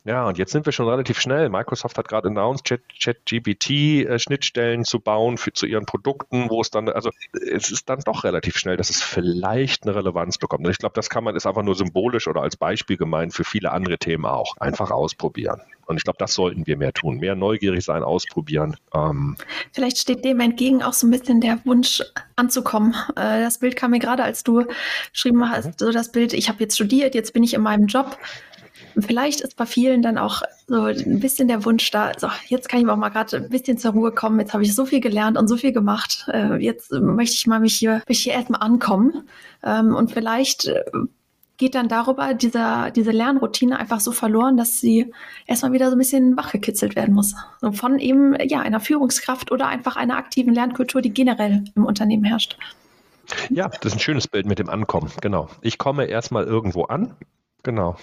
Ja, 0.04 0.28
und 0.28 0.40
jetzt 0.40 0.52
sind 0.52 0.66
wir 0.66 0.74
schon 0.74 0.88
relativ 0.88 1.20
schnell. 1.20 1.50
Microsoft 1.50 1.96
hat 1.98 2.08
gerade 2.08 2.28
announced, 2.28 2.66
Chat-GPT-Schnittstellen 2.98 4.82
äh, 4.82 4.84
zu 4.84 5.00
bauen 5.00 5.38
für, 5.38 5.54
zu 5.54 5.68
ihren 5.68 5.86
Produkten, 5.86 6.50
wo 6.50 6.60
es 6.62 6.72
dann, 6.72 6.90
also 6.90 7.12
es 7.34 7.70
ist 7.70 7.88
dann 7.88 8.00
doch 8.00 8.24
relativ 8.24 8.58
schnell, 8.58 8.78
dass 8.78 8.90
es 8.90 9.04
vielleicht 9.04 9.84
eine 9.84 9.96
Relevanz 9.96 10.40
bekommt. 10.40 10.66
Und 10.66 10.72
ich 10.72 10.80
glaube, 10.80 10.94
das 10.96 11.12
kann 11.12 11.24
man, 11.24 11.36
ist 11.36 11.46
einfach 11.46 11.62
nur 11.62 11.76
symbolisch 11.76 12.28
oder 12.28 12.42
als 12.42 12.58
Beispiel 12.58 12.98
gemeint 12.98 13.36
für 13.36 13.44
viele 13.44 13.72
andere 13.72 14.00
Themen 14.00 14.26
auch. 14.26 14.58
Einfach 14.58 14.90
ausprobieren. 14.90 15.62
Und 15.86 15.98
ich 15.98 16.04
glaube, 16.04 16.18
das 16.20 16.34
sollten 16.34 16.66
wir 16.66 16.78
mehr 16.78 16.94
tun. 16.94 17.18
Mehr 17.18 17.36
neugierig 17.36 17.84
sein, 17.84 18.02
ausprobieren. 18.02 18.78
Ähm. 18.96 19.36
Vielleicht 19.72 19.98
steht 19.98 20.24
dem 20.26 20.40
entgegen 20.40 20.82
auch 20.82 20.94
so 20.94 21.06
ein 21.06 21.12
bisschen 21.12 21.42
der 21.42 21.60
Wunsch 21.66 22.02
anzukommen. 22.38 22.96
Äh, 23.12 23.42
das 23.42 23.60
Bild 23.60 23.76
kam 23.76 23.92
mir 23.92 24.00
gerade, 24.00 24.24
als 24.24 24.44
du 24.44 24.66
geschrieben 25.12 25.48
hast, 25.50 25.66
mhm. 25.66 25.74
so 25.78 25.92
das 25.92 26.12
Bild, 26.12 26.34
ich 26.34 26.50
habe 26.50 26.60
jetzt 26.62 26.76
studiert, 26.76 27.14
jetzt 27.14 27.34
bin 27.34 27.44
ich 27.44 27.54
in 27.54 27.62
meinem 27.62 27.88
Job 27.88 28.18
vielleicht 28.98 29.42
ist 29.42 29.56
bei 29.56 29.66
vielen 29.66 30.02
dann 30.02 30.18
auch 30.18 30.42
so 30.68 30.84
ein 30.84 31.20
bisschen 31.20 31.48
der 31.48 31.66
Wunsch 31.66 31.90
da, 31.92 32.12
so, 32.18 32.28
jetzt 32.48 32.70
kann 32.70 32.82
ich 32.82 32.88
auch 32.88 32.96
mal 32.96 33.10
gerade 33.10 33.38
ein 33.38 33.50
bisschen 33.50 33.78
zur 33.78 33.92
Ruhe 33.92 34.12
kommen, 34.12 34.40
jetzt 34.40 34.54
habe 34.54 34.64
ich 34.64 34.74
so 34.74 34.86
viel 34.86 35.02
gelernt 35.02 35.38
und 35.38 35.48
so 35.48 35.58
viel 35.58 35.72
gemacht, 35.72 36.26
äh, 36.32 36.56
jetzt 36.56 36.92
möchte 36.92 37.36
ich 37.36 37.48
mal 37.48 37.60
mich 37.60 37.76
hier, 37.76 38.02
mich 38.08 38.20
hier 38.20 38.34
erstmal 38.34 38.62
ankommen. 38.62 39.28
Ähm, 39.64 39.96
und 39.96 40.12
vielleicht 40.12 40.66
äh, 40.66 40.84
geht 41.58 41.76
dann 41.76 41.88
darüber 41.88 42.34
dieser, 42.34 42.90
diese 42.90 43.12
Lernroutine 43.12 43.78
einfach 43.78 44.00
so 44.00 44.12
verloren, 44.12 44.58
dass 44.58 44.80
sie 44.80 45.14
erstmal 45.46 45.74
wieder 45.74 45.90
so 45.90 45.96
ein 45.96 46.00
bisschen 46.00 46.36
wachgekitzelt 46.36 46.96
werden 46.96 47.14
muss. 47.14 47.36
So 47.62 47.72
von 47.72 48.00
eben 48.00 48.36
ja, 48.48 48.62
einer 48.62 48.80
Führungskraft 48.80 49.52
oder 49.52 49.68
einfach 49.68 49.96
einer 49.96 50.18
aktiven 50.18 50.56
Lernkultur, 50.56 51.04
die 51.04 51.14
generell 51.14 51.64
im 51.76 51.86
Unternehmen 51.86 52.24
herrscht. 52.24 52.58
Ja, 53.52 53.68
das 53.68 53.92
ist 53.92 53.94
ein 53.94 54.00
schönes 54.00 54.28
Bild 54.28 54.48
mit 54.48 54.58
dem 54.58 54.70
Ankommen, 54.70 55.12
genau. 55.22 55.50
Ich 55.62 55.78
komme 55.78 56.06
erstmal 56.06 56.46
irgendwo 56.46 56.86
an, 56.86 57.16
genau. 57.62 57.96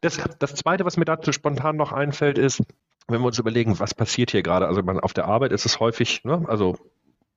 Das, 0.00 0.20
das 0.38 0.54
Zweite, 0.54 0.84
was 0.84 0.96
mir 0.96 1.04
dazu 1.04 1.32
spontan 1.32 1.76
noch 1.76 1.92
einfällt, 1.92 2.38
ist, 2.38 2.62
wenn 3.08 3.20
wir 3.20 3.26
uns 3.26 3.38
überlegen, 3.38 3.78
was 3.78 3.94
passiert 3.94 4.30
hier 4.30 4.42
gerade, 4.42 4.66
also 4.66 4.82
man, 4.82 5.00
auf 5.00 5.12
der 5.12 5.26
Arbeit 5.26 5.52
ist 5.52 5.66
es 5.66 5.80
häufig, 5.80 6.24
ne, 6.24 6.44
also 6.48 6.78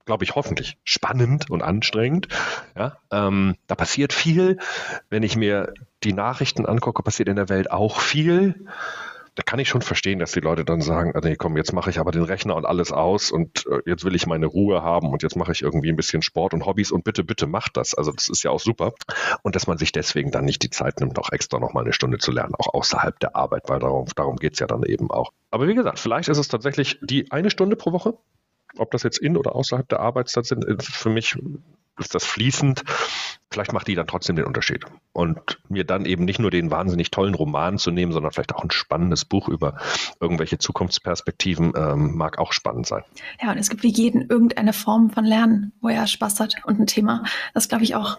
glaube 0.06 0.24
ich, 0.24 0.36
hoffentlich 0.36 0.78
spannend 0.84 1.52
und 1.52 1.62
anstrengend. 1.62 2.30
Ja, 2.76 2.98
ähm, 3.12 3.56
da 3.68 3.76
passiert 3.76 4.14
viel. 4.14 4.58
Wenn 5.10 5.22
ich 5.22 5.36
mir 5.36 5.74
die 6.04 6.14
Nachrichten 6.14 6.66
angucke, 6.66 7.04
passiert 7.04 7.30
in 7.30 7.36
der 7.36 7.50
Welt 7.50 7.70
auch 7.70 8.00
viel 8.00 8.68
da 9.38 9.44
kann 9.44 9.60
ich 9.60 9.70
schon 9.70 9.84
verstehen, 9.84 10.18
dass 10.18 10.32
die 10.32 10.40
Leute 10.40 10.66
dann 10.66 10.82
sagen, 10.82 11.12
ah, 11.14 11.22
nee, 11.24 11.36
komm, 11.36 11.58
jetzt 11.58 11.72
mache 11.72 11.92
ich 11.92 12.00
aber 12.00 12.12
den 12.12 12.24
Rechner 12.24 12.56
und 12.56 12.66
alles 12.66 12.92
aus 12.92 13.30
und 13.30 13.68
äh, 13.68 13.82
jetzt 13.86 14.04
will 14.04 14.16
ich 14.16 14.26
meine 14.26 14.48
Ruhe 14.48 14.82
haben 14.82 15.12
und 15.12 15.22
jetzt 15.22 15.36
mache 15.36 15.52
ich 15.52 15.62
irgendwie 15.62 15.90
ein 15.90 15.96
bisschen 15.96 16.24
Sport 16.24 16.56
und 16.56 16.66
Hobbys 16.66 16.92
und 16.92 17.04
bitte, 17.04 17.24
bitte 17.24 17.46
macht 17.46 17.78
das. 17.78 17.94
Also 17.94 18.12
das 18.12 18.30
ist 18.30 18.42
ja 18.42 18.50
auch 18.50 18.60
super. 18.60 18.96
Und 19.44 19.56
dass 19.56 19.68
man 19.68 19.78
sich 19.78 19.92
deswegen 19.92 20.32
dann 20.32 20.44
nicht 20.44 20.64
die 20.64 20.72
Zeit 20.72 21.00
nimmt, 21.02 21.20
auch 21.20 21.32
extra 21.32 21.60
nochmal 21.60 21.84
eine 21.84 21.94
Stunde 21.94 22.18
zu 22.18 22.32
lernen, 22.32 22.56
auch 22.56 22.74
außerhalb 22.74 23.20
der 23.20 23.36
Arbeit, 23.36 23.70
weil 23.70 23.78
darum, 23.78 24.08
darum 24.16 24.38
geht 24.38 24.54
es 24.54 24.60
ja 24.60 24.66
dann 24.66 24.82
eben 24.82 25.12
auch. 25.12 25.32
Aber 25.52 25.68
wie 25.68 25.76
gesagt, 25.76 26.00
vielleicht 26.00 26.30
ist 26.30 26.40
es 26.40 26.48
tatsächlich 26.48 26.98
die 27.04 27.32
eine 27.32 27.52
Stunde 27.52 27.76
pro 27.76 27.92
Woche. 27.92 28.18
Ob 28.80 28.90
das 28.90 29.04
jetzt 29.04 29.20
in 29.20 29.38
oder 29.38 29.56
außerhalb 29.56 29.88
der 29.88 30.00
Arbeitszeit 30.00 30.48
sind, 30.48 30.66
für 30.82 31.10
mich 31.10 31.38
ist 32.00 32.16
das 32.16 32.24
fließend. 32.24 32.84
Vielleicht 33.50 33.72
macht 33.72 33.88
die 33.88 33.96
dann 33.96 34.08
trotzdem 34.08 34.36
den 34.36 34.46
Unterschied. 34.46 34.84
Und 35.14 35.60
mir 35.70 35.86
dann 35.86 36.06
eben 36.06 36.26
nicht 36.26 36.40
nur 36.40 36.52
den 36.52 36.70
wahnsinnig 36.70 37.12
tollen 37.12 37.34
Roman 37.34 37.78
zu 37.78 37.92
nehmen, 37.92 38.12
sondern 38.12 38.32
vielleicht 38.34 38.54
auch 38.54 38.64
ein 38.64 38.72
spannendes 38.72 39.24
Buch 39.26 39.48
über 39.48 39.78
irgendwelche 40.20 40.58
Zukunftsperspektiven 40.58 41.74
ähm, 41.76 42.18
mag 42.18 42.40
auch 42.40 42.52
spannend 42.52 42.88
sein. 42.88 43.04
Ja, 43.42 43.52
und 43.52 43.58
es 43.58 43.70
gibt 43.70 43.84
wie 43.84 43.92
jeden 43.92 44.30
irgendeine 44.30 44.74
Form 44.74 45.10
von 45.10 45.24
Lernen, 45.24 45.72
wo 45.82 45.88
er 45.88 46.08
Spaß 46.08 46.40
hat 46.40 46.56
und 46.66 46.80
ein 46.80 46.88
Thema. 46.88 47.24
Das 47.54 47.70
glaube 47.70 47.84
ich 47.84 47.96
auch. 47.96 48.18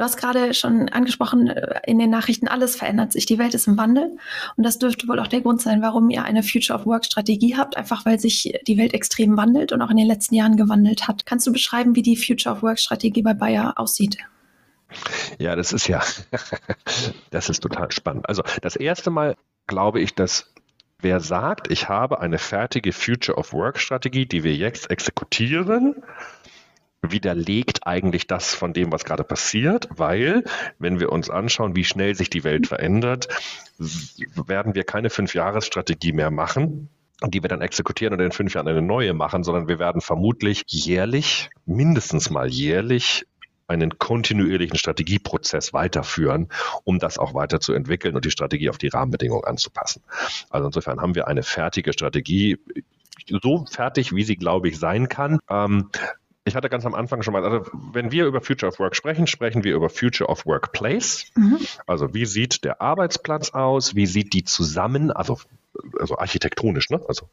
Du 0.00 0.04
hast 0.04 0.16
gerade 0.16 0.54
schon 0.54 0.88
angesprochen, 0.88 1.48
äh, 1.48 1.80
in 1.86 1.98
den 1.98 2.08
Nachrichten, 2.08 2.48
alles 2.48 2.74
verändert 2.74 3.12
sich. 3.12 3.26
Die 3.26 3.38
Welt 3.38 3.52
ist 3.52 3.66
im 3.66 3.76
Wandel. 3.76 4.16
Und 4.56 4.64
das 4.64 4.78
dürfte 4.78 5.06
wohl 5.08 5.18
auch 5.18 5.26
der 5.26 5.42
Grund 5.42 5.60
sein, 5.60 5.82
warum 5.82 6.08
ihr 6.08 6.24
eine 6.24 6.42
Future 6.42 6.78
of 6.78 6.86
Work 6.86 7.04
Strategie 7.04 7.56
habt, 7.56 7.76
einfach 7.76 8.06
weil 8.06 8.18
sich 8.18 8.58
die 8.66 8.78
Welt 8.78 8.94
extrem 8.94 9.36
wandelt 9.36 9.72
und 9.72 9.82
auch 9.82 9.90
in 9.90 9.98
den 9.98 10.06
letzten 10.06 10.36
Jahren 10.36 10.56
gewandelt 10.56 11.06
hat. 11.06 11.26
Kannst 11.26 11.46
du 11.46 11.52
beschreiben, 11.52 11.96
wie 11.96 12.02
die 12.02 12.16
Future 12.16 12.54
of 12.54 12.62
Work 12.62 12.78
Strategie 12.78 13.09
bei 13.22 13.34
Bayer 13.34 13.74
aussieht? 13.76 14.18
Ja, 15.38 15.56
das 15.56 15.72
ist 15.72 15.86
ja, 15.86 16.02
das 17.30 17.48
ist 17.48 17.60
total 17.60 17.92
spannend. 17.92 18.28
Also 18.28 18.42
das 18.62 18.76
erste 18.76 19.10
Mal 19.10 19.36
glaube 19.66 20.00
ich, 20.00 20.14
dass 20.14 20.52
wer 21.00 21.20
sagt, 21.20 21.70
ich 21.70 21.88
habe 21.88 22.20
eine 22.20 22.38
fertige 22.38 22.92
Future 22.92 23.38
of 23.38 23.52
Work 23.52 23.78
Strategie, 23.78 24.26
die 24.26 24.44
wir 24.44 24.54
jetzt 24.54 24.90
exekutieren, 24.90 25.94
widerlegt 27.02 27.86
eigentlich 27.86 28.26
das 28.26 28.54
von 28.54 28.72
dem, 28.72 28.92
was 28.92 29.04
gerade 29.04 29.24
passiert, 29.24 29.88
weil, 29.90 30.44
wenn 30.78 31.00
wir 31.00 31.10
uns 31.10 31.30
anschauen, 31.30 31.74
wie 31.74 31.84
schnell 31.84 32.14
sich 32.14 32.28
die 32.28 32.44
Welt 32.44 32.66
verändert, 32.66 33.28
werden 33.78 34.74
wir 34.74 34.84
keine 34.84 35.08
Fünf-Jahres-Strategie 35.08 36.12
mehr 36.12 36.30
machen, 36.30 36.90
die 37.26 37.42
wir 37.42 37.48
dann 37.48 37.60
exekutieren 37.60 38.14
und 38.14 38.20
in 38.20 38.32
fünf 38.32 38.54
Jahren 38.54 38.68
eine 38.68 38.82
neue 38.82 39.14
machen, 39.14 39.44
sondern 39.44 39.68
wir 39.68 39.78
werden 39.78 40.00
vermutlich 40.00 40.62
jährlich, 40.66 41.50
mindestens 41.66 42.30
mal 42.30 42.48
jährlich, 42.48 43.26
einen 43.68 43.98
kontinuierlichen 43.98 44.76
Strategieprozess 44.76 45.72
weiterführen, 45.72 46.48
um 46.84 46.98
das 46.98 47.18
auch 47.18 47.34
weiterzuentwickeln 47.34 48.16
und 48.16 48.24
die 48.24 48.30
Strategie 48.30 48.68
auf 48.68 48.78
die 48.78 48.88
Rahmenbedingungen 48.88 49.44
anzupassen. 49.44 50.02
Also 50.50 50.66
insofern 50.66 51.00
haben 51.00 51.14
wir 51.14 51.28
eine 51.28 51.44
fertige 51.44 51.92
Strategie, 51.92 52.58
so 53.42 53.64
fertig, 53.70 54.14
wie 54.14 54.24
sie, 54.24 54.36
glaube 54.36 54.68
ich, 54.68 54.78
sein 54.78 55.08
kann. 55.08 55.38
Ähm, 55.48 55.90
ich 56.44 56.56
hatte 56.56 56.68
ganz 56.68 56.84
am 56.84 56.94
Anfang 56.94 57.22
schon 57.22 57.32
mal, 57.32 57.44
also 57.44 57.64
wenn 57.92 58.10
wir 58.10 58.26
über 58.26 58.40
Future 58.40 58.72
of 58.72 58.78
Work 58.80 58.96
sprechen, 58.96 59.26
sprechen 59.26 59.62
wir 59.62 59.74
über 59.74 59.88
Future 59.88 60.28
of 60.28 60.46
Workplace. 60.46 61.26
Mhm. 61.36 61.58
Also 61.86 62.12
wie 62.14 62.26
sieht 62.26 62.64
der 62.64 62.80
Arbeitsplatz 62.80 63.50
aus? 63.50 63.94
Wie 63.94 64.06
sieht 64.06 64.32
die 64.32 64.44
zusammen, 64.44 65.12
also, 65.12 65.38
also 65.98 66.18
architektonisch, 66.18 66.90
ne? 66.90 67.00
Also 67.08 67.28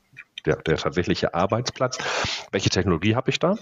der, 0.46 0.58
der 0.58 0.78
tatsächliche 0.78 1.34
Arbeitsplatz. 1.34 1.98
Welche 2.52 2.70
Technologie 2.70 3.16
habe 3.16 3.30
ich 3.30 3.40
da? 3.40 3.56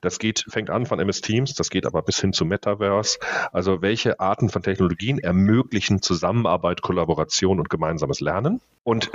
Das 0.00 0.18
geht, 0.18 0.44
fängt 0.48 0.70
an 0.70 0.86
von 0.86 0.98
MS 0.98 1.20
Teams, 1.20 1.54
das 1.54 1.70
geht 1.70 1.86
aber 1.86 2.02
bis 2.02 2.20
hin 2.20 2.32
zu 2.32 2.44
Metaverse. 2.44 3.18
Also 3.52 3.82
welche 3.82 4.20
Arten 4.20 4.48
von 4.48 4.62
Technologien 4.62 5.18
ermöglichen 5.18 6.02
Zusammenarbeit, 6.02 6.82
Kollaboration 6.82 7.60
und 7.60 7.70
gemeinsames 7.70 8.20
Lernen? 8.20 8.60
Und 8.82 9.10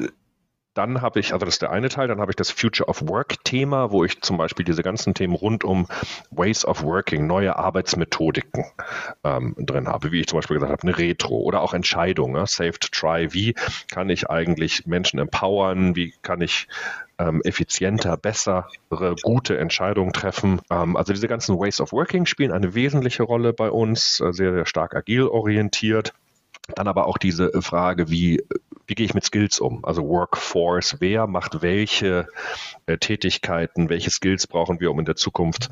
dann 0.74 1.02
habe 1.02 1.20
ich, 1.20 1.34
also 1.34 1.46
das 1.46 1.56
ist 1.56 1.62
der 1.62 1.72
eine 1.72 1.90
Teil, 1.90 2.08
dann 2.08 2.22
habe 2.22 2.32
ich 2.32 2.36
das 2.36 2.52
Future 2.52 2.88
of 2.88 3.08
Work 3.08 3.44
Thema, 3.44 3.92
wo 3.92 4.04
ich 4.04 4.22
zum 4.22 4.38
Beispiel 4.38 4.66
diese 4.66 4.84
ganzen 4.84 5.14
Themen 5.14 5.36
rund 5.36 5.64
um 5.64 5.88
Ways 6.32 6.64
of 6.66 6.84
Working, 6.84 7.28
neue 7.28 7.58
Arbeitsmethodiken 7.58 8.66
ähm, 9.24 9.56
drin 9.58 9.88
habe, 9.88 10.12
wie 10.12 10.22
ich 10.22 10.28
zum 10.28 10.38
Beispiel 10.38 10.56
gesagt 10.56 10.72
habe, 10.72 10.84
eine 10.84 10.98
Retro 10.98 11.38
oder 11.38 11.62
auch 11.62 11.74
Entscheidungen, 11.74 12.34
ne? 12.34 12.48
Safe 12.48 12.78
to 12.80 12.88
Try. 12.92 13.34
Wie 13.34 13.56
kann 13.92 14.10
ich 14.10 14.30
eigentlich 14.30 14.86
Menschen 14.86 15.20
empowern? 15.20 15.96
Wie 15.96 16.14
kann 16.22 16.42
ich 16.42 16.68
ähm, 17.20 17.42
effizienter, 17.44 18.16
bessere, 18.18 18.66
gute 19.22 19.58
Entscheidungen 19.58 20.14
treffen. 20.14 20.62
Ähm, 20.72 20.96
also 20.96 21.14
diese 21.14 21.28
ganzen 21.28 21.60
Ways 21.60 21.82
of 21.82 21.92
Working 21.92 22.26
spielen 22.26 22.52
eine 22.52 22.74
wesentliche 22.74 23.24
Rolle 23.24 23.54
bei 23.54 23.70
uns, 23.70 24.22
äh, 24.22 24.32
sehr, 24.32 24.54
sehr 24.54 24.66
stark 24.66 24.96
agil 24.96 25.24
orientiert. 25.24 26.14
Dann 26.76 26.88
aber 26.88 27.08
auch 27.08 27.18
diese 27.18 27.62
Frage, 27.62 28.10
wie 28.10 28.44
wie 28.90 28.96
gehe 28.96 29.06
ich 29.06 29.14
mit 29.14 29.24
Skills 29.24 29.60
um? 29.60 29.86
Also 29.86 30.08
Workforce, 30.08 30.98
wer 31.00 31.28
macht 31.28 31.62
welche 31.62 32.28
äh, 32.88 32.98
Tätigkeiten, 32.98 33.90
welche 33.90 34.10
Skills 34.10 34.48
brauchen 34.48 34.80
wir, 34.80 34.90
um 34.90 35.00
in 35.00 35.06
der 35.06 35.16
Zukunft 35.16 35.70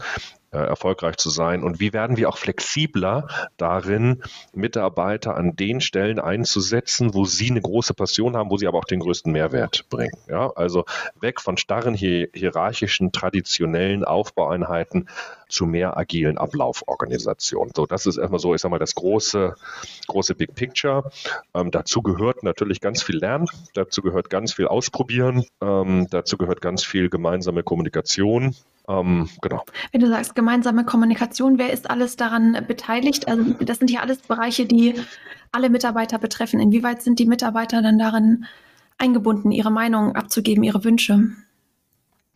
äh, 0.52 0.58
erfolgreich 0.58 1.18
zu 1.18 1.30
sein? 1.30 1.64
Und 1.64 1.80
wie 1.80 1.94
werden 1.94 2.18
wir 2.18 2.30
auch 2.30 2.38
flexibler 2.38 3.28
darin, 3.58 4.22
Mitarbeiter 4.54 5.36
an 5.36 5.56
den 5.56 5.82
Stellen 5.82 6.20
einzusetzen, 6.20 7.14
wo 7.14 7.26
sie 7.26 7.52
eine 7.52 7.62
große 7.62 7.94
Passion 7.94 8.36
haben, 8.36 8.50
wo 8.50 8.58
sie 8.58 8.68
aber 8.68 8.80
auch 8.80 8.86
den 8.86 9.00
größten 9.00 9.32
Mehrwert 9.32 9.90
bringen? 9.90 10.18
Ja, 10.28 10.52
also 10.56 10.86
weg 11.20 11.42
von 11.42 11.58
starren 11.58 11.94
hierarchischen, 11.94 13.12
traditionellen 13.12 14.04
Aufbaueinheiten 14.04 15.08
zu 15.50 15.66
mehr 15.66 15.98
agilen 15.98 16.38
Ablauforganisationen. 16.38 17.72
So, 17.76 17.86
das 17.86 18.06
ist 18.06 18.18
erstmal 18.18 18.40
so, 18.40 18.54
ich 18.54 18.62
sag 18.62 18.72
mal, 18.72 18.80
das 18.80 18.96
große, 18.96 19.56
große 20.08 20.36
Big 20.36 20.56
Picture. 20.56 21.10
Ähm, 21.54 21.72
dazu 21.72 22.02
gehört 22.02 22.44
natürlich 22.44 22.82
ganz 22.82 23.02
viel 23.04 23.18
Lernen, 23.18 23.48
dazu 23.74 24.02
gehört 24.02 24.30
ganz 24.30 24.54
viel 24.54 24.68
Ausprobieren, 24.68 25.46
ähm, 25.62 26.08
dazu 26.10 26.38
gehört 26.38 26.62
ganz 26.62 26.84
viel 26.84 27.10
gemeinsame 27.10 27.64
Kommunikation. 27.64 28.56
Ähm, 28.88 29.30
genau. 29.42 29.64
Wenn 29.92 30.02
du 30.02 30.08
sagst 30.08 30.36
gemeinsame 30.36 30.86
Kommunikation, 30.86 31.58
wer 31.58 31.72
ist 31.72 31.90
alles 31.90 32.16
daran 32.16 32.66
beteiligt? 32.68 33.28
Also 33.28 33.54
das 33.60 33.80
sind 33.80 33.92
ja 33.92 34.02
alles 34.02 34.20
Bereiche, 34.20 34.66
die 34.66 34.96
alle 35.52 35.70
Mitarbeiter 35.70 36.20
betreffen. 36.20 36.60
Inwieweit 36.60 37.02
sind 37.02 37.20
die 37.20 37.26
Mitarbeiter 37.26 37.82
dann 37.82 38.00
darin 38.00 38.46
eingebunden, 38.98 39.52
ihre 39.52 39.72
Meinung 39.72 40.16
abzugeben, 40.16 40.64
ihre 40.64 40.84
Wünsche? 40.84 41.32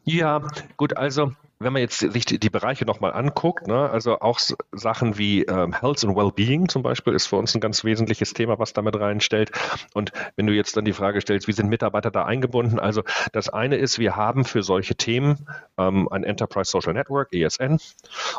Ja, 0.04 0.42
gut, 0.78 0.98
also 0.98 1.32
wenn 1.62 1.74
man 1.74 1.82
jetzt 1.82 2.00
sich 2.00 2.26
die, 2.26 2.40
die 2.40 2.50
Bereiche 2.50 2.86
nochmal 2.86 3.14
anguckt, 3.14 3.68
ne, 3.68 3.90
also 3.90 4.20
auch 4.20 4.40
Sachen 4.72 5.18
wie 5.18 5.44
ähm, 5.44 5.74
Health 5.74 6.04
and 6.04 6.16
Wellbeing 6.16 6.70
zum 6.70 6.84
Beispiel 6.84 7.14
ist 7.14 7.28
für 7.28 7.36
uns 7.36 7.54
ein 7.56 7.62
ganz 7.62 7.84
wesentliches 7.84 8.34
Thema, 8.34 8.60
was 8.60 8.74
damit 8.74 9.00
reinstellt. 9.00 9.52
Und 9.94 10.12
wenn 10.36 10.48
du 10.48 10.54
jetzt 10.54 10.76
dann 10.76 10.86
die 10.86 10.94
Frage 10.94 11.22
stellst, 11.22 11.48
wie 11.48 11.54
sind 11.54 11.70
Mitarbeiter 11.70 12.12
da 12.12 12.26
eingebunden? 12.26 12.80
Also 12.80 13.04
das 13.32 13.50
eine 13.50 13.76
ist, 13.78 14.00
wir 14.00 14.16
haben 14.16 14.46
für 14.46 14.64
solche 14.64 14.96
Themen 14.96 15.48
ähm, 15.78 16.08
ein 16.10 16.24
Enterprise 16.24 16.72
Social 16.72 16.94
Network, 16.94 17.34
ESN. 17.34 17.80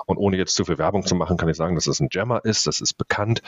Und 0.07 0.16
ohne 0.16 0.37
jetzt 0.37 0.55
zu 0.55 0.64
viel 0.64 0.79
Werbung 0.79 1.07
zu 1.07 1.14
machen, 1.14 1.37
kann 1.37 1.49
ich 1.49 1.57
sagen, 1.57 1.75
dass 1.75 1.87
es 1.87 2.01
ein 2.01 2.09
Jammer 2.11 2.45
ist, 2.45 2.66
das 2.66 2.81
ist 2.81 2.95
bekannt. 2.95 3.43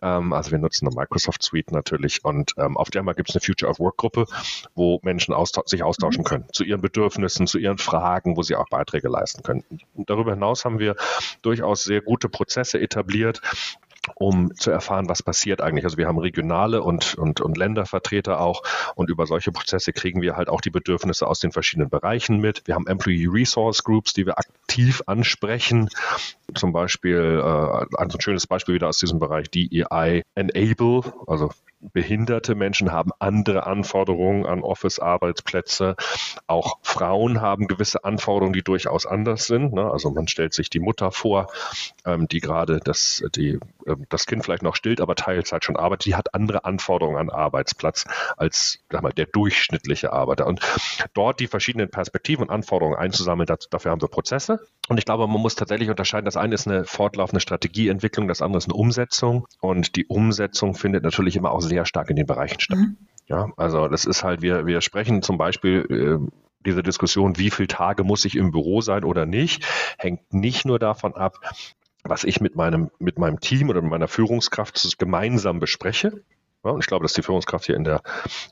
Ähm, 0.00 0.32
also 0.32 0.50
wir 0.50 0.58
nutzen 0.58 0.86
eine 0.86 0.96
Microsoft 0.96 1.42
Suite 1.42 1.72
natürlich. 1.72 2.24
Und 2.24 2.54
ähm, 2.56 2.76
auf 2.76 2.88
Jammer 2.92 3.14
gibt 3.14 3.28
es 3.28 3.36
eine 3.36 3.42
Future 3.42 3.70
of 3.70 3.78
Work 3.78 3.98
Gruppe, 3.98 4.26
wo 4.74 5.00
Menschen 5.02 5.34
austau 5.34 5.62
sich 5.66 5.82
austauschen 5.82 6.22
mhm. 6.22 6.28
können 6.28 6.44
zu 6.52 6.64
ihren 6.64 6.80
Bedürfnissen, 6.80 7.46
zu 7.46 7.58
ihren 7.58 7.78
Fragen, 7.78 8.36
wo 8.36 8.42
sie 8.42 8.56
auch 8.56 8.68
Beiträge 8.68 9.08
leisten 9.08 9.17
können. 9.42 9.64
Und 9.94 10.10
darüber 10.10 10.32
hinaus 10.32 10.64
haben 10.64 10.78
wir 10.78 10.96
durchaus 11.42 11.84
sehr 11.84 12.00
gute 12.00 12.28
Prozesse 12.28 12.80
etabliert, 12.80 13.40
um 14.14 14.54
zu 14.54 14.70
erfahren, 14.70 15.08
was 15.08 15.22
passiert 15.22 15.60
eigentlich. 15.60 15.84
Also 15.84 15.96
wir 15.96 16.06
haben 16.06 16.18
regionale 16.18 16.82
und, 16.82 17.14
und, 17.14 17.40
und 17.40 17.56
Ländervertreter 17.56 18.40
auch 18.40 18.62
und 18.94 19.10
über 19.10 19.26
solche 19.26 19.52
Prozesse 19.52 19.92
kriegen 19.92 20.22
wir 20.22 20.36
halt 20.36 20.48
auch 20.48 20.60
die 20.60 20.70
Bedürfnisse 20.70 21.26
aus 21.26 21.40
den 21.40 21.52
verschiedenen 21.52 21.90
Bereichen 21.90 22.38
mit. 22.38 22.62
Wir 22.66 22.74
haben 22.74 22.86
Employee 22.86 23.28
Resource 23.30 23.84
Groups, 23.84 24.12
die 24.12 24.26
wir 24.26 24.38
aktiv 24.38 25.02
ansprechen. 25.06 25.88
Zum 26.54 26.72
Beispiel, 26.72 27.42
äh, 27.42 27.96
ein 27.96 28.10
schönes 28.20 28.46
Beispiel 28.46 28.76
wieder 28.76 28.88
aus 28.88 28.98
diesem 28.98 29.18
Bereich, 29.18 29.50
DEI 29.50 30.22
Enable, 30.34 31.02
also 31.26 31.50
behinderte 31.80 32.54
Menschen 32.54 32.92
haben 32.92 33.10
andere 33.18 33.66
Anforderungen 33.66 34.46
an 34.46 34.62
Office-Arbeitsplätze. 34.62 35.96
Auch 36.46 36.78
Frauen 36.82 37.40
haben 37.40 37.68
gewisse 37.68 38.04
Anforderungen, 38.04 38.52
die 38.52 38.62
durchaus 38.62 39.06
anders 39.06 39.46
sind. 39.46 39.72
Ne? 39.72 39.90
Also 39.90 40.10
man 40.10 40.28
stellt 40.28 40.54
sich 40.54 40.70
die 40.70 40.80
Mutter 40.80 41.12
vor, 41.12 41.48
ähm, 42.04 42.26
die 42.28 42.40
gerade 42.40 42.80
das, 42.80 43.22
äh, 43.36 43.58
das 44.08 44.26
Kind 44.26 44.44
vielleicht 44.44 44.62
noch 44.62 44.76
stillt, 44.76 45.00
aber 45.00 45.14
Teilzeit 45.14 45.64
schon 45.64 45.76
arbeitet. 45.76 46.06
Die 46.06 46.16
hat 46.16 46.34
andere 46.34 46.64
Anforderungen 46.64 47.18
an 47.18 47.30
Arbeitsplatz 47.30 48.04
als 48.36 48.80
sag 48.90 49.02
mal, 49.02 49.12
der 49.12 49.26
durchschnittliche 49.26 50.12
Arbeiter. 50.12 50.46
Und 50.46 50.60
dort 51.14 51.40
die 51.40 51.46
verschiedenen 51.46 51.90
Perspektiven 51.90 52.44
und 52.44 52.50
Anforderungen 52.50 52.96
einzusammeln, 52.96 53.46
das, 53.46 53.68
dafür 53.70 53.92
haben 53.92 54.00
wir 54.00 54.08
Prozesse. 54.08 54.60
Und 54.88 54.98
ich 54.98 55.04
glaube, 55.04 55.26
man 55.26 55.40
muss 55.40 55.54
tatsächlich 55.54 55.90
unterscheiden. 55.90 56.24
Das 56.24 56.36
eine 56.36 56.54
ist 56.54 56.66
eine 56.66 56.84
fortlaufende 56.84 57.40
Strategieentwicklung, 57.40 58.26
das 58.26 58.42
andere 58.42 58.58
ist 58.58 58.66
eine 58.66 58.74
Umsetzung. 58.74 59.46
Und 59.60 59.96
die 59.96 60.06
Umsetzung 60.06 60.74
findet 60.74 61.04
natürlich 61.04 61.36
immer 61.36 61.52
auch 61.52 61.60
sehr 61.68 61.86
stark 61.86 62.10
in 62.10 62.16
den 62.16 62.26
Bereichen 62.26 62.60
statt. 62.60 62.78
Mhm. 62.78 62.96
Ja, 63.26 63.50
also 63.56 63.88
das 63.88 64.04
ist 64.04 64.24
halt, 64.24 64.42
wir, 64.42 64.66
wir 64.66 64.80
sprechen 64.80 65.22
zum 65.22 65.38
Beispiel 65.38 65.86
äh, 65.90 66.30
diese 66.64 66.82
Diskussion, 66.82 67.38
wie 67.38 67.50
viele 67.50 67.68
Tage 67.68 68.02
muss 68.02 68.24
ich 68.24 68.36
im 68.36 68.50
Büro 68.50 68.80
sein 68.80 69.04
oder 69.04 69.26
nicht, 69.26 69.64
hängt 69.98 70.32
nicht 70.32 70.64
nur 70.64 70.78
davon 70.78 71.14
ab, 71.14 71.38
was 72.04 72.24
ich 72.24 72.40
mit 72.40 72.56
meinem, 72.56 72.90
mit 72.98 73.18
meinem 73.18 73.40
Team 73.40 73.68
oder 73.68 73.82
mit 73.82 73.90
meiner 73.90 74.08
Führungskraft 74.08 74.98
gemeinsam 74.98 75.60
bespreche, 75.60 76.22
ja, 76.64 76.72
und 76.72 76.80
ich 76.80 76.86
glaube, 76.88 77.04
dass 77.04 77.12
die 77.12 77.22
Führungskraft 77.22 77.66
hier 77.66 77.76
in 77.76 77.84
der, 77.84 78.02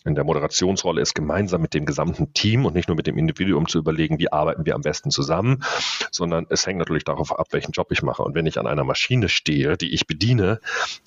in 0.05 0.15
der 0.15 0.23
Moderationsrolle 0.23 1.01
ist, 1.01 1.15
gemeinsam 1.15 1.61
mit 1.61 1.75
dem 1.75 1.85
gesamten 1.87 2.33
Team 2.35 2.65
und 2.65 2.75
nicht 2.75 2.87
nur 2.87 2.97
mit 2.97 3.09
dem 3.09 3.19
Individuum 3.19 3.67
zu 3.67 3.79
überlegen, 3.79 4.21
wie 4.21 4.33
arbeiten 4.33 4.65
wir 4.65 4.77
am 4.77 4.83
besten 4.83 5.11
zusammen, 5.11 5.65
sondern 6.13 6.47
es 6.49 6.67
hängt 6.67 6.79
natürlich 6.79 7.05
darauf 7.05 7.37
ab, 7.37 7.49
welchen 7.51 7.73
Job 7.73 7.91
ich 7.91 8.03
mache. 8.03 8.23
Und 8.23 8.37
wenn 8.37 8.47
ich 8.47 8.59
an 8.59 8.69
einer 8.69 8.85
Maschine 8.85 9.29
stehe, 9.29 9.77
die 9.77 9.93
ich 9.93 10.07
bediene, 10.07 10.61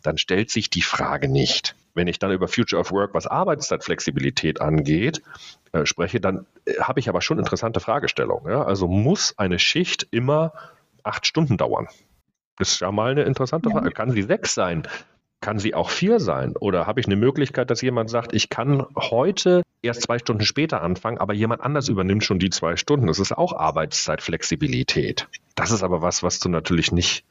dann 0.04 0.18
stellt 0.18 0.52
sich 0.52 0.70
die 0.70 0.82
Frage 0.82 1.30
nicht. 1.30 1.76
Wenn 1.94 2.08
ich 2.08 2.20
dann 2.20 2.32
über 2.32 2.48
Future 2.48 2.80
of 2.80 2.92
Work, 2.92 3.14
was 3.14 3.28
Arbeitszeitflexibilität 3.28 4.62
angeht, 4.62 5.22
äh, 5.72 5.86
spreche, 5.86 6.20
dann 6.20 6.46
äh, 6.66 6.80
habe 6.82 7.00
ich 7.00 7.10
aber 7.10 7.22
schon 7.22 7.40
interessante 7.40 7.80
Fragestellungen. 7.80 8.52
Ja? 8.52 8.64
Also 8.64 8.88
muss 8.88 9.34
eine 9.38 9.60
Schicht 9.60 10.08
immer 10.12 10.54
acht 11.04 11.28
Stunden 11.28 11.58
dauern? 11.58 11.88
Das 12.58 12.74
ist 12.74 12.82
ja 12.82 12.92
mal 12.92 13.12
eine 13.12 13.24
interessante 13.24 13.70
Frage. 13.70 13.92
Kann 13.92 14.12
sie 14.12 14.22
sechs 14.22 14.54
sein? 14.54 14.84
Kann 15.42 15.58
sie 15.58 15.74
auch 15.74 15.90
vier 15.90 16.20
sein? 16.20 16.58
Oder 16.58 16.86
habe 16.86 17.00
ich 17.00 17.06
eine 17.06 17.16
Möglichkeit, 17.16 17.70
dass 17.70 17.82
jemand 17.82 18.10
sagt, 18.10 18.34
ich 18.34 18.50
kann 18.50 18.86
heute 18.96 19.64
erst 19.82 20.02
zwei 20.02 20.20
Stunden 20.20 20.44
später 20.44 20.82
anfangen, 20.82 21.18
aber 21.18 21.34
jemand 21.34 21.62
anders 21.62 21.88
übernimmt 21.88 22.26
schon 22.26 22.40
die 22.40 22.50
zwei 22.50 22.76
Stunden? 22.76 23.08
Das 23.08 23.20
ist 23.20 23.32
auch 23.32 23.54
Arbeitszeitflexibilität. 23.54 25.30
Das 25.56 25.72
ist 25.72 25.84
aber 25.84 26.02
was, 26.02 26.24
was 26.24 26.40
du 26.40 26.50
natürlich 26.50 26.92
nicht 26.92 27.24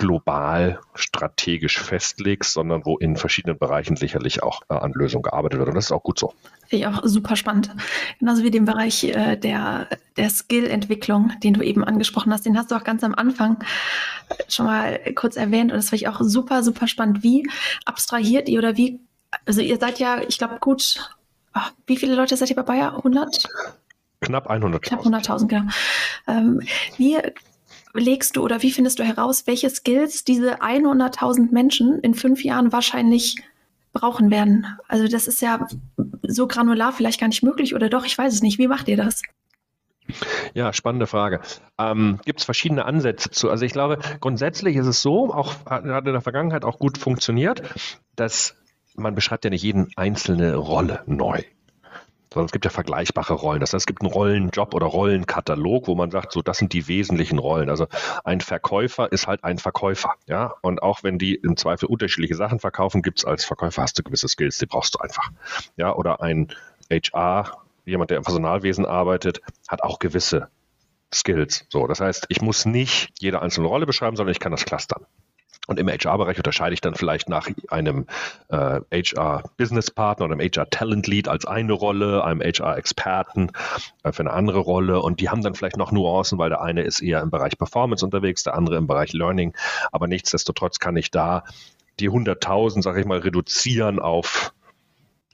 global 0.00 0.80
strategisch 0.94 1.78
festlegst, 1.78 2.54
sondern 2.54 2.86
wo 2.86 2.96
in 2.96 3.16
verschiedenen 3.16 3.58
Bereichen 3.58 3.96
sicherlich 3.96 4.42
auch 4.42 4.62
äh, 4.70 4.74
an 4.74 4.92
Lösungen 4.94 5.22
gearbeitet 5.22 5.58
wird. 5.58 5.68
Und 5.68 5.74
das 5.74 5.84
ist 5.84 5.92
auch 5.92 6.02
gut 6.02 6.18
so. 6.18 6.32
Finde 6.68 6.76
ich 6.76 6.86
auch 6.86 7.02
super 7.04 7.36
spannend. 7.36 7.70
Genauso 8.18 8.42
wie 8.42 8.50
den 8.50 8.64
Bereich 8.64 9.04
äh, 9.04 9.36
der, 9.36 9.88
der 10.16 10.30
Skill-Entwicklung, 10.30 11.32
den 11.44 11.52
du 11.52 11.60
eben 11.60 11.84
angesprochen 11.84 12.32
hast. 12.32 12.46
Den 12.46 12.56
hast 12.56 12.70
du 12.70 12.76
auch 12.76 12.84
ganz 12.84 13.04
am 13.04 13.14
Anfang 13.14 13.58
schon 14.48 14.64
mal 14.64 14.98
kurz 15.16 15.36
erwähnt. 15.36 15.70
Und 15.70 15.76
das 15.76 15.90
finde 15.90 16.04
ich 16.04 16.08
auch 16.08 16.22
super, 16.22 16.62
super 16.62 16.86
spannend. 16.86 17.22
Wie 17.22 17.46
abstrahiert 17.84 18.48
ihr 18.48 18.58
oder 18.58 18.78
wie, 18.78 19.00
also 19.44 19.60
ihr 19.60 19.76
seid 19.76 19.98
ja, 19.98 20.22
ich 20.26 20.38
glaube, 20.38 20.56
gut, 20.60 21.12
ach, 21.52 21.72
wie 21.86 21.98
viele 21.98 22.14
Leute 22.14 22.38
seid 22.38 22.48
ihr 22.48 22.56
bei 22.56 22.62
Bayer? 22.62 22.96
100? 22.96 23.44
Knapp 24.22 24.50
100.000. 24.50 24.78
Knapp 24.78 25.04
100.000, 25.04 25.46
genau. 25.46 25.70
Ähm, 26.26 26.62
wie 26.96 27.18
legst 27.94 28.36
du 28.36 28.42
oder 28.42 28.62
wie 28.62 28.70
findest 28.70 28.98
du 28.98 29.04
heraus, 29.04 29.46
welche 29.46 29.70
Skills 29.70 30.24
diese 30.24 30.62
100.000 30.62 31.52
Menschen 31.52 32.00
in 32.00 32.14
fünf 32.14 32.44
Jahren 32.44 32.72
wahrscheinlich 32.72 33.36
brauchen 33.92 34.30
werden? 34.30 34.66
Also 34.88 35.08
das 35.08 35.26
ist 35.26 35.42
ja 35.42 35.66
so 36.22 36.46
granular 36.46 36.92
vielleicht 36.92 37.20
gar 37.20 37.28
nicht 37.28 37.42
möglich 37.42 37.74
oder 37.74 37.88
doch, 37.88 38.04
ich 38.04 38.16
weiß 38.16 38.32
es 38.32 38.42
nicht. 38.42 38.58
Wie 38.58 38.68
macht 38.68 38.88
ihr 38.88 38.96
das? 38.96 39.22
Ja, 40.54 40.72
spannende 40.72 41.06
Frage. 41.06 41.40
Ähm, 41.78 42.18
Gibt 42.24 42.40
es 42.40 42.44
verschiedene 42.44 42.84
Ansätze 42.84 43.30
zu? 43.30 43.50
Also 43.50 43.64
ich 43.64 43.72
glaube, 43.72 43.98
grundsätzlich 44.20 44.76
ist 44.76 44.86
es 44.86 45.02
so, 45.02 45.32
auch 45.32 45.54
hat 45.66 45.84
in 45.84 46.12
der 46.12 46.20
Vergangenheit 46.20 46.64
auch 46.64 46.78
gut 46.78 46.98
funktioniert, 46.98 47.62
dass 48.16 48.56
man 48.96 49.14
beschreibt 49.14 49.44
ja 49.44 49.50
nicht 49.50 49.62
jeden 49.62 49.88
einzelne 49.96 50.56
Rolle 50.56 51.02
neu 51.06 51.42
sondern 52.32 52.46
es 52.46 52.52
gibt 52.52 52.64
ja 52.64 52.70
vergleichbare 52.70 53.34
Rollen. 53.34 53.60
Das 53.60 53.72
heißt, 53.72 53.82
es 53.82 53.86
gibt 53.86 54.02
einen 54.02 54.10
Rollenjob 54.10 54.74
oder 54.74 54.86
Rollenkatalog, 54.86 55.88
wo 55.88 55.94
man 55.94 56.10
sagt, 56.10 56.32
so, 56.32 56.42
das 56.42 56.58
sind 56.58 56.72
die 56.72 56.86
wesentlichen 56.86 57.38
Rollen. 57.38 57.68
Also 57.68 57.86
ein 58.24 58.40
Verkäufer 58.40 59.10
ist 59.10 59.26
halt 59.26 59.42
ein 59.42 59.58
Verkäufer, 59.58 60.14
ja. 60.26 60.54
Und 60.62 60.82
auch 60.82 61.02
wenn 61.02 61.18
die 61.18 61.34
im 61.34 61.56
Zweifel 61.56 61.86
unterschiedliche 61.86 62.36
Sachen 62.36 62.60
verkaufen, 62.60 63.02
gibt 63.02 63.18
es 63.18 63.24
als 63.24 63.44
Verkäufer 63.44 63.82
hast 63.82 63.98
du 63.98 64.02
gewisse 64.02 64.28
Skills, 64.28 64.58
die 64.58 64.66
brauchst 64.66 64.94
du 64.94 64.98
einfach. 65.00 65.30
Ja, 65.76 65.94
oder 65.94 66.22
ein 66.22 66.48
HR, 66.90 67.58
jemand, 67.84 68.10
der 68.10 68.18
im 68.18 68.24
Personalwesen 68.24 68.86
arbeitet, 68.86 69.40
hat 69.68 69.82
auch 69.82 69.98
gewisse 69.98 70.48
Skills. 71.12 71.66
So, 71.68 71.86
das 71.88 72.00
heißt, 72.00 72.26
ich 72.28 72.40
muss 72.40 72.64
nicht 72.64 73.10
jede 73.18 73.42
einzelne 73.42 73.66
Rolle 73.66 73.86
beschreiben, 73.86 74.16
sondern 74.16 74.32
ich 74.32 74.40
kann 74.40 74.52
das 74.52 74.64
clustern. 74.64 75.04
Und 75.66 75.78
im 75.78 75.88
HR-Bereich 75.88 76.36
unterscheide 76.38 76.74
ich 76.74 76.80
dann 76.80 76.94
vielleicht 76.94 77.28
nach 77.28 77.48
einem 77.68 78.06
äh, 78.48 78.80
HR-Business-Partner 78.90 80.24
oder 80.24 80.34
einem 80.34 80.50
HR-Talent-Lead 80.50 81.28
als 81.28 81.44
eine 81.44 81.74
Rolle, 81.74 82.24
einem 82.24 82.40
HR-Experten 82.40 83.52
äh, 84.02 84.12
für 84.12 84.20
eine 84.20 84.32
andere 84.32 84.58
Rolle. 84.58 85.00
Und 85.00 85.20
die 85.20 85.28
haben 85.28 85.42
dann 85.42 85.54
vielleicht 85.54 85.76
noch 85.76 85.92
Nuancen, 85.92 86.38
weil 86.38 86.50
der 86.50 86.60
eine 86.60 86.82
ist 86.82 87.00
eher 87.00 87.20
im 87.20 87.30
Bereich 87.30 87.56
Performance 87.56 88.04
unterwegs, 88.04 88.42
der 88.42 88.54
andere 88.54 88.76
im 88.76 88.86
Bereich 88.86 89.12
Learning. 89.12 89.54
Aber 89.92 90.08
nichtsdestotrotz 90.08 90.80
kann 90.80 90.96
ich 90.96 91.10
da 91.10 91.44
die 92.00 92.10
100.000, 92.10 92.82
sage 92.82 93.00
ich 93.00 93.06
mal, 93.06 93.18
reduzieren 93.18 93.98
auf 94.00 94.52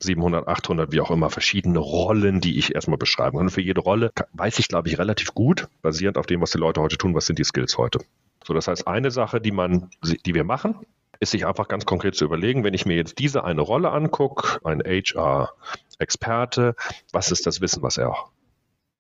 700, 0.00 0.46
800, 0.46 0.92
wie 0.92 1.00
auch 1.00 1.10
immer, 1.10 1.30
verschiedene 1.30 1.78
Rollen, 1.78 2.40
die 2.40 2.58
ich 2.58 2.74
erstmal 2.74 2.98
beschreiben 2.98 3.38
kann. 3.38 3.46
Und 3.46 3.52
für 3.52 3.62
jede 3.62 3.80
Rolle 3.80 4.12
weiß 4.34 4.58
ich, 4.58 4.68
glaube 4.68 4.88
ich, 4.88 4.98
relativ 4.98 5.32
gut, 5.34 5.68
basierend 5.80 6.18
auf 6.18 6.26
dem, 6.26 6.42
was 6.42 6.50
die 6.50 6.58
Leute 6.58 6.80
heute 6.80 6.98
tun, 6.98 7.14
was 7.14 7.26
sind 7.26 7.38
die 7.38 7.44
Skills 7.44 7.78
heute. 7.78 8.00
So, 8.46 8.54
das 8.54 8.68
heißt, 8.68 8.86
eine 8.86 9.10
Sache, 9.10 9.40
die 9.40 9.50
man, 9.50 9.90
die 10.24 10.34
wir 10.34 10.44
machen, 10.44 10.76
ist 11.18 11.32
sich 11.32 11.46
einfach 11.46 11.66
ganz 11.66 11.84
konkret 11.84 12.14
zu 12.14 12.24
überlegen, 12.24 12.62
wenn 12.62 12.74
ich 12.74 12.86
mir 12.86 12.94
jetzt 12.94 13.18
diese 13.18 13.42
eine 13.42 13.60
Rolle 13.60 13.90
angucke, 13.90 14.60
ein 14.62 14.80
HR-Experte, 14.80 16.76
was 17.10 17.32
ist 17.32 17.46
das 17.46 17.60
Wissen, 17.60 17.82
was 17.82 17.96
er 17.96 18.14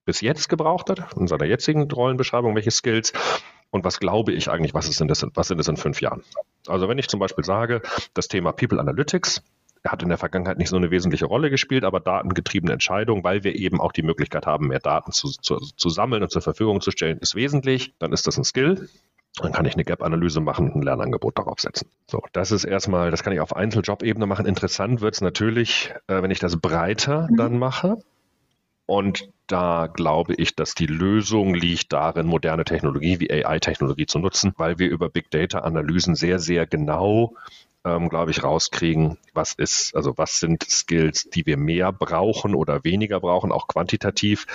bis 0.04 0.20
jetzt 0.20 0.48
gebraucht 0.48 0.90
hat, 0.90 1.16
in 1.16 1.28
seiner 1.28 1.44
jetzigen 1.44 1.88
Rollenbeschreibung, 1.88 2.56
welche 2.56 2.72
Skills 2.72 3.12
und 3.70 3.84
was 3.84 4.00
glaube 4.00 4.32
ich 4.32 4.50
eigentlich, 4.50 4.74
was, 4.74 4.88
ist 4.88 4.98
denn 4.98 5.06
das, 5.06 5.24
was 5.34 5.46
sind 5.46 5.58
das 5.58 5.68
in 5.68 5.76
fünf 5.76 6.00
Jahren? 6.00 6.24
Also 6.66 6.88
wenn 6.88 6.98
ich 6.98 7.06
zum 7.06 7.20
Beispiel 7.20 7.44
sage, 7.44 7.82
das 8.14 8.26
Thema 8.26 8.50
People 8.50 8.80
Analytics, 8.80 9.44
hat 9.84 10.02
in 10.02 10.08
der 10.08 10.18
Vergangenheit 10.18 10.58
nicht 10.58 10.70
so 10.70 10.76
eine 10.76 10.90
wesentliche 10.90 11.26
Rolle 11.26 11.50
gespielt, 11.50 11.84
aber 11.84 12.00
datengetriebene 12.00 12.72
Entscheidungen, 12.72 13.22
weil 13.22 13.44
wir 13.44 13.54
eben 13.54 13.80
auch 13.80 13.92
die 13.92 14.02
Möglichkeit 14.02 14.44
haben, 14.44 14.66
mehr 14.66 14.80
Daten 14.80 15.12
zu, 15.12 15.30
zu, 15.30 15.58
zu 15.58 15.88
sammeln 15.88 16.24
und 16.24 16.32
zur 16.32 16.42
Verfügung 16.42 16.80
zu 16.80 16.90
stellen, 16.90 17.18
ist 17.18 17.36
wesentlich. 17.36 17.94
Dann 18.00 18.12
ist 18.12 18.26
das 18.26 18.36
ein 18.36 18.42
Skill. 18.42 18.88
Dann 19.42 19.52
kann 19.52 19.66
ich 19.66 19.74
eine 19.74 19.84
Gap-Analyse 19.84 20.40
machen 20.40 20.70
und 20.70 20.80
ein 20.80 20.82
Lernangebot 20.82 21.38
darauf 21.38 21.60
setzen. 21.60 21.88
So, 22.06 22.22
das 22.32 22.52
ist 22.52 22.64
erstmal, 22.64 23.10
das 23.10 23.22
kann 23.22 23.32
ich 23.32 23.40
auf 23.40 23.54
Einzeljob-Ebene 23.54 24.26
machen. 24.26 24.46
Interessant 24.46 25.00
wird 25.00 25.14
es 25.14 25.20
natürlich, 25.20 25.92
äh, 26.06 26.22
wenn 26.22 26.30
ich 26.30 26.38
das 26.38 26.56
breiter 26.56 27.28
mhm. 27.30 27.36
dann 27.36 27.58
mache. 27.58 27.98
Und 28.86 29.28
da 29.48 29.88
glaube 29.92 30.34
ich, 30.34 30.54
dass 30.54 30.74
die 30.74 30.86
Lösung 30.86 31.54
liegt 31.54 31.92
darin, 31.92 32.26
moderne 32.26 32.64
Technologie 32.64 33.20
wie 33.20 33.30
AI-Technologie 33.30 34.06
zu 34.06 34.20
nutzen, 34.20 34.54
weil 34.56 34.78
wir 34.78 34.88
über 34.88 35.08
Big 35.08 35.30
Data-Analysen 35.30 36.14
sehr, 36.14 36.38
sehr 36.38 36.66
genau 36.66 37.34
ähm, 37.86 38.08
glaube 38.08 38.32
ich, 38.32 38.42
rauskriegen, 38.42 39.16
was 39.32 39.54
ist, 39.54 39.94
also 39.94 40.18
was 40.18 40.40
sind 40.40 40.64
Skills, 40.68 41.30
die 41.30 41.46
wir 41.46 41.56
mehr 41.56 41.92
brauchen 41.92 42.54
oder 42.54 42.82
weniger 42.84 43.20
brauchen, 43.20 43.52
auch 43.52 43.68
quantitativ. 43.68 44.46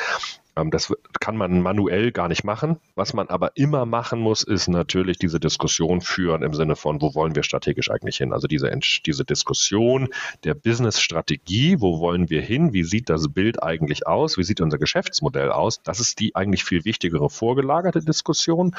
Ähm, 0.62 0.72
das 0.72 0.94
kann 1.20 1.36
man 1.36 1.62
manuell 1.62 2.12
gar 2.12 2.28
nicht 2.28 2.44
machen. 2.44 2.78
Was 2.96 3.14
man 3.14 3.28
aber 3.28 3.52
immer 3.56 3.86
machen 3.86 4.20
muss, 4.20 4.44
ist 4.44 4.68
natürlich 4.68 5.18
diese 5.18 5.40
Diskussion 5.40 6.02
führen 6.02 6.44
im 6.44 6.54
Sinne 6.54 6.76
von, 6.76 7.02
wo 7.02 7.16
wollen 7.16 7.36
wir 7.36 7.44
strategisch 7.44 7.90
eigentlich 7.92 8.18
hin? 8.18 8.34
Also 8.34 8.48
diese, 8.48 8.72
diese 9.06 9.26
Diskussion 9.26 10.10
der 10.44 10.54
Business-Strategie, 10.54 11.80
wo 11.80 12.00
wollen 12.00 12.30
wir 12.30 12.42
hin? 12.42 12.74
Wie 12.74 12.84
sieht 12.84 13.10
das 13.10 13.30
Bild 13.30 13.62
eigentlich 13.62 14.08
aus? 14.08 14.38
Wie 14.38 14.44
sieht 14.44 14.62
unser 14.62 14.78
Geschäftsmodell 14.78 15.52
aus? 15.52 15.82
Das 15.84 16.00
ist 16.00 16.20
die 16.20 16.36
eigentlich 16.36 16.64
viel 16.64 16.86
wichtigere 16.86 17.30
vorgelagerte 17.30 18.02
Diskussion. 18.02 18.76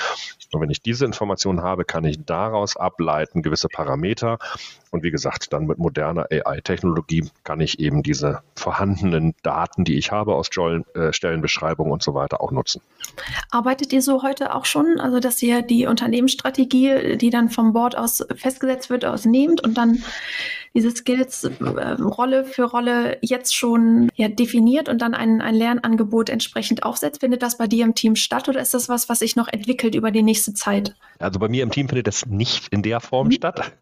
Und 0.53 0.61
wenn 0.61 0.70
ich 0.70 0.83
diese 0.83 1.05
Information 1.05 1.62
habe, 1.62 1.85
kann 1.85 2.05
ich 2.05 2.24
daraus 2.24 2.76
ableiten 2.76 3.43
gewisse 3.43 3.68
Parameter, 3.68 4.39
und 4.93 5.03
wie 5.03 5.11
gesagt, 5.11 5.53
dann 5.55 5.66
mit 5.66 5.78
moderner 5.78 6.26
AI-Technologie 6.30 7.24
kann 7.45 7.61
ich 7.61 7.80
eben 7.80 8.03
diese 8.03 8.43
vorhandenen 8.55 9.34
Daten, 9.43 9.84
die 9.84 9.97
ich 9.97 10.12
habe 10.12 10.34
aus 10.34 10.51
äh, 10.95 11.12
Stellenbeschreibungen 11.12 11.90
und 11.90 12.03
so 12.03 12.14
weiter, 12.14 12.43
auch 12.43 12.53
nutzen. 12.53 12.82
Arbeitet 13.51 13.93
ihr 13.95 14.03
so 14.03 14.22
heute 14.22 14.55
auch 14.55 14.66
schon? 14.66 15.01
Also, 15.01 15.18
dass 15.18 15.43
ihr 15.43 15.62
die 15.62 15.86
Unternehmensstrategie, 15.86 17.16
die 17.16 17.30
dann 17.30 17.49
vom 17.49 17.72
Board 17.72 17.97
aus 17.97 18.22
festgesetzt 18.36 18.90
wird, 18.90 19.07
ausnehmt 19.07 19.64
und 19.64 19.78
dann 19.78 20.05
diese 20.75 20.91
Skills 20.91 21.45
äh, 21.45 21.91
Rolle 22.01 22.45
für 22.45 22.64
Rolle 22.64 23.18
jetzt 23.20 23.55
schon 23.55 24.09
ja, 24.14 24.29
definiert 24.29 24.89
und 24.89 25.03
dann 25.03 25.14
ein, 25.14 25.41
ein 25.41 25.55
Lernangebot 25.55 26.31
entsprechend 26.31 26.83
aufsetzt? 26.83 27.20
Findet 27.20 27.43
das 27.43 27.59
bei 27.59 27.66
dir 27.66 27.85
im 27.85 27.95
Team 27.95 28.16
statt 28.16 28.49
oder 28.49 28.61
ist 28.61 28.75
das 28.75 28.89
was, 28.89 29.09
was 29.09 29.20
sich 29.20 29.37
noch 29.37 29.49
entwickelt 29.49 29.95
über 29.95 30.11
die 30.11 30.23
nächste 30.23 30.55
Zeit? 30.55 30.95
Also 31.18 31.39
bei 31.39 31.49
mir 31.49 31.62
im 31.62 31.70
Team 31.70 31.89
findet 31.89 32.07
das 32.07 32.27
nicht 32.27 32.68
in 32.73 32.83
der 32.83 33.01
Form 33.01 33.29
mhm. 33.29 33.33
statt, 33.33 33.73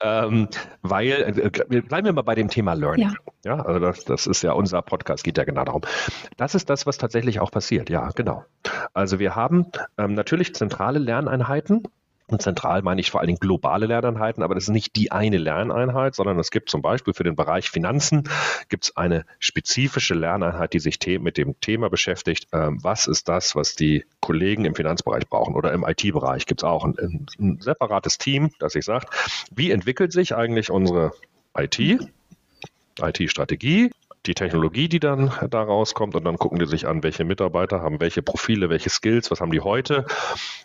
ähm, 0.00 0.48
weil, 0.82 1.10
äh, 1.10 1.80
bleiben 1.80 2.06
wir 2.06 2.12
mal 2.12 2.22
bei 2.22 2.34
dem 2.34 2.48
Thema 2.48 2.74
Learning. 2.74 3.14
Ja, 3.44 3.56
ja 3.56 3.62
also 3.64 3.80
das, 3.80 4.04
das 4.04 4.26
ist 4.26 4.42
ja 4.42 4.52
unser 4.52 4.82
Podcast, 4.82 5.24
geht 5.24 5.38
ja 5.38 5.44
genau 5.44 5.64
darum. 5.64 5.82
Das 6.36 6.54
ist 6.54 6.70
das, 6.70 6.86
was 6.86 6.98
tatsächlich 6.98 7.40
auch 7.40 7.50
passiert, 7.50 7.90
ja, 7.90 8.10
genau. 8.14 8.44
Also 8.94 9.18
wir 9.18 9.34
haben 9.34 9.66
ähm, 9.98 10.14
natürlich 10.14 10.54
zentrale 10.54 10.98
Lerneinheiten, 10.98 11.82
und 12.28 12.42
zentral 12.42 12.82
meine 12.82 13.00
ich 13.00 13.10
vor 13.10 13.20
allen 13.20 13.28
Dingen 13.28 13.38
globale 13.38 13.86
Lerneinheiten, 13.86 14.42
aber 14.42 14.54
das 14.54 14.64
ist 14.64 14.70
nicht 14.70 14.96
die 14.96 15.12
eine 15.12 15.38
Lerneinheit, 15.38 16.14
sondern 16.14 16.38
es 16.38 16.50
gibt 16.50 16.70
zum 16.70 16.82
Beispiel 16.82 17.14
für 17.14 17.22
den 17.22 17.36
Bereich 17.36 17.70
Finanzen 17.70 18.28
gibt 18.68 18.84
es 18.84 18.96
eine 18.96 19.24
spezifische 19.38 20.14
Lerneinheit, 20.14 20.72
die 20.72 20.80
sich 20.80 20.98
mit 21.20 21.36
dem 21.36 21.60
Thema 21.60 21.88
beschäftigt. 21.88 22.48
Ähm, 22.52 22.82
was 22.82 23.06
ist 23.06 23.28
das, 23.28 23.54
was 23.54 23.74
die 23.76 24.04
Kollegen 24.20 24.64
im 24.64 24.74
Finanzbereich 24.74 25.28
brauchen 25.28 25.54
oder 25.54 25.72
im 25.72 25.84
IT-Bereich 25.84 26.46
gibt 26.46 26.62
es 26.62 26.64
auch 26.64 26.84
ein, 26.84 26.96
ein, 26.98 27.26
ein 27.38 27.60
separates 27.60 28.18
Team, 28.18 28.50
das 28.58 28.72
sich 28.72 28.84
sagt, 28.84 29.14
wie 29.54 29.70
entwickelt 29.70 30.12
sich 30.12 30.34
eigentlich 30.34 30.70
unsere 30.70 31.12
IT, 31.56 31.78
IT-Strategie, 33.00 33.92
die 34.26 34.34
Technologie, 34.34 34.88
die 34.88 35.00
dann 35.00 35.32
da 35.50 35.62
rauskommt 35.62 36.14
und 36.14 36.24
dann 36.24 36.38
gucken 36.38 36.58
die 36.58 36.66
sich 36.66 36.86
an, 36.86 37.02
welche 37.02 37.24
Mitarbeiter 37.24 37.80
haben 37.80 38.00
welche 38.00 38.22
Profile, 38.22 38.68
welche 38.70 38.90
Skills, 38.90 39.30
was 39.30 39.40
haben 39.40 39.50
die 39.52 39.60
heute 39.60 40.06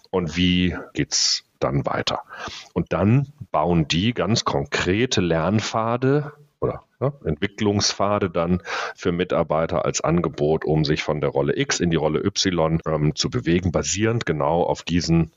und 0.10 0.36
wie 0.36 0.76
geht's 0.94 1.46
dann 1.60 1.86
weiter. 1.86 2.22
Und 2.74 2.92
dann 2.94 3.28
bauen 3.52 3.88
die 3.88 4.14
ganz 4.14 4.44
konkrete 4.46 5.22
Lernpfade 5.22 6.34
oder 6.60 6.84
ne, 7.00 7.14
Entwicklungspfade 7.26 8.30
dann 8.30 8.62
für 8.96 9.12
Mitarbeiter 9.12 9.86
als 9.86 10.02
Angebot, 10.02 10.66
um 10.66 10.86
sich 10.86 11.04
von 11.04 11.22
der 11.22 11.30
Rolle 11.30 11.58
X 11.58 11.80
in 11.80 11.90
die 11.90 11.98
Rolle 11.98 12.24
Y 12.24 12.80
ähm, 12.86 13.16
zu 13.16 13.30
bewegen, 13.30 13.72
basierend 13.72 14.26
genau 14.26 14.64
auf 14.64 14.84
diesen 14.84 15.32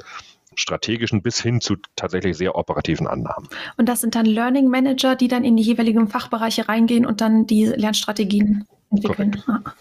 strategischen 0.57 1.23
bis 1.23 1.41
hin 1.41 1.61
zu 1.61 1.77
tatsächlich 1.97 2.37
sehr 2.37 2.57
operativen 2.57 3.07
Annahmen. 3.07 3.49
Und 3.77 3.89
das 3.89 4.01
sind 4.01 4.15
dann 4.15 4.27
Learning 4.27 4.69
Manager, 4.69 5.17
die 5.17 5.29
dann 5.29 5.45
in 5.45 5.57
die 5.57 5.63
jeweiligen 5.63 6.09
Fachbereiche 6.09 6.69
reingehen 6.69 7.07
und 7.07 7.21
dann 7.21 7.47
die 7.47 7.67
Lernstrategien 7.67 8.67
entwickeln. 8.91 9.43
Korrekt. 9.47 9.77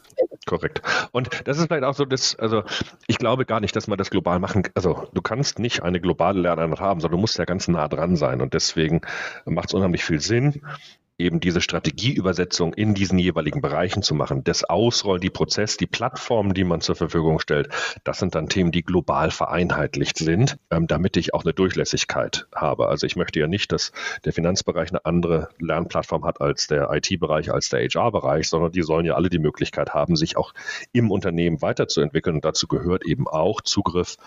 Korrekt. 0.46 0.82
Und 1.12 1.30
das 1.46 1.58
ist 1.58 1.68
vielleicht 1.68 1.84
auch 1.84 1.94
so, 1.94 2.06
dass, 2.06 2.36
also 2.36 2.64
ich 3.08 3.18
glaube 3.18 3.46
gar 3.46 3.60
nicht, 3.60 3.76
dass 3.76 3.88
man 3.88 3.98
das 3.98 4.10
global 4.10 4.40
machen, 4.40 4.64
also 4.76 5.08
du 5.14 5.22
kannst 5.22 5.58
nicht 5.58 5.84
eine 5.84 6.02
globale 6.02 6.42
Lerneinheit 6.42 6.80
haben, 6.80 7.00
sondern 7.00 7.18
du 7.18 7.22
musst 7.22 7.38
ja 7.38 7.46
ganz 7.46 7.68
nah 7.68 7.88
dran 7.88 8.16
sein. 8.16 8.42
Und 8.42 8.54
deswegen 8.54 9.02
macht 9.46 9.70
es 9.70 9.74
unheimlich 9.74 10.04
viel 10.04 10.20
Sinn, 10.20 10.62
eben 11.24 11.40
diese 11.40 11.62
Strategieübersetzung 11.62 12.74
in 12.74 12.94
diesen 12.94 13.18
jeweiligen 13.18 13.62
Bereichen 13.62 14.04
zu 14.04 14.14
machen. 14.14 14.44
Das 14.44 14.64
Ausrollen, 14.64 15.22
die 15.22 15.30
Prozess, 15.30 15.78
die 15.78 15.88
Plattformen, 15.88 16.54
die 16.54 16.64
man 16.64 16.82
zur 16.82 16.96
Verfügung 16.96 17.40
stellt, 17.40 17.70
das 18.04 18.20
sind 18.20 18.36
dann 18.36 18.50
Themen, 18.50 18.72
die 18.72 18.84
global 18.84 19.32
vereinheitlicht 19.32 20.18
sind, 20.18 20.58
ähm, 20.70 20.88
damit 20.88 21.18
ich 21.18 21.34
auch 21.34 21.44
eine 21.44 21.54
Durchlässigkeit 21.54 22.46
habe. 22.54 22.90
Also 22.90 23.08
ich 23.08 23.16
möchte 23.16 23.40
ja 23.40 23.48
nicht, 23.48 23.72
dass 23.72 23.92
der 24.26 24.34
Finanzbereich 24.34 24.90
eine 24.90 25.06
andere 25.06 25.50
Lernplattform 25.60 26.26
hat 26.26 26.42
als 26.42 26.68
der 26.68 26.92
IT-Bereich, 26.92 27.52
als 27.52 27.70
der 27.70 27.88
HR-Bereich, 27.88 28.50
sondern 28.50 28.72
die 28.72 28.82
sollen 28.84 29.06
ja 29.06 29.16
alle 29.16 29.30
die 29.30 29.40
Möglichkeit 29.40 29.94
haben, 29.94 30.16
sich 30.16 30.38
auch 30.38 30.54
im 30.92 31.12
Unternehmen 31.12 31.62
weiterzuentwickeln. 31.62 32.36
Und 32.36 32.46
dazu 32.46 32.68
gehört 32.68 33.06
eben 33.06 33.28
auch 33.28 33.62
Zugriff 33.62 34.18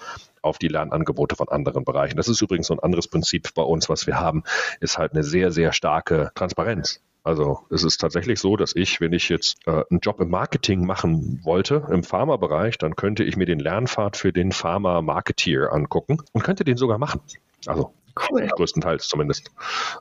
auf 0.43 0.59
die 0.59 0.69
Lernangebote 0.69 1.37
von 1.37 1.49
anderen 1.49 1.85
Bereichen. 1.85 2.17
Das 2.17 2.29
ist 2.29 2.41
übrigens 2.41 2.69
so 2.69 2.75
ein 2.75 2.81
anderes 2.81 3.09
Prinzip 3.09 3.55
bei 3.55 3.63
uns, 3.63 3.89
was 3.89 4.07
wir 4.07 4.21
haben, 4.21 4.45
ist 4.81 4.99
halt 4.99 5.13
eine 5.13 5.23
sehr, 5.23 5.53
sehr 5.53 5.73
starke 5.73 6.31
Transparenz. 6.35 7.01
Also 7.27 7.67
es 7.71 7.83
ist 7.83 8.01
tatsächlich 8.01 8.39
so, 8.39 8.57
dass 8.57 8.77
ich, 8.77 9.01
wenn 9.01 9.13
ich 9.13 9.29
jetzt 9.29 9.57
äh, 9.67 9.83
einen 9.91 9.99
Job 9.99 10.21
im 10.21 10.31
Marketing 10.31 10.87
machen 10.87 11.41
wollte, 11.43 11.85
im 11.91 12.05
Pharma-Bereich, 12.05 12.79
dann 12.79 12.95
könnte 12.95 13.25
ich 13.25 13.37
mir 13.37 13.47
den 13.47 13.59
Lernpfad 13.59 14.17
für 14.17 14.33
den 14.33 14.53
Pharma-Marketeer 14.53 15.73
angucken 15.73 16.19
und 16.33 16.45
könnte 16.45 16.63
den 16.63 16.77
sogar 16.77 16.99
machen. 16.99 17.21
Also 17.67 17.93
cool. 18.31 18.47
größtenteils 18.47 19.09
zumindest. 19.09 19.51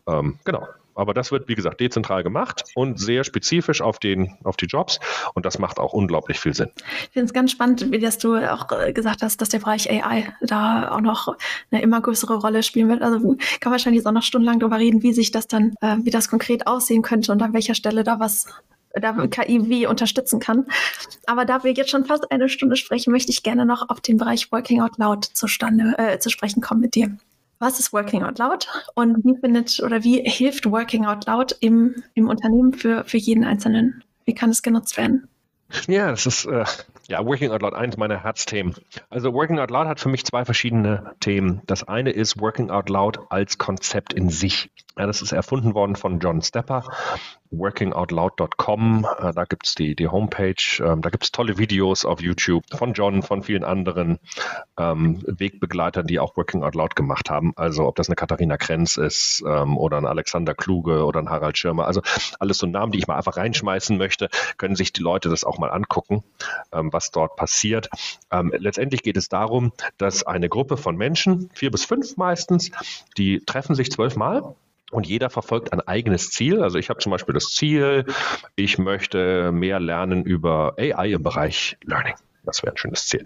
Ähm, 0.07 0.37
genau. 0.43 0.67
Aber 0.95 1.13
das 1.13 1.31
wird, 1.31 1.47
wie 1.47 1.55
gesagt, 1.55 1.79
dezentral 1.79 2.23
gemacht 2.23 2.63
und 2.75 2.99
sehr 2.99 3.23
spezifisch 3.23 3.81
auf, 3.81 3.99
den, 3.99 4.37
auf 4.43 4.57
die 4.57 4.65
Jobs. 4.65 4.99
Und 5.33 5.45
das 5.45 5.59
macht 5.59 5.79
auch 5.79 5.93
unglaublich 5.93 6.39
viel 6.39 6.53
Sinn. 6.53 6.69
Ich 6.75 7.09
finde 7.11 7.25
es 7.25 7.33
ganz 7.33 7.51
spannend, 7.51 7.91
wie 7.91 7.99
das 7.99 8.17
du 8.17 8.35
auch 8.35 8.67
gesagt 8.93 9.21
hast, 9.21 9.41
dass 9.41 9.49
der 9.49 9.59
Bereich 9.59 9.89
AI 9.89 10.33
da 10.41 10.91
auch 10.91 11.01
noch 11.01 11.35
eine 11.71 11.81
immer 11.81 12.01
größere 12.01 12.35
Rolle 12.35 12.63
spielen 12.63 12.89
wird. 12.89 13.01
Also 13.01 13.35
kann 13.59 13.71
wahrscheinlich 13.71 14.05
auch 14.05 14.11
noch 14.11 14.23
stundenlang 14.23 14.59
darüber 14.59 14.79
reden, 14.79 15.03
wie 15.03 15.13
sich 15.13 15.31
das 15.31 15.47
dann, 15.47 15.75
äh, 15.81 15.97
wie 16.01 16.11
das 16.11 16.29
konkret 16.29 16.67
aussehen 16.67 17.01
könnte 17.01 17.31
und 17.31 17.41
an 17.41 17.53
welcher 17.53 17.75
Stelle 17.75 18.03
da 18.03 18.19
was 18.19 18.47
da 19.01 19.27
KI 19.27 19.69
wie 19.69 19.87
unterstützen 19.87 20.39
kann. 20.39 20.65
Aber 21.25 21.45
da 21.45 21.63
wir 21.63 21.73
jetzt 21.73 21.89
schon 21.89 22.05
fast 22.05 22.31
eine 22.31 22.49
Stunde 22.49 22.75
sprechen, 22.75 23.11
möchte 23.11 23.31
ich 23.31 23.43
gerne 23.43 23.65
noch 23.65 23.89
auf 23.89 24.01
den 24.01 24.17
Bereich 24.17 24.51
Working 24.51 24.81
Out 24.81 24.97
Loud 24.97 25.25
zustande, 25.25 25.95
äh, 25.97 26.19
zu 26.19 26.29
sprechen 26.29 26.61
kommen 26.61 26.81
mit 26.81 26.95
dir. 26.95 27.17
Was 27.59 27.79
ist 27.79 27.93
Working 27.93 28.23
Out 28.23 28.37
Loud 28.39 28.67
und 28.95 29.23
wie 29.23 29.39
findet 29.39 29.79
oder 29.81 30.03
wie 30.03 30.21
hilft 30.21 30.69
Working 30.69 31.05
Out 31.05 31.25
Loud 31.25 31.55
im, 31.61 32.03
im 32.13 32.27
Unternehmen 32.27 32.73
für, 32.73 33.05
für 33.05 33.17
jeden 33.17 33.45
Einzelnen? 33.45 34.03
Wie 34.25 34.33
kann 34.33 34.49
es 34.49 34.61
genutzt 34.61 34.97
werden? 34.97 35.27
Ja, 35.87 36.11
das 36.11 36.25
ist 36.25 36.45
äh, 36.45 36.65
ja 37.07 37.25
Working 37.25 37.51
Out 37.51 37.61
Loud 37.61 37.73
eins 37.73 37.97
meiner 37.97 38.23
Herzthemen. 38.23 38.75
Also 39.09 39.33
Working 39.33 39.59
Out 39.59 39.71
Loud 39.71 39.87
hat 39.87 39.99
für 39.99 40.09
mich 40.09 40.25
zwei 40.25 40.45
verschiedene 40.45 41.13
Themen. 41.19 41.61
Das 41.65 41.83
eine 41.83 42.11
ist 42.11 42.39
Working 42.39 42.69
Out 42.69 42.89
Loud 42.89 43.19
als 43.29 43.57
Konzept 43.57 44.13
in 44.13 44.29
sich. 44.29 44.69
Ja, 44.97 45.07
das 45.07 45.21
ist 45.21 45.31
erfunden 45.31 45.73
worden 45.73 45.95
von 45.95 46.19
John 46.19 46.41
Stepper 46.41 46.83
workingoutloud.com. 47.57 49.07
Äh, 49.19 49.33
da 49.33 49.45
gibt 49.45 49.67
es 49.67 49.75
die, 49.75 49.95
die 49.95 50.07
Homepage. 50.07 50.55
Ähm, 50.79 51.01
da 51.01 51.09
gibt 51.09 51.23
es 51.23 51.31
tolle 51.31 51.57
Videos 51.57 52.05
auf 52.05 52.21
YouTube 52.21 52.63
von 52.71 52.93
John, 52.93 53.21
von 53.21 53.43
vielen 53.43 53.63
anderen 53.63 54.19
ähm, 54.77 55.21
Wegbegleitern, 55.25 56.07
die 56.07 56.19
auch 56.19 56.35
Working 56.37 56.63
Out 56.63 56.75
Loud 56.75 56.95
gemacht 56.95 57.29
haben. 57.29 57.53
Also 57.55 57.85
ob 57.85 57.95
das 57.95 58.09
eine 58.09 58.15
Katharina 58.15 58.57
Krenz 58.57 58.97
ist 58.97 59.43
ähm, 59.47 59.77
oder 59.77 59.97
ein 59.97 60.05
Alexander 60.05 60.53
Kluge 60.53 61.05
oder 61.05 61.19
ein 61.19 61.29
Harald 61.29 61.57
Schirmer. 61.57 61.85
Also 61.87 62.01
alles 62.39 62.57
so 62.57 62.67
Namen, 62.67 62.91
die 62.91 62.99
ich 62.99 63.07
mal 63.07 63.17
einfach 63.17 63.37
reinschmeißen 63.37 63.97
möchte, 63.97 64.29
können 64.57 64.75
sich 64.75 64.93
die 64.93 65.01
Leute 65.01 65.29
das 65.29 65.43
auch 65.43 65.54
mal 65.57 65.71
angucken, 65.71 66.23
ähm, 66.71 66.91
was 66.91 67.11
dort 67.11 67.35
passiert. 67.35 67.89
Ähm, 68.31 68.53
letztendlich 68.57 69.03
geht 69.03 69.17
es 69.17 69.29
darum, 69.29 69.71
dass 69.97 70.23
eine 70.23 70.49
Gruppe 70.49 70.77
von 70.77 70.95
Menschen, 70.95 71.49
vier 71.53 71.71
bis 71.71 71.85
fünf 71.85 72.17
meistens, 72.17 72.71
die 73.17 73.39
treffen 73.39 73.75
sich 73.75 73.91
zwölfmal 73.91 74.55
und 74.91 75.07
jeder 75.07 75.29
verfolgt 75.29 75.73
ein 75.73 75.81
eigenes 75.81 76.29
Ziel. 76.29 76.61
Also 76.61 76.77
ich 76.77 76.89
habe 76.89 76.99
zum 76.99 77.11
Beispiel 77.11 77.33
das 77.33 77.47
Ziel, 77.47 78.05
ich 78.55 78.77
möchte 78.77 79.51
mehr 79.51 79.79
lernen 79.79 80.23
über 80.23 80.75
AI 80.77 81.13
im 81.13 81.23
Bereich 81.23 81.77
Learning. 81.83 82.15
Das 82.45 82.63
wäre 82.63 82.73
ein 82.73 82.77
schönes 82.77 83.07
Ziel. 83.07 83.25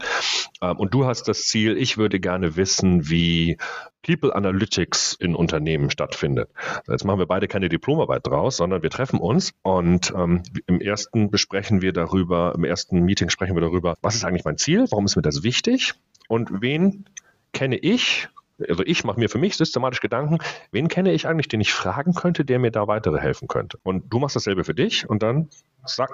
Ähm, 0.61 0.77
und 0.77 0.93
du 0.93 1.05
hast 1.05 1.27
das 1.27 1.45
Ziel, 1.45 1.77
ich 1.77 1.97
würde 1.97 2.19
gerne 2.19 2.55
wissen, 2.55 3.09
wie 3.09 3.57
People 4.01 4.33
Analytics 4.33 5.13
in 5.13 5.35
Unternehmen 5.35 5.89
stattfindet. 5.89 6.49
Jetzt 6.87 7.03
machen 7.03 7.19
wir 7.19 7.25
beide 7.25 7.47
keine 7.47 7.69
Diplomarbeit 7.69 8.25
draus, 8.25 8.57
sondern 8.57 8.81
wir 8.81 8.89
treffen 8.89 9.19
uns 9.19 9.53
und 9.61 10.13
ähm, 10.15 10.43
im 10.67 10.79
ersten 10.79 11.29
besprechen 11.29 11.81
wir 11.81 11.93
darüber, 11.93 12.53
im 12.55 12.63
ersten 12.63 13.01
Meeting 13.01 13.29
sprechen 13.29 13.55
wir 13.55 13.61
darüber, 13.61 13.97
was 14.01 14.15
ist 14.15 14.23
eigentlich 14.23 14.45
mein 14.45 14.57
Ziel, 14.57 14.85
warum 14.89 15.05
ist 15.05 15.15
mir 15.15 15.21
das 15.21 15.43
wichtig 15.43 15.93
und 16.27 16.61
wen 16.61 17.05
kenne 17.51 17.77
ich 17.77 18.29
also 18.67 18.83
ich 18.85 19.03
mache 19.03 19.19
mir 19.19 19.29
für 19.29 19.37
mich 19.37 19.55
systematisch 19.55 20.01
Gedanken, 20.01 20.39
wen 20.71 20.89
kenne 20.89 21.13
ich 21.13 21.27
eigentlich, 21.27 21.47
den 21.47 21.61
ich 21.61 21.71
fragen 21.71 22.13
könnte, 22.13 22.43
der 22.43 22.59
mir 22.59 22.71
da 22.71 22.87
weitere 22.87 23.19
helfen 23.19 23.47
könnte. 23.47 23.79
Und 23.83 24.11
du 24.11 24.19
machst 24.19 24.35
dasselbe 24.35 24.65
für 24.65 24.73
dich 24.73 25.09
und 25.09 25.23
dann 25.23 25.49
sag, 25.85 26.11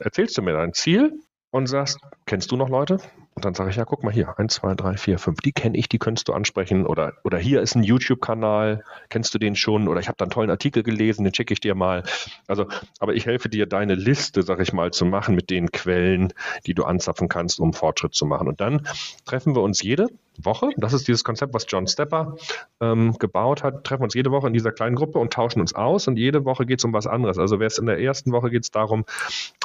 erzählst 0.00 0.36
du 0.36 0.42
mir 0.42 0.54
dein 0.54 0.72
Ziel 0.72 1.20
und 1.54 1.68
sagst, 1.68 2.00
kennst 2.26 2.50
du 2.50 2.56
noch 2.56 2.68
Leute? 2.68 2.98
Und 3.34 3.44
dann 3.44 3.54
sage 3.54 3.70
ich, 3.70 3.76
ja, 3.76 3.84
guck 3.84 4.02
mal 4.02 4.12
hier, 4.12 4.40
eins, 4.40 4.54
zwei, 4.54 4.74
drei, 4.74 4.96
vier, 4.96 5.20
fünf, 5.20 5.40
die 5.40 5.52
kenne 5.52 5.78
ich, 5.78 5.88
die 5.88 6.00
könntest 6.00 6.26
du 6.26 6.32
ansprechen. 6.32 6.84
Oder, 6.84 7.12
oder 7.22 7.38
hier 7.38 7.60
ist 7.62 7.76
ein 7.76 7.84
YouTube-Kanal, 7.84 8.82
kennst 9.08 9.34
du 9.34 9.38
den 9.38 9.54
schon? 9.54 9.86
Oder 9.86 10.00
ich 10.00 10.08
habe 10.08 10.16
da 10.16 10.24
einen 10.24 10.32
tollen 10.32 10.50
Artikel 10.50 10.82
gelesen, 10.82 11.22
den 11.22 11.32
schicke 11.32 11.52
ich 11.52 11.60
dir 11.60 11.76
mal. 11.76 12.02
Also, 12.48 12.66
aber 12.98 13.14
ich 13.14 13.26
helfe 13.26 13.48
dir, 13.48 13.66
deine 13.66 13.94
Liste, 13.94 14.42
sag 14.42 14.58
ich 14.58 14.72
mal, 14.72 14.90
zu 14.90 15.04
machen 15.04 15.36
mit 15.36 15.48
den 15.48 15.70
Quellen, 15.70 16.32
die 16.66 16.74
du 16.74 16.82
anzapfen 16.82 17.28
kannst, 17.28 17.60
um 17.60 17.72
Fortschritt 17.72 18.14
zu 18.16 18.26
machen. 18.26 18.48
Und 18.48 18.60
dann 18.60 18.88
treffen 19.24 19.54
wir 19.54 19.62
uns 19.62 19.80
jede 19.80 20.08
Woche. 20.38 20.70
Das 20.76 20.92
ist 20.92 21.06
dieses 21.06 21.22
Konzept, 21.22 21.54
was 21.54 21.66
John 21.68 21.86
Stepper 21.86 22.34
ähm, 22.80 23.16
gebaut 23.20 23.62
hat. 23.62 23.84
Treffen 23.84 24.00
wir 24.00 24.06
uns 24.06 24.14
jede 24.14 24.32
Woche 24.32 24.48
in 24.48 24.54
dieser 24.54 24.72
kleinen 24.72 24.96
Gruppe 24.96 25.20
und 25.20 25.32
tauschen 25.32 25.60
uns 25.60 25.72
aus. 25.72 26.08
Und 26.08 26.16
jede 26.16 26.44
Woche 26.44 26.66
geht 26.66 26.80
es 26.80 26.84
um 26.84 26.92
was 26.92 27.06
anderes. 27.06 27.38
Also, 27.38 27.60
wer 27.60 27.68
es 27.68 27.78
in 27.78 27.86
der 27.86 28.00
ersten 28.00 28.32
Woche 28.32 28.50
geht 28.50 28.64
es 28.64 28.72
darum, 28.72 29.04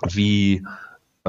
wie 0.08 0.64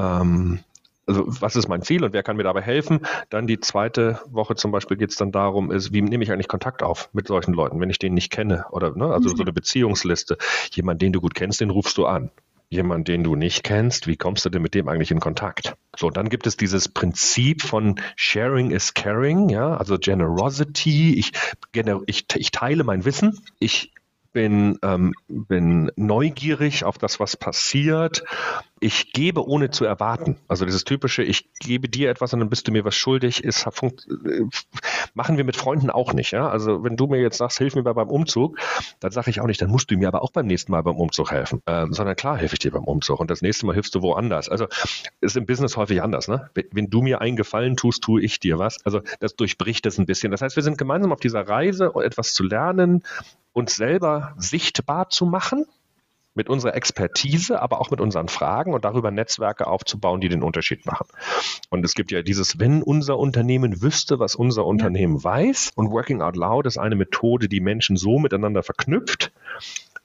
ähm, 0.01 0.61
also 1.07 1.25
was 1.27 1.57
ist 1.57 1.69
mein 1.69 1.83
Ziel 1.83 2.05
und 2.05 2.13
wer 2.13 2.23
kann 2.23 2.37
mir 2.37 2.45
dabei 2.45 2.63
helfen? 2.63 3.01
Dann 3.31 3.47
die 3.47 3.59
zweite 3.59 4.21
Woche 4.27 4.55
zum 4.55 4.71
Beispiel 4.71 4.97
geht 4.97 5.11
es 5.11 5.17
dann 5.17 5.33
darum, 5.33 5.73
ist, 5.73 5.93
wie 5.93 6.03
nehme 6.03 6.23
ich 6.23 6.31
eigentlich 6.31 6.49
Kontakt 6.49 6.83
auf 6.83 7.11
mit 7.13 7.27
solchen 7.27 7.53
Leuten, 7.53 7.81
wenn 7.81 7.91
ich 7.91 7.99
den 7.99 8.15
nicht 8.15 8.31
kenne? 8.31 8.67
Oder 8.71 8.95
ne, 8.97 9.07
also 9.07 9.29
mhm. 9.29 9.37
so 9.37 9.43
eine 9.43 9.53
Beziehungsliste. 9.53 10.39
Jemand, 10.71 11.03
den 11.03 11.13
du 11.13 11.21
gut 11.21 11.35
kennst, 11.35 11.61
den 11.61 11.71
rufst 11.71 11.99
du 11.99 12.07
an. 12.07 12.31
Jemand, 12.69 13.09
den 13.09 13.25
du 13.25 13.35
nicht 13.35 13.65
kennst, 13.65 14.07
wie 14.07 14.17
kommst 14.17 14.45
du 14.45 14.51
denn 14.51 14.63
mit 14.63 14.75
dem 14.75 14.87
eigentlich 14.87 15.11
in 15.11 15.19
Kontakt? 15.19 15.75
So, 15.97 16.11
dann 16.11 16.29
gibt 16.29 16.47
es 16.47 16.57
dieses 16.57 16.89
Prinzip 16.89 17.63
von 17.63 17.97
Sharing 18.15 18.71
is 18.71 18.95
Caring, 18.95 19.49
ja, 19.49 19.77
also 19.77 19.99
Generosity. 19.99 21.19
Ich, 21.19 21.33
ich, 22.07 22.27
ich 22.37 22.51
teile 22.53 22.85
mein 22.85 23.05
Wissen, 23.05 23.41
ich 23.59 23.93
bin, 24.33 24.79
ähm, 24.83 25.15
bin 25.27 25.91
neugierig 25.97 26.85
auf 26.85 26.99
das, 26.99 27.19
was 27.21 27.37
passiert. 27.37 28.23
Ich 28.83 29.13
gebe 29.13 29.47
ohne 29.47 29.71
zu 29.71 29.85
erwarten. 29.85 30.39
Also 30.49 30.65
dieses 30.65 30.85
typische, 30.85 31.23
ich 31.23 31.53
gebe 31.61 31.91
dir 31.91 32.09
etwas 32.09 32.33
und 32.33 32.41
dann 32.41 32.49
bist 32.49 32.67
du 32.67 32.73
mir 32.73 32.83
was 32.85 32.95
schuldig, 32.95 33.45
ist, 33.45 33.67
äh, 33.67 33.91
machen 35.13 35.37
wir 35.37 35.45
mit 35.45 35.57
Freunden 35.57 35.91
auch 35.91 36.15
nicht. 36.15 36.31
Ja? 36.31 36.49
Also 36.49 36.83
wenn 36.83 36.97
du 36.97 37.07
mir 37.07 37.21
jetzt 37.21 37.37
sagst, 37.37 37.59
hilf 37.59 37.75
mir 37.75 37.83
beim 37.83 38.09
Umzug, 38.09 38.59
dann 38.99 39.13
sage 39.13 39.29
ich 39.29 39.41
auch 39.43 39.47
nicht, 39.47 39.61
dann 39.61 39.71
musst 39.71 39.91
du 39.91 39.99
mir 39.99 40.09
aber 40.09 40.23
auch 40.23 40.33
beim 40.33 40.47
nächsten 40.47 40.73
Mal 40.73 40.83
beim 40.83 40.97
Umzug 40.97 41.31
helfen. 41.31 41.61
Ähm, 41.67 41.93
sondern 41.93 42.17
klar 42.17 42.39
helfe 42.39 42.55
ich 42.55 42.61
dir 42.61 42.71
beim 42.71 42.85
Umzug 42.85 43.21
und 43.21 43.31
das 43.31 43.43
nächste 43.43 43.67
Mal 43.67 43.75
hilfst 43.75 43.95
du 43.95 44.01
woanders. 44.01 44.49
Also 44.49 44.67
ist 45.21 45.37
im 45.37 45.45
Business 45.45 45.77
häufig 45.77 46.03
anders. 46.03 46.29
Ne? 46.29 46.51
Wenn 46.73 46.89
du 46.89 47.03
mir 47.03 47.21
einen 47.21 47.37
Gefallen 47.37 47.77
tust, 47.77 48.03
tue 48.03 48.23
ich 48.23 48.41
dir 48.41 48.59
was. 48.59 48.85
Also 48.87 49.03
das 49.21 49.37
durchbricht 49.37 49.85
das 49.85 49.99
ein 49.99 50.07
bisschen. 50.07 50.31
Das 50.31 50.41
heißt, 50.41 50.57
wir 50.57 50.63
sind 50.63 50.79
gemeinsam 50.79 51.13
auf 51.13 51.21
dieser 51.21 51.47
Reise, 51.47 51.93
etwas 52.03 52.33
zu 52.33 52.45
lernen, 52.45 53.03
uns 53.53 53.77
selber 53.77 54.35
sichtbar 54.39 55.11
zu 55.11 55.27
machen 55.27 55.67
mit 56.35 56.49
unserer 56.49 56.75
Expertise, 56.75 57.61
aber 57.61 57.81
auch 57.81 57.91
mit 57.91 58.01
unseren 58.01 58.29
Fragen 58.29 58.73
und 58.73 58.85
darüber 58.85 59.11
Netzwerke 59.11 59.67
aufzubauen, 59.67 60.21
die 60.21 60.29
den 60.29 60.43
Unterschied 60.43 60.87
machen. 60.87 61.07
Und 61.71 61.85
es 61.85 61.95
gibt 61.95 62.13
ja 62.13 62.23
dieses, 62.23 62.59
wenn 62.59 62.83
unser 62.83 63.19
Unternehmen 63.19 63.83
wüsste, 63.83 64.19
was 64.19 64.37
unser 64.37 64.65
Unternehmen 64.65 65.23
weiß, 65.23 65.73
und 65.75 65.91
Working 65.91 66.23
Out 66.23 66.37
Loud 66.37 66.67
ist 66.67 66.79
eine 66.79 66.97
Methode, 66.97 67.49
die 67.49 67.61
Menschen 67.61 67.97
so 67.97 68.19
miteinander 68.19 68.63
verknüpft, 68.63 69.33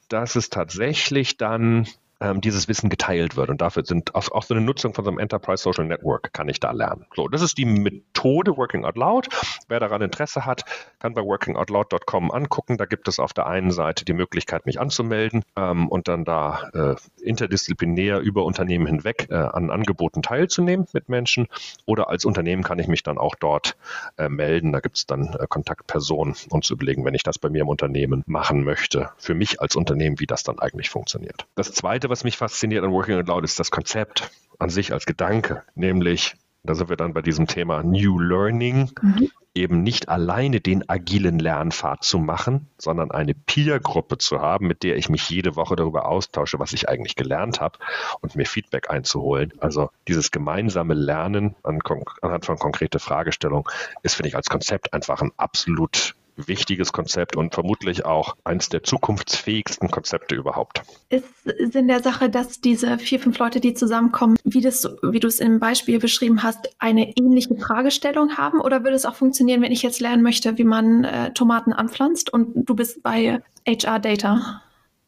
dass 0.10 0.36
es 0.36 0.50
tatsächlich 0.50 1.38
dann 1.38 1.88
ähm, 2.26 2.42
dieses 2.42 2.68
Wissen 2.68 2.90
geteilt 2.90 3.36
wird. 3.36 3.50
Und 3.50 3.62
dafür 3.62 3.86
sind 3.86 4.16
auch, 4.16 4.32
auch, 4.32 4.44
so 4.44 4.54
eine 4.54 4.64
Nutzung 4.64 4.94
von 4.94 5.06
so 5.06 5.12
einem 5.12 5.20
Enterprise 5.20 5.62
Social 5.62 5.86
Network 5.86 6.34
kann 6.34 6.50
ich 6.50 6.60
da 6.60 6.72
lernen. 6.72 7.06
So, 7.16 7.28
das 7.28 7.42
ist 7.42 7.58
die 7.58 7.66
Methode 7.66 8.58
Working 8.58 8.86
Out 8.86 8.98
Loud. 8.98 9.28
Wer 9.68 9.80
daran 9.80 10.02
Interesse 10.02 10.46
hat, 10.46 10.64
kann 11.00 11.14
bei 11.14 11.22
workingoutloud.com 11.22 12.32
angucken. 12.32 12.78
Da 12.78 12.86
gibt 12.86 13.08
es 13.08 13.20
auf 13.20 13.34
der 13.34 13.48
einen 13.48 13.72
Seite 13.72 14.06
die 14.06 14.14
Möglichkeit, 14.14 14.66
mich 14.66 14.80
anzumelden 14.80 15.44
ähm, 15.56 15.88
und 15.88 16.08
dann 16.08 16.26
da 16.26 16.70
äh, 16.74 16.96
interdisziplinär 17.22 18.20
über 18.20 18.46
Unternehmen 18.46 18.88
hinweg 18.88 19.28
äh, 19.30 19.36
an 19.36 19.70
Angeboten 19.70 20.22
teilzunehmen 20.22 20.88
mit 20.94 21.10
Menschen. 21.10 21.48
Oder 21.86 22.10
als 22.10 22.26
Unternehmen 22.26 22.64
kann 22.64 22.80
ich 22.80 22.88
mich 22.88 23.04
dann 23.04 23.18
auch 23.18 23.36
dort 23.36 23.78
äh, 24.18 24.30
melden. 24.30 24.72
Da 24.72 24.80
gibt 24.80 24.98
es 24.98 25.06
dann 25.06 25.36
äh, 25.40 25.46
Kontaktpersonen 25.48 26.36
und 26.50 26.66
zu 26.66 26.74
überlegen, 26.74 27.06
wenn 27.06 27.14
ich 27.14 27.24
das 27.24 27.38
bei 27.38 27.50
mir 27.50 27.62
im 27.62 27.68
Unternehmen 27.68 28.24
machen 28.26 28.64
möchte, 28.64 29.10
für 29.18 29.36
mich 29.36 29.62
als 29.62 29.76
Unternehmen, 29.76 30.20
wie 30.20 30.28
das 30.28 30.44
dann 30.44 30.60
eigentlich 30.60 30.90
funktioniert. 30.90 31.46
Das 31.56 31.72
zweite, 31.72 32.10
was 32.10 32.15
mich 32.24 32.38
fasziniert 32.38 32.84
an 32.84 32.92
Working 32.92 33.18
Out 33.18 33.28
Loud, 33.28 33.44
ist 33.44 33.60
das 33.60 33.72
Konzept 33.72 34.32
an 34.60 34.70
sich 34.70 34.94
als 34.94 35.06
Gedanke, 35.06 35.64
nämlich, 35.76 36.36
da 36.64 36.76
sind 36.76 36.90
wir 36.90 36.98
dann 36.98 37.14
bei 37.14 37.22
diesem 37.22 37.48
Thema 37.48 37.84
New 37.84 38.20
Learning, 38.20 38.92
mhm. 39.02 39.30
eben 39.54 39.84
nicht 39.84 40.10
alleine 40.10 40.62
den 40.62 40.90
agilen 40.90 41.40
Lernpfad 41.40 42.04
zu 42.04 42.18
machen, 42.20 42.68
sondern 42.78 43.12
eine 43.12 43.34
Peer-Gruppe 43.34 44.18
zu 44.18 44.40
haben, 44.40 44.68
mit 44.68 44.84
der 44.84 44.98
ich 44.98 45.10
mich 45.10 45.30
jede 45.30 45.56
Woche 45.56 45.76
darüber 45.76 46.08
austausche, 46.08 46.60
was 46.60 46.74
ich 46.74 46.90
eigentlich 46.90 47.16
gelernt 47.16 47.60
habe 47.62 47.78
und 48.22 48.36
mir 48.36 48.46
Feedback 48.46 48.90
einzuholen. 48.90 49.54
Also 49.60 49.90
dieses 50.08 50.32
gemeinsame 50.32 50.94
Lernen 50.94 51.56
an, 51.64 51.80
anhand 52.22 52.46
von 52.46 52.58
konkrete 52.58 53.00
Fragestellungen 53.00 53.66
ist, 54.04 54.16
finde 54.16 54.30
ich, 54.30 54.36
als 54.36 54.48
Konzept 54.48 54.94
einfach 54.94 55.22
ein 55.22 55.32
absolut 55.38 56.16
wichtiges 56.36 56.92
Konzept 56.92 57.36
und 57.36 57.54
vermutlich 57.54 58.06
auch 58.06 58.36
eines 58.44 58.70
der 58.70 58.84
zukunftsfähigsten 58.84 59.90
Konzepte 59.90 60.36
überhaupt. 60.36 60.82
Ist 61.10 61.76
in 61.76 61.88
der 61.88 62.02
Sache, 62.02 62.30
dass 62.30 62.62
diese 62.62 62.98
vier, 62.98 63.20
fünf 63.20 63.38
Leute, 63.38 63.60
die 63.60 63.74
zusammenkommen, 63.74 64.36
wie, 64.44 64.62
das, 64.62 64.86
wie 65.02 65.20
du 65.20 65.28
es 65.28 65.40
im 65.40 65.60
Beispiel 65.60 66.00
beschrieben 66.00 66.44
hast, 66.44 66.76
eine 66.80 67.16
ähnliche 67.18 67.56
Fragestellung 67.56 68.38
haben? 68.38 68.62
Oder 68.62 68.84
würde 68.84 68.96
es 68.96 69.06
auch 69.06 69.16
funktionieren, 69.16 69.62
wenn 69.62 69.72
ich 69.72 69.84
jetzt 69.84 70.02
lernen 70.02 70.24
möchte, 70.24 70.58
wie 70.58 70.64
man 70.64 71.04
äh, 71.04 71.34
Tomaten 71.34 71.74
anpflanzt 71.74 72.32
und 72.32 72.68
du 72.68 72.76
bist 72.76 73.04
bei 73.04 73.42
HR 73.68 74.00
Data? 74.00 74.62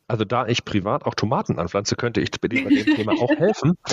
Also 0.10 0.24
da 0.24 0.48
ich 0.48 0.64
privat 0.64 1.06
auch 1.06 1.16
Tomaten 1.16 1.60
anpflanze, 1.60 1.96
könnte 1.96 2.22
ich 2.22 2.32
bei 2.32 2.48
dem 2.48 2.70
Thema 2.70 3.14
auch 3.14 3.30
helfen. 3.38 3.78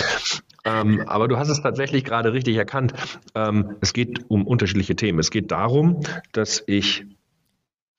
Ähm, 0.67 1.03
aber 1.05 1.27
du 1.27 1.37
hast 1.37 1.49
es 1.49 1.61
tatsächlich 1.61 2.03
gerade 2.03 2.33
richtig 2.33 2.55
erkannt. 2.55 2.91
Ähm, 3.35 3.75
es 3.81 3.93
geht 3.93 4.25
um 4.29 4.47
unterschiedliche 4.47 4.95
Themen. 4.95 5.19
Es 5.19 5.29
geht 5.29 5.51
darum, 5.51 5.99
dass 6.31 6.63
ich 6.65 7.05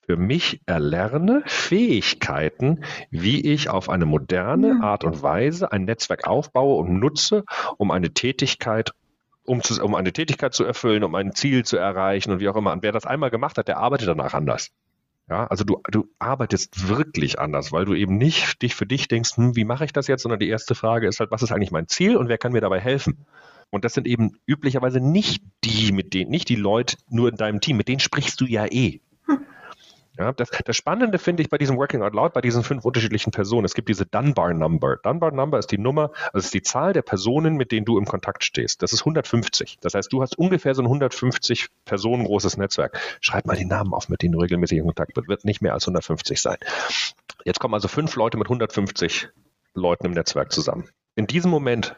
für 0.07 0.17
mich 0.17 0.61
erlerne 0.67 1.43
Fähigkeiten, 1.47 2.85
wie 3.11 3.41
ich 3.41 3.69
auf 3.69 3.89
eine 3.89 4.07
moderne 4.07 4.75
mhm. 4.75 4.83
Art 4.83 5.05
und 5.05 5.23
Weise 5.23 5.73
ein 5.73 5.85
Netzwerk 5.85 6.27
aufbaue 6.27 6.77
und 6.77 6.99
nutze, 6.99 7.45
um 7.77 7.91
eine 7.91 8.15
Tätigkeit 8.15 8.93
um, 9.45 9.63
zu, 9.63 9.83
um 9.83 9.95
eine 9.95 10.13
Tätigkeit 10.13 10.55
zu 10.55 10.65
erfüllen, 10.65 11.05
um 11.05 11.15
ein 11.15 11.33
Ziel 11.33 11.65
zu 11.65 11.77
erreichen 11.77 12.33
und 12.33 12.41
wie 12.41 12.49
auch 12.49 12.57
immer. 12.57 12.73
Und 12.73 12.83
wer 12.83 12.93
das 12.93 13.07
einmal 13.07 13.31
gemacht 13.31 13.59
hat, 13.59 13.69
der 13.69 13.79
arbeitet 13.79 14.09
danach 14.09 14.35
anders. 14.35 14.71
Ja, 15.29 15.47
also 15.49 15.65
du, 15.65 15.81
du 15.91 16.09
arbeitest 16.21 16.89
wirklich 16.89 17.41
anders, 17.41 17.73
weil 17.73 17.85
du 17.85 17.95
eben 17.95 18.17
nicht 18.17 18.63
dich 18.63 18.77
für 18.77 18.87
dich 18.87 19.09
denkst, 19.09 19.37
hm, 19.37 19.57
wie 19.57 19.65
mache 19.65 19.85
ich 19.85 19.93
das 19.93 20.07
jetzt, 20.07 20.23
sondern 20.23 20.39
die 20.39 20.49
erste 20.49 20.77
Frage 20.77 21.09
ist 21.09 21.19
halt, 21.19 21.33
was 21.33 21.43
ist 21.43 21.51
eigentlich 21.51 21.73
mein 21.73 21.89
Ziel 21.89 22.17
und 22.17 22.29
wer 22.29 22.39
kann 22.39 22.53
mir 22.53 22.61
dabei 22.61 22.81
helfen? 22.81 23.27
Und 23.71 23.85
das 23.85 23.95
sind 23.95 24.07
eben 24.07 24.39
üblicherweise 24.47 25.01
nicht 25.01 25.43
die, 25.65 25.91
mit 25.91 26.15
denen, 26.15 26.31
nicht 26.31 26.49
die 26.49 26.55
Leute 26.55 26.97
nur 27.09 27.29
in 27.29 27.37
deinem 27.37 27.61
Team, 27.61 27.77
mit 27.77 27.89
denen 27.89 27.99
sprichst 27.99 28.41
du 28.41 28.45
ja 28.45 28.67
eh. 28.67 29.01
Ja, 30.19 30.33
das, 30.33 30.51
das 30.65 30.77
Spannende 30.77 31.19
finde 31.19 31.43
ich 31.43 31.51
bei 31.51 31.59
diesem 31.59 31.77
Working 31.77 32.03
Out 32.03 32.15
Loud, 32.15 32.33
bei 32.33 32.41
diesen 32.41 32.63
fünf 32.63 32.85
unterschiedlichen 32.85 33.33
Personen, 33.33 33.65
es 33.65 33.75
gibt 33.75 33.89
diese 33.89 34.07
Dunbar 34.07 34.55
Number. 34.55 34.97
Dunbar 34.97 35.31
Number 35.31 35.59
ist 35.59 35.71
die 35.71 35.79
Nummer, 35.79 36.11
also 36.33 36.45
ist 36.45 36.55
die 36.55 36.63
Zahl 36.63 36.93
der 36.93 37.03
Personen, 37.03 37.57
mit 37.57 37.71
denen 37.71 37.85
du 37.85 37.99
im 37.99 38.07
Kontakt 38.07 38.43
stehst. 38.45 38.83
Das 38.83 38.93
ist 38.93 39.01
150. 39.01 39.79
Das 39.81 39.95
heißt, 39.95 40.13
du 40.13 40.23
hast 40.23 40.39
ungefähr 40.39 40.75
so 40.75 40.83
ein 40.83 40.87
150 40.87 41.69
Personen 41.85 42.25
großes 42.25 42.57
Netzwerk. 42.57 42.99
Schreib 43.21 43.47
mal 43.47 43.57
die 43.57 43.67
Namen 43.67 43.93
auf, 43.93 44.09
mit 44.09 44.23
denen 44.23 44.33
du 44.33 44.41
regelmäßig 44.41 44.79
in 44.79 44.85
Kontakt 44.85 45.15
bist. 45.15 45.29
Wird 45.29 45.45
nicht 45.45 45.61
mehr 45.61 45.75
als 45.75 45.85
150 45.85 46.41
sein. 46.41 46.57
Jetzt 47.45 47.61
kommen 47.61 47.75
also 47.75 47.89
fünf 47.89 48.17
Leute 48.17 48.39
mit 48.39 48.47
150 48.47 49.29
Leuten 49.75 50.07
im 50.07 50.13
Netzwerk 50.13 50.51
zusammen. 50.53 50.89
In 51.15 51.27
diesem 51.27 51.51
Moment 51.51 51.97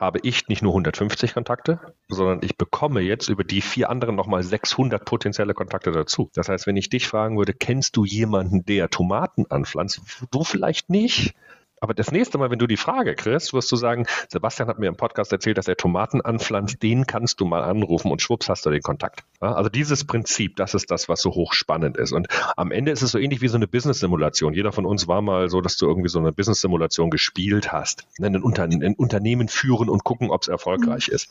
habe 0.00 0.18
ich 0.22 0.48
nicht 0.48 0.62
nur 0.62 0.72
150 0.72 1.34
Kontakte, 1.34 1.78
sondern 2.08 2.40
ich 2.42 2.56
bekomme 2.56 3.02
jetzt 3.02 3.28
über 3.28 3.44
die 3.44 3.60
vier 3.60 3.90
anderen 3.90 4.16
nochmal 4.16 4.42
600 4.42 5.04
potenzielle 5.04 5.52
Kontakte 5.52 5.92
dazu. 5.92 6.30
Das 6.34 6.48
heißt, 6.48 6.66
wenn 6.66 6.78
ich 6.78 6.88
dich 6.88 7.06
fragen 7.06 7.36
würde, 7.36 7.52
kennst 7.52 7.96
du 7.96 8.06
jemanden, 8.06 8.64
der 8.64 8.88
Tomaten 8.88 9.44
anpflanzt? 9.50 10.00
Du 10.30 10.42
vielleicht 10.42 10.88
nicht. 10.88 11.34
Aber 11.80 11.94
das 11.94 12.12
nächste 12.12 12.36
Mal, 12.36 12.50
wenn 12.50 12.58
du 12.58 12.66
die 12.66 12.76
Frage 12.76 13.14
kriegst, 13.14 13.54
wirst 13.54 13.72
du 13.72 13.76
sagen, 13.76 14.06
Sebastian 14.28 14.68
hat 14.68 14.78
mir 14.78 14.88
im 14.88 14.96
Podcast 14.96 15.32
erzählt, 15.32 15.56
dass 15.56 15.66
er 15.66 15.76
Tomaten 15.76 16.20
anpflanzt, 16.20 16.82
den 16.82 17.06
kannst 17.06 17.40
du 17.40 17.46
mal 17.46 17.64
anrufen 17.64 18.12
und 18.12 18.20
schwupps 18.20 18.50
hast 18.50 18.66
du 18.66 18.70
den 18.70 18.82
Kontakt. 18.82 19.24
also 19.40 19.70
dieses 19.70 20.04
Prinzip, 20.04 20.56
das 20.56 20.74
ist 20.74 20.90
das, 20.90 21.08
was 21.08 21.22
so 21.22 21.30
hochspannend 21.30 21.96
ist. 21.96 22.12
Und 22.12 22.28
am 22.56 22.70
Ende 22.70 22.92
ist 22.92 23.00
es 23.00 23.12
so 23.12 23.18
ähnlich 23.18 23.40
wie 23.40 23.48
so 23.48 23.56
eine 23.56 23.66
Business-Simulation. 23.66 24.52
Jeder 24.52 24.72
von 24.72 24.84
uns 24.84 25.08
war 25.08 25.22
mal 25.22 25.48
so, 25.48 25.62
dass 25.62 25.78
du 25.78 25.86
irgendwie 25.86 26.10
so 26.10 26.18
eine 26.18 26.32
Business-Simulation 26.32 27.08
gespielt 27.08 27.72
hast. 27.72 28.06
Ein, 28.20 28.42
Unter 28.42 28.64
ein 28.64 28.94
Unternehmen 28.94 29.48
führen 29.48 29.88
und 29.88 30.04
gucken, 30.04 30.30
ob 30.30 30.42
es 30.42 30.48
erfolgreich 30.48 31.08
mhm. 31.08 31.14
ist. 31.14 31.30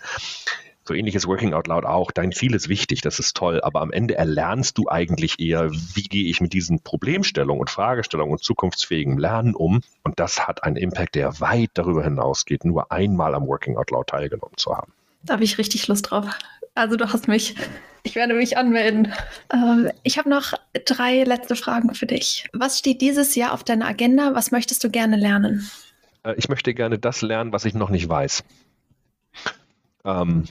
So 0.90 0.96
ähnlich 0.96 1.14
ist 1.14 1.28
Working 1.28 1.54
Out 1.54 1.68
Loud 1.68 1.86
auch. 1.86 2.10
Dein 2.10 2.32
Ziel 2.32 2.56
ist 2.56 2.68
wichtig, 2.68 3.02
das 3.02 3.20
ist 3.20 3.38
toll, 3.38 3.62
aber 3.62 3.82
am 3.82 3.92
Ende 3.92 4.16
erlernst 4.16 4.76
du 4.80 4.90
eigentlich 4.90 5.40
eher, 5.40 5.70
wie 5.70 6.02
gehe 6.02 6.28
ich 6.28 6.42
mit 6.42 6.52
diesen 6.52 6.82
Problemstellungen 6.82 7.62
und 7.62 7.70
Fragestellungen 7.70 8.32
und 8.32 8.44
zukunftsfähigem 8.44 9.20
Lernen 9.20 9.54
um. 9.54 9.82
Und 10.02 10.20
das 10.20 10.48
hat 10.48 10.64
einen 10.64 10.78
Impact, 10.78 11.14
der 11.14 11.40
weit 11.42 11.70
darüber 11.76 12.04
hinausgeht, 12.04 12.66
nur 12.66 12.92
einmal 12.92 13.36
am 13.36 13.46
Working 13.46 13.78
Out 13.78 13.92
Loud 13.92 14.08
teilgenommen 14.08 14.58
zu 14.58 14.76
haben. 14.76 14.92
Da 15.22 15.34
habe 15.34 15.44
ich 15.44 15.60
richtig 15.60 15.88
Lust 15.88 16.10
drauf. 16.10 16.26
Also 16.74 16.96
du 16.96 17.14
hast 17.14 17.28
mich. 17.28 17.54
Ich 18.02 18.16
werde 18.16 18.34
mich 18.34 18.58
anmelden. 18.58 19.14
Ähm, 19.54 19.92
ich 20.02 20.18
habe 20.18 20.28
noch 20.28 20.54
drei 20.86 21.24
letzte 21.24 21.56
Fragen 21.56 21.94
für 21.94 22.08
dich. 22.08 22.48
Was 22.52 22.80
steht 22.80 23.02
dieses 23.02 23.36
Jahr 23.36 23.54
auf 23.54 23.64
deiner 23.64 23.86
Agenda? 23.86 24.34
Was 24.34 24.50
möchtest 24.50 24.84
du 24.84 24.90
gerne 24.90 25.18
lernen? 25.18 25.70
Äh, 26.24 26.34
ich 26.38 26.50
möchte 26.50 26.74
gerne 26.74 26.98
das 26.98 27.22
lernen, 27.22 27.54
was 27.54 27.66
ich 27.66 27.76
noch 27.76 27.92
nicht 27.92 28.10
weiß. 28.10 28.44
Ähm, 30.04 30.46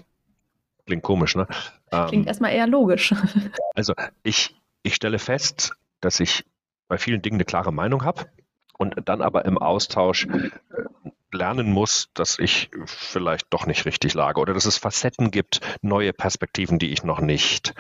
Klingt 0.89 1.03
komisch, 1.03 1.37
ne? 1.37 1.47
Klingt 1.91 2.25
ähm, 2.25 2.27
erstmal 2.27 2.53
eher 2.53 2.67
logisch. 2.67 3.15
Also 3.75 3.93
ich, 4.23 4.57
ich 4.83 4.95
stelle 4.95 5.19
fest, 5.19 5.75
dass 6.01 6.19
ich 6.19 6.47
bei 6.89 6.97
vielen 6.97 7.21
Dingen 7.21 7.37
eine 7.37 7.45
klare 7.45 7.73
Meinung 7.73 8.05
habe 8.05 8.25
und 8.79 8.97
dann 9.05 9.21
aber 9.21 9.45
im 9.45 9.59
Austausch 9.59 10.25
äh, 10.25 10.49
lernen 11.31 11.71
muss, 11.71 12.09
dass 12.15 12.39
ich 12.39 12.71
vielleicht 12.87 13.49
doch 13.51 13.67
nicht 13.67 13.85
richtig 13.85 14.15
lage 14.15 14.41
oder 14.41 14.55
dass 14.55 14.65
es 14.65 14.79
Facetten 14.79 15.31
gibt, 15.31 15.61
neue 15.83 16.15
Perspektiven, 16.15 16.79
die 16.79 16.91
ich 16.91 17.05
noch 17.05 17.21
nicht 17.21 17.75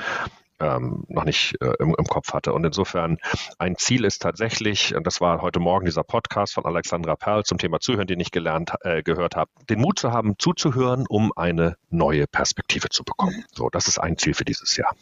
ähm, 0.60 1.04
noch 1.08 1.24
nicht 1.24 1.56
äh, 1.60 1.72
im, 1.78 1.94
im, 1.96 2.04
Kopf 2.06 2.32
hatte. 2.32 2.52
Und 2.52 2.64
insofern 2.64 3.18
ein 3.58 3.76
Ziel 3.76 4.04
ist 4.04 4.22
tatsächlich, 4.22 4.94
und 4.94 5.06
das 5.06 5.20
war 5.20 5.42
heute 5.42 5.60
Morgen 5.60 5.86
dieser 5.86 6.04
Podcast 6.04 6.54
von 6.54 6.64
Alexandra 6.64 7.16
Perl 7.16 7.44
zum 7.44 7.58
Thema 7.58 7.80
Zuhören, 7.80 8.06
den 8.06 8.20
ich 8.20 8.30
gelernt, 8.30 8.72
äh, 8.82 9.02
gehört 9.02 9.36
habe, 9.36 9.50
den 9.68 9.80
Mut 9.80 9.98
zu 9.98 10.12
haben, 10.12 10.34
zuzuhören, 10.38 11.06
um 11.08 11.32
eine 11.36 11.76
neue 11.90 12.26
Perspektive 12.26 12.88
zu 12.88 13.04
bekommen. 13.04 13.44
So, 13.52 13.68
das 13.70 13.88
ist 13.88 13.98
ein 13.98 14.18
Ziel 14.18 14.34
für 14.34 14.44
dieses 14.44 14.76
Jahr. 14.76 14.94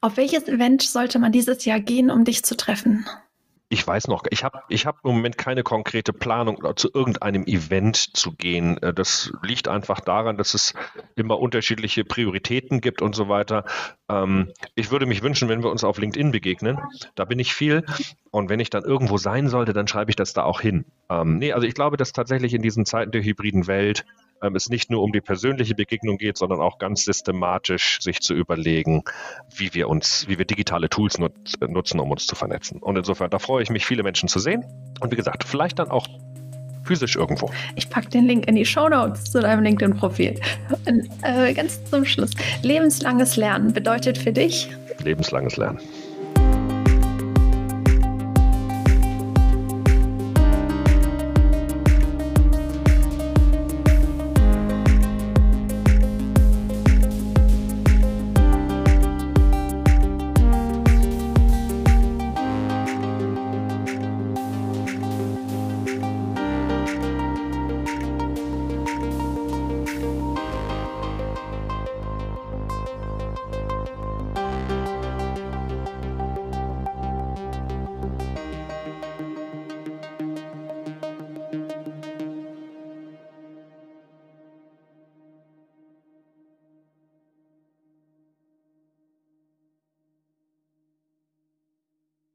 Auf 0.00 0.16
welches 0.16 0.46
Event 0.46 0.82
sollte 0.82 1.18
man 1.18 1.32
dieses 1.32 1.64
Jahr 1.64 1.80
gehen, 1.80 2.10
um 2.10 2.24
dich 2.24 2.44
zu 2.44 2.56
treffen? 2.56 3.06
Ich 3.70 3.86
weiß 3.86 4.08
noch, 4.08 4.24
ich 4.30 4.44
habe 4.44 4.62
ich 4.68 4.86
hab 4.86 5.04
im 5.04 5.12
Moment 5.12 5.36
keine 5.36 5.62
konkrete 5.62 6.12
Planung, 6.12 6.62
zu 6.76 6.90
irgendeinem 6.92 7.44
Event 7.44 7.96
zu 7.96 8.32
gehen. 8.32 8.82
Äh, 8.82 8.94
das 8.94 9.32
liegt 9.42 9.68
einfach 9.68 10.00
daran, 10.00 10.38
dass 10.38 10.54
es 10.54 10.74
immer 11.16 11.38
unterschiedliche 11.38 12.04
Prioritäten 12.04 12.80
gibt 12.80 13.02
und 13.02 13.14
so 13.14 13.28
weiter. 13.28 13.64
Ähm, 14.08 14.52
ich 14.74 14.90
würde 14.90 15.06
mich 15.06 15.22
wünschen, 15.22 15.48
wenn 15.48 15.62
wir 15.62 15.70
uns 15.70 15.84
auf 15.84 15.98
LinkedIn 15.98 16.32
begegnen. 16.32 16.78
Da 17.14 17.26
bin 17.26 17.38
ich 17.38 17.54
viel. 17.54 17.84
Und 18.30 18.48
wenn 18.48 18.60
ich 18.60 18.70
dann 18.70 18.84
irgendwo 18.84 19.18
sein 19.18 19.48
sollte, 19.48 19.72
dann 19.74 19.88
schreibe 19.88 20.10
ich 20.10 20.16
das 20.16 20.32
da 20.32 20.44
auch 20.44 20.60
hin. 20.60 20.86
Ähm, 21.10 21.38
nee, 21.38 21.52
also 21.52 21.66
ich 21.66 21.74
glaube, 21.74 21.98
dass 21.98 22.12
tatsächlich 22.12 22.54
in 22.54 22.62
diesen 22.62 22.86
Zeiten 22.86 23.10
der 23.10 23.22
hybriden 23.22 23.66
Welt 23.66 24.06
ähm, 24.42 24.54
es 24.54 24.68
nicht 24.68 24.90
nur 24.90 25.02
um 25.02 25.12
die 25.12 25.20
persönliche 25.20 25.74
Begegnung 25.74 26.18
geht, 26.18 26.38
sondern 26.38 26.60
auch 26.60 26.78
ganz 26.78 27.04
systematisch 27.04 27.98
sich 28.00 28.20
zu 28.20 28.34
überlegen, 28.34 29.04
wie 29.54 29.74
wir 29.74 29.88
uns, 29.88 30.26
wie 30.28 30.38
wir 30.38 30.44
digitale 30.44 30.88
Tools 30.88 31.18
nut 31.18 31.32
nutzen, 31.60 32.00
um 32.00 32.10
uns 32.10 32.26
zu 32.26 32.34
vernetzen. 32.34 32.80
Und 32.80 32.96
insofern, 32.96 33.30
da 33.30 33.38
freue 33.38 33.62
ich 33.62 33.70
mich, 33.70 33.86
viele 33.86 34.02
Menschen 34.02 34.28
zu 34.28 34.38
sehen. 34.38 34.64
Und 35.00 35.12
wie 35.12 35.16
gesagt, 35.16 35.44
vielleicht 35.44 35.78
dann 35.78 35.90
auch 35.90 36.06
physisch 36.84 37.16
irgendwo. 37.16 37.50
Ich 37.76 37.90
packe 37.90 38.08
den 38.08 38.26
Link 38.26 38.48
in 38.48 38.56
die 38.56 38.64
Show 38.64 38.88
Notes 38.88 39.24
zu 39.24 39.40
deinem 39.40 39.62
LinkedIn-Profil. 39.62 40.40
Äh, 41.22 41.52
ganz 41.52 41.84
zum 41.84 42.04
Schluss. 42.06 42.30
Lebenslanges 42.62 43.36
Lernen 43.36 43.72
bedeutet 43.72 44.16
für 44.16 44.32
dich? 44.32 44.70
Lebenslanges 45.02 45.56
Lernen. 45.56 45.80